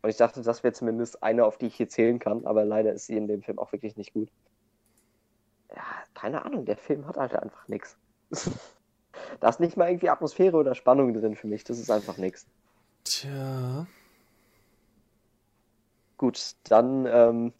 und 0.03 0.11
ich 0.11 0.17
dachte, 0.17 0.43
das 0.43 0.65
wäre 0.65 0.73
zumindest 0.73 1.23
eine, 1.23 1.45
auf 1.45 1.59
die 1.59 1.67
ich 1.67 1.77
hier 1.77 1.89
zählen 1.89 2.19
kann, 2.19 2.45
aber 2.47 2.65
leider 2.65 2.93
ist 2.93 3.07
sie 3.07 3.17
in 3.17 3.29
dem 3.29 3.43
Film 3.43 3.59
auch 3.59 3.71
wirklich 3.73 3.97
nicht 3.97 4.13
gut. 4.13 4.29
Ja, 5.71 5.83
keine 6.15 6.45
Ahnung, 6.45 6.65
der 6.65 6.77
Film 6.77 7.07
hat 7.07 7.17
halt 7.17 7.35
einfach 7.35 7.69
nichts. 7.69 7.97
Da 9.41 9.49
ist 9.49 9.61
nicht 9.61 9.77
mal 9.77 9.89
irgendwie 9.89 10.09
Atmosphäre 10.09 10.57
oder 10.57 10.75
Spannung 10.75 11.13
drin 11.13 11.37
für 11.37 11.47
mich, 11.47 11.65
das 11.65 11.79
ist 11.79 11.91
einfach 11.91 12.17
nichts. 12.17 12.47
Tja. 13.05 13.87
Gut, 16.17 16.55
dann 16.65 17.07
ähm, 17.07 17.53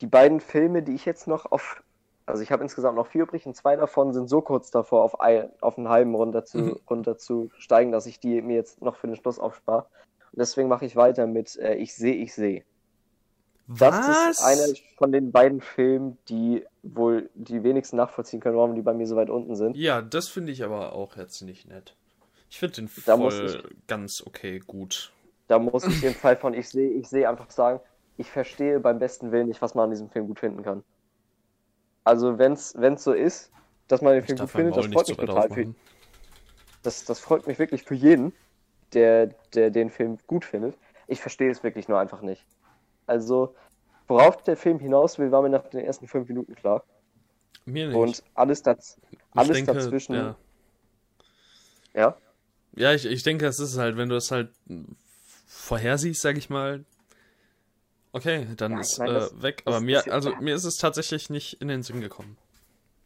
die 0.00 0.06
beiden 0.06 0.40
Filme, 0.40 0.82
die 0.82 0.94
ich 0.94 1.04
jetzt 1.04 1.26
noch 1.26 1.50
auf. 1.50 1.82
Also 2.26 2.42
ich 2.42 2.50
habe 2.50 2.62
insgesamt 2.62 2.96
noch 2.96 3.06
vier 3.06 3.22
übrig 3.22 3.46
und 3.46 3.54
zwei 3.54 3.76
davon 3.76 4.12
sind 4.12 4.28
so 4.28 4.40
kurz 4.40 4.70
davor, 4.70 5.04
auf, 5.04 5.20
ein, 5.20 5.48
auf 5.60 5.78
einen 5.78 5.88
halben 5.88 6.14
runter 6.14 6.44
zu, 6.44 6.58
mhm. 6.58 6.80
runter 6.90 7.18
zu 7.18 7.50
steigen, 7.56 7.92
dass 7.92 8.06
ich 8.06 8.18
die 8.18 8.42
mir 8.42 8.56
jetzt 8.56 8.82
noch 8.82 8.96
für 8.96 9.06
den 9.06 9.16
Schluss 9.16 9.38
aufspare. 9.38 9.86
Und 10.32 10.40
deswegen 10.40 10.68
mache 10.68 10.84
ich 10.84 10.96
weiter 10.96 11.26
mit 11.26 11.56
äh, 11.56 11.74
Ich 11.74 11.94
sehe, 11.94 12.14
ich 12.14 12.34
sehe. 12.34 12.64
Das 13.68 14.30
ist 14.30 14.44
einer 14.44 14.74
von 14.96 15.10
den 15.10 15.32
beiden 15.32 15.60
Filmen, 15.60 16.18
die 16.28 16.64
wohl 16.82 17.30
die 17.34 17.64
wenigsten 17.64 17.96
nachvollziehen 17.96 18.40
können, 18.40 18.56
warum 18.56 18.76
die 18.76 18.82
bei 18.82 18.94
mir 18.94 19.06
so 19.06 19.16
weit 19.16 19.28
unten 19.28 19.56
sind. 19.56 19.76
Ja, 19.76 20.02
das 20.02 20.28
finde 20.28 20.52
ich 20.52 20.62
aber 20.62 20.92
auch 20.92 21.16
jetzt 21.16 21.42
nicht 21.42 21.68
nett. 21.68 21.96
Ich 22.48 22.58
finde 22.58 22.76
den 22.76 22.90
da 23.04 23.16
voll 23.16 23.64
ich, 23.70 23.86
ganz 23.88 24.22
okay, 24.24 24.60
gut. 24.60 25.12
Da 25.48 25.58
muss 25.58 25.84
ich 25.84 26.00
den 26.00 26.14
Fall 26.14 26.36
von 26.36 26.54
ich 26.54 26.68
sehe, 26.68 26.90
ich 26.90 27.08
sehe 27.08 27.28
einfach 27.28 27.50
sagen, 27.50 27.80
ich 28.16 28.30
verstehe 28.30 28.80
beim 28.80 28.98
besten 28.98 29.32
Willen 29.32 29.48
nicht, 29.48 29.62
was 29.62 29.74
man 29.74 29.84
an 29.84 29.90
diesem 29.90 30.08
Film 30.10 30.26
gut 30.26 30.40
finden 30.40 30.62
kann. 30.62 30.82
Also 32.04 32.38
wenn 32.38 32.52
es 32.52 32.72
so 33.02 33.12
ist, 33.12 33.50
dass 33.88 34.00
man 34.00 34.14
den 34.14 34.22
Film 34.22 34.38
gut 34.38 34.50
findet, 34.50 34.76
das 34.76 34.86
freut 34.86 35.08
mich 35.08 35.16
total 35.16 35.50
für, 35.50 35.74
das, 36.82 37.04
das 37.04 37.18
freut 37.18 37.46
mich 37.46 37.58
wirklich 37.58 37.82
für 37.82 37.94
jeden, 37.94 38.32
der, 38.92 39.28
der 39.54 39.70
den 39.70 39.90
Film 39.90 40.18
gut 40.26 40.44
findet. 40.44 40.76
Ich 41.08 41.20
verstehe 41.20 41.50
es 41.50 41.62
wirklich 41.62 41.88
nur 41.88 41.98
einfach 41.98 42.22
nicht. 42.22 42.44
Also, 43.06 43.54
worauf 44.08 44.42
der 44.42 44.56
Film 44.56 44.78
hinaus 44.78 45.18
will, 45.18 45.30
war 45.30 45.42
mir 45.42 45.50
nach 45.50 45.68
den 45.68 45.84
ersten 45.84 46.06
fünf 46.06 46.28
Minuten 46.28 46.54
klar. 46.54 46.84
Mir 47.64 47.88
nicht. 47.88 47.96
Und 47.96 48.22
alles, 48.34 48.62
das, 48.62 49.00
alles 49.32 49.56
denke, 49.56 49.74
dazwischen. 49.74 50.14
Ja. 50.14 50.36
ja? 51.94 52.16
Ja, 52.76 52.92
ich, 52.92 53.06
ich 53.06 53.22
denke, 53.22 53.46
es 53.46 53.58
ist 53.58 53.78
halt, 53.78 53.96
wenn 53.96 54.08
du 54.08 54.16
es 54.16 54.30
halt 54.30 54.50
vorhersiehst, 55.46 56.20
sag 56.20 56.36
ich 56.36 56.50
mal, 56.50 56.84
okay, 58.16 58.46
dann 58.56 58.72
ja, 58.72 58.80
ist 58.80 58.98
meine, 58.98 59.18
äh, 59.18 59.42
weg. 59.42 59.62
Aber 59.64 59.80
mir, 59.80 60.12
also 60.12 60.34
mir 60.36 60.54
ist 60.54 60.64
es 60.64 60.76
tatsächlich 60.76 61.30
nicht 61.30 61.60
in 61.60 61.68
den 61.68 61.82
Sinn 61.82 62.00
gekommen. 62.00 62.36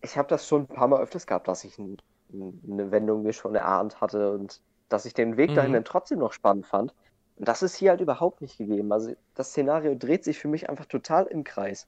Ich 0.02 0.16
habe 0.16 0.28
das 0.28 0.46
schon 0.46 0.62
ein 0.62 0.66
paar 0.66 0.88
Mal 0.88 1.00
öfters 1.00 1.26
gehabt, 1.26 1.48
dass 1.48 1.64
ich 1.64 1.78
ein, 1.78 1.98
eine 2.32 2.90
Wendung 2.90 3.22
mir 3.22 3.32
schon 3.32 3.54
erahnt 3.54 4.00
hatte 4.00 4.32
und 4.32 4.60
dass 4.88 5.04
ich 5.04 5.14
den 5.14 5.36
Weg 5.36 5.54
dahin 5.54 5.70
mhm. 5.70 5.74
dann 5.74 5.84
trotzdem 5.84 6.18
noch 6.18 6.32
spannend 6.32 6.66
fand. 6.66 6.94
Und 7.36 7.48
das 7.48 7.62
ist 7.62 7.76
hier 7.76 7.90
halt 7.90 8.00
überhaupt 8.00 8.40
nicht 8.40 8.58
gegeben. 8.58 8.92
Also 8.92 9.14
das 9.34 9.50
Szenario 9.50 9.94
dreht 9.94 10.24
sich 10.24 10.38
für 10.38 10.48
mich 10.48 10.68
einfach 10.68 10.86
total 10.86 11.26
im 11.26 11.44
Kreis. 11.44 11.86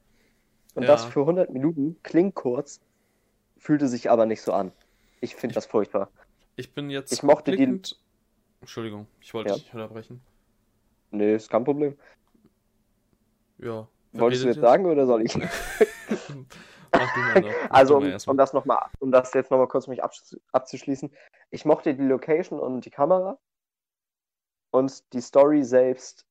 Und 0.75 0.85
ja. 0.85 0.89
das 0.89 1.05
für 1.05 1.21
100 1.21 1.51
Minuten 1.51 1.97
klingt 2.03 2.35
kurz, 2.35 2.81
fühlte 3.59 3.89
sich 3.89 4.11
aber 4.11 4.27
nicht 4.27 4.43
so 4.43 4.53
an. 4.53 4.73
Ich 5.21 5.37
finde 5.37 5.55
das 5.55 5.67
furchtbar. 5.67 6.11
Ich 6.57 6.73
bin 6.73 6.91
jetzt. 6.91 7.13
Ich 7.13 7.23
mochte 7.23 7.57
die. 7.57 7.81
Entschuldigung, 8.61 9.07
ich 9.21 9.35
wollte 9.35 9.51
ja. 9.51 9.57
dich 9.57 9.73
unterbrechen. 9.73 10.21
Nee, 11.11 11.35
ist 11.35 11.51
kein 11.51 11.65
Problem. 11.65 11.97
Ja. 13.63 13.89
Wolltest 14.13 14.43
du 14.43 14.49
jetzt, 14.49 14.57
jetzt 14.57 14.63
sagen 14.63 14.85
oder 14.87 15.07
soll 15.07 15.23
ich? 15.23 15.35
also, 17.71 17.97
um, 17.97 18.17
um, 18.27 18.37
das 18.37 18.53
noch 18.53 18.67
mal, 18.67 18.91
um 18.99 19.11
das 19.11 19.33
jetzt 19.33 19.51
nochmal 19.51 19.69
kurz 19.69 19.87
mich 19.87 20.03
abzuschließen. 20.53 21.11
Ich 21.51 21.65
mochte 21.65 21.95
die 21.95 22.03
Location 22.03 22.61
und 22.61 22.85
die 22.85 22.91
Kamera. 22.91 23.39
Und 24.71 25.13
die 25.15 25.21
Story 25.21 25.65
selbst. 25.65 26.27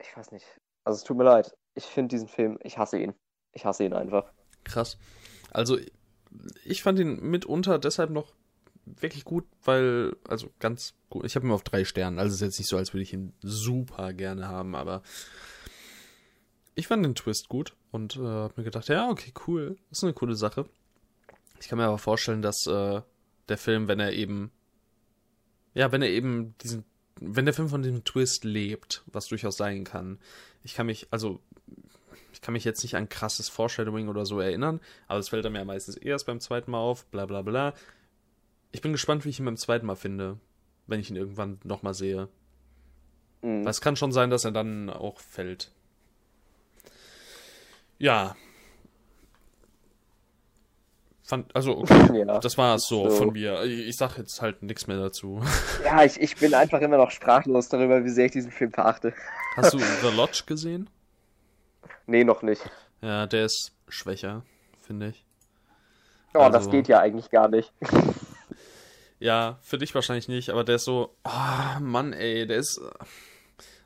Ich 0.00 0.14
weiß 0.16 0.32
nicht. 0.32 0.46
Also, 0.84 0.98
es 0.98 1.04
tut 1.04 1.16
mir 1.16 1.24
leid. 1.24 1.56
Ich 1.74 1.84
finde 1.84 2.08
diesen 2.08 2.28
Film, 2.28 2.58
ich 2.62 2.76
hasse 2.76 2.98
ihn. 2.98 3.14
Ich 3.52 3.64
hasse 3.64 3.84
ihn 3.84 3.94
einfach. 3.94 4.30
Krass. 4.64 4.98
Also, 5.50 5.78
ich 6.64 6.82
fand 6.82 6.98
ihn 6.98 7.20
mitunter 7.20 7.78
deshalb 7.78 8.10
noch 8.10 8.32
wirklich 8.84 9.24
gut, 9.24 9.46
weil, 9.64 10.16
also 10.28 10.50
ganz 10.58 10.94
gut. 11.08 11.24
Ich 11.24 11.36
habe 11.36 11.46
ihn 11.46 11.52
auf 11.52 11.62
drei 11.62 11.84
Sternen, 11.84 12.18
also 12.18 12.34
ist 12.34 12.40
jetzt 12.40 12.58
nicht 12.58 12.68
so, 12.68 12.76
als 12.76 12.92
würde 12.92 13.02
ich 13.02 13.12
ihn 13.12 13.34
super 13.40 14.12
gerne 14.12 14.48
haben, 14.48 14.74
aber 14.74 15.02
ich 16.80 16.86
fand 16.86 17.04
den 17.04 17.14
Twist 17.14 17.48
gut 17.48 17.76
und 17.90 18.16
äh, 18.16 18.20
habe 18.20 18.54
mir 18.56 18.64
gedacht, 18.64 18.88
ja, 18.88 19.08
okay, 19.10 19.32
cool, 19.46 19.76
das 19.90 19.98
ist 19.98 20.04
eine 20.04 20.14
coole 20.14 20.34
Sache. 20.34 20.66
Ich 21.60 21.68
kann 21.68 21.78
mir 21.78 21.84
aber 21.84 21.98
vorstellen, 21.98 22.40
dass 22.40 22.66
äh, 22.66 23.02
der 23.48 23.58
Film, 23.58 23.86
wenn 23.86 24.00
er 24.00 24.12
eben, 24.12 24.50
ja, 25.74 25.92
wenn 25.92 26.00
er 26.00 26.08
eben 26.08 26.56
diesen, 26.62 26.84
wenn 27.20 27.44
der 27.44 27.52
Film 27.52 27.68
von 27.68 27.82
diesem 27.82 28.02
Twist 28.04 28.44
lebt, 28.44 29.04
was 29.06 29.26
durchaus 29.26 29.58
sein 29.58 29.84
kann, 29.84 30.18
ich 30.64 30.74
kann 30.74 30.86
mich, 30.86 31.06
also 31.10 31.40
ich 32.32 32.40
kann 32.40 32.54
mich 32.54 32.64
jetzt 32.64 32.82
nicht 32.82 32.96
an 32.96 33.10
krasses 33.10 33.50
Foreshadowing 33.50 34.08
oder 34.08 34.24
so 34.24 34.40
erinnern, 34.40 34.80
aber 35.06 35.18
es 35.18 35.28
fällt 35.28 35.44
dann 35.44 35.54
ja 35.54 35.64
meistens 35.66 35.96
erst 35.96 36.26
beim 36.26 36.40
zweiten 36.40 36.70
Mal 36.70 36.78
auf, 36.78 37.04
bla 37.06 37.26
bla 37.26 37.42
bla. 37.42 37.74
Ich 38.72 38.80
bin 38.80 38.92
gespannt, 38.92 39.26
wie 39.26 39.28
ich 39.28 39.38
ihn 39.38 39.44
beim 39.44 39.58
zweiten 39.58 39.84
Mal 39.84 39.96
finde, 39.96 40.40
wenn 40.86 41.00
ich 41.00 41.10
ihn 41.10 41.16
irgendwann 41.16 41.58
nochmal 41.62 41.92
sehe. 41.92 42.28
Mhm. 43.42 43.64
Weil 43.64 43.70
es 43.70 43.82
kann 43.82 43.96
schon 43.96 44.12
sein, 44.12 44.30
dass 44.30 44.46
er 44.46 44.52
dann 44.52 44.88
auch 44.88 45.20
fällt. 45.20 45.72
Ja. 48.00 48.34
Fand, 51.22 51.54
also, 51.54 51.78
okay, 51.78 52.24
ja, 52.26 52.40
das 52.40 52.58
war 52.58 52.74
es 52.74 52.86
so, 52.88 53.08
so, 53.08 53.16
von 53.16 53.32
mir. 53.34 53.62
Ich, 53.62 53.96
sag 53.96 54.16
jetzt 54.16 54.40
halt 54.42 54.62
nichts 54.62 54.88
mehr 54.88 54.96
dazu. 54.96 55.40
Ja, 55.84 56.02
ich, 56.02 56.20
ich 56.20 56.36
bin 56.36 56.54
einfach 56.54 56.80
immer 56.80 56.96
noch 56.96 57.10
sprachlos 57.10 57.68
darüber, 57.68 58.04
wie 58.04 58.08
sehr 58.08 58.26
ich 58.26 58.32
diesen 58.32 58.50
Film 58.50 58.72
verachte. 58.72 59.12
Hast 59.54 59.74
du 59.74 59.78
The 60.02 60.16
Lodge 60.16 60.42
gesehen? 60.46 60.88
Nee, 62.06 62.24
noch 62.24 62.42
nicht. 62.42 62.68
Ja, 63.02 63.26
der 63.26 63.44
ist 63.44 63.72
schwächer, 63.88 64.44
finde 64.80 65.08
ich. 65.08 65.24
Oh, 66.34 66.38
also, 66.38 66.58
das 66.58 66.70
geht 66.70 66.88
ja 66.88 67.00
eigentlich 67.00 67.30
gar 67.30 67.48
nicht. 67.48 67.72
ja, 69.18 69.58
für 69.60 69.78
dich 69.78 69.94
wahrscheinlich 69.94 70.28
nicht, 70.28 70.50
aber 70.50 70.64
der 70.64 70.76
ist 70.76 70.84
so, 70.84 71.16
oh 71.24 71.80
Mann, 71.80 72.12
ey, 72.12 72.46
der 72.46 72.56
ist. 72.56 72.80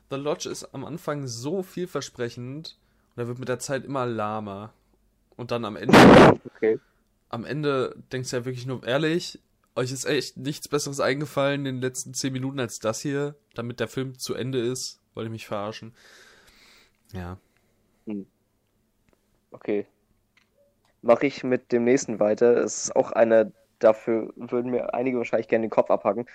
The 0.09 0.15
Lodge 0.15 0.49
ist 0.49 0.73
am 0.73 0.85
Anfang 0.85 1.27
so 1.27 1.63
vielversprechend 1.63 2.77
und 3.15 3.23
er 3.23 3.27
wird 3.27 3.39
mit 3.39 3.49
der 3.49 3.59
Zeit 3.59 3.85
immer 3.85 4.05
lahmer. 4.05 4.73
Und 5.37 5.51
dann 5.51 5.65
am 5.65 5.75
Ende. 5.75 5.97
Okay. 6.55 6.79
Am 7.29 7.45
Ende 7.45 7.95
denkst 8.11 8.29
du 8.29 8.37
ja 8.37 8.45
wirklich 8.45 8.65
nur, 8.65 8.85
ehrlich, 8.85 9.39
euch 9.75 9.91
ist 9.91 10.05
echt 10.05 10.37
nichts 10.37 10.67
Besseres 10.67 10.99
eingefallen 10.99 11.65
in 11.65 11.75
den 11.75 11.81
letzten 11.81 12.13
zehn 12.13 12.31
Minuten 12.31 12.59
als 12.59 12.79
das 12.79 13.01
hier, 13.01 13.35
damit 13.53 13.79
der 13.79 13.87
Film 13.87 14.17
zu 14.17 14.33
Ende 14.33 14.59
ist. 14.59 15.01
Wollte 15.13 15.27
ich 15.27 15.31
mich 15.31 15.47
verarschen. 15.47 15.93
Ja. 17.11 17.37
Hm. 18.05 18.25
Okay. 19.51 19.85
Mache 21.01 21.25
ich 21.25 21.43
mit 21.43 21.71
dem 21.71 21.83
nächsten 21.83 22.19
weiter. 22.19 22.57
Es 22.57 22.85
ist 22.85 22.95
auch 22.95 23.11
einer, 23.11 23.51
dafür 23.79 24.33
würden 24.35 24.71
mir 24.71 24.93
einige 24.93 25.17
wahrscheinlich 25.17 25.47
gerne 25.47 25.65
den 25.65 25.71
Kopf 25.71 25.89
abhacken. 25.89 26.25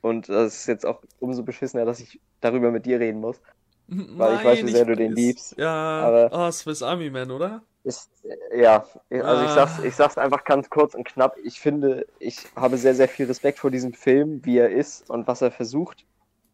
Und 0.00 0.28
das 0.28 0.54
ist 0.54 0.66
jetzt 0.66 0.86
auch 0.86 1.02
umso 1.18 1.42
beschissener, 1.42 1.84
dass 1.84 2.00
ich 2.00 2.20
darüber 2.40 2.70
mit 2.70 2.86
dir 2.86 3.00
reden 3.00 3.20
muss. 3.20 3.40
Weil 3.88 4.34
Nein, 4.34 4.38
ich 4.38 4.44
weiß, 4.44 4.66
wie 4.66 4.70
sehr 4.70 4.84
du 4.84 4.96
den 4.96 5.12
liebst. 5.12 5.56
Ja, 5.56 5.72
aber 5.72 6.30
oh, 6.30 6.50
Swiss 6.50 6.82
Army 6.82 7.08
Man, 7.08 7.30
oder? 7.30 7.62
Ist, 7.84 8.10
ja, 8.54 8.86
also 9.10 9.24
ah. 9.24 9.44
ich, 9.44 9.50
sag's, 9.50 9.78
ich 9.82 9.94
sag's 9.96 10.18
einfach 10.18 10.44
ganz 10.44 10.68
kurz 10.68 10.94
und 10.94 11.04
knapp. 11.04 11.36
Ich 11.42 11.58
finde, 11.58 12.06
ich 12.18 12.46
habe 12.54 12.76
sehr, 12.76 12.94
sehr 12.94 13.08
viel 13.08 13.26
Respekt 13.26 13.58
vor 13.58 13.70
diesem 13.70 13.94
Film, 13.94 14.44
wie 14.44 14.58
er 14.58 14.70
ist 14.70 15.08
und 15.08 15.26
was 15.26 15.40
er 15.40 15.50
versucht. 15.50 16.04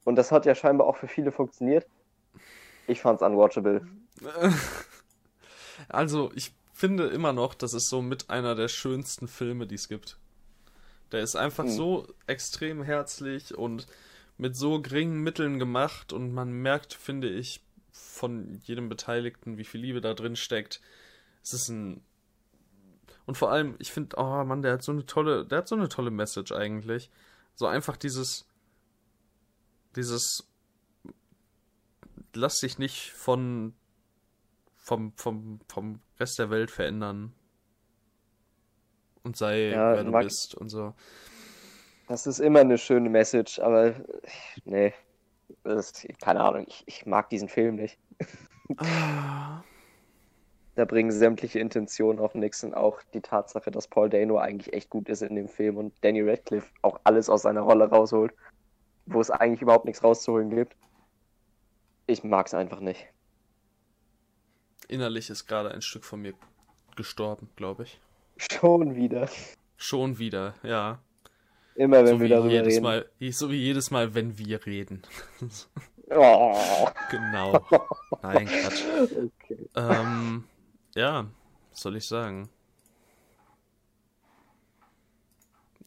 Und 0.05 0.15
das 0.15 0.31
hat 0.31 0.47
ja 0.47 0.55
scheinbar 0.55 0.87
auch 0.87 0.97
für 0.97 1.09
viele 1.09 1.33
funktioniert. 1.33 1.87
Ich 2.87 3.01
fand's 3.01 3.23
unwatchable. 3.23 3.87
Also, 5.89 6.31
ich 6.37 6.53
finde 6.73 7.09
immer 7.09 7.33
noch, 7.33 7.53
das 7.53 7.75
ist 7.75 7.89
so 7.89 8.01
mit 8.01 8.31
einer 8.31 8.55
der 8.55 8.69
schönsten 8.69 9.27
Filme, 9.27 9.67
die 9.67 9.75
es 9.75 9.89
gibt. 9.89 10.19
Der 11.11 11.21
ist 11.21 11.35
einfach 11.35 11.65
hm. 11.65 11.71
so 11.71 12.07
extrem 12.29 12.85
herzlich 12.85 13.59
und 13.59 13.89
mit 14.37 14.57
so 14.57 14.81
geringen 14.81 15.23
Mitteln 15.23 15.59
gemacht 15.59 16.13
und 16.13 16.33
man 16.33 16.51
merkt, 16.51 16.95
finde 16.95 17.29
ich, 17.29 17.63
von 17.93 18.61
jedem 18.65 18.89
Beteiligten, 18.89 19.57
wie 19.57 19.65
viel 19.65 19.81
Liebe 19.81 20.01
da 20.01 20.15
drin 20.15 20.37
steckt. 20.37 20.81
Es 21.43 21.53
ist 21.53 21.69
ein 21.69 22.03
und 23.27 23.39
vor 23.39 23.51
allem, 23.51 23.77
ich 23.79 23.91
finde, 23.91 24.17
oh 24.19 24.45
Mann, 24.45 24.61
der 24.61 24.75
hat 24.75 24.83
so 24.83 24.93
eine 24.93 25.07
tolle, 25.07 25.47
der 25.47 25.59
hat 25.59 25.69
so 25.69 25.75
eine 25.75 25.89
tolle 25.89 26.11
Message 26.11 26.53
eigentlich. 26.53 27.11
So 27.55 27.67
einfach 27.67 27.97
dieses 27.97 28.47
dieses 29.97 30.47
lass 32.35 32.59
dich 32.59 32.79
nicht 32.79 33.13
von 33.13 33.75
vom, 34.77 35.13
vom, 35.17 35.61
vom 35.69 36.01
Rest 36.21 36.39
der 36.39 36.51
Welt 36.51 36.71
verändern. 36.71 37.33
Und 39.23 39.39
sei, 39.39 39.71
ja, 39.71 39.95
wer 39.95 40.05
du 40.05 40.11
mag, 40.11 40.25
bist 40.25 40.55
und 40.55 40.69
so. 40.69 40.95
Das 42.09 42.27
ist 42.27 42.39
immer 42.39 42.61
eine 42.61 42.79
schöne 42.79 43.09
Message, 43.09 43.59
aber 43.59 43.95
nee. 44.65 44.93
Das, 45.63 46.07
keine 46.21 46.41
Ahnung, 46.41 46.65
ich, 46.67 46.83
ich 46.87 47.07
mag 47.07 47.29
diesen 47.31 47.49
Film 47.49 47.77
nicht. 47.77 47.99
Ah. 48.79 49.63
da 50.75 50.85
bringen 50.87 51.13
sämtliche 51.13 51.59
Intentionen 51.59 52.19
auf 52.19 52.35
nichts 52.35 52.65
und 52.65 52.75
auch 52.75 53.01
die 53.13 53.21
Tatsache, 53.21 53.71
dass 53.71 53.89
Paul 53.89 54.09
Dano 54.09 54.39
eigentlich 54.39 54.73
echt 54.73 54.89
gut 54.89 55.09
ist 55.11 55.23
in 55.23 55.35
dem 55.37 55.49
Film 55.49 55.77
und 55.77 55.93
Danny 56.01 56.23
Radcliffe 56.23 56.71
auch 56.81 56.99
alles 57.05 57.29
aus 57.29 57.43
seiner 57.43 57.61
Rolle 57.61 57.89
rausholt, 57.91 58.33
wo 59.07 59.21
es 59.21 59.31
eigentlich 59.31 59.61
überhaupt 59.61 59.85
nichts 59.85 60.03
rauszuholen 60.03 60.51
gibt. 60.51 60.75
Ich 62.07 62.25
mag 62.25 62.47
es 62.47 62.55
einfach 62.55 62.81
nicht 62.81 63.07
innerlich 64.89 65.31
ist 65.31 65.47
gerade 65.47 65.71
ein 65.73 65.83
Stück 65.83 66.05
von 66.05 66.21
mir 66.21 66.35
gestorben, 66.97 67.49
glaube 67.57 67.85
ich. 67.85 68.01
Schon 68.37 68.95
wieder. 68.95 69.29
Schon 69.77 70.19
wieder, 70.19 70.55
ja. 70.63 71.01
Immer 71.77 72.05
wenn 72.05 72.19
so 72.19 72.21
wir 72.21 72.29
darüber 72.29 72.51
jedes 72.51 72.75
reden. 72.75 72.83
Mal, 72.83 73.07
so 73.31 73.51
wie 73.51 73.57
jedes 73.57 73.91
Mal, 73.91 74.15
wenn 74.15 74.39
wir 74.39 74.65
reden. 74.65 75.03
oh. 76.11 76.57
Genau. 77.11 77.65
Nein, 78.23 78.47
Quatsch. 78.47 78.85
Okay. 79.03 79.69
Ähm, 79.75 80.45
ja, 80.95 81.27
was 81.71 81.81
soll 81.81 81.97
ich 81.97 82.07
sagen? 82.07 82.49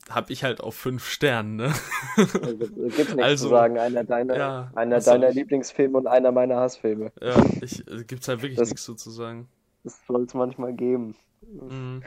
Hab 0.09 0.29
ich 0.29 0.43
halt 0.43 0.61
auf 0.61 0.75
fünf 0.75 1.05
Sternen, 1.05 1.57
ne? 1.57 1.73
Also, 2.15 2.39
gibt 2.39 2.95
nichts 2.95 3.17
also, 3.17 3.45
zu 3.45 3.49
sagen. 3.49 3.77
Einer 3.77 4.05
deiner, 4.05 4.37
ja, 4.37 4.71
einer 4.73 5.01
deiner 5.01 5.31
Lieblingsfilme 5.31 5.97
und 5.97 6.07
einer 6.07 6.31
meiner 6.31 6.57
Hassfilme. 6.57 7.11
Ja, 7.21 7.35
ich, 7.61 7.85
äh, 7.89 8.03
gibt's 8.05 8.27
halt 8.27 8.41
wirklich 8.41 8.57
das, 8.57 8.69
nichts 8.69 8.85
zu 8.85 9.09
sagen. 9.09 9.49
Das 9.83 9.99
soll 10.07 10.23
es 10.23 10.33
manchmal 10.33 10.73
geben. 10.73 11.15
Mhm. 11.41 12.03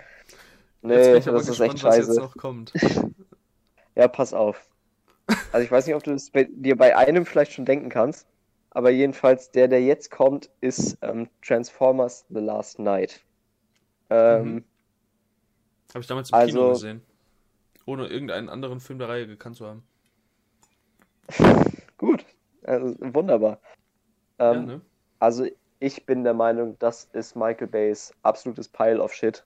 Nee, 0.83 1.21
das 1.21 1.25
gespannt, 1.25 1.49
ist 1.49 1.61
echt 1.61 1.79
scheiße. 1.79 2.31
ja, 4.01 4.09
pass 4.09 4.33
auf. 4.33 4.67
Also 5.53 5.65
ich 5.65 5.71
weiß 5.71 5.87
nicht, 5.87 5.95
ob 5.95 6.03
du 6.03 6.13
es 6.13 6.33
dir 6.33 6.77
bei 6.77 6.97
einem 6.97 7.25
vielleicht 7.25 7.53
schon 7.53 7.65
denken 7.65 7.89
kannst, 7.89 8.27
aber 8.71 8.91
jedenfalls 8.91 9.51
der, 9.51 9.69
der 9.69 9.83
jetzt 9.83 10.11
kommt, 10.11 10.51
ist 10.61 10.99
ähm, 11.03 11.29
Transformers 11.43 12.27
The 12.31 12.41
Last 12.41 12.79
Night. 12.79 13.21
Ähm, 14.11 14.43
mhm. 14.43 14.65
Habe 15.95 16.01
ich 16.01 16.07
damals 16.07 16.31
im 16.31 16.35
also, 16.35 16.59
Kino 16.59 16.73
gesehen 16.73 17.03
ohne 17.91 18.07
irgendeinen 18.07 18.49
anderen 18.49 18.81
Film 18.81 18.99
der 18.99 19.09
Reihe 19.09 19.27
gekannt 19.27 19.57
zu 19.57 19.67
haben. 19.67 19.83
Gut, 21.99 22.25
also, 22.63 22.95
wunderbar. 23.01 23.61
Ähm, 24.39 24.55
ja, 24.55 24.63
ne? 24.63 24.81
Also 25.19 25.47
ich 25.81 26.07
bin 26.07 26.25
der 26.25 26.35
Meinung, 26.35 26.79
das 26.79 27.09
ist 27.13 27.37
Michael 27.37 27.67
Bays 27.67 28.15
absolutes 28.23 28.69
Pile 28.69 29.03
of 29.03 29.13
Shit. 29.13 29.45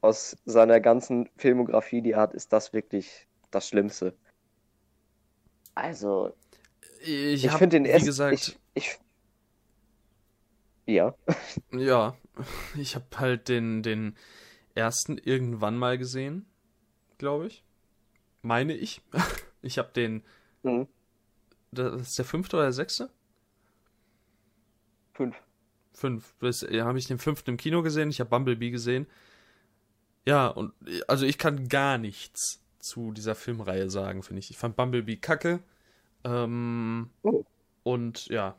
Aus 0.00 0.36
seiner 0.46 0.80
ganzen 0.80 1.28
Filmografie, 1.36 2.00
die 2.00 2.12
er 2.12 2.20
hat, 2.20 2.34
ist 2.34 2.52
das 2.52 2.72
wirklich 2.72 3.28
das 3.50 3.68
Schlimmste. 3.68 4.14
Also, 5.74 6.34
ich, 7.02 7.44
ich 7.44 7.52
finde 7.52 7.76
den 7.76 7.84
ersten. 7.84 8.02
Wie 8.02 8.06
gesagt, 8.06 8.34
ich, 8.34 8.58
ich, 8.74 8.98
ja. 10.86 11.14
Ja, 11.72 12.16
ich 12.76 12.94
habe 12.94 13.06
halt 13.16 13.48
den, 13.48 13.82
den 13.82 14.16
ersten 14.74 15.18
irgendwann 15.18 15.76
mal 15.76 15.98
gesehen 15.98 16.46
glaube 17.20 17.46
ich. 17.46 17.62
Meine 18.42 18.74
ich. 18.74 19.00
Ich 19.62 19.76
habe 19.76 19.90
den. 19.94 20.22
Mhm. 20.62 20.88
Das 21.70 22.00
ist 22.00 22.16
der 22.18 22.24
fünfte 22.24 22.56
oder 22.56 22.64
der 22.64 22.72
sechste? 22.72 23.10
Fünf. 25.12 25.36
Fünf. 25.92 26.34
Das 26.40 26.62
habe 26.62 26.98
ich 26.98 27.06
den 27.06 27.18
fünften 27.18 27.50
im 27.50 27.56
Kino 27.58 27.82
gesehen. 27.82 28.08
Ich 28.08 28.20
habe 28.20 28.30
Bumblebee 28.30 28.70
gesehen. 28.70 29.06
Ja, 30.24 30.46
und 30.46 30.72
also 31.08 31.26
ich 31.26 31.36
kann 31.36 31.68
gar 31.68 31.98
nichts 31.98 32.62
zu 32.80 33.12
dieser 33.12 33.34
Filmreihe 33.34 33.90
sagen, 33.90 34.22
finde 34.22 34.40
ich. 34.40 34.50
Ich 34.50 34.58
fand 34.58 34.76
Bumblebee 34.76 35.16
kacke. 35.16 35.60
Ähm, 36.24 37.10
oh. 37.22 37.44
Und 37.82 38.26
ja. 38.26 38.56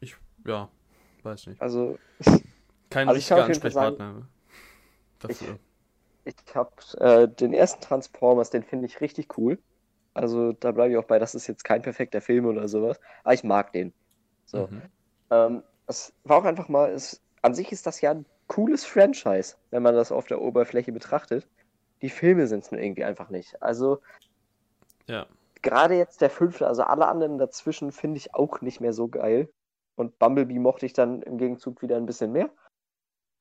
Ich, 0.00 0.16
ja, 0.46 0.68
weiß 1.22 1.46
nicht. 1.48 1.60
Also. 1.60 1.98
Kein 2.90 3.08
also 3.08 3.16
richtiger 3.16 3.44
Ansprechpartner. 3.44 4.26
Dafür. 5.20 5.58
Ich, 6.24 6.34
ich 6.46 6.54
habe 6.54 6.70
äh, 6.98 7.28
den 7.28 7.52
ersten 7.52 7.80
Transformers, 7.80 8.50
den 8.50 8.62
finde 8.62 8.86
ich 8.86 9.00
richtig 9.00 9.38
cool. 9.38 9.58
Also 10.12 10.52
da 10.52 10.72
bleibe 10.72 10.92
ich 10.92 10.98
auch 10.98 11.04
bei, 11.04 11.18
das 11.18 11.34
ist 11.34 11.46
jetzt 11.46 11.64
kein 11.64 11.82
perfekter 11.82 12.20
Film 12.20 12.46
oder 12.46 12.68
sowas. 12.68 12.98
Aber 13.22 13.34
ich 13.34 13.44
mag 13.44 13.72
den. 13.72 13.92
So. 14.44 14.66
Mhm. 14.66 14.82
Ähm, 15.30 15.62
es 15.86 16.12
war 16.24 16.38
auch 16.38 16.44
einfach 16.44 16.68
mal, 16.68 16.90
es, 16.90 17.20
an 17.42 17.54
sich 17.54 17.70
ist 17.72 17.86
das 17.86 18.00
ja 18.00 18.10
ein 18.10 18.26
cooles 18.48 18.84
Franchise, 18.84 19.56
wenn 19.70 19.82
man 19.82 19.94
das 19.94 20.10
auf 20.10 20.26
der 20.26 20.40
Oberfläche 20.40 20.92
betrachtet. 20.92 21.46
Die 22.02 22.10
Filme 22.10 22.46
sind 22.46 22.64
es 22.64 22.70
nur 22.70 22.80
irgendwie 22.80 23.04
einfach 23.04 23.30
nicht. 23.30 23.60
Also 23.62 24.00
ja. 25.06 25.26
gerade 25.62 25.94
jetzt 25.94 26.20
der 26.20 26.30
fünfte, 26.30 26.66
also 26.66 26.82
alle 26.82 27.06
anderen 27.06 27.38
dazwischen 27.38 27.92
finde 27.92 28.18
ich 28.18 28.34
auch 28.34 28.60
nicht 28.60 28.80
mehr 28.80 28.92
so 28.92 29.08
geil. 29.08 29.50
Und 29.96 30.18
Bumblebee 30.18 30.58
mochte 30.58 30.86
ich 30.86 30.92
dann 30.94 31.22
im 31.22 31.36
Gegenzug 31.36 31.82
wieder 31.82 31.96
ein 31.96 32.06
bisschen 32.06 32.32
mehr. 32.32 32.50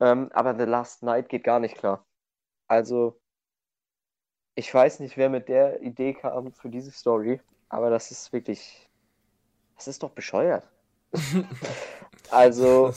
Ähm, 0.01 0.29
aber 0.33 0.57
The 0.57 0.65
Last 0.65 1.03
Night 1.03 1.29
geht 1.29 1.43
gar 1.43 1.59
nicht 1.59 1.77
klar. 1.77 2.05
Also, 2.67 3.19
ich 4.55 4.73
weiß 4.73 4.99
nicht, 4.99 5.17
wer 5.17 5.29
mit 5.29 5.49
der 5.49 5.81
Idee 5.81 6.13
kam 6.13 6.51
für 6.53 6.69
diese 6.69 6.91
Story, 6.91 7.39
aber 7.69 7.89
das 7.89 8.11
ist 8.11 8.33
wirklich. 8.33 8.89
Das 9.75 9.87
ist 9.87 10.03
doch 10.03 10.11
bescheuert. 10.11 10.67
also, 12.31 12.93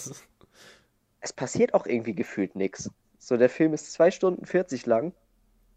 es 1.20 1.32
passiert 1.32 1.74
auch 1.74 1.86
irgendwie 1.86 2.14
gefühlt 2.14 2.56
nichts. 2.56 2.90
So, 3.18 3.36
der 3.36 3.48
Film 3.48 3.72
ist 3.72 3.92
2 3.92 4.10
Stunden 4.10 4.44
40 4.44 4.86
lang 4.86 5.12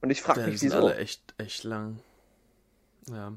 und 0.05 0.11
ich 0.11 0.21
frage 0.21 0.41
mich, 0.41 0.61
wieso. 0.61 0.77
alle 0.77 0.97
echt, 0.97 1.33
echt 1.39 1.63
lang. 1.63 1.99
Ja. 3.09 3.33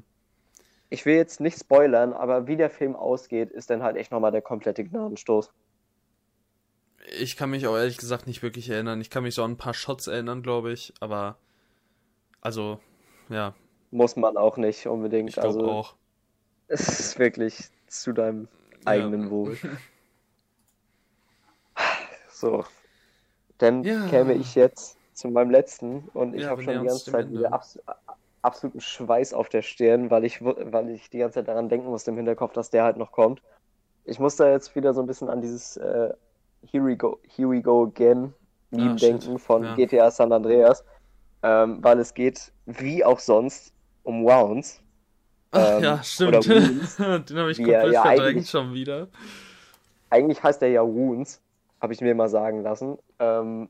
Ich 0.91 1.03
will 1.07 1.15
jetzt 1.15 1.39
nicht 1.39 1.59
spoilern, 1.59 2.13
aber 2.13 2.45
wie 2.45 2.57
der 2.57 2.69
Film 2.69 2.95
ausgeht, 2.95 3.49
ist 3.49 3.71
dann 3.71 3.81
halt 3.81 3.97
echt 3.97 4.11
nochmal 4.11 4.31
der 4.31 4.43
komplette 4.43 4.83
Gnadenstoß. 4.83 5.51
Ich 7.19 7.35
kann 7.37 7.49
mich 7.49 7.65
auch 7.65 7.75
ehrlich 7.75 7.97
gesagt 7.97 8.27
nicht 8.27 8.43
wirklich 8.43 8.69
erinnern. 8.69 9.01
Ich 9.01 9.09
kann 9.09 9.23
mich 9.23 9.33
so 9.33 9.43
an 9.43 9.53
ein 9.53 9.57
paar 9.57 9.73
Shots 9.73 10.05
erinnern, 10.05 10.43
glaube 10.43 10.71
ich, 10.71 10.93
aber 10.99 11.39
also, 12.39 12.79
ja. 13.29 13.55
Muss 13.89 14.15
man 14.15 14.37
auch 14.37 14.57
nicht 14.57 14.85
unbedingt. 14.85 15.29
Ich 15.29 15.35
glaube 15.35 15.47
also, 15.47 15.71
auch. 15.71 15.95
Es 16.67 16.87
ist 16.87 17.17
wirklich 17.17 17.57
zu 17.87 18.13
deinem 18.13 18.47
eigenen 18.85 19.23
ja. 19.23 19.29
Wohl. 19.31 19.57
So. 22.29 22.63
Dann 23.57 23.83
ja. 23.83 24.07
käme 24.07 24.33
ich 24.33 24.53
jetzt 24.53 24.98
zu 25.19 25.27
meinem 25.29 25.51
letzten 25.51 26.09
und 26.13 26.33
ich 26.33 26.43
ja, 26.43 26.49
habe 26.49 26.63
schon 26.63 26.79
die 26.79 26.87
ganze 26.87 27.11
Zeit 27.11 27.31
wieder 27.31 27.53
abs 27.53 27.79
absoluten 28.41 28.79
Schweiß 28.79 29.33
auf 29.33 29.49
der 29.49 29.61
Stirn, 29.61 30.09
weil 30.09 30.23
ich, 30.23 30.41
weil 30.41 30.89
ich 30.89 31.09
die 31.09 31.17
ganze 31.17 31.35
Zeit 31.35 31.49
daran 31.49 31.67
denken 31.67 31.89
musste 31.89 32.11
im 32.11 32.17
Hinterkopf, 32.17 32.53
dass 32.53 32.69
der 32.69 32.83
halt 32.83 32.95
noch 32.95 33.11
kommt. 33.11 33.41
Ich 34.05 34.17
muss 34.17 34.37
da 34.37 34.49
jetzt 34.49 34.75
wieder 34.75 34.93
so 34.93 35.01
ein 35.01 35.07
bisschen 35.07 35.29
an 35.29 35.41
dieses 35.41 35.75
äh, 35.75 36.13
Here, 36.71 36.85
we 36.85 36.95
go, 36.95 37.19
Here 37.27 37.49
We 37.49 37.61
Go 37.61 37.83
Again 37.83 38.33
Meme 38.71 38.91
ah, 38.91 38.95
denken 38.95 39.39
von 39.39 39.63
ja. 39.63 39.75
GTA 39.75 40.11
San 40.11 40.31
Andreas, 40.31 40.83
ähm, 41.43 41.79
weil 41.81 41.99
es 41.99 42.13
geht, 42.13 42.51
wie 42.65 43.03
auch 43.03 43.19
sonst, 43.19 43.73
um 44.03 44.23
Wounds. 44.23 44.81
Ähm, 45.51 45.83
ja, 45.83 46.03
stimmt. 46.03 46.45
Den 46.47 47.37
habe 47.39 47.49
ich 47.49 47.57
komplett 47.57 47.91
ja, 47.91 48.03
verdrängt 48.03 48.47
schon 48.47 48.71
wieder. 48.71 49.07
Eigentlich 50.11 50.43
heißt 50.43 50.61
er 50.61 50.67
ja 50.67 50.83
Wounds, 50.83 51.41
habe 51.81 51.91
ich 51.91 52.01
mir 52.01 52.13
mal 52.13 52.29
sagen 52.29 52.61
lassen. 52.61 52.99
Ähm, 53.17 53.67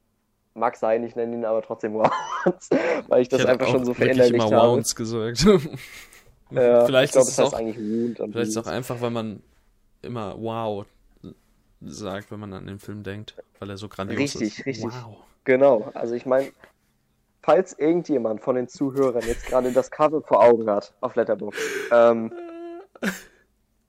mag 0.60 0.76
sein, 0.76 1.04
ich 1.04 1.16
nenne 1.16 1.36
ihn 1.36 1.46
aber 1.46 1.62
trotzdem 1.62 1.94
Wounds, 1.94 2.70
weil 3.08 3.22
ich 3.22 3.30
das 3.30 3.42
ich 3.42 3.48
einfach 3.48 3.68
schon 3.68 3.86
so 3.86 3.94
verinnerlicht 3.94 4.52
habe. 4.52 4.70
Wounds 4.70 4.96
gesagt. 4.96 5.46
ja, 6.52 6.86
vielleicht 6.86 7.10
ich 7.10 7.12
glaub, 7.14 7.28
ist 7.28 7.32
es 7.32 7.40
auch, 7.40 7.54
eigentlich 7.54 7.78
Wound 7.78 8.18
vielleicht 8.18 8.50
ist 8.50 8.58
es 8.58 8.66
auch 8.66 8.72
einfach, 8.72 9.02
weil 9.02 9.12
man 9.12 9.42
immer 10.02 10.36
Wow 10.38 10.86
sagt, 11.82 12.32
wenn 12.32 12.40
man 12.40 12.54
an 12.54 12.68
den 12.68 12.80
Film 12.80 13.04
denkt, 13.04 13.36
weil 13.60 13.70
er 13.70 13.78
so 13.78 13.88
grandios 13.88 14.20
richtig, 14.20 14.42
ist. 14.42 14.66
Richtig, 14.66 14.86
richtig. 14.86 15.02
Wow. 15.06 15.18
Genau, 15.46 15.92
also 15.94 16.14
ich 16.16 16.26
meine, 16.26 16.52
falls 17.42 17.74
irgendjemand 17.74 18.42
von 18.42 18.56
den 18.56 18.68
Zuhörern 18.68 19.24
jetzt 19.26 19.46
gerade 19.48 19.72
das 19.72 19.90
Cover 19.90 20.22
vor 20.22 20.44
Augen 20.44 20.70
hat 20.70 20.94
auf 21.02 21.16
Letterboxd, 21.16 21.62
ähm, 21.92 22.32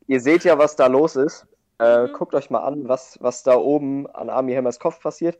ihr 0.06 0.20
seht 0.20 0.44
ja, 0.44 0.58
was 0.58 0.76
da 0.76 0.86
los 0.86 1.16
ist. 1.16 1.46
Äh, 1.78 2.06
mhm. 2.06 2.12
guckt 2.12 2.34
euch 2.34 2.50
mal 2.50 2.60
an, 2.60 2.88
was, 2.88 3.16
was 3.20 3.42
da 3.42 3.56
oben 3.56 4.06
an 4.08 4.28
Army 4.28 4.54
Hammers 4.54 4.78
Kopf 4.78 5.00
passiert. 5.00 5.38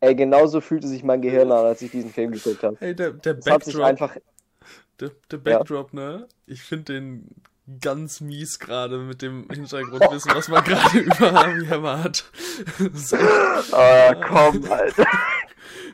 Ey, 0.00 0.14
genauso 0.14 0.60
fühlte 0.60 0.88
sich 0.88 1.02
mein 1.02 1.22
Gehirn 1.22 1.50
an, 1.50 1.64
als 1.64 1.82
ich 1.82 1.90
diesen 1.90 2.10
Film 2.10 2.32
geguckt 2.32 2.62
habe. 2.62 2.76
Hey, 2.78 2.94
der, 2.94 3.12
der 3.12 3.34
Backdrop. 3.34 3.82
Einfach... 3.82 4.16
Der, 5.00 5.10
der 5.30 5.38
Backdrop, 5.38 5.92
ja. 5.92 6.00
ne? 6.00 6.28
Ich 6.46 6.62
finde 6.62 6.94
den 6.94 7.30
ganz 7.80 8.20
mies 8.20 8.58
gerade 8.58 8.98
mit 8.98 9.22
dem 9.22 9.48
Hintergrundwissen, 9.50 10.32
was 10.34 10.48
man 10.48 10.62
gerade 10.64 10.98
über 11.00 11.32
Hammer 11.34 12.04
hat. 12.04 12.24
so. 12.92 13.16
Oh, 13.16 14.12
komm, 14.26 14.70
Alter. 14.70 15.06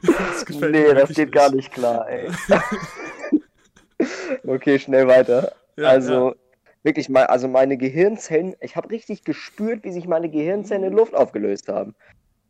Das 0.03 0.49
nee, 0.49 0.93
das 0.95 1.11
geht 1.11 1.19
nicht. 1.19 1.33
gar 1.33 1.55
nicht 1.55 1.73
klar, 1.73 2.09
ey. 2.09 2.29
okay, 4.47 4.79
schnell 4.79 5.07
weiter. 5.07 5.53
Ja, 5.77 5.89
also, 5.89 6.31
ja. 6.31 6.35
wirklich 6.83 7.09
mal, 7.09 7.27
also 7.27 7.47
meine 7.47 7.77
Gehirnzellen, 7.77 8.55
ich 8.61 8.77
habe 8.77 8.91
richtig 8.91 9.25
gespürt, 9.25 9.85
wie 9.85 9.93
sich 9.93 10.07
meine 10.09 10.29
Gehirnzellen 10.29 10.85
in 10.85 10.93
Luft 10.93 11.15
aufgelöst 11.15 11.69
haben. 11.69 11.95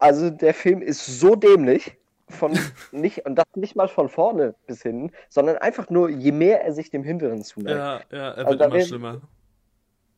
Also 0.03 0.31
der 0.31 0.53
Film 0.53 0.83
ist 0.83 1.21
so 1.21 1.37
dämlich, 1.37 1.97
von 2.29 2.59
nicht, 2.91 3.25
und 3.25 3.37
das 3.37 3.45
nicht 3.55 3.77
mal 3.77 3.87
von 3.87 4.09
vorne 4.09 4.57
bis 4.67 4.83
hinten, 4.83 5.13
sondern 5.29 5.59
einfach 5.59 5.91
nur, 5.91 6.11
je 6.11 6.33
mehr 6.33 6.65
er 6.65 6.73
sich 6.73 6.91
dem 6.91 7.05
Hinteren 7.05 7.45
zuneigt. 7.45 7.79
Ja, 7.79 8.01
ja, 8.11 8.31
er 8.33 8.39
also 8.39 8.51
wird 8.51 8.61
immer 8.61 8.73
werden, 8.75 8.87
schlimmer. 8.89 9.21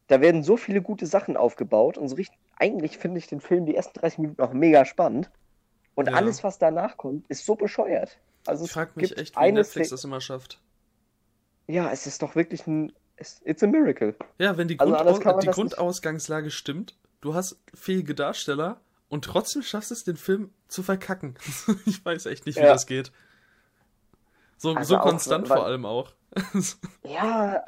Da 0.06 0.22
werden 0.22 0.42
so 0.42 0.56
viele 0.56 0.80
gute 0.80 1.04
Sachen 1.04 1.36
aufgebaut 1.36 1.98
und 1.98 2.08
so 2.08 2.16
richtig, 2.16 2.38
eigentlich 2.56 2.96
finde 2.96 3.18
ich 3.18 3.26
den 3.26 3.42
Film 3.42 3.66
die 3.66 3.76
ersten 3.76 3.98
30 3.98 4.20
Minuten 4.20 4.40
auch 4.40 4.54
mega 4.54 4.86
spannend. 4.86 5.30
Und 5.94 6.08
ja. 6.08 6.14
alles, 6.14 6.42
was 6.42 6.58
danach 6.58 6.96
kommt, 6.96 7.28
ist 7.28 7.44
so 7.44 7.54
bescheuert. 7.54 8.18
Also 8.46 8.64
ich 8.64 8.72
frage 8.72 8.92
mich 8.94 9.14
echt, 9.18 9.36
wie 9.36 9.52
Netflix 9.52 9.90
das 9.90 10.02
immer 10.02 10.22
schafft. 10.22 10.62
Ja, 11.66 11.90
es 11.92 12.06
ist 12.06 12.22
doch 12.22 12.36
wirklich 12.36 12.66
ein. 12.66 12.90
It's 13.16 13.62
a 13.62 13.66
miracle. 13.66 14.16
Ja, 14.38 14.56
wenn 14.56 14.66
die, 14.66 14.80
also 14.80 14.94
Grundaus 14.94 15.40
die 15.40 15.50
Grundausgangslage 15.50 16.50
stimmt, 16.50 16.96
du 17.20 17.34
hast 17.34 17.60
fähige 17.74 18.14
Darsteller 18.14 18.80
und 19.08 19.24
trotzdem 19.24 19.62
schaffst 19.62 19.90
es, 19.90 20.04
den 20.04 20.16
Film 20.16 20.52
zu 20.68 20.82
verkacken. 20.82 21.36
ich 21.86 22.04
weiß 22.04 22.26
echt 22.26 22.46
nicht, 22.46 22.56
wie 22.56 22.62
ja. 22.62 22.72
das 22.72 22.86
geht. 22.86 23.12
So, 24.56 24.74
also 24.74 24.94
so 24.94 25.00
konstant 25.00 25.48
weil, 25.48 25.58
vor 25.58 25.66
allem 25.66 25.84
auch. 25.84 26.12
ja, 27.02 27.64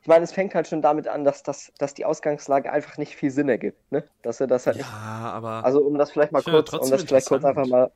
ich 0.00 0.08
meine, 0.08 0.24
es 0.24 0.32
fängt 0.32 0.54
halt 0.54 0.66
schon 0.66 0.82
damit 0.82 1.06
an, 1.06 1.24
dass, 1.24 1.42
das, 1.42 1.72
dass 1.78 1.94
die 1.94 2.04
Ausgangslage 2.04 2.72
einfach 2.72 2.96
nicht 2.98 3.14
viel 3.14 3.30
Sinn 3.30 3.48
ergibt, 3.48 3.92
ne? 3.92 4.04
Dass 4.22 4.40
er 4.40 4.46
das 4.46 4.66
halt. 4.66 4.76
Ja, 4.76 4.82
nicht... 4.82 4.92
aber. 4.92 5.64
Also 5.64 5.80
um 5.80 5.98
das 5.98 6.10
vielleicht 6.10 6.32
mal 6.32 6.42
kurz, 6.42 6.72
um 6.72 6.90
das 6.90 7.04
vielleicht 7.04 7.28
kurz 7.28 7.44
einfach 7.44 7.66
mal. 7.66 7.92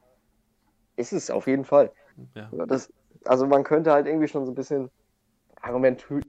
Ist 0.97 1.13
es 1.13 1.31
auf 1.31 1.47
jeden 1.47 1.65
Fall. 1.65 1.91
Ja. 2.35 2.51
Das, 2.67 2.93
also 3.25 3.47
man 3.47 3.65
könnte 3.65 3.93
halt 3.93 4.07
irgendwie 4.07 4.29
schon 4.29 4.45
so 4.45 4.53
ein 4.53 4.55
bisschen 4.55 4.91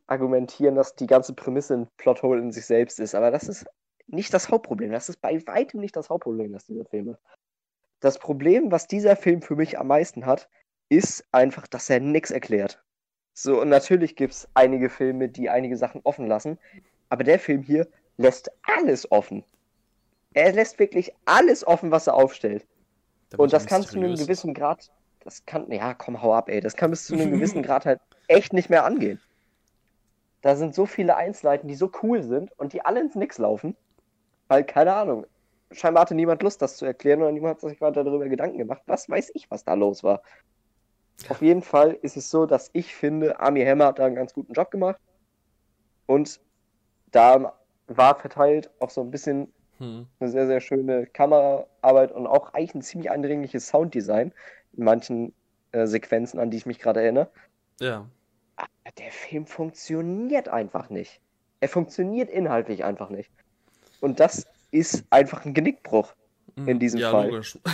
argumentieren, 0.08 0.76
dass 0.76 0.96
die 0.96 1.08
ganze 1.08 1.34
Prämisse 1.34 1.74
ein 1.74 1.88
Plothole 1.98 2.40
in 2.40 2.52
sich 2.52 2.66
selbst 2.66 3.00
ist, 3.00 3.16
aber 3.16 3.32
das 3.32 3.48
ist 3.48 3.66
nicht 4.08 4.34
das 4.34 4.50
Hauptproblem. 4.50 4.92
Das 4.92 5.10
ist 5.10 5.22
bei 5.22 5.42
weitem 5.48 5.80
nicht 5.80 5.96
das 5.96 6.10
Hauptproblem, 6.10 6.52
das 6.54 6.66
dieser 6.66 6.86
Film 6.86 7.12
hat. 7.12 7.20
Das 8.00 8.20
Problem, 8.20 8.72
was 8.72 8.88
dieser 8.88 9.16
Film 9.16 9.42
für 9.42 9.56
mich 9.56 9.80
am 9.80 9.88
meisten 9.88 10.26
hat, 10.26 10.50
ist 10.90 11.26
einfach, 11.32 11.68
dass 11.68 11.90
er 11.90 12.00
nichts 12.00 12.32
erklärt. 12.32 12.84
So, 13.34 13.62
und 13.62 13.70
natürlich 13.70 14.16
gibt 14.16 14.34
es 14.34 14.48
einige 14.54 14.90
Filme, 14.90 15.30
die 15.30 15.50
einige 15.50 15.78
Sachen 15.78 16.02
offen 16.04 16.28
lassen, 16.28 16.60
aber 17.10 17.24
der 17.24 17.40
Film 17.40 17.64
hier 17.64 17.88
lässt 18.18 18.52
alles 18.64 19.12
offen. 19.12 19.44
Er 20.34 20.52
lässt 20.52 20.80
wirklich 20.80 21.14
alles 21.26 21.66
offen, 21.66 21.92
was 21.92 22.08
er 22.08 22.16
aufstellt. 22.16 22.66
Da 23.30 23.38
und 23.38 23.54
das 23.54 23.66
kann 23.66 23.84
zu 23.84 23.98
einem 23.98 24.16
gewissen 24.16 24.54
Grad, 24.54 24.92
das 25.22 25.46
kann, 25.46 25.72
ja, 25.72 25.94
komm, 25.94 26.22
hau 26.22 26.34
ab, 26.34 26.50
ey, 26.50 26.60
das 26.62 26.76
kann 26.76 26.92
bis 26.92 27.06
zu 27.06 27.14
einem 27.14 27.32
gewissen 27.40 27.64
Grad 27.64 27.86
halt 27.86 28.00
echt 28.28 28.54
nicht 28.54 28.70
mehr 28.70 28.86
angehen. 28.86 29.20
Da 30.42 30.56
sind 30.56 30.76
so 30.76 30.86
viele 30.86 31.16
Einzelheiten, 31.16 31.68
die 31.68 31.76
so 31.76 31.90
cool 32.04 32.22
sind 32.22 32.52
und 32.60 32.74
die 32.74 32.84
alle 32.84 33.00
ins 33.00 33.16
Nix 33.16 33.38
laufen. 33.38 33.76
Weil, 34.54 34.66
keine 34.66 34.94
Ahnung, 34.94 35.26
scheinbar 35.72 36.02
hatte 36.02 36.14
niemand 36.14 36.44
Lust, 36.44 36.62
das 36.62 36.78
zu 36.78 36.86
erklären 36.86 37.24
oder 37.24 37.32
niemand 37.32 37.56
hat 37.56 37.62
sich 37.68 37.82
weiter 37.82 38.04
darüber 38.04 38.30
Gedanken 38.30 38.60
gemacht. 38.60 38.84
Was 38.86 39.10
weiß 39.10 39.32
ich, 39.34 39.50
was 39.50 39.64
da 39.64 39.74
los 39.74 40.04
war. 40.04 40.22
Auf 41.30 41.42
jeden 41.42 41.64
Fall 41.64 41.98
ist 42.04 42.18
es 42.18 42.30
so, 42.30 42.46
dass 42.46 42.70
ich 42.74 42.94
finde, 42.94 43.40
Army 43.40 43.66
Hammer 43.66 43.88
hat 43.88 43.98
da 43.98 44.06
einen 44.06 44.14
ganz 44.14 44.32
guten 44.32 44.54
Job 44.54 44.70
gemacht. 44.70 45.00
Und 46.06 46.40
da 47.10 47.58
war 47.88 48.20
verteilt 48.20 48.70
auch 48.80 48.92
so 48.92 49.02
ein 49.02 49.10
bisschen 49.10 49.52
hm. 49.80 50.06
eine 50.20 50.30
sehr, 50.30 50.46
sehr 50.46 50.62
schöne 50.62 51.08
Kameraarbeit 51.08 52.12
und 52.12 52.28
auch 52.28 52.54
eigentlich 52.54 52.76
ein 52.76 52.82
ziemlich 52.84 53.10
eindringliches 53.10 53.70
Sounddesign 53.70 54.36
in 54.74 54.84
manchen 54.84 55.34
äh, 55.72 55.88
Sequenzen, 55.88 56.40
an 56.40 56.52
die 56.52 56.58
ich 56.58 56.68
mich 56.68 56.78
gerade 56.78 57.02
erinnere. 57.02 57.32
Ja. 57.80 58.08
Aber 58.56 58.92
der 59.00 59.12
Film 59.12 59.48
funktioniert 59.48 60.48
einfach 60.48 60.92
nicht. 60.92 61.22
Er 61.60 61.70
funktioniert 61.70 62.30
inhaltlich 62.30 62.84
einfach 62.84 63.10
nicht. 63.10 63.32
Und 64.04 64.20
das 64.20 64.46
ist 64.72 65.06
einfach 65.12 65.46
ein 65.46 65.54
Genickbruch 65.54 66.14
in 66.58 66.68
hm, 66.68 66.80
diesem 66.80 67.00
ja, 67.00 67.12
Fall. 67.12 67.30
Logisch. 67.30 67.58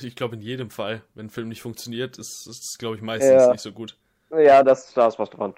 Ich 0.00 0.16
glaube, 0.16 0.36
in 0.36 0.40
jedem 0.40 0.70
Fall, 0.70 1.02
wenn 1.14 1.26
ein 1.26 1.30
Film 1.30 1.50
nicht 1.50 1.60
funktioniert, 1.60 2.16
ist 2.16 2.46
es, 2.46 2.78
glaube 2.78 2.96
ich, 2.96 3.02
meistens 3.02 3.30
ja. 3.30 3.52
nicht 3.52 3.60
so 3.60 3.72
gut. 3.72 3.98
Ja, 4.30 4.62
das, 4.62 4.94
da 4.94 5.06
ist 5.06 5.18
was 5.18 5.28
dran. 5.28 5.52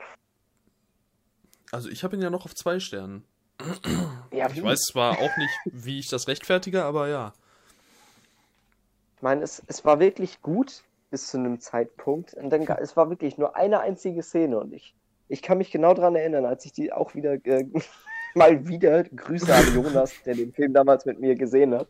Also, 1.71 1.89
ich 1.89 2.03
habe 2.03 2.17
ihn 2.17 2.23
ja 2.23 2.31
noch 2.31 2.45
auf 2.45 2.53
zwei 2.53 2.81
Sternen. 2.81 3.25
Ja, 4.33 4.51
ich 4.51 4.61
weiß 4.61 4.81
zwar 4.91 5.21
auch 5.21 5.37
nicht, 5.37 5.53
wie 5.67 6.01
ich 6.01 6.09
das 6.09 6.27
rechtfertige, 6.27 6.83
aber 6.83 7.07
ja. 7.07 7.33
Ich 9.15 9.23
meine, 9.23 9.45
es, 9.45 9.63
es 9.69 9.85
war 9.85 10.01
wirklich 10.01 10.43
gut 10.43 10.83
bis 11.11 11.29
zu 11.29 11.39
einem 11.39 11.61
Zeitpunkt. 11.61 12.35
Und 12.35 12.51
dann, 12.51 12.63
es 12.63 12.97
war 12.97 13.09
wirklich 13.11 13.39
nur 13.39 13.55
eine 13.55 13.79
einzige 13.79 14.25
Szene 14.25 14.59
und 14.59 14.73
ich, 14.73 14.97
ich 15.29 15.43
kann 15.43 15.59
mich 15.59 15.71
genau 15.71 15.95
daran 15.95 16.17
erinnern, 16.17 16.45
als 16.45 16.65
ich 16.65 16.73
die 16.73 16.93
auch 16.93 17.15
wieder 17.15 17.35
äh, 17.47 17.65
mal 18.35 18.67
wieder 18.67 19.05
Grüße 19.05 19.53
an 19.53 19.75
Jonas, 19.75 20.15
der 20.27 20.35
den 20.35 20.53
Film 20.53 20.73
damals 20.73 21.05
mit 21.05 21.21
mir 21.21 21.35
gesehen 21.35 21.75
hat. 21.75 21.89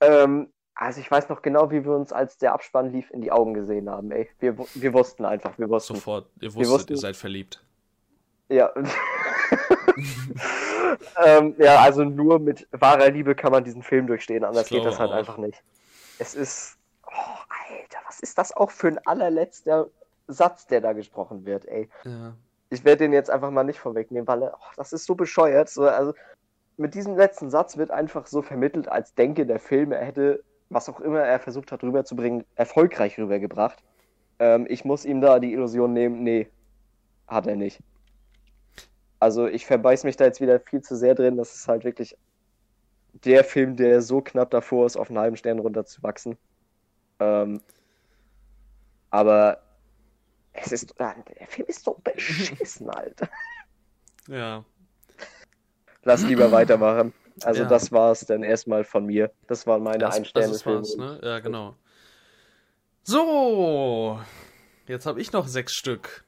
Ähm, 0.00 0.48
also 0.74 1.00
ich 1.00 1.10
weiß 1.10 1.28
noch 1.28 1.42
genau, 1.42 1.70
wie 1.70 1.84
wir 1.84 1.92
uns, 1.92 2.12
als 2.12 2.38
der 2.38 2.54
Abspann 2.54 2.92
lief, 2.92 3.10
in 3.10 3.20
die 3.20 3.30
Augen 3.30 3.54
gesehen 3.54 3.90
haben, 3.90 4.10
ey. 4.12 4.28
Wir, 4.38 4.56
wir 4.58 4.92
wussten 4.94 5.24
einfach, 5.24 5.58
wir 5.58 5.68
wussten. 5.68 5.96
Sofort, 5.96 6.28
ihr 6.40 6.54
wusstet, 6.54 6.70
wussten, 6.72 6.92
ihr 6.94 6.98
seid 6.98 7.16
verliebt. 7.16 7.62
Ja. 8.48 8.72
ähm, 11.24 11.54
ja, 11.58 11.80
also 11.80 12.04
nur 12.04 12.38
mit 12.38 12.66
wahrer 12.72 13.10
Liebe 13.10 13.34
kann 13.34 13.52
man 13.52 13.62
diesen 13.62 13.82
Film 13.82 14.06
durchstehen, 14.06 14.42
anders 14.44 14.68
geht 14.68 14.84
das 14.84 14.98
halt 14.98 15.10
auch. 15.10 15.16
einfach 15.16 15.36
nicht. 15.36 15.62
Es 16.18 16.34
ist. 16.34 16.78
Oh, 17.06 17.10
Alter, 17.10 17.98
was 18.06 18.20
ist 18.20 18.38
das 18.38 18.56
auch 18.56 18.70
für 18.70 18.88
ein 18.88 18.98
allerletzter 19.06 19.88
Satz, 20.28 20.66
der 20.66 20.80
da 20.80 20.92
gesprochen 20.94 21.44
wird, 21.44 21.66
ey. 21.66 21.88
Ja 22.04 22.34
ich 22.70 22.84
werde 22.84 23.04
den 23.04 23.12
jetzt 23.12 23.30
einfach 23.30 23.50
mal 23.50 23.64
nicht 23.64 23.78
vorwegnehmen, 23.78 24.26
weil 24.26 24.42
oh, 24.42 24.72
das 24.76 24.92
ist 24.92 25.04
so 25.04 25.14
bescheuert. 25.14 25.68
So, 25.68 25.88
also 25.88 26.14
mit 26.76 26.94
diesem 26.94 27.16
letzten 27.16 27.50
Satz 27.50 27.76
wird 27.76 27.90
einfach 27.90 28.26
so 28.26 28.42
vermittelt, 28.42 28.88
als 28.88 29.14
denke 29.14 29.44
der 29.44 29.58
Film, 29.58 29.92
er 29.92 30.04
hätte, 30.04 30.44
was 30.70 30.88
auch 30.88 31.00
immer 31.00 31.20
er 31.20 31.40
versucht 31.40 31.72
hat 31.72 31.82
rüberzubringen, 31.82 32.44
erfolgreich 32.54 33.18
rübergebracht. 33.18 33.82
Ähm, 34.38 34.66
ich 34.68 34.84
muss 34.84 35.04
ihm 35.04 35.20
da 35.20 35.40
die 35.40 35.52
Illusion 35.52 35.92
nehmen, 35.92 36.22
nee, 36.22 36.48
hat 37.26 37.46
er 37.46 37.56
nicht. 37.56 37.80
Also 39.18 39.46
ich 39.46 39.66
verbeiß 39.66 40.04
mich 40.04 40.16
da 40.16 40.24
jetzt 40.24 40.40
wieder 40.40 40.60
viel 40.60 40.80
zu 40.80 40.96
sehr 40.96 41.14
drin, 41.14 41.36
das 41.36 41.54
ist 41.54 41.68
halt 41.68 41.84
wirklich 41.84 42.16
der 43.12 43.42
Film, 43.42 43.76
der 43.76 44.00
so 44.00 44.20
knapp 44.20 44.50
davor 44.50 44.86
ist, 44.86 44.96
auf 44.96 45.10
einen 45.10 45.18
halben 45.18 45.36
Stern 45.36 45.58
runterzuwachsen. 45.58 46.38
Ähm, 47.18 47.60
aber 49.10 49.58
es 50.52 50.72
ist. 50.72 50.94
Der 50.98 51.14
Film 51.48 51.68
ist 51.68 51.84
so 51.84 52.00
beschissen, 52.02 52.90
Alter. 52.90 53.28
Ja. 54.28 54.64
Lass 56.02 56.22
lieber 56.22 56.50
weitermachen. 56.52 57.12
Also, 57.42 57.62
ja. 57.62 57.68
das 57.68 57.92
war's 57.92 58.26
dann 58.26 58.42
erstmal 58.42 58.84
von 58.84 59.06
mir. 59.06 59.30
Das 59.46 59.66
waren 59.66 59.82
meine 59.82 59.98
das, 59.98 60.16
Einsterne-Filme. 60.16 60.96
Ne? 60.96 61.20
Ja, 61.22 61.38
genau. 61.40 61.76
So. 63.02 64.20
Jetzt 64.86 65.06
habe 65.06 65.20
ich 65.20 65.32
noch 65.32 65.46
sechs 65.46 65.74
Stück, 65.74 66.24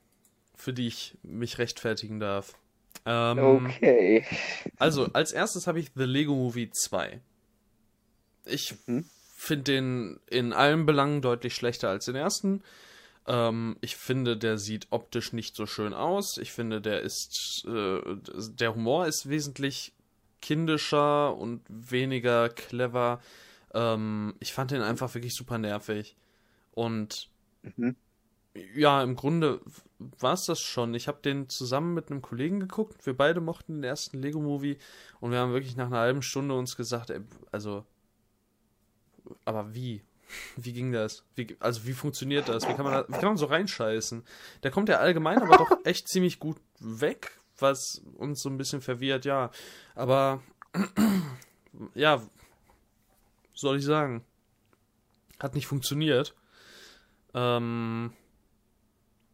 für 0.55 0.73
die 0.73 0.87
ich 0.87 1.17
mich 1.23 1.59
rechtfertigen 1.59 2.21
darf. 2.21 2.55
Ähm, 3.05 3.67
okay. 3.67 4.25
Also, 4.79 5.09
als 5.13 5.33
erstes 5.33 5.67
habe 5.67 5.81
ich 5.81 5.91
The 5.95 6.05
Lego 6.05 6.35
Movie 6.35 6.71
2. 6.71 7.21
Ich 8.45 8.75
hm? 8.87 9.05
finde 9.37 9.65
den 9.65 10.21
in 10.29 10.53
allen 10.53 10.87
Belangen 10.87 11.21
deutlich 11.21 11.55
schlechter 11.55 11.89
als 11.89 12.05
den 12.05 12.15
ersten. 12.15 12.63
Ähm, 13.27 13.77
ich 13.81 13.97
finde, 13.97 14.37
der 14.37 14.59
sieht 14.59 14.89
optisch 14.91 15.33
nicht 15.33 15.55
so 15.55 15.67
schön 15.67 15.95
aus. 15.95 16.39
Ich 16.39 16.53
finde, 16.53 16.81
der 16.81 17.01
ist. 17.03 17.65
Äh, 17.67 18.01
der 18.51 18.75
Humor 18.75 19.07
ist 19.07 19.29
wesentlich 19.29 19.93
kindischer 20.41 21.37
und 21.37 21.63
weniger 21.69 22.49
clever. 22.49 23.21
Ähm, 23.75 24.35
ich 24.41 24.53
fand 24.53 24.73
den 24.73 24.83
einfach 24.83 25.15
wirklich 25.15 25.35
super 25.35 25.59
nervig. 25.59 26.17
Und 26.73 27.31
mhm. 27.63 27.97
ja, 28.75 29.03
im 29.03 29.17
Grunde 29.17 29.61
war 29.99 30.35
es 30.35 30.47
das 30.47 30.61
schon. 30.61 30.95
Ich 30.95 31.09
habe 31.09 31.21
den 31.23 31.49
zusammen 31.49 31.95
mit 31.95 32.11
einem 32.11 32.23
Kollegen 32.23 32.61
geguckt. 32.61 33.07
Wir 33.07 33.17
beide 33.17 33.41
mochten 33.41 33.75
den 33.75 33.85
ersten 33.85 34.21
Lego-Movie 34.21 34.79
und 35.21 35.31
wir 35.31 35.39
haben 35.39 35.53
wirklich 35.53 35.77
nach 35.77 35.87
einer 35.87 35.99
halben 35.99 36.23
Stunde 36.23 36.55
uns 36.57 36.77
gesagt, 36.77 37.11
ey, 37.11 37.21
also, 37.53 37.85
aber 39.45 39.75
wie? 39.75 40.03
Wie 40.57 40.73
ging 40.73 40.93
das? 40.93 41.25
Wie, 41.35 41.57
also 41.61 41.87
wie 41.87 41.93
funktioniert 41.93 42.49
das? 42.49 42.69
Wie 42.69 42.75
kann, 42.75 42.85
man 42.85 42.93
da, 42.93 43.05
wie 43.09 43.13
kann 43.13 43.31
man 43.31 43.37
so 43.37 43.47
reinscheißen? 43.47 44.25
Der 44.63 44.71
kommt 44.71 44.89
ja 44.89 44.99
allgemein 44.99 45.39
aber 45.39 45.57
doch 45.57 45.71
echt 45.85 46.09
ziemlich 46.09 46.39
gut 46.39 46.57
weg, 46.79 47.39
was 47.59 48.03
uns 48.17 48.43
so 48.43 48.49
ein 48.49 48.59
bisschen 48.59 48.81
verwirrt, 48.81 49.25
ja. 49.25 49.51
Aber 49.95 50.43
ja, 51.95 52.23
soll 53.55 53.79
ich 53.79 53.85
sagen? 53.85 54.25
Hat 55.39 55.55
nicht 55.55 55.67
funktioniert. 55.67 56.35
Ähm, 57.35 58.13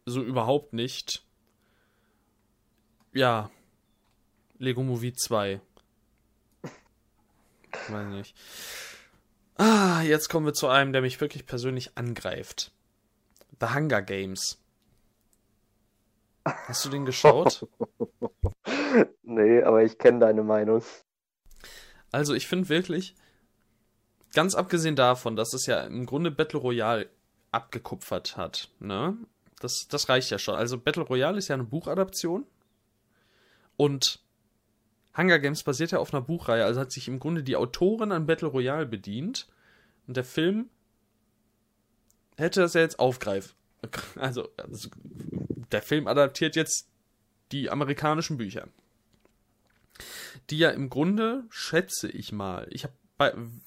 so 0.05 0.23
überhaupt 0.23 0.73
nicht. 0.73 1.23
Ja. 3.13 3.49
Lego 4.57 4.83
Movie 4.83 5.13
2. 5.13 5.61
Weiß 7.89 8.07
nicht. 8.09 8.35
Ah, 9.59 10.01
jetzt 10.03 10.29
kommen 10.29 10.45
wir 10.45 10.53
zu 10.53 10.69
einem, 10.69 10.93
der 10.93 11.01
mich 11.01 11.19
wirklich 11.19 11.45
persönlich 11.45 11.97
angreift. 11.97 12.71
The 13.59 13.67
Hunger 13.75 14.01
Games. 14.01 14.57
Hast 16.45 16.85
du 16.85 16.89
den 16.89 17.05
geschaut? 17.05 17.67
nee, 19.23 19.61
aber 19.61 19.83
ich 19.83 19.97
kenne 19.97 20.19
deine 20.19 20.43
Meinung. 20.43 20.81
Also, 22.09 22.33
ich 22.35 22.47
finde 22.47 22.69
wirklich, 22.69 23.15
ganz 24.33 24.55
abgesehen 24.55 24.95
davon, 24.95 25.35
dass 25.35 25.53
es 25.53 25.65
ja 25.65 25.81
im 25.81 26.05
Grunde 26.05 26.31
Battle 26.31 26.61
Royale 26.61 27.09
abgekupfert 27.51 28.37
hat, 28.37 28.69
ne? 28.79 29.17
Das, 29.59 29.89
das 29.89 30.07
reicht 30.07 30.29
ja 30.29 30.39
schon. 30.39 30.55
Also 30.55 30.77
Battle 30.77 31.03
Royale 31.03 31.37
ist 31.37 31.49
ja 31.49 31.55
eine 31.55 31.65
Buchadaption. 31.65 32.47
Und 33.75 34.21
Hunger 35.17 35.39
Games 35.39 35.63
basiert 35.63 35.91
ja 35.91 35.99
auf 35.99 36.13
einer 36.13 36.21
Buchreihe, 36.21 36.65
also 36.65 36.79
hat 36.79 36.91
sich 36.91 37.07
im 37.07 37.19
Grunde 37.19 37.43
die 37.43 37.55
Autorin 37.55 38.11
an 38.11 38.25
Battle 38.25 38.47
Royale 38.47 38.85
bedient. 38.85 39.47
Und 40.07 40.17
der 40.17 40.23
Film 40.23 40.69
hätte 42.37 42.61
das 42.61 42.73
ja 42.73 42.81
jetzt 42.81 42.99
aufgreifen. 42.99 43.53
Also, 44.15 44.49
also 44.57 44.89
der 45.71 45.81
Film 45.81 46.07
adaptiert 46.07 46.57
jetzt 46.57 46.89
die 47.53 47.69
amerikanischen 47.69 48.37
Bücher. 48.37 48.67
Die 50.49 50.57
ja 50.57 50.69
im 50.71 50.89
Grunde, 50.89 51.43
schätze 51.49 52.09
ich 52.09 52.31
mal, 52.31 52.67
ich 52.71 52.83
habe 52.83 52.93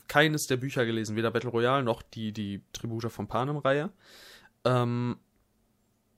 keines 0.08 0.46
der 0.46 0.56
Bücher 0.56 0.84
gelesen, 0.86 1.16
weder 1.16 1.30
Battle 1.30 1.50
Royale 1.50 1.82
noch 1.82 2.02
die, 2.02 2.32
die 2.32 2.62
Tribute 2.72 3.10
von 3.10 3.28
Panem-Reihe. 3.28 3.90
Ähm, 4.64 5.18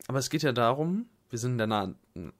aber 0.06 0.18
es 0.18 0.30
geht 0.30 0.42
ja 0.42 0.52
darum, 0.52 1.06
wir 1.34 1.38
sind 1.40 1.52
in 1.52 1.58
der 1.58 1.66
nahen, 1.66 1.98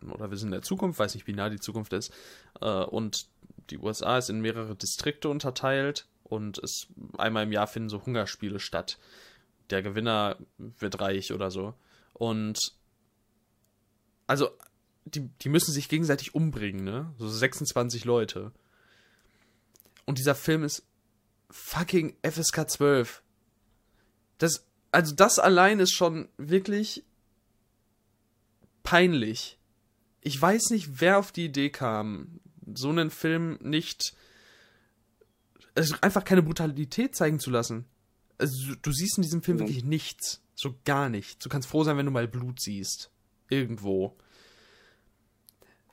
oder 0.09 0.31
wir 0.31 0.39
sind 0.39 0.49
in 0.49 0.53
der 0.53 0.63
Zukunft, 0.63 1.01
weiß 1.01 1.17
nicht, 1.17 1.27
wie 1.27 1.33
nah 1.33 1.51
die 1.51 1.59
Zukunft 1.59 1.93
ist, 1.93 2.15
äh, 2.61 2.85
und 2.85 3.27
die 3.71 3.79
USA 3.79 4.19
ist 4.19 4.31
in 4.31 4.41
mehrere 4.41 4.77
Distrikte 4.77 5.29
unterteilt 5.29 6.07
und 6.23 6.59
es 6.63 6.87
einmal 7.19 7.43
im 7.43 7.51
Jahr 7.51 7.67
finden 7.67 7.89
so 7.89 8.07
Hungerspiele 8.07 8.61
statt. 8.61 9.01
Der 9.71 9.83
Gewinner 9.83 10.39
wird 10.59 11.01
reich 11.01 11.33
oder 11.33 11.51
so. 11.51 11.75
Und 12.13 12.61
also, 14.29 14.51
die, 15.07 15.29
die 15.41 15.49
müssen 15.49 15.73
sich 15.73 15.89
gegenseitig 15.89 16.37
umbringen, 16.37 16.85
ne? 16.85 17.13
So 17.19 17.29
26 17.29 18.05
Leute. 18.05 18.53
Und 20.05 20.19
dieser 20.19 20.37
Film 20.37 20.63
ist 20.63 20.87
fucking 21.51 22.17
FSK 22.23 22.71
12. 22.71 23.23
Das, 24.39 24.65
also 24.93 25.17
das 25.17 25.41
allein 25.41 25.81
ist 25.81 25.95
schon 25.95 26.29
wirklich 26.37 27.03
peinlich. 28.85 29.59
Ich 30.21 30.41
weiß 30.41 30.71
nicht, 30.71 31.01
wer 31.01 31.19
auf 31.19 31.33
die 31.33 31.47
Idee 31.47 31.71
kam, 31.71 32.41
so 32.75 32.91
einen 32.91 33.11
Film 33.11 33.59
nicht 33.61 34.15
also 35.75 35.97
einfach 36.01 36.25
keine 36.25 36.43
Brutalität 36.43 37.17
zeigen 37.17 37.41
zu 37.41 37.51
lassen. 37.51 37.85
Also 38.39 38.75
du 38.81 38.93
siehst 38.93 39.19
in 39.19 39.23
diesem 39.23 39.43
Film 39.43 39.57
mhm. 39.57 39.63
wirklich 39.63 39.85
nichts, 39.85 40.41
so 40.55 40.79
gar 40.85 41.09
nichts. 41.09 41.43
Du 41.43 41.49
kannst 41.49 41.69
froh 41.69 41.85
sein, 41.85 41.97
wenn 41.97 42.07
du 42.07 42.13
mal 42.13 42.29
Blut 42.29 42.61
siehst 42.61 43.11
irgendwo. 43.49 44.17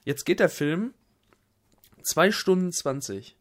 Jetzt 0.03 0.26
geht 0.26 0.39
der 0.39 0.49
Film 0.49 0.93
zwei 2.03 2.31
Stunden 2.31 2.72
zwanzig. 2.72 3.35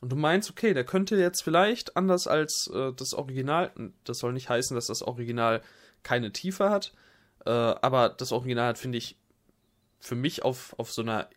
Und 0.00 0.10
du 0.10 0.16
meinst, 0.16 0.50
okay, 0.50 0.74
der 0.74 0.84
könnte 0.84 1.16
jetzt 1.16 1.42
vielleicht 1.42 1.96
anders 1.96 2.26
als 2.26 2.68
äh, 2.72 2.92
das 2.92 3.14
Original, 3.14 3.72
das 4.04 4.18
soll 4.18 4.32
nicht 4.32 4.48
heißen, 4.48 4.74
dass 4.74 4.88
das 4.88 5.02
Original 5.02 5.62
keine 6.02 6.32
Tiefe 6.32 6.70
hat, 6.70 6.92
äh, 7.44 7.50
aber 7.50 8.08
das 8.08 8.32
Original 8.32 8.68
hat, 8.68 8.78
finde 8.78 8.98
ich, 8.98 9.16
für 9.98 10.14
mich 10.14 10.42
auf, 10.42 10.74
auf 10.78 10.92
so 10.92 11.02
einer 11.02 11.28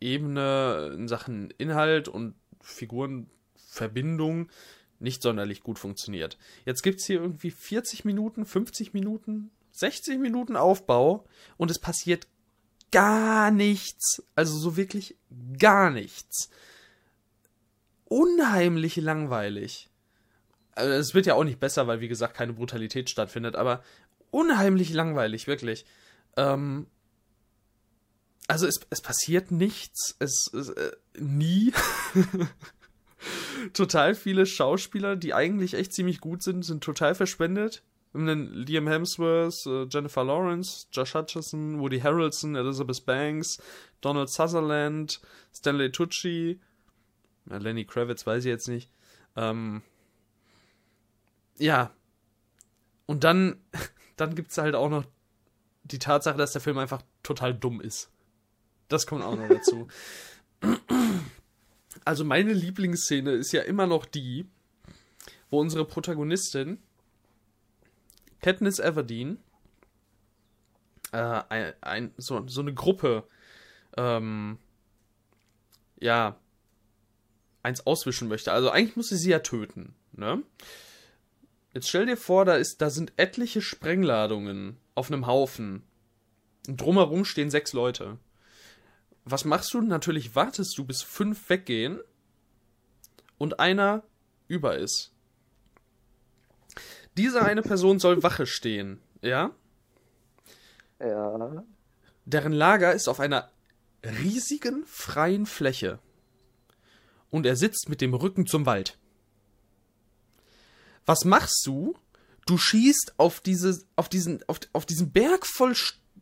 Ebene 0.00 0.90
in 0.94 1.08
Sachen 1.08 1.52
Inhalt 1.58 2.08
und 2.08 2.34
Figurenverbindung 2.60 4.50
nicht 4.98 5.22
sonderlich 5.22 5.62
gut 5.62 5.78
funktioniert. 5.78 6.38
Jetzt 6.64 6.82
gibt 6.82 7.00
es 7.00 7.06
hier 7.06 7.20
irgendwie 7.20 7.50
40 7.50 8.04
Minuten, 8.04 8.44
50 8.44 8.92
Minuten, 8.92 9.50
60 9.72 10.18
Minuten 10.18 10.56
Aufbau 10.56 11.24
und 11.56 11.70
es 11.70 11.78
passiert 11.78 12.26
gar 12.92 13.50
nichts. 13.50 14.22
Also 14.34 14.56
so 14.56 14.76
wirklich 14.76 15.16
gar 15.58 15.90
nichts. 15.90 16.50
Unheimlich 18.04 18.96
langweilig. 18.96 19.88
Also 20.72 20.92
es 20.92 21.14
wird 21.14 21.26
ja 21.26 21.34
auch 21.34 21.44
nicht 21.44 21.60
besser, 21.60 21.86
weil 21.86 22.00
wie 22.00 22.08
gesagt 22.08 22.34
keine 22.34 22.52
Brutalität 22.52 23.10
stattfindet, 23.10 23.56
aber 23.56 23.82
unheimlich 24.32 24.92
langweilig, 24.92 25.46
wirklich. 25.46 25.84
Ähm, 26.36 26.88
also 28.48 28.66
es, 28.66 28.80
es 28.90 29.00
passiert 29.00 29.52
nichts, 29.52 30.16
es, 30.18 30.50
es 30.52 30.70
äh, 30.70 30.90
nie. 31.16 31.72
total 33.72 34.14
viele 34.14 34.46
Schauspieler, 34.46 35.16
die 35.16 35.34
eigentlich 35.34 35.74
echt 35.74 35.92
ziemlich 35.92 36.20
gut 36.20 36.42
sind, 36.42 36.64
sind 36.64 36.82
total 36.82 37.14
verschwendet. 37.14 37.82
Liam 38.14 38.88
Hemsworth, 38.88 39.64
äh, 39.66 39.86
Jennifer 39.88 40.24
Lawrence, 40.24 40.86
Josh 40.92 41.14
Hutcherson, 41.14 41.78
Woody 41.80 42.00
Harrelson, 42.00 42.56
Elizabeth 42.56 43.06
Banks, 43.06 43.62
Donald 44.02 44.28
Sutherland, 44.28 45.20
Stanley 45.54 45.90
Tucci, 45.90 46.60
Lenny 47.46 47.84
Kravitz 47.84 48.26
weiß 48.26 48.44
ich 48.44 48.48
jetzt 48.50 48.68
nicht. 48.68 48.90
Ähm, 49.36 49.82
ja. 51.58 51.90
Und 53.06 53.24
dann 53.24 53.56
dann 54.16 54.34
gibt 54.34 54.50
es 54.50 54.58
halt 54.58 54.74
auch 54.74 54.88
noch 54.88 55.04
die 55.84 55.98
Tatsache, 55.98 56.36
dass 56.36 56.52
der 56.52 56.60
Film 56.60 56.78
einfach 56.78 57.02
total 57.22 57.54
dumm 57.54 57.80
ist. 57.80 58.10
Das 58.88 59.06
kommt 59.06 59.24
auch 59.24 59.36
noch 59.36 59.48
dazu. 59.48 59.88
Also 62.04 62.24
meine 62.24 62.52
Lieblingsszene 62.52 63.32
ist 63.32 63.52
ja 63.52 63.62
immer 63.62 63.86
noch 63.86 64.06
die, 64.06 64.48
wo 65.50 65.60
unsere 65.60 65.84
Protagonistin 65.84 66.78
Katniss 68.40 68.80
Everdeen 68.80 69.38
äh, 71.12 71.42
ein, 71.48 71.72
ein, 71.80 72.14
so, 72.16 72.48
so 72.48 72.62
eine 72.62 72.74
Gruppe 72.74 73.24
ähm, 73.96 74.58
ja 76.00 76.36
eins 77.62 77.86
auswischen 77.86 78.28
möchte. 78.28 78.52
Also 78.52 78.70
eigentlich 78.70 78.96
muss 78.96 79.10
sie 79.10 79.16
sie 79.16 79.30
ja 79.30 79.38
töten, 79.38 79.94
ne? 80.12 80.42
Jetzt 81.74 81.88
stell 81.88 82.06
dir 82.06 82.16
vor, 82.16 82.44
da, 82.44 82.56
ist, 82.56 82.82
da 82.82 82.90
sind 82.90 83.12
etliche 83.16 83.62
Sprengladungen 83.62 84.76
auf 84.94 85.10
einem 85.10 85.26
Haufen. 85.26 85.82
Und 86.68 86.80
drumherum 86.80 87.24
stehen 87.24 87.50
sechs 87.50 87.72
Leute. 87.72 88.18
Was 89.24 89.44
machst 89.44 89.72
du? 89.74 89.80
Natürlich 89.80 90.34
wartest 90.34 90.76
du, 90.76 90.84
bis 90.84 91.02
fünf 91.02 91.48
weggehen. 91.48 92.00
und 93.38 93.58
einer 93.58 94.04
über 94.46 94.76
ist. 94.76 95.12
Diese 97.16 97.42
eine 97.42 97.62
Person 97.62 97.98
soll 97.98 98.22
Wache 98.22 98.46
stehen, 98.46 99.00
ja? 99.20 99.50
Ja. 101.00 101.64
Deren 102.24 102.52
Lager 102.52 102.92
ist 102.92 103.08
auf 103.08 103.18
einer 103.18 103.50
riesigen 104.04 104.84
freien 104.86 105.46
Fläche. 105.46 105.98
Und 107.30 107.44
er 107.44 107.56
sitzt 107.56 107.88
mit 107.88 108.00
dem 108.00 108.14
Rücken 108.14 108.46
zum 108.46 108.64
Wald. 108.66 108.98
Was 111.06 111.24
machst 111.24 111.66
du? 111.66 111.96
Du 112.46 112.58
schießt 112.58 113.14
auf 113.18 113.40
diese, 113.40 113.82
auf 113.96 114.08
diesen, 114.08 114.42
auf, 114.48 114.60
auf 114.72 114.86
diesen 114.86 115.12
Berg 115.12 115.46
voll, 115.46 115.74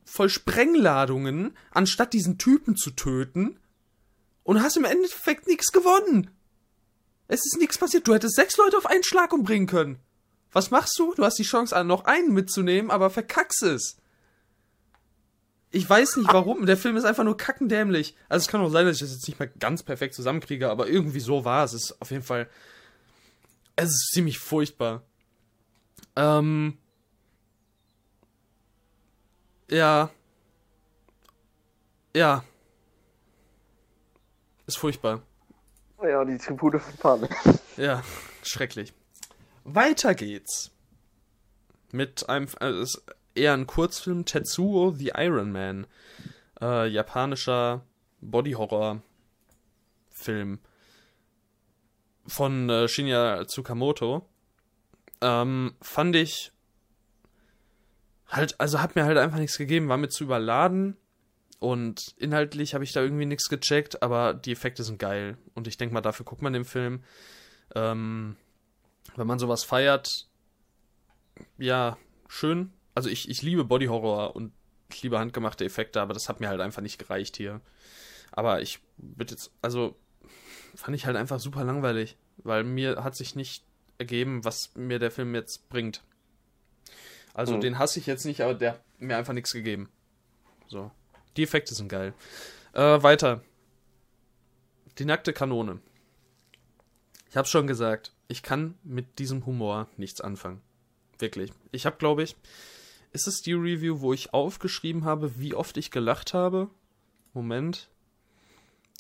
voll 0.05 0.29
Sprengladungen, 0.29 1.57
anstatt 1.71 2.13
diesen 2.13 2.39
Typen 2.39 2.77
zu 2.77 2.91
töten, 2.91 3.59
und 4.43 4.63
hast 4.63 4.77
im 4.77 4.85
Endeffekt 4.85 5.47
nichts 5.47 5.71
gewonnen. 5.71 6.31
Es 7.29 7.41
ist 7.45 7.59
nichts 7.59 7.79
passiert. 7.79 8.09
Du 8.09 8.15
hättest 8.15 8.35
sechs 8.35 8.57
Leute 8.57 8.77
auf 8.77 8.87
einen 8.87 9.05
Schlag 9.05 9.33
umbringen 9.33 9.69
können. 9.69 10.01
Was 10.53 10.71
machst 10.71 10.99
du? 10.99 11.15
Du 11.15 11.25
hast 11.25 11.39
die 11.39 11.45
Chance, 11.45 11.85
noch 11.85 12.05
einen 12.05 12.33
mitzunehmen, 12.33 12.91
aber 12.91 13.11
verkackst 13.11 13.63
es. 13.63 13.97
Ich 15.71 15.89
weiß 15.89 16.17
nicht 16.17 16.33
warum. 16.33 16.67
Der 16.67 16.77
Film 16.77 16.97
ist 16.97 17.05
einfach 17.05 17.23
nur 17.23 17.37
kackendämlich. 17.37 18.17
Also 18.29 18.45
es 18.45 18.49
kann 18.49 18.61
auch 18.61 18.71
sein, 18.71 18.87
dass 18.87 18.97
ich 18.97 19.03
das 19.03 19.13
jetzt 19.13 19.29
nicht 19.29 19.39
mehr 19.39 19.47
ganz 19.47 19.85
perfekt 19.85 20.15
zusammenkriege, 20.15 20.69
aber 20.69 20.89
irgendwie 20.89 21.21
so 21.21 21.45
war 21.45 21.65
es. 21.65 21.73
Es 21.73 21.85
ist 21.85 22.03
auf 22.03 22.11
jeden 22.11 22.25
Fall. 22.25 22.49
Es 23.83 23.89
ist 23.89 24.11
ziemlich 24.13 24.39
furchtbar. 24.39 25.03
Ähm. 26.15 26.77
Ja. 29.71 30.11
Ja. 32.15 32.45
Ist 34.67 34.77
furchtbar. 34.77 35.23
Ja, 36.03 36.23
die 36.27 36.37
Tribute 36.37 36.79
von 36.79 36.95
Panik. 36.99 37.35
Ja, 37.79 38.03
schrecklich. 38.43 38.93
Weiter 39.65 40.15
geht's. 40.15 40.73
Mit 41.91 42.29
einem, 42.29 42.49
also 42.61 43.01
eher 43.35 43.55
ein 43.55 43.67
Kurzfilm, 43.67 44.27
Tetsuo 44.27 44.91
the 44.91 45.13
Iron 45.17 45.53
Man. 45.53 45.87
Äh, 46.61 46.89
japanischer 46.89 47.87
Body-Horror-Film. 48.21 50.59
Von 52.27 52.69
äh, 52.69 52.89
Shinya 52.89 53.47
Tsukamoto. 53.47 54.27
Ähm, 55.21 55.75
fand 55.81 56.17
ich 56.17 56.53
halt, 58.29 58.59
also 58.61 58.81
hat 58.81 58.97
mir 58.97 59.05
halt 59.05 59.19
einfach 59.19 59.39
nichts 59.39 59.59
gegeben, 59.59 59.89
war 59.89 59.97
mir 59.97 60.09
zu 60.09 60.25
überladen. 60.25 60.97
Und 61.59 62.15
inhaltlich 62.17 62.73
habe 62.73 62.85
ich 62.85 62.93
da 62.93 63.03
irgendwie 63.03 63.27
nichts 63.27 63.51
gecheckt, 63.51 64.03
aber 64.03 64.33
die 64.33 64.53
Effekte 64.53 64.83
sind 64.83 64.99
geil. 64.99 65.37
Und 65.55 65.69
ich 65.69 65.77
denke 65.77 65.93
mal, 65.93 66.01
dafür 66.01 66.25
guckt 66.25 66.41
man 66.41 66.55
den 66.55 66.65
Film. 66.65 67.05
Ähm, 67.75 68.37
wenn 69.17 69.27
man 69.27 69.39
sowas 69.39 69.63
feiert, 69.63 70.29
ja, 71.59 71.99
schön. 72.29 72.73
Also 72.95 73.11
ich, 73.11 73.29
ich 73.29 73.43
liebe 73.43 73.65
Body 73.65 73.87
Horror 73.87 74.35
und 74.37 74.53
ich 74.91 75.03
liebe 75.03 75.19
handgemachte 75.19 75.65
Effekte, 75.65 76.01
aber 76.01 76.15
das 76.15 76.29
hat 76.29 76.41
mir 76.41 76.49
halt 76.49 76.61
einfach 76.61 76.83
nicht 76.83 76.99
gereicht 76.99 77.37
hier. 77.37 77.61
Aber 78.33 78.63
ich 78.63 78.81
bitte 78.97 79.35
jetzt, 79.35 79.53
also 79.61 79.97
fand 80.75 80.97
ich 80.97 81.07
halt 81.07 81.17
einfach 81.17 81.41
super 81.41 81.65
langweilig, 81.65 82.17
weil 82.39 82.65
mir 82.65 83.03
hat 83.05 83.17
sich 83.17 83.35
nicht 83.35 83.65
ergeben, 83.99 84.45
was 84.45 84.75
mir 84.75 84.99
der 84.99 85.11
Film 85.11 85.35
jetzt 85.35 85.69
bringt. 85.69 86.03
Also 87.35 87.57
mhm. 87.57 87.61
den 87.61 87.79
hasse 87.79 87.99
ich 87.99 88.07
jetzt 88.07 88.25
nicht, 88.25 88.41
aber 88.41 88.55
der 88.55 88.73
hat 88.73 88.83
mir 88.99 89.17
einfach 89.17 89.33
nichts 89.33 89.53
gegeben. 89.53 89.89
So. 90.67 90.91
Die 91.37 91.43
Effekte 91.43 91.75
sind 91.75 91.89
geil. 91.89 92.15
Äh, 92.73 93.03
weiter. 93.03 93.43
Die 94.99 95.05
nackte 95.05 95.33
Kanone. 95.33 95.81
Ich 97.29 97.37
hab's 97.37 97.51
schon 97.51 97.67
gesagt, 97.67 98.13
ich 98.29 98.43
kann 98.43 98.75
mit 98.83 99.19
diesem 99.19 99.47
Humor 99.47 99.89
nichts 99.97 100.21
anfangen. 100.21 100.61
Wirklich. 101.19 101.53
Ich 101.71 101.87
hab, 101.87 101.99
glaube 101.99 102.23
ich, 102.23 102.37
ist 103.13 103.27
es 103.27 103.43
die 103.43 103.53
Review, 103.53 104.01
wo 104.01 104.13
ich 104.13 104.33
aufgeschrieben 104.33 105.05
habe, 105.05 105.39
wie 105.39 105.55
oft 105.55 105.77
ich 105.77 105.91
gelacht 105.91 106.35
habe? 106.35 106.69
Moment. 107.33 107.89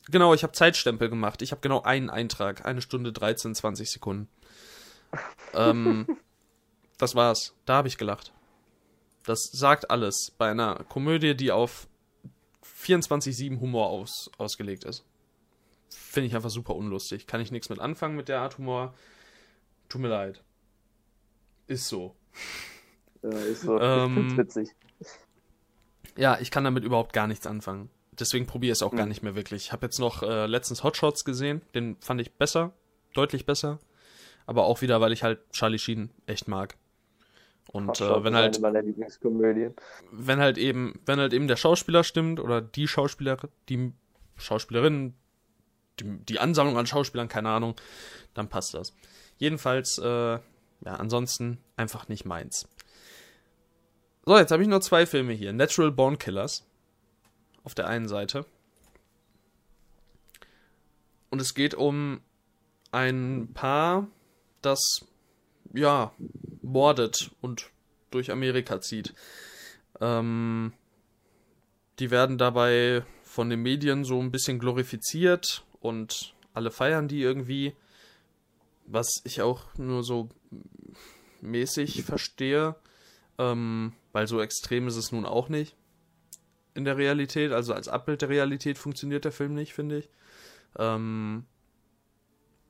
Genau, 0.09 0.35
ich 0.35 0.43
habe 0.43 0.53
Zeitstempel 0.53 1.09
gemacht. 1.09 1.43
Ich 1.43 1.53
habe 1.53 1.61
genau 1.61 1.83
einen 1.83 2.11
Eintrag. 2.11 2.65
Eine 2.65 2.83
Stunde 2.83 3.13
13, 3.13 3.55
20 3.55 3.91
Sekunden. 3.91 4.29
ähm, 5.55 6.07
das 6.99 7.15
war's. 7.15 7.55
Da 7.67 7.75
habe 7.75 7.89
ich 7.89 7.99
gelacht. 7.99 8.33
Das 9.25 9.51
sagt 9.53 9.91
alles 9.91 10.33
bei 10.39 10.51
einer 10.51 10.85
Komödie, 10.89 11.37
die 11.37 11.53
auf 11.53 11.89
24-7 12.83 13.61
Humor 13.61 13.89
aus, 13.89 14.31
ausgelegt 14.39 14.85
ist. 14.85 15.05
Finde 15.91 16.29
ich 16.29 16.35
einfach 16.35 16.51
super 16.51 16.75
unlustig. 16.75 17.27
Kann 17.27 17.41
ich 17.41 17.51
nichts 17.51 17.69
mit 17.69 17.79
anfangen 17.79 18.17
mit 18.17 18.29
der 18.29 18.41
Art 18.41 18.59
Humor. 18.59 18.95
Tut 19.89 20.01
mir 20.01 20.09
leid. 20.09 20.43
Ist 21.67 21.89
so. 21.89 22.15
Ja, 23.23 23.31
ist 23.31 23.63
so. 23.63 23.79
Ähm, 23.79 24.29
ich 24.29 24.35
find's 24.35 24.57
witzig. 24.57 24.77
Ja, 26.17 26.39
ich 26.41 26.51
kann 26.51 26.65
damit 26.65 26.85
überhaupt 26.85 27.13
gar 27.13 27.27
nichts 27.27 27.47
anfangen. 27.47 27.91
Deswegen 28.21 28.47
probiere 28.47 28.73
ich 28.73 28.79
es 28.79 28.83
auch 28.83 28.93
hm. 28.93 28.99
gar 28.99 29.07
nicht 29.07 29.23
mehr 29.23 29.35
wirklich. 29.35 29.67
Ich 29.67 29.73
habe 29.73 29.87
jetzt 29.87 29.99
noch 29.99 30.23
äh, 30.23 30.47
letztens 30.47 30.85
Hotshots 30.85 31.25
gesehen. 31.25 31.63
Den 31.75 31.97
fand 32.01 32.21
ich 32.21 32.33
besser. 32.33 32.73
Deutlich 33.15 33.47
besser. 33.47 33.79
Aber 34.47 34.65
auch 34.65 34.83
wieder, 34.83 35.01
weil 35.01 35.13
ich 35.13 35.23
halt 35.23 35.41
Charlie 35.53 35.79
Sheen 35.79 36.11
echt 36.27 36.49
mag. 36.49 36.77
Und 37.73 38.01
äh, 38.01 38.25
wenn 38.25 38.35
halt 38.35 38.61
wenn 38.61 40.41
halt 40.41 40.59
eben 40.59 41.01
wenn 41.07 41.21
halt 41.21 41.33
eben 41.33 41.47
der 41.47 41.57
Schauspieler 41.57 42.03
stimmt 42.03 42.41
oder 42.41 42.61
die 42.61 42.89
Schauspielerin, 42.89 43.49
die 43.69 43.93
Schauspielerin, 44.37 45.15
die, 46.01 46.05
die 46.05 46.41
Ansammlung 46.41 46.77
an 46.77 46.87
Schauspielern, 46.87 47.29
keine 47.29 47.51
Ahnung, 47.51 47.77
dann 48.35 48.49
passt 48.49 48.75
das. 48.75 48.93
Jedenfalls, 49.39 49.99
äh, 49.99 50.05
ja, 50.05 50.41
ansonsten 50.83 51.59
einfach 51.77 52.09
nicht 52.09 52.25
meins. 52.25 52.69
So, 54.27 54.37
jetzt 54.37 54.51
habe 54.51 54.63
ich 54.63 54.69
nur 54.69 54.81
zwei 54.81 55.07
Filme 55.07 55.33
hier. 55.33 55.53
Natural 55.53 55.93
Born 55.93 56.19
Killers 56.19 56.67
auf 57.65 57.75
der 57.75 57.87
einen 57.87 58.09
Seite. 58.09 58.47
Und 61.31 61.41
es 61.41 61.55
geht 61.55 61.75
um 61.75 62.21
ein 62.91 63.51
Paar, 63.55 64.09
das 64.63 65.07
ja 65.73 66.13
mordet 66.63 67.31
und 67.41 67.71
durch 68.11 68.31
Amerika 68.33 68.81
zieht. 68.81 69.15
Ähm, 70.01 70.73
die 71.99 72.11
werden 72.11 72.39
dabei 72.39 73.05
von 73.23 73.49
den 73.49 73.63
Medien 73.63 74.05
so 74.05 74.21
ein 74.21 74.33
bisschen 74.33 74.59
glorifiziert 74.59 75.65
und 75.81 76.35
alle 76.53 76.73
feiern 76.73 77.07
die 77.07 77.23
irgendwie, 77.23 77.77
was 78.87 79.21
ich 79.25 79.43
auch 79.43 79.73
nur 79.77 80.03
so 80.03 80.29
mäßig 81.41 82.03
verstehe, 82.03 82.75
ähm, 83.39 83.93
weil 84.13 84.27
so 84.27 84.41
extrem 84.41 84.89
ist 84.89 84.97
es 84.97 85.13
nun 85.13 85.25
auch 85.25 85.49
nicht 85.49 85.77
in 86.75 86.85
der 86.85 86.97
Realität, 86.97 87.53
also 87.53 87.75
als 87.75 87.89
Abbild 87.89 88.23
der 88.23 88.29
Realität 88.29 88.79
funktioniert 88.79 89.25
der 89.25 89.33
Film 89.33 89.55
nicht, 89.55 89.75
finde 89.75 89.99
ich. 89.99 90.11
Ähm, 90.79 91.47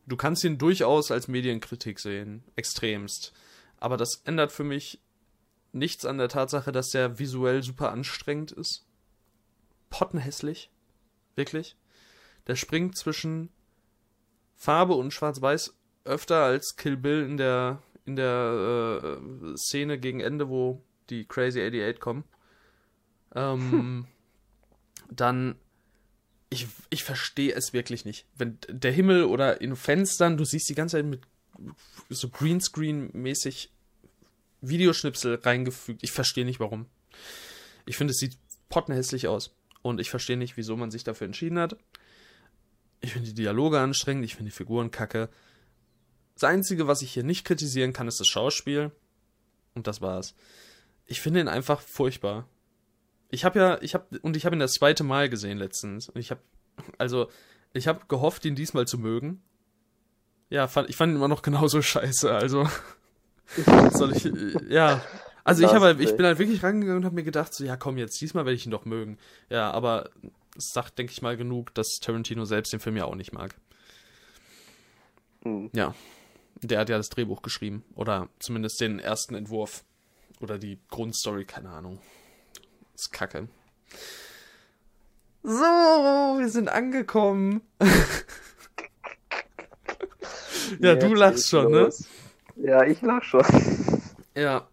du 0.06 0.16
kannst 0.16 0.44
ihn 0.44 0.58
durchaus 0.58 1.10
als 1.10 1.28
Medienkritik 1.28 1.98
sehen, 1.98 2.44
extremst. 2.56 3.32
Aber 3.78 3.96
das 3.96 4.22
ändert 4.24 4.52
für 4.52 4.64
mich 4.64 5.00
nichts 5.72 6.04
an 6.04 6.18
der 6.18 6.28
Tatsache, 6.28 6.72
dass 6.72 6.90
der 6.90 7.18
visuell 7.18 7.62
super 7.62 7.92
anstrengend 7.92 8.52
ist. 8.52 8.86
Pottenhässlich. 9.88 10.70
Wirklich. 11.36 11.76
Der 12.46 12.56
springt 12.56 12.96
zwischen 12.96 13.50
Farbe 14.56 14.94
und 14.94 15.12
Schwarz-Weiß 15.12 15.74
öfter 16.04 16.42
als 16.42 16.76
Kill 16.76 16.96
Bill 16.96 17.22
in 17.22 17.36
der, 17.36 17.82
in 18.04 18.16
der 18.16 19.20
äh, 19.20 19.56
Szene 19.56 19.98
gegen 19.98 20.20
Ende, 20.20 20.48
wo 20.48 20.82
die 21.08 21.26
Crazy 21.26 21.60
88 21.60 22.00
kommen. 22.00 22.24
Ähm, 23.34 23.72
hm. 23.72 24.06
Dann 25.10 25.56
ich, 26.50 26.66
ich 26.90 27.04
verstehe 27.04 27.54
es 27.54 27.72
wirklich 27.72 28.04
nicht. 28.04 28.26
Wenn 28.36 28.58
der 28.68 28.92
Himmel 28.92 29.24
oder 29.24 29.60
in 29.60 29.76
Fenstern, 29.76 30.36
du 30.36 30.44
siehst 30.44 30.68
die 30.68 30.74
ganze 30.74 30.96
Zeit 30.96 31.06
mit 31.06 31.22
so 32.08 32.28
Greenscreen-mäßig 32.28 33.68
Videoschnipsel 34.60 35.36
reingefügt. 35.36 36.02
Ich 36.02 36.10
verstehe 36.10 36.44
nicht 36.44 36.60
warum. 36.60 36.86
Ich 37.86 37.96
finde, 37.96 38.10
es 38.10 38.18
sieht 38.18 38.36
pottenhässlich 38.68 39.28
aus. 39.28 39.54
Und 39.82 40.00
ich 40.00 40.10
verstehe 40.10 40.36
nicht, 40.36 40.56
wieso 40.56 40.76
man 40.76 40.90
sich 40.90 41.04
dafür 41.04 41.26
entschieden 41.26 41.58
hat. 41.58 41.76
Ich 43.00 43.12
finde 43.12 43.28
die 43.28 43.34
Dialoge 43.34 43.78
anstrengend, 43.78 44.24
ich 44.24 44.34
finde 44.34 44.50
die 44.50 44.56
Figuren 44.56 44.90
kacke. 44.90 45.30
Das 46.34 46.44
Einzige, 46.44 46.86
was 46.86 47.00
ich 47.00 47.12
hier 47.12 47.22
nicht 47.22 47.46
kritisieren 47.46 47.92
kann, 47.92 48.08
ist 48.08 48.20
das 48.20 48.26
Schauspiel. 48.26 48.90
Und 49.74 49.86
das 49.86 50.00
war's. 50.00 50.34
Ich 51.06 51.20
finde 51.20 51.40
ihn 51.40 51.48
einfach 51.48 51.80
furchtbar. 51.80 52.46
Ich 53.30 53.44
habe 53.44 53.58
ja, 53.58 53.78
ich 53.82 53.94
habe 53.94 54.18
und 54.20 54.36
ich 54.36 54.44
habe 54.44 54.56
ihn 54.56 54.60
das 54.60 54.74
zweite 54.74 55.04
Mal 55.04 55.28
gesehen 55.28 55.58
letztens 55.58 56.08
und 56.08 56.20
ich 56.20 56.30
habe 56.30 56.40
also 56.98 57.28
ich 57.72 57.86
habe 57.86 58.06
gehofft, 58.08 58.44
ihn 58.44 58.54
diesmal 58.54 58.86
zu 58.86 58.98
mögen. 58.98 59.42
Ja, 60.48 60.66
fand, 60.66 60.88
ich 60.88 60.96
fand 60.96 61.12
ihn 61.12 61.16
immer 61.16 61.28
noch 61.28 61.42
genauso 61.42 61.82
scheiße, 61.82 62.32
also 62.32 62.68
soll 63.92 64.16
ich 64.16 64.30
ja, 64.68 65.02
also 65.44 65.64
ich 65.64 65.72
habe 65.72 66.02
ich 66.02 66.16
bin 66.16 66.26
halt 66.26 66.38
wirklich 66.38 66.62
rangegangen 66.62 66.98
und 66.98 67.04
habe 67.04 67.14
mir 67.14 67.24
gedacht, 67.24 67.54
so 67.54 67.64
ja, 67.64 67.76
komm 67.76 67.98
jetzt, 67.98 68.20
diesmal 68.20 68.44
werde 68.44 68.56
ich 68.56 68.66
ihn 68.66 68.72
doch 68.72 68.84
mögen. 68.84 69.18
Ja, 69.48 69.70
aber 69.70 70.10
es 70.56 70.70
sagt 70.72 70.98
denke 70.98 71.12
ich 71.12 71.22
mal 71.22 71.36
genug, 71.36 71.74
dass 71.74 71.98
Tarantino 72.00 72.44
selbst 72.44 72.72
den 72.72 72.80
Film 72.80 72.96
ja 72.96 73.04
auch 73.04 73.14
nicht 73.14 73.32
mag. 73.32 73.54
Mhm. 75.44 75.70
Ja. 75.74 75.94
Der 76.62 76.78
hat 76.78 76.88
ja 76.88 76.96
das 76.96 77.08
Drehbuch 77.08 77.42
geschrieben. 77.42 77.84
Oder 77.94 78.28
zumindest 78.38 78.80
den 78.80 78.98
ersten 78.98 79.34
Entwurf. 79.34 79.84
Oder 80.40 80.58
die 80.58 80.78
Grundstory, 80.88 81.44
keine 81.44 81.70
Ahnung. 81.70 82.00
Ist 83.00 83.12
kacke. 83.12 83.48
So, 85.42 85.50
wir 86.38 86.48
sind 86.48 86.68
angekommen. 86.68 87.62
ja, 90.80 90.94
du 90.94 91.14
lachst 91.14 91.48
schon, 91.48 91.72
ne? 91.72 91.90
Ja, 92.56 92.84
ich 92.84 93.00
lach 93.02 93.22
schon. 93.22 93.44
Ja. 94.36 94.68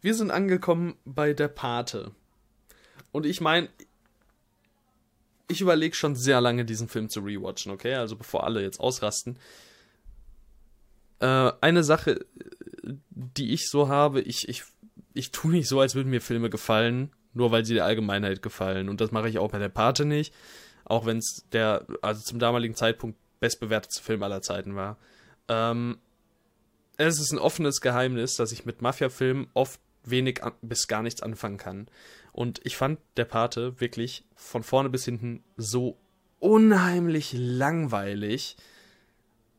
Wir 0.00 0.14
sind 0.14 0.32
angekommen 0.32 0.96
bei 1.04 1.32
der 1.32 1.46
Pate. 1.48 2.10
Und 3.12 3.26
ich 3.26 3.40
meine, 3.40 3.68
ich 5.46 5.60
überlege 5.60 5.94
schon 5.94 6.16
sehr 6.16 6.40
lange, 6.40 6.64
diesen 6.64 6.88
Film 6.88 7.08
zu 7.08 7.20
rewatchen, 7.20 7.70
okay? 7.72 7.94
Also 7.94 8.16
bevor 8.16 8.44
alle 8.44 8.60
jetzt 8.60 8.80
ausrasten. 8.80 9.38
Äh, 11.20 11.52
eine 11.60 11.84
Sache, 11.84 12.26
die 12.82 13.52
ich 13.52 13.70
so 13.70 13.88
habe, 13.88 14.20
ich, 14.20 14.48
ich, 14.48 14.64
ich 15.14 15.30
tue 15.30 15.52
nicht 15.52 15.68
so, 15.68 15.80
als 15.80 15.94
würden 15.94 16.10
mir 16.10 16.20
Filme 16.20 16.50
gefallen, 16.50 17.12
nur 17.38 17.52
weil 17.52 17.64
sie 17.64 17.74
der 17.74 17.84
Allgemeinheit 17.84 18.42
gefallen. 18.42 18.88
Und 18.88 19.00
das 19.00 19.12
mache 19.12 19.28
ich 19.28 19.38
auch 19.38 19.52
bei 19.52 19.58
der 19.58 19.68
Pate 19.68 20.04
nicht. 20.04 20.34
Auch 20.84 21.06
wenn 21.06 21.18
es 21.18 21.46
der, 21.52 21.86
also 22.02 22.20
zum 22.22 22.40
damaligen 22.40 22.74
Zeitpunkt 22.74 23.16
bestbewertetste 23.38 24.02
Film 24.02 24.24
aller 24.24 24.42
Zeiten 24.42 24.74
war. 24.74 24.98
Ähm, 25.46 25.98
es 26.96 27.20
ist 27.20 27.32
ein 27.32 27.38
offenes 27.38 27.80
Geheimnis, 27.80 28.34
dass 28.34 28.50
ich 28.50 28.66
mit 28.66 28.82
Mafia-Filmen 28.82 29.46
oft 29.54 29.80
wenig 30.02 30.40
bis 30.62 30.88
gar 30.88 31.02
nichts 31.02 31.22
anfangen 31.22 31.58
kann. 31.58 31.86
Und 32.32 32.60
ich 32.64 32.76
fand 32.76 32.98
der 33.16 33.24
Pate 33.24 33.80
wirklich 33.80 34.24
von 34.34 34.64
vorne 34.64 34.90
bis 34.90 35.04
hinten 35.04 35.44
so 35.56 35.96
unheimlich 36.40 37.32
langweilig, 37.36 38.56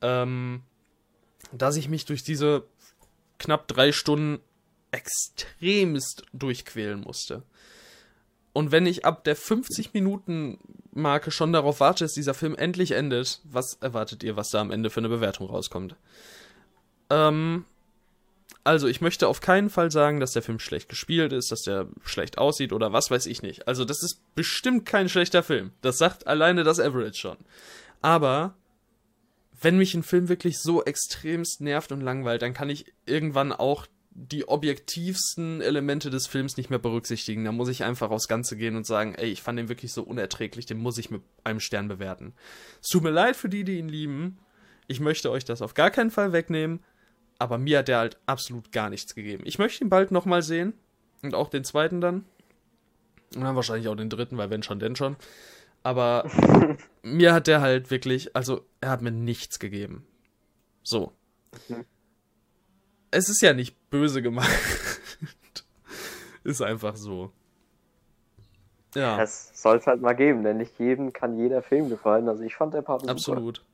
ähm, 0.02 0.64
dass 1.54 1.78
ich 1.78 1.88
mich 1.88 2.04
durch 2.04 2.24
diese 2.24 2.66
knapp 3.38 3.70
drei 3.70 3.94
Stunden 3.94 4.42
extremst 4.92 6.24
durchquälen 6.34 7.02
musste. 7.02 7.44
Und 8.54 8.72
wenn 8.72 8.86
ich 8.86 9.06
ab 9.06 9.24
der 9.24 9.36
50 9.36 9.94
Minuten 9.94 10.58
Marke 10.92 11.32
schon 11.32 11.54
darauf 11.54 11.80
warte, 11.80 12.04
dass 12.04 12.14
dieser 12.14 12.34
Film 12.34 12.56
endlich 12.56 12.92
endet, 12.92 13.42
was 13.44 13.76
erwartet 13.76 14.24
ihr, 14.24 14.36
was 14.36 14.50
da 14.50 14.60
am 14.60 14.72
Ende 14.72 14.90
für 14.90 15.00
eine 15.00 15.10
Bewertung 15.10 15.48
rauskommt? 15.48 15.96
Ähm, 17.10 17.66
also, 18.64 18.88
ich 18.88 19.02
möchte 19.02 19.28
auf 19.28 19.42
keinen 19.42 19.70
Fall 19.70 19.92
sagen, 19.92 20.20
dass 20.20 20.32
der 20.32 20.42
Film 20.42 20.60
schlecht 20.60 20.90
gespielt 20.90 21.32
ist, 21.32 21.52
dass 21.52 21.62
der 21.62 21.88
schlecht 22.04 22.38
aussieht 22.38 22.74
oder 22.74 22.92
was 22.92 23.10
weiß 23.10 23.28
ich 23.28 23.42
nicht. 23.42 23.68
Also, 23.68 23.86
das 23.86 24.04
ist 24.04 24.22
bestimmt 24.36 24.86
kein 24.86 25.10
schlechter 25.10 25.44
Film. 25.44 25.72
Das 25.82 25.98
sagt 25.98 26.28
alleine 26.28 26.64
das 26.64 26.80
Average 26.80 27.20
schon. 27.20 27.38
Aber 28.02 28.56
wenn 29.62 29.78
mich 29.78 29.94
ein 29.94 30.04
Film 30.04 30.30
wirklich 30.30 30.60
so 30.60 30.84
extremst 30.84 31.62
nervt 31.62 31.92
und 31.92 32.02
langweilt, 32.02 32.42
dann 32.42 32.54
kann 32.54 32.70
ich 32.70 32.94
irgendwann 33.06 33.52
auch 33.52 33.88
die 34.12 34.48
objektivsten 34.48 35.62
Elemente 35.62 36.10
des 36.10 36.28
Films 36.28 36.58
nicht 36.58 36.70
mehr 36.70 36.80
berücksichtigen. 36.80 37.46
Da 37.46 37.52
muss 37.52 37.70
ich 37.70 37.84
einfach 37.84 38.10
aufs 38.10 38.28
Ganze 38.28 38.58
gehen 38.58 38.76
und 38.76 38.86
sagen, 38.86 39.16
ey, 39.16 39.30
ich 39.30 39.42
fand 39.42 39.60
den 39.60 39.70
wirklich 39.70 39.94
so 39.94 40.04
unerträglich, 40.04 40.66
den 40.66 40.80
muss 40.80 40.98
ich 40.98 41.12
mit 41.12 41.22
einem 41.44 41.60
Stern 41.60 41.88
bewerten. 41.88 42.34
Es 42.82 42.90
tut 42.90 43.04
mir 43.04 43.12
leid 43.12 43.36
für 43.36 43.50
die, 43.50 43.64
die 43.64 43.78
ihn 43.78 43.90
lieben. 43.90 44.40
Ich 44.88 45.00
möchte 45.00 45.32
euch 45.32 45.46
das 45.46 45.62
auf 45.62 45.74
gar 45.74 45.92
keinen 45.92 46.12
Fall 46.12 46.34
wegnehmen 46.34 46.80
aber 47.40 47.58
mir 47.58 47.80
hat 47.80 47.88
der 47.88 47.98
halt 47.98 48.18
absolut 48.26 48.72
gar 48.72 48.90
nichts 48.90 49.16
gegeben. 49.16 49.44
Ich 49.46 49.58
möchte 49.58 49.84
ihn 49.84 49.90
bald 49.90 50.12
nochmal 50.12 50.44
sehen. 50.44 50.74
Und 51.22 51.34
auch 51.34 51.50
den 51.50 51.64
zweiten 51.64 52.02
dann. 52.02 52.26
Und 53.36 53.42
dann 53.42 53.56
wahrscheinlich 53.56 53.88
auch 53.88 53.96
den 53.96 54.10
dritten, 54.10 54.38
weil 54.38 54.50
wenn 54.50 54.64
schon, 54.64 54.80
denn 54.80 54.96
schon. 54.96 55.16
Aber 55.82 56.30
mir 57.02 57.34
hat 57.34 57.48
der 57.48 57.62
halt 57.62 57.90
wirklich, 57.90 58.36
also 58.36 58.66
er 58.82 58.90
hat 58.90 59.02
mir 59.02 59.12
nichts 59.12 59.60
gegeben. 59.60 60.06
So. 60.84 61.14
Mhm. 61.70 61.86
Es 63.12 63.30
ist 63.30 63.42
ja 63.42 63.54
nicht 63.54 63.76
böse 63.90 64.22
gemacht. 64.22 64.50
ist 66.44 66.62
einfach 66.62 66.96
so. 66.96 67.32
Ja. 68.96 69.22
Es 69.22 69.52
soll 69.54 69.78
es 69.78 69.88
halt 69.88 70.02
mal 70.02 70.14
geben, 70.14 70.44
denn 70.44 70.58
nicht 70.58 70.80
jedem 70.80 71.14
kann 71.14 71.38
jeder 71.38 71.62
Film 71.62 71.90
gefallen. 71.90 72.28
Also 72.28 72.44
ich 72.44 72.56
fand 72.56 72.74
der 72.74 72.82
Part 72.82 73.08
Absolut. 73.08 73.58
Super. 73.58 73.68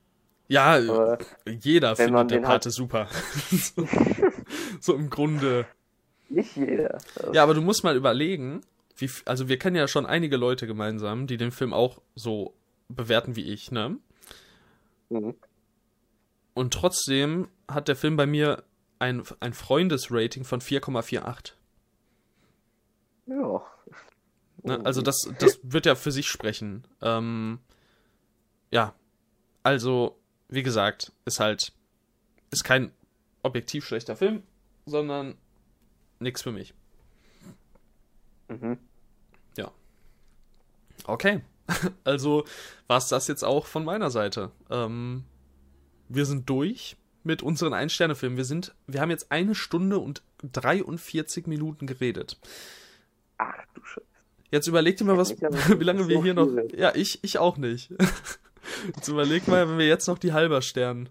Ja, 0.48 0.76
Aber 0.76 1.18
jeder 1.48 1.96
findet 1.96 2.32
der 2.32 2.40
Pate 2.42 2.50
halt 2.50 2.74
super. 2.74 3.08
so, 3.52 3.88
so, 4.80 4.94
im 4.94 5.10
Grunde. 5.10 5.66
Nicht 6.30 6.56
jeder. 6.56 7.00
Ja, 7.34 7.44
aber 7.44 7.56
du 7.56 7.62
musst 7.62 7.84
mal 7.84 7.96
überlegen, 7.96 8.62
wie, 8.98 9.10
also 9.26 9.48
wir 9.48 9.58
kennen 9.58 9.76
ja 9.76 9.88
schon 9.88 10.06
einige 10.06 10.38
Leute 10.38 10.68
gemeinsam, 10.68 11.26
die 11.26 11.38
den 11.38 11.52
Film 11.52 11.74
auch 11.74 12.02
so 12.14 12.54
bewerten 12.90 13.36
wie 13.36 13.52
ich, 13.52 13.72
ne? 13.72 13.98
Mhm. 15.10 15.34
Und 16.54 16.74
trotzdem 16.74 17.48
hat 17.68 17.88
der 17.88 17.96
Film 17.96 18.16
bei 18.16 18.28
mir 18.28 18.64
ein, 19.00 19.24
ein 19.40 19.54
Freundesrating 19.54 20.44
von 20.44 20.62
4,48. 20.62 21.54
Ja. 23.28 23.62
Ne? 24.64 24.86
Also 24.86 25.02
das, 25.02 25.30
das 25.40 25.60
wird 25.64 25.86
ja 25.86 25.96
für 25.96 26.12
sich 26.12 26.28
sprechen. 26.28 26.88
Ähm, 27.02 27.60
ja. 28.72 28.94
Also, 29.64 30.18
wie 30.48 30.64
gesagt, 30.64 31.12
ist 31.26 31.40
halt, 31.40 31.74
ist 32.52 32.64
kein 32.64 32.92
objektiv 33.44 33.86
schlechter 33.86 34.16
Film, 34.16 34.44
sondern 34.86 35.36
nichts 36.20 36.42
für 36.42 36.52
mich. 36.52 36.74
Mhm. 38.48 38.78
Ja. 39.58 39.72
Okay. 41.06 41.42
Also 42.04 42.46
war 42.86 42.98
es 42.98 43.08
das 43.08 43.28
jetzt 43.28 43.44
auch 43.44 43.66
von 43.66 43.84
meiner 43.84 44.12
Seite. 44.12 44.52
Ähm, 44.70 45.26
wir 46.10 46.28
sind 46.28 46.48
durch 46.48 46.96
mit 47.26 47.42
unseren 47.42 47.74
Ein-Sterne-Filmen. 47.74 48.38
Wir 48.38 48.46
sind, 48.46 48.74
wir 48.88 49.02
haben 49.02 49.10
jetzt 49.10 49.32
eine 49.32 49.56
Stunde 49.56 50.00
und 50.00 50.22
43 50.44 51.48
Minuten 51.48 51.88
geredet. 51.88 52.40
Ach 53.38 53.54
du 53.74 53.84
Scheiße. 53.84 54.06
Jetzt 54.52 54.68
überleg 54.68 54.98
dir 54.98 55.06
mal, 55.06 55.18
was, 55.18 55.32
wie 55.42 55.84
lange 55.84 56.08
wir 56.08 56.22
hier 56.22 56.34
noch. 56.34 56.50
Ja, 56.76 56.94
ich, 56.96 57.24
ich 57.24 57.40
auch 57.40 57.58
nicht. 57.58 57.92
Jetzt 58.96 59.08
überleg 59.08 59.48
mal, 59.48 59.70
wenn 59.70 59.78
wir 59.78 59.86
jetzt 59.86 60.08
noch 60.08 60.18
die 60.18 60.34
halber 60.34 60.64
Stern 60.64 61.10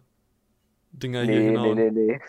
Dinger 0.90 1.24
nee, 1.24 1.32
hier 1.32 1.42
hinhauen. 1.42 1.76
Nee, 1.76 1.90
nee, 1.92 2.12
nee. 2.12 2.20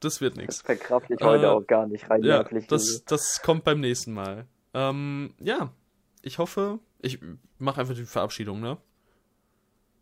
Das 0.00 0.20
wird 0.20 0.36
nichts. 0.36 0.58
Das 0.58 0.66
verkraft 0.66 1.08
ich 1.08 1.20
heute 1.20 1.44
äh, 1.44 1.48
auch 1.48 1.64
gar 1.64 1.86
nicht 1.86 2.10
rein. 2.10 2.24
Ja, 2.24 2.42
das, 2.42 3.04
das 3.04 3.42
kommt 3.42 3.62
beim 3.62 3.78
nächsten 3.78 4.12
Mal. 4.12 4.46
Ähm, 4.74 5.34
ja, 5.38 5.72
ich 6.22 6.38
hoffe, 6.38 6.80
ich 7.00 7.20
mache 7.58 7.80
einfach 7.80 7.94
die 7.94 8.04
Verabschiedung, 8.04 8.60
ne? 8.60 8.76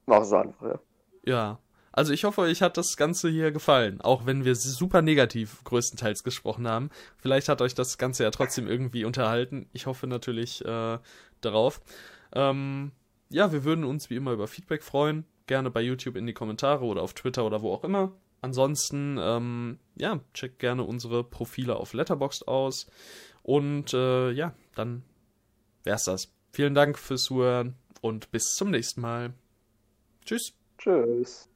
Mach 0.06 0.22
es 0.22 0.32
einfach, 0.32 0.66
ja. 0.66 0.80
Ja. 1.24 1.58
Also 1.92 2.12
ich 2.12 2.24
hoffe, 2.24 2.42
euch 2.42 2.62
hat 2.62 2.76
das 2.76 2.96
Ganze 2.96 3.28
hier 3.28 3.50
gefallen, 3.50 4.00
auch 4.00 4.24
wenn 4.24 4.44
wir 4.44 4.54
super 4.54 5.02
negativ 5.02 5.64
größtenteils 5.64 6.22
gesprochen 6.22 6.68
haben. 6.68 6.90
Vielleicht 7.18 7.48
hat 7.48 7.62
euch 7.62 7.74
das 7.74 7.98
Ganze 7.98 8.22
ja 8.22 8.30
trotzdem 8.30 8.68
irgendwie 8.68 9.04
unterhalten. 9.04 9.68
Ich 9.72 9.86
hoffe 9.86 10.06
natürlich 10.06 10.64
äh, 10.64 10.98
darauf. 11.40 11.80
Ähm, 12.32 12.92
ja, 13.28 13.52
wir 13.52 13.64
würden 13.64 13.84
uns 13.84 14.08
wie 14.10 14.16
immer 14.16 14.32
über 14.32 14.46
Feedback 14.46 14.82
freuen. 14.82 15.24
Gerne 15.46 15.70
bei 15.70 15.80
YouTube 15.80 16.16
in 16.16 16.26
die 16.26 16.32
Kommentare 16.32 16.84
oder 16.84 17.02
auf 17.02 17.14
Twitter 17.14 17.44
oder 17.44 17.62
wo 17.62 17.72
auch 17.72 17.82
immer. 17.82 18.12
Ansonsten, 18.40 19.18
ähm, 19.20 19.78
ja, 19.96 20.20
checkt 20.32 20.60
gerne 20.60 20.84
unsere 20.84 21.24
Profile 21.24 21.76
auf 21.76 21.92
Letterboxd 21.92 22.48
aus. 22.48 22.86
Und 23.42 23.92
äh, 23.94 24.30
ja, 24.30 24.54
dann 24.74 25.02
wär's 25.84 26.04
das. 26.04 26.32
Vielen 26.52 26.74
Dank 26.74 26.98
fürs 26.98 27.24
Zuhören 27.24 27.74
und 28.00 28.30
bis 28.30 28.54
zum 28.54 28.70
nächsten 28.70 29.00
Mal. 29.00 29.34
Tschüss. 30.24 30.52
Tschüss. 30.78 31.49